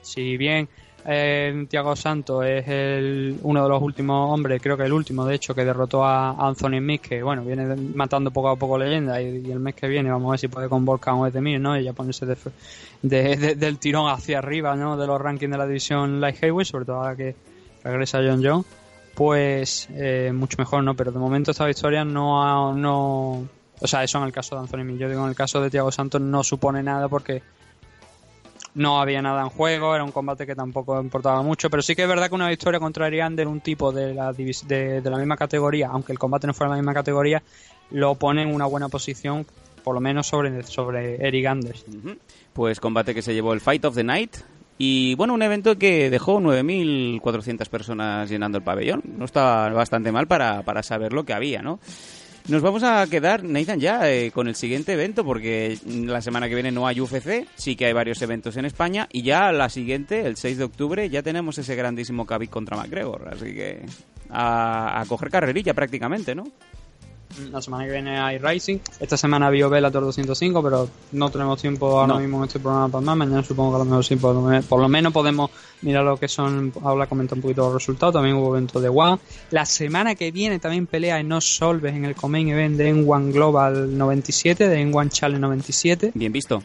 Si 0.03 0.37
bien 0.37 0.69
eh, 1.07 1.67
Thiago 1.69 1.97
Santos 1.97 2.45
es 2.45 2.67
el, 2.69 3.39
uno 3.43 3.63
de 3.63 3.69
los 3.69 3.83
últimos 3.83 4.31
hombres, 4.33 4.61
creo 4.63 4.77
que 4.77 4.85
el 4.85 4.93
último 4.93 5.25
de 5.25 5.35
hecho, 5.35 5.55
que 5.55 5.65
derrotó 5.65 6.05
a 6.05 6.31
Anthony 6.47 6.79
Smith, 6.79 7.01
que 7.01 7.23
bueno, 7.23 7.43
viene 7.43 7.75
matando 7.95 8.31
poco 8.31 8.49
a 8.51 8.57
poco 8.57 8.79
leyenda 8.79 9.21
y, 9.21 9.51
el 9.51 9.61
mes 9.61 9.75
que 9.75 9.89
viene 9.89 10.11
vamos 10.11 10.29
a 10.29 10.31
ver 10.33 10.41
si 10.41 10.49
puede 10.49 10.69
con 10.69 10.85
Volkan 10.85 11.15
o 11.15 11.27
Edemir, 11.27 11.61
¿no? 11.61 11.79
Y 11.79 11.85
ya 11.85 11.93
ponerse 11.93 12.27
de- 12.27 12.37
de- 13.03 13.37
de- 13.37 13.55
del 13.55 13.79
tirón 13.79 14.11
hacia 14.11 14.39
arriba, 14.39 14.77
¿no? 14.77 14.97
De 14.97 15.07
los 15.07 15.21
rankings 15.21 15.51
de 15.53 15.59
la 15.59 15.67
división 15.67 16.21
Light 16.21 16.37
Heavyweight, 16.37 16.69
sobre 16.71 16.85
todo 16.85 16.97
ahora 16.97 17.17
que 17.17 17.35
regresa 17.83 18.19
John 18.19 18.43
Jones, 18.45 18.67
pues 19.15 19.89
eh, 19.93 20.33
mucho 20.35 20.57
mejor, 20.59 20.83
¿no? 20.85 20.95
Pero 20.95 21.13
de 21.13 21.19
momento 21.19 21.51
esta 21.51 21.65
victoria 21.67 22.05
no 22.05 22.43
ha- 22.43 22.75
no 22.75 23.47
o 23.81 23.87
sea, 23.87 24.05
eso 24.05 24.19
en 24.19 24.25
el 24.25 24.33
caso 24.33 24.55
de 24.55 24.63
Anthony. 24.63 24.97
Yo 24.99 25.09
digo, 25.09 25.23
en 25.23 25.31
el 25.31 25.35
caso 25.35 25.61
de 25.61 25.71
Thiago 25.71 25.91
Santos 25.93 26.21
no 26.21 26.45
supone 26.45 26.83
nada 26.83 27.09
porque 27.09 27.43
no 28.75 29.01
había 29.01 29.21
nada 29.23 29.43
en 29.43 29.49
juego, 29.49 29.95
era 29.95 30.05
un 30.05 30.13
combate 30.13 30.47
que 30.47 30.55
tampoco 30.55 31.01
importaba 31.01 31.43
mucho, 31.43 31.71
pero 31.71 31.83
sí 31.83 31.95
que 31.97 32.03
es 32.03 32.09
verdad 32.09 32.29
que 32.29 32.35
una 32.35 32.49
victoria 32.49 32.79
contra 32.79 33.09
Eriander, 33.09 33.49
un 33.49 33.61
tipo 33.61 33.93
de 33.93 34.15
la, 34.15 34.33
de, 34.33 35.01
de 35.01 35.11
la 35.11 35.17
misma 35.17 35.37
categoría, 35.37 35.89
aunque 35.89 36.13
el 36.13 36.19
combate 36.19 36.47
no 36.47 36.55
fuera 36.55 36.71
la 36.71 36.77
misma 36.77 36.95
categoría, 36.95 37.43
lo 37.91 38.15
pone 38.15 38.43
en 38.43 38.55
una 38.55 38.67
buena 38.67 38.89
posición, 38.89 39.47
por 39.83 39.95
lo 39.95 40.01
menos 40.01 40.27
sobre, 40.27 40.63
sobre 40.63 41.27
Eric 41.27 41.47
Anders. 41.47 41.85
Pues 42.53 42.81
combate 42.81 43.15
que 43.15 43.23
se 43.23 43.35
llevó 43.35 43.53
el 43.53 43.61
Fight 43.61 43.85
of 43.85 43.95
the 43.95 44.05
Night 44.05 44.37
Y 44.79 45.15
bueno, 45.15 45.35
un 45.35 45.43
evento 45.43 45.77
que 45.79 46.11
dejó 46.11 46.41
9.400 46.41 47.69
personas 47.69 48.31
llenando 48.31 48.59
el 48.59 48.65
pabellón. 48.65 49.03
No 49.05 49.25
está 49.25 49.69
bastante 49.71 50.13
mal 50.13 50.27
para, 50.27 50.63
para 50.63 50.83
saber 50.83 51.13
lo 51.13 51.25
que 51.25 51.33
había, 51.33 51.63
¿no? 51.63 51.81
Nos 52.51 52.63
vamos 52.63 52.83
a 52.83 53.07
quedar, 53.07 53.45
Nathan, 53.45 53.79
ya 53.79 54.11
eh, 54.11 54.33
con 54.33 54.49
el 54.49 54.57
siguiente 54.57 54.95
evento, 54.95 55.25
porque 55.25 55.79
la 55.87 56.21
semana 56.21 56.49
que 56.49 56.55
viene 56.57 56.73
no 56.73 56.85
hay 56.85 57.01
UFC, 57.01 57.47
sí 57.55 57.77
que 57.77 57.87
hay 57.87 57.93
varios 57.93 58.21
eventos 58.23 58.57
en 58.57 58.65
España, 58.65 59.07
y 59.13 59.23
ya 59.23 59.53
la 59.53 59.69
siguiente, 59.69 60.27
el 60.27 60.37
6 60.37 60.59
de 60.59 60.65
octubre, 60.65 61.09
ya 61.09 61.23
tenemos 61.23 61.59
ese 61.59 61.77
grandísimo 61.77 62.27
Khabib 62.27 62.51
contra 62.51 62.77
McGregor, 62.77 63.29
así 63.33 63.55
que 63.55 63.87
a, 64.31 65.01
a 65.01 65.07
coger 65.07 65.31
carrerilla 65.31 65.75
prácticamente, 65.75 66.35
¿no? 66.35 66.43
La 67.53 67.63
semana 67.63 67.85
que 67.87 67.93
viene 67.93 68.19
hay 68.19 68.39
Racing. 68.39 68.79
Esta 68.99 69.17
semana 69.17 69.49
vio 69.51 69.71
Bellator 69.71 70.03
205, 70.03 70.63
pero 70.63 70.89
no 71.13 71.31
tenemos 71.31 71.61
tiempo 71.61 72.01
ahora 72.01 72.15
No. 72.15 72.21
mismo 72.21 72.39
en 72.39 72.45
este 72.49 72.59
programa 72.59 72.89
para 72.89 73.03
más. 73.05 73.17
Mañana 73.17 73.43
supongo 73.43 73.71
que 73.71 73.77
a 73.77 73.79
lo 73.79 73.85
mejor 73.85 74.05
sí, 74.05 74.17
por 74.17 74.35
lo, 74.35 74.43
me- 74.43 74.63
por 74.63 74.81
lo 74.81 74.89
menos 74.89 75.13
podemos 75.13 75.51
mirar 75.83 76.05
lo 76.05 76.17
que 76.19 76.29
son, 76.29 76.73
habla, 76.85 77.07
comentar 77.07 77.39
un 77.39 77.43
poquito 77.43 77.63
los 77.63 77.75
resultados. 77.75 78.13
También 78.15 78.37
hubo 78.37 78.55
eventos 78.57 78.83
de 78.83 78.89
One. 78.89 79.19
La 79.53 79.65
semana 79.65 80.15
que 80.17 80.31
viene 80.33 80.59
también 80.59 80.87
pelea 80.87 81.21
en 81.21 81.29
No 81.29 81.41
Solves 81.41 81.95
en 81.95 82.05
el 82.05 82.15
Comain 82.15 82.49
Event 82.49 82.77
de 82.77 82.93
N1 82.95 83.33
Global 83.33 83.97
97, 83.97 84.69
de 84.69 84.83
N1 84.87 85.09
Challenge 85.11 85.41
97. 85.41 86.11
Bien 86.15 86.33
visto. 86.33 86.63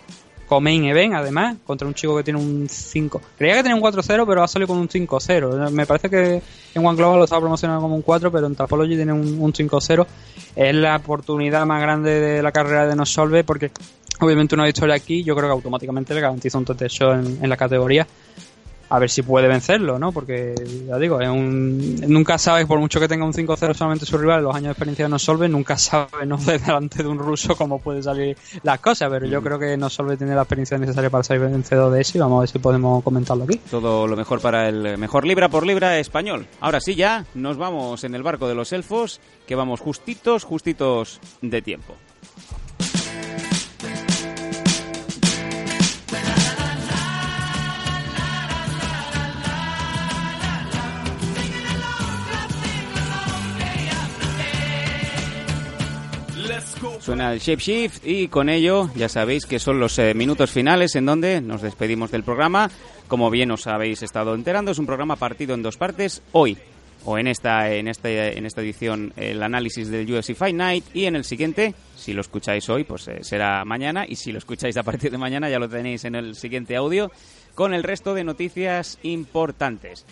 Comain 0.47 0.85
Event, 0.85 1.13
además, 1.15 1.57
contra 1.65 1.87
un 1.87 1.93
chico 1.93 2.15
que 2.15 2.23
tiene 2.23 2.39
un 2.39 2.67
5. 2.69 3.21
Creía 3.37 3.55
que 3.55 3.63
tenía 3.63 3.75
un 3.75 3.81
4-0, 3.81 4.25
pero 4.27 4.43
ha 4.43 4.47
salido 4.47 4.67
con 4.67 4.77
un 4.77 4.87
5-0. 4.87 5.71
Me 5.71 5.85
parece 5.85 6.09
que 6.09 6.41
en 6.73 6.85
One 6.85 6.97
Global 6.97 7.17
lo 7.17 7.23
estaba 7.23 7.41
promocionando 7.41 7.81
como 7.81 7.95
un 7.95 8.01
4, 8.01 8.31
pero 8.31 8.47
en 8.47 8.55
Tapology 8.55 8.95
tiene 8.95 9.13
un, 9.13 9.39
un 9.39 9.53
5-0. 9.53 10.05
Es 10.55 10.75
la 10.75 10.97
oportunidad 10.97 11.65
más 11.65 11.81
grande 11.81 12.11
de 12.19 12.43
la 12.43 12.51
carrera 12.51 12.87
de 12.87 12.95
No 12.95 13.05
Solve, 13.05 13.43
porque 13.43 13.71
obviamente 14.19 14.55
una 14.55 14.65
victoria 14.65 14.95
aquí, 14.95 15.23
yo 15.23 15.35
creo 15.35 15.47
que 15.47 15.53
automáticamente 15.53 16.13
le 16.13 16.21
garantiza 16.21 16.57
un 16.57 16.65
TT 16.65 16.83
en, 17.01 17.39
en 17.41 17.49
la 17.49 17.57
categoría. 17.57 18.07
A 18.89 18.99
ver 18.99 19.09
si 19.09 19.23
puede 19.23 19.47
vencerlo, 19.47 19.97
¿no? 19.97 20.11
Porque, 20.11 20.53
ya 20.87 20.97
digo, 20.97 21.19
es 21.19 21.29
un, 21.29 21.95
nunca 22.07 22.37
sabes, 22.37 22.65
por 22.65 22.79
mucho 22.79 22.99
que 22.99 23.07
tenga 23.07 23.25
un 23.25 23.33
5-0 23.33 23.73
solamente 23.73 24.05
su 24.05 24.17
rival, 24.17 24.43
los 24.43 24.55
años 24.55 24.65
de 24.65 24.71
experiencia 24.71 25.05
de 25.05 25.09
No 25.09 25.19
Solve, 25.19 25.49
nunca 25.49 25.77
sabe, 25.77 26.25
¿no? 26.25 26.37
De 26.37 26.59
delante 26.65 27.03
de 27.03 27.09
un 27.09 27.17
ruso 27.17 27.55
cómo 27.55 27.79
puede 27.79 28.03
salir 28.03 28.37
las 28.63 28.79
cosas, 28.79 29.09
pero 29.09 29.25
yo 29.25 29.41
creo 29.41 29.57
que 29.57 29.75
No 29.77 29.89
Solve 29.89 30.17
tiene 30.17 30.35
la 30.35 30.41
experiencia 30.41 30.77
necesaria 30.77 31.09
para 31.09 31.23
salir 31.23 31.43
vencedor 31.43 31.91
de 31.91 32.01
eso 32.01 32.17
y 32.17 32.21
vamos 32.21 32.37
a 32.37 32.39
ver 32.41 32.49
si 32.49 32.59
podemos 32.59 33.03
comentarlo 33.03 33.43
aquí. 33.45 33.59
Todo 33.69 34.07
lo 34.07 34.15
mejor 34.15 34.41
para 34.41 34.69
el 34.69 34.97
mejor 34.97 35.25
libra 35.25 35.49
por 35.49 35.65
libra 35.65 35.97
español. 35.99 36.45
Ahora 36.61 36.79
sí 36.79 36.95
ya, 36.95 37.25
nos 37.33 37.57
vamos 37.57 38.03
en 38.03 38.15
el 38.15 38.23
barco 38.23 38.47
de 38.47 38.55
los 38.55 38.71
elfos, 38.73 39.19
que 39.47 39.55
vamos 39.55 39.79
justitos, 39.79 40.43
justitos 40.43 41.19
de 41.41 41.61
tiempo. 41.61 41.95
Suena 56.99 57.33
el 57.33 57.39
Shape 57.39 57.61
Shift 57.61 58.05
y 58.05 58.27
con 58.27 58.49
ello 58.49 58.89
ya 58.95 59.09
sabéis 59.09 59.45
que 59.45 59.59
son 59.59 59.79
los 59.79 59.99
eh, 59.99 60.13
minutos 60.13 60.51
finales 60.51 60.95
en 60.95 61.05
donde 61.05 61.41
nos 61.41 61.61
despedimos 61.61 62.11
del 62.11 62.23
programa. 62.23 62.69
Como 63.07 63.29
bien 63.29 63.51
os 63.51 63.67
habéis 63.67 64.01
estado 64.01 64.33
enterando, 64.33 64.71
es 64.71 64.79
un 64.79 64.85
programa 64.85 65.15
partido 65.15 65.53
en 65.53 65.61
dos 65.61 65.77
partes. 65.77 66.21
Hoy 66.31 66.57
o 67.05 67.17
en 67.17 67.27
esta 67.27 67.71
en 67.71 67.87
este 67.87 68.37
en 68.37 68.45
esta 68.45 68.61
edición 68.61 69.13
el 69.15 69.43
análisis 69.43 69.89
del 69.89 70.11
UFC 70.11 70.33
Fight 70.33 70.55
Night 70.55 70.85
y 70.93 71.05
en 71.05 71.15
el 71.15 71.23
siguiente, 71.23 71.75
si 71.95 72.13
lo 72.13 72.21
escucháis 72.21 72.67
hoy, 72.69 72.83
pues 72.83 73.07
eh, 73.07 73.19
será 73.21 73.63
mañana 73.63 74.05
y 74.07 74.15
si 74.15 74.31
lo 74.31 74.39
escucháis 74.39 74.75
a 74.77 74.83
partir 74.83 75.11
de 75.11 75.17
mañana 75.17 75.49
ya 75.49 75.59
lo 75.59 75.69
tenéis 75.69 76.05
en 76.05 76.15
el 76.15 76.35
siguiente 76.35 76.75
audio 76.75 77.11
con 77.53 77.73
el 77.73 77.83
resto 77.83 78.13
de 78.13 78.23
noticias 78.23 78.97
importantes. 79.03 80.05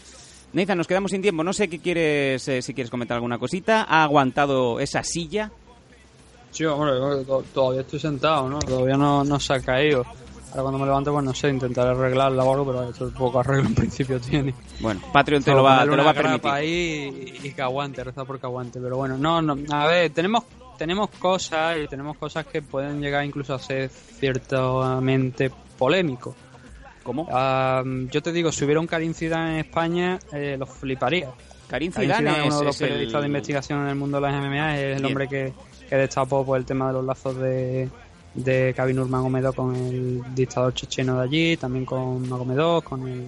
Nathan, 0.53 0.77
nos 0.77 0.87
quedamos 0.87 1.09
sin 1.09 1.23
tiempo. 1.23 1.43
No 1.43 1.51
sé 1.51 1.67
qué 1.67 1.79
quieres, 1.79 2.47
eh, 2.47 2.61
si 2.61 2.75
quieres 2.75 2.91
comentar 2.91 3.15
alguna 3.15 3.39
cosita. 3.39 3.87
¿Ha 3.89 4.03
aguantado 4.03 4.79
esa 4.79 5.03
silla? 5.03 5.51
Sí, 6.53 6.63
hombre, 6.65 6.93
todavía 7.53 7.81
estoy 7.81 7.99
sentado, 7.99 8.47
¿no? 8.47 8.59
Todavía 8.59 8.95
no, 8.95 9.23
no 9.23 9.39
se 9.39 9.53
ha 9.53 9.59
caído. 9.59 10.05
Ahora 10.51 10.61
cuando 10.61 10.77
me 10.79 10.85
levante, 10.85 11.09
pues 11.09 11.23
no 11.25 11.33
sé, 11.33 11.49
intentaré 11.49 11.89
arreglarla 11.89 12.43
o 12.43 12.53
algo, 12.53 12.65
pero 12.67 12.89
esto 12.89 13.07
es 13.07 13.13
poco 13.15 13.39
arreglo 13.39 13.67
en 13.69 13.73
principio 13.75 14.19
tiene. 14.21 14.53
Bueno, 14.79 15.01
Patreon 15.11 15.41
te 15.43 15.51
lo 15.51 15.63
va, 15.63 15.79
te 15.81 15.87
lo 15.87 16.03
va 16.05 16.11
a 16.11 16.13
permitir. 16.13 16.51
ahí 16.51 17.39
y, 17.43 17.47
y 17.47 17.51
que 17.53 17.61
aguante, 17.63 18.03
reza 18.03 18.23
por 18.23 18.39
que 18.39 18.45
aguante. 18.45 18.79
Pero 18.79 18.95
bueno, 18.97 19.17
no, 19.17 19.41
no, 19.41 19.57
a 19.75 19.87
ver, 19.87 20.11
tenemos 20.11 20.43
tenemos 20.77 21.09
cosas 21.11 21.77
y 21.83 21.87
tenemos 21.87 22.17
cosas 22.17 22.45
que 22.45 22.61
pueden 22.61 23.01
llegar 23.01 23.25
incluso 23.25 23.53
a 23.55 23.59
ser 23.59 23.89
ciertamente 23.89 25.51
polémicos. 25.77 26.35
¿Cómo? 27.03 27.27
Ah, 27.31 27.83
yo 28.11 28.21
te 28.21 28.31
digo, 28.31 28.51
si 28.51 28.63
hubiera 28.63 28.79
un 28.79 28.87
Karim 28.87 29.13
Zidane 29.13 29.53
en 29.53 29.65
España, 29.65 30.19
eh, 30.31 30.55
lo 30.57 30.65
fliparía. 30.65 31.31
Karim 31.67 31.91
Karim 31.91 32.11
Zidane 32.11 32.39
es 32.39 32.45
uno 32.45 32.59
de 32.59 32.65
los 32.65 32.81
el- 32.81 32.87
periodistas 32.89 33.21
de 33.21 33.27
investigación 33.27 33.81
en 33.81 33.87
el 33.89 33.95
mundo 33.95 34.17
de 34.17 34.21
las 34.21 34.33
MMA, 34.41 34.77
es 34.77 34.83
el 34.83 34.93
Bien. 34.95 35.05
hombre 35.05 35.27
que, 35.27 35.53
que 35.93 36.01
destapó 36.01 36.43
pues, 36.43 36.59
el 36.59 36.65
tema 36.65 36.87
de 36.87 36.93
los 36.93 37.05
lazos 37.05 37.37
de, 37.37 37.87
de 38.33 38.73
Khabib 38.75 38.95
Nurmagomedov 38.95 39.53
con 39.53 39.75
el 39.75 40.23
dictador 40.33 40.73
checheno 40.73 41.19
de 41.19 41.23
allí, 41.23 41.57
también 41.57 41.85
con 41.85 42.27
Magomedov, 42.27 42.83
con 42.83 43.01
el, 43.07 43.25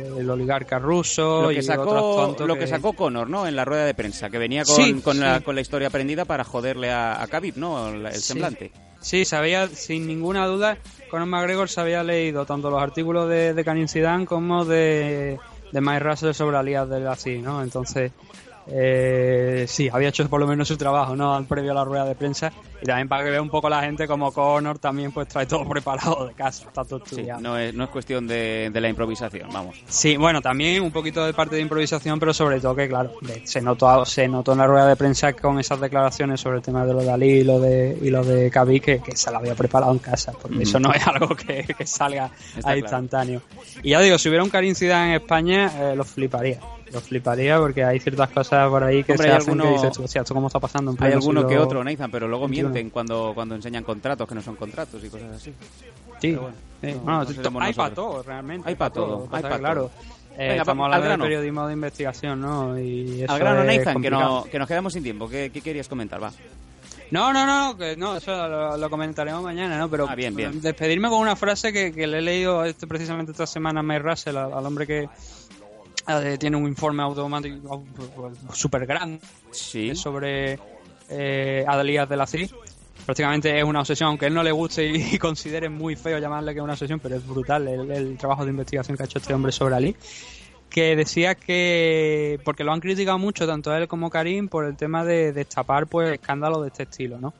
el- 0.00 0.18
el 0.18 0.30
oligarca 0.30 0.78
ruso 0.78 1.42
lo 1.42 1.50
y 1.50 1.54
que 1.56 1.60
otros 1.60 1.66
sacó 1.66 2.46
lo 2.46 2.56
que 2.56 2.66
sacó 2.68 2.92
Conor 2.92 3.28
no 3.28 3.46
en 3.48 3.56
la 3.56 3.64
rueda 3.64 3.84
de 3.84 3.94
prensa 3.94 4.30
que 4.30 4.38
venía 4.38 4.64
con, 4.64 4.76
Sí, 4.76 4.94
con, 5.02 5.18
la, 5.18 5.40
con 5.40 5.56
la 5.56 5.60
historia 5.60 5.88
aprendida 5.88 6.24
para 6.24 6.44
joderle 6.44 6.92
a, 6.92 7.20
a 7.20 7.26
Khabib 7.26 7.56
no 7.56 7.88
el, 7.88 8.06
el 8.06 8.12
Sí. 8.14 8.20
semblante 8.20 8.70
Sí, 9.00 9.24
sabía, 9.26 9.68
sin 9.68 10.06
ninguna 10.06 10.46
duda, 10.46 10.78
Conor 11.10 11.26
McGregor 11.26 11.68
se 11.68 11.78
había 11.80 12.02
leído 12.02 12.46
tanto 12.46 12.70
los 12.70 12.80
artículos 12.82 13.28
de, 13.28 13.52
de 13.52 13.88
Zidane 13.88 14.24
como 14.24 14.64
de, 14.64 15.38
de 15.72 15.80
Mike 15.80 15.98
Russell 15.98 16.32
sobre 16.32 16.56
Alias 16.56 16.88
del 16.88 17.06
así, 17.08 17.38
¿no? 17.42 17.62
Entonces, 17.62 18.12
eh, 18.66 19.66
sí, 19.68 19.88
había 19.92 20.08
hecho 20.08 20.28
por 20.28 20.40
lo 20.40 20.46
menos 20.46 20.68
su 20.68 20.76
trabajo, 20.76 21.16
¿no? 21.16 21.34
Al 21.34 21.44
previo 21.44 21.72
a 21.72 21.74
la 21.74 21.84
rueda 21.84 22.04
de 22.04 22.14
prensa. 22.14 22.52
Y 22.80 22.86
también 22.86 23.08
para 23.08 23.24
que 23.24 23.30
vea 23.30 23.40
un 23.40 23.48
poco 23.48 23.68
la 23.70 23.82
gente 23.82 24.06
como 24.06 24.30
Conor 24.30 24.78
también 24.78 25.10
pues 25.12 25.28
trae 25.28 25.46
todo 25.46 25.66
preparado 25.68 26.26
de 26.26 26.34
casa, 26.34 26.66
está 26.66 26.84
todo 26.84 27.02
sí, 27.06 27.26
no 27.40 27.56
es 27.56 27.72
no 27.72 27.84
es 27.84 27.90
cuestión 27.90 28.26
de, 28.26 28.68
de 28.70 28.80
la 28.80 28.90
improvisación 28.90 29.48
vamos 29.50 29.76
Sí, 29.88 30.18
bueno, 30.18 30.42
también 30.42 30.82
un 30.82 30.90
poquito 30.90 31.24
de 31.24 31.32
parte 31.32 31.56
de 31.56 31.62
improvisación, 31.62 32.20
pero 32.20 32.34
sobre 32.34 32.60
todo 32.60 32.74
que, 32.74 32.88
claro, 32.88 33.12
se 33.44 33.62
notó, 33.62 34.04
se 34.04 34.28
notó 34.28 34.52
en 34.52 34.58
la 34.58 34.66
rueda 34.66 34.86
de 34.86 34.96
prensa 34.96 35.32
con 35.32 35.58
esas 35.58 35.80
declaraciones 35.80 36.40
sobre 36.40 36.58
el 36.58 36.62
tema 36.62 36.84
de 36.84 36.92
lo 36.92 37.00
de 37.00 37.10
Ali 37.10 37.30
y 37.30 37.44
lo 37.44 37.58
de, 37.58 37.96
y 38.02 38.10
lo 38.10 38.22
de 38.22 38.50
Khabib 38.50 38.82
que, 38.82 39.00
que 39.00 39.16
se 39.16 39.30
la 39.30 39.38
había 39.38 39.54
preparado 39.54 39.92
en 39.92 39.98
casa, 39.98 40.32
porque 40.32 40.62
eso 40.62 40.78
no 40.78 40.92
es 40.92 41.06
algo 41.06 41.34
que, 41.34 41.64
que 41.64 41.86
salga 41.86 42.30
Está 42.56 42.58
a 42.58 42.62
claro. 42.62 42.78
instantáneo. 42.78 43.42
Y 43.82 43.90
ya 43.90 44.00
digo, 44.00 44.18
si 44.18 44.28
hubiera 44.28 44.44
un 44.44 44.50
Karim 44.50 44.74
Zidane 44.74 45.10
en 45.10 45.22
España, 45.22 45.72
eh, 45.78 45.96
lo 45.96 46.04
fliparía. 46.04 46.60
Lo 46.92 47.00
fliparía 47.00 47.58
porque 47.58 47.82
hay 47.82 47.98
ciertas 47.98 48.30
cosas 48.30 48.68
por 48.68 48.84
ahí 48.84 49.02
que 49.02 49.12
Hombre, 49.12 49.28
se 49.28 49.32
hay 49.32 49.38
hacen 49.38 49.60
alguno- 49.60 49.64
que 49.80 49.86
dices, 49.86 49.98
hostia, 49.98 50.20
¿esto 50.22 50.34
cómo 50.34 50.46
está 50.48 50.60
pasando? 50.60 50.92
en 50.92 51.02
hay 51.02 51.12
alguno 51.12 51.46
que 51.46 51.58
otro 51.58 51.82
Nathan 51.82 52.10
pero 52.10 52.28
luego 52.28 52.46
21? 52.46 52.68
mienten 52.70 52.90
cuando 52.90 53.32
cuando 53.34 53.54
enseñan 53.54 53.82
contratos 53.84 54.28
que 54.28 54.34
no 54.34 54.42
son 54.42 54.54
contratos 54.56 55.02
y 55.02 55.08
cosas 55.08 55.32
así 55.36 55.52
Sí, 56.20 56.32
bueno, 56.34 56.54
sí. 56.80 56.94
no- 57.04 57.50
no 57.50 57.60
hay 57.60 57.72
para 57.74 57.94
todo, 57.94 58.22
realmente. 58.22 58.68
Hay 58.68 58.76
pa' 58.76 58.90
todo, 58.90 59.22
hay 59.24 59.28
Pasa 59.42 59.48
pa' 59.48 59.54
que, 59.54 59.60
claro. 59.60 59.80
todo. 59.82 59.90
eh, 60.38 60.48
Venga, 60.48 60.62
estamos 60.62 60.84
hablando 60.84 61.08
de 61.08 61.18
periodismo 61.18 61.66
de 61.66 61.72
investigación, 61.72 62.40
¿no? 62.40 62.78
Y 62.78 63.22
eso 63.22 63.32
al 63.32 63.38
grano 63.40 63.64
Nathan 63.64 64.00
que, 64.02 64.10
no, 64.10 64.44
que 64.44 64.58
nos 64.58 64.68
quedamos 64.68 64.92
sin 64.92 65.02
tiempo 65.02 65.28
¿Qué, 65.28 65.50
qué 65.52 65.60
querías 65.60 65.88
comentar 65.88 66.22
va 66.22 66.30
No, 67.10 67.32
no, 67.32 67.44
no, 67.46 67.76
que 67.76 67.96
no, 67.96 68.16
eso 68.16 68.32
lo, 68.48 68.76
lo 68.76 68.90
comentaremos 68.90 69.42
mañana, 69.42 69.78
¿no? 69.78 69.88
Pero 69.90 70.06
Ah, 70.08 70.14
bien, 70.14 70.34
bien. 70.34 70.60
despedirme 70.60 71.08
con 71.08 71.18
una 71.20 71.36
frase 71.36 71.72
que, 71.72 71.92
que 71.92 72.06
le 72.06 72.18
he 72.18 72.22
leído 72.22 72.64
este, 72.64 72.86
precisamente 72.86 73.32
esta 73.32 73.46
semana 73.46 73.80
a 73.80 73.82
Mike 73.82 74.00
Russell, 74.00 74.36
al, 74.36 74.52
al 74.52 74.66
hombre 74.66 74.86
que 74.86 75.08
eh, 76.06 76.36
tiene 76.38 76.56
un 76.56 76.66
informe 76.66 77.02
automático 77.02 77.82
súper 78.52 78.84
grande 78.84 79.20
sí 79.50 79.94
sobre 79.94 80.58
eh, 81.08 81.64
Adalías 81.66 82.08
de 82.08 82.16
la 82.16 82.26
CIR. 82.26 82.50
Prácticamente 83.04 83.58
es 83.58 83.64
una 83.64 83.80
obsesión, 83.80 84.08
aunque 84.10 84.26
a 84.26 84.28
él 84.28 84.34
no 84.34 84.42
le 84.42 84.52
guste 84.52 84.86
y, 84.86 85.18
considere 85.18 85.68
muy 85.68 85.96
feo 85.96 86.18
llamarle 86.18 86.52
que 86.52 86.58
es 86.58 86.64
una 86.64 86.74
obsesión, 86.74 87.00
pero 87.00 87.16
es 87.16 87.26
brutal 87.26 87.68
el, 87.68 87.90
el 87.90 88.16
trabajo 88.16 88.44
de 88.44 88.50
investigación 88.50 88.96
que 88.96 89.02
ha 89.02 89.06
hecho 89.06 89.18
este 89.18 89.34
hombre 89.34 89.52
sobre 89.52 89.74
Ali. 89.74 89.96
Que 90.70 90.96
decía 90.96 91.36
que, 91.36 92.40
porque 92.44 92.64
lo 92.64 92.72
han 92.72 92.80
criticado 92.80 93.18
mucho, 93.18 93.46
tanto 93.46 93.74
él 93.74 93.86
como 93.86 94.10
Karim, 94.10 94.48
por 94.48 94.64
el 94.64 94.76
tema 94.76 95.04
de 95.04 95.32
destapar 95.32 95.86
pues 95.86 96.12
escándalos 96.14 96.62
de 96.62 96.68
este 96.68 96.82
estilo, 96.82 97.18
¿no? 97.20 97.32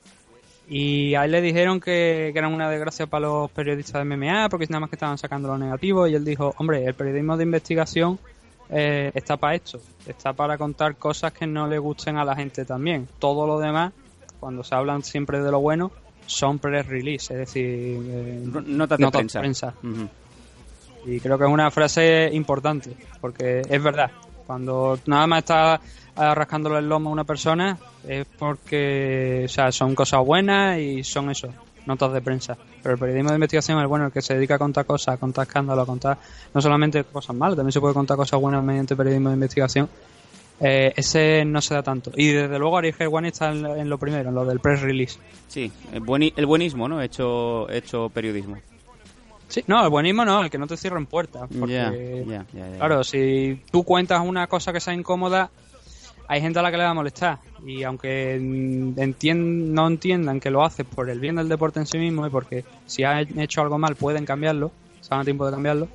Y 0.68 1.14
a 1.14 1.24
él 1.24 1.32
le 1.32 1.42
dijeron 1.42 1.80
que, 1.80 2.30
que 2.32 2.38
eran 2.38 2.54
una 2.54 2.70
desgracia 2.70 3.06
para 3.06 3.26
los 3.26 3.50
periodistas 3.50 3.94
de 3.94 4.16
MMA, 4.16 4.48
porque 4.48 4.66
nada 4.68 4.80
más 4.80 4.88
que 4.90 4.96
estaban 4.96 5.18
sacando 5.18 5.48
lo 5.48 5.58
negativo, 5.58 6.06
y 6.06 6.14
él 6.14 6.24
dijo, 6.24 6.54
hombre, 6.58 6.84
el 6.84 6.94
periodismo 6.94 7.36
de 7.36 7.42
investigación 7.42 8.18
eh, 8.76 9.12
está 9.14 9.36
para 9.36 9.54
esto, 9.54 9.78
está 10.04 10.32
para 10.32 10.58
contar 10.58 10.96
cosas 10.96 11.32
que 11.32 11.46
no 11.46 11.68
le 11.68 11.78
gusten 11.78 12.16
a 12.16 12.24
la 12.24 12.34
gente 12.34 12.64
también. 12.64 13.06
Todo 13.20 13.46
lo 13.46 13.60
demás, 13.60 13.92
cuando 14.40 14.64
se 14.64 14.74
hablan 14.74 15.04
siempre 15.04 15.40
de 15.40 15.48
lo 15.52 15.60
bueno, 15.60 15.92
son 16.26 16.58
press-release, 16.58 17.34
es 17.34 17.38
decir, 17.38 17.64
eh, 17.64 18.42
notas 18.66 18.98
de 18.98 19.28
prensa. 19.30 19.74
Y 21.06 21.20
creo 21.20 21.38
que 21.38 21.44
es 21.44 21.50
una 21.50 21.70
frase 21.70 22.30
importante, 22.32 22.96
porque 23.20 23.62
es 23.68 23.82
verdad. 23.82 24.10
Cuando 24.44 24.98
nada 25.06 25.26
más 25.28 25.38
está 25.38 25.80
rascándole 26.16 26.78
el 26.78 26.88
lomo 26.88 27.10
a 27.10 27.12
una 27.12 27.24
persona, 27.24 27.78
es 28.08 28.26
porque 28.38 29.42
o 29.44 29.48
sea, 29.48 29.70
son 29.70 29.94
cosas 29.94 30.24
buenas 30.24 30.80
y 30.80 31.04
son 31.04 31.30
eso. 31.30 31.48
Notas 31.86 32.12
de 32.12 32.20
prensa. 32.20 32.56
Pero 32.82 32.94
el 32.94 32.98
periodismo 32.98 33.30
de 33.30 33.36
investigación 33.36 33.80
es 33.80 33.88
bueno, 33.88 34.06
el 34.06 34.12
que 34.12 34.22
se 34.22 34.34
dedica 34.34 34.56
a 34.56 34.58
contar 34.58 34.84
cosas, 34.84 35.14
a 35.14 35.16
contar 35.18 35.46
escándalos, 35.46 35.82
a 35.82 35.86
contar 35.86 36.18
no 36.52 36.60
solamente 36.60 37.04
cosas 37.04 37.36
malas, 37.36 37.56
también 37.56 37.72
se 37.72 37.80
puede 37.80 37.94
contar 37.94 38.16
cosas 38.16 38.40
buenas 38.40 38.62
mediante 38.62 38.96
periodismo 38.96 39.30
de 39.30 39.34
investigación. 39.34 39.88
Eh, 40.60 40.92
ese 40.96 41.44
no 41.44 41.60
se 41.60 41.74
da 41.74 41.82
tanto. 41.82 42.12
Y 42.14 42.28
desde 42.28 42.58
luego 42.58 42.78
Ariel 42.78 42.94
One 43.10 43.28
está 43.28 43.50
en, 43.50 43.66
en, 43.66 43.88
lo 43.88 43.98
primero, 43.98 44.28
en 44.28 44.34
lo 44.34 44.44
del 44.44 44.60
press 44.60 44.82
release. 44.82 45.18
Sí, 45.48 45.70
el, 45.92 46.00
buen, 46.00 46.22
el 46.34 46.46
buenismo, 46.46 46.88
¿no? 46.88 47.02
Hecho, 47.02 47.68
hecho 47.70 48.08
periodismo. 48.08 48.56
Sí, 49.48 49.62
no, 49.66 49.82
el 49.84 49.90
buenismo 49.90 50.24
no, 50.24 50.42
el 50.42 50.50
que 50.50 50.58
no 50.58 50.66
te 50.66 50.76
cierren 50.76 51.06
puertas. 51.06 51.48
Porque, 51.58 51.74
yeah, 51.74 51.92
yeah, 51.92 52.46
yeah, 52.52 52.76
claro, 52.78 53.04
si 53.04 53.60
tú 53.70 53.82
cuentas 53.84 54.20
una 54.24 54.46
cosa 54.46 54.72
que 54.72 54.80
sea 54.80 54.94
incómoda, 54.94 55.50
hay 56.28 56.40
gente 56.40 56.58
a 56.58 56.62
la 56.62 56.70
que 56.70 56.76
le 56.76 56.84
va 56.84 56.90
a 56.90 56.94
molestar. 56.94 57.38
Y 57.66 57.82
aunque 57.82 58.38
no 58.40 59.86
entiendan 59.86 60.40
que 60.40 60.50
lo 60.50 60.64
haces 60.64 60.86
por 60.86 61.08
el 61.08 61.20
bien 61.20 61.36
del 61.36 61.48
deporte 61.48 61.80
en 61.80 61.86
sí 61.86 61.98
mismo 61.98 62.26
y 62.26 62.30
porque 62.30 62.64
si 62.86 63.04
han 63.04 63.38
hecho 63.38 63.62
algo 63.62 63.78
mal 63.78 63.96
pueden 63.96 64.24
cambiarlo, 64.24 64.70
se 65.00 65.14
a 65.14 65.22
tiempo 65.22 65.46
de 65.46 65.52
cambiarlo, 65.52 65.88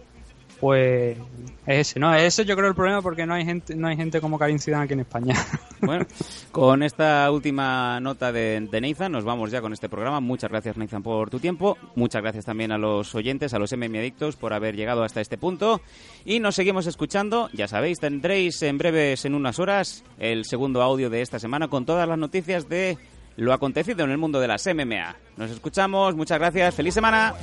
pues 0.60 1.18
es 1.66 1.90
ese, 1.90 2.00
¿no? 2.00 2.14
Ese 2.14 2.46
yo 2.46 2.56
creo 2.56 2.68
el 2.68 2.76
problema 2.76 3.02
porque 3.02 3.26
no 3.26 3.34
hay 3.34 3.46
gente, 3.46 3.76
no 3.76 3.88
hay 3.88 3.96
gente 3.96 4.20
como 4.22 4.40
Karim 4.40 4.60
Zidane 4.60 4.86
aquí 4.86 4.94
en 4.94 5.02
España. 5.02 5.36
Bueno, 5.82 6.06
con 6.52 6.84
esta 6.84 7.32
última 7.32 8.02
nota 8.02 8.34
de, 8.34 8.68
de 8.70 8.82
Nathan 8.82 9.14
nos 9.14 9.24
vamos 9.24 9.50
ya 9.50 9.62
con 9.62 9.72
este 9.72 9.88
programa. 9.88 10.20
Muchas 10.20 10.50
gracias 10.50 10.76
Nathan 10.76 11.02
por 11.02 11.30
tu 11.30 11.40
tiempo. 11.40 11.78
Muchas 11.96 12.22
gracias 12.22 12.44
también 12.44 12.74
a 12.74 12.78
los 12.78 13.16
oyentes, 13.16 13.54
a 13.54 13.60
los 13.60 13.72
MM 13.72 13.98
Adictos 13.98 14.36
por 14.36 14.52
haber 14.52 14.76
llegado 14.76 15.04
hasta 15.04 15.22
este 15.22 15.38
punto. 15.38 15.80
Y 16.26 16.42
nos 16.42 16.56
seguimos 16.56 16.86
escuchando. 16.86 17.50
Ya 17.54 17.70
sabéis, 17.70 18.02
tendréis 18.02 18.62
en 18.62 18.78
breves, 18.78 19.24
en 19.24 19.36
unas 19.36 19.58
horas, 19.58 20.04
el 20.18 20.44
segundo 20.44 20.82
audio 20.82 21.10
de 21.10 21.22
esta 21.22 21.40
semana 21.40 21.70
con 21.70 21.86
todas 21.86 22.10
las 22.10 22.18
noticias 22.18 22.68
de 22.68 22.98
lo 23.40 23.54
acontecido 23.54 24.04
en 24.04 24.12
el 24.12 24.18
mundo 24.18 24.40
de 24.40 24.48
las 24.48 24.68
MMA. 24.68 25.16
Nos 25.38 25.52
escuchamos, 25.52 26.16
muchas 26.16 26.40
gracias, 26.40 26.76
feliz 26.76 26.94
semana. 26.94 27.34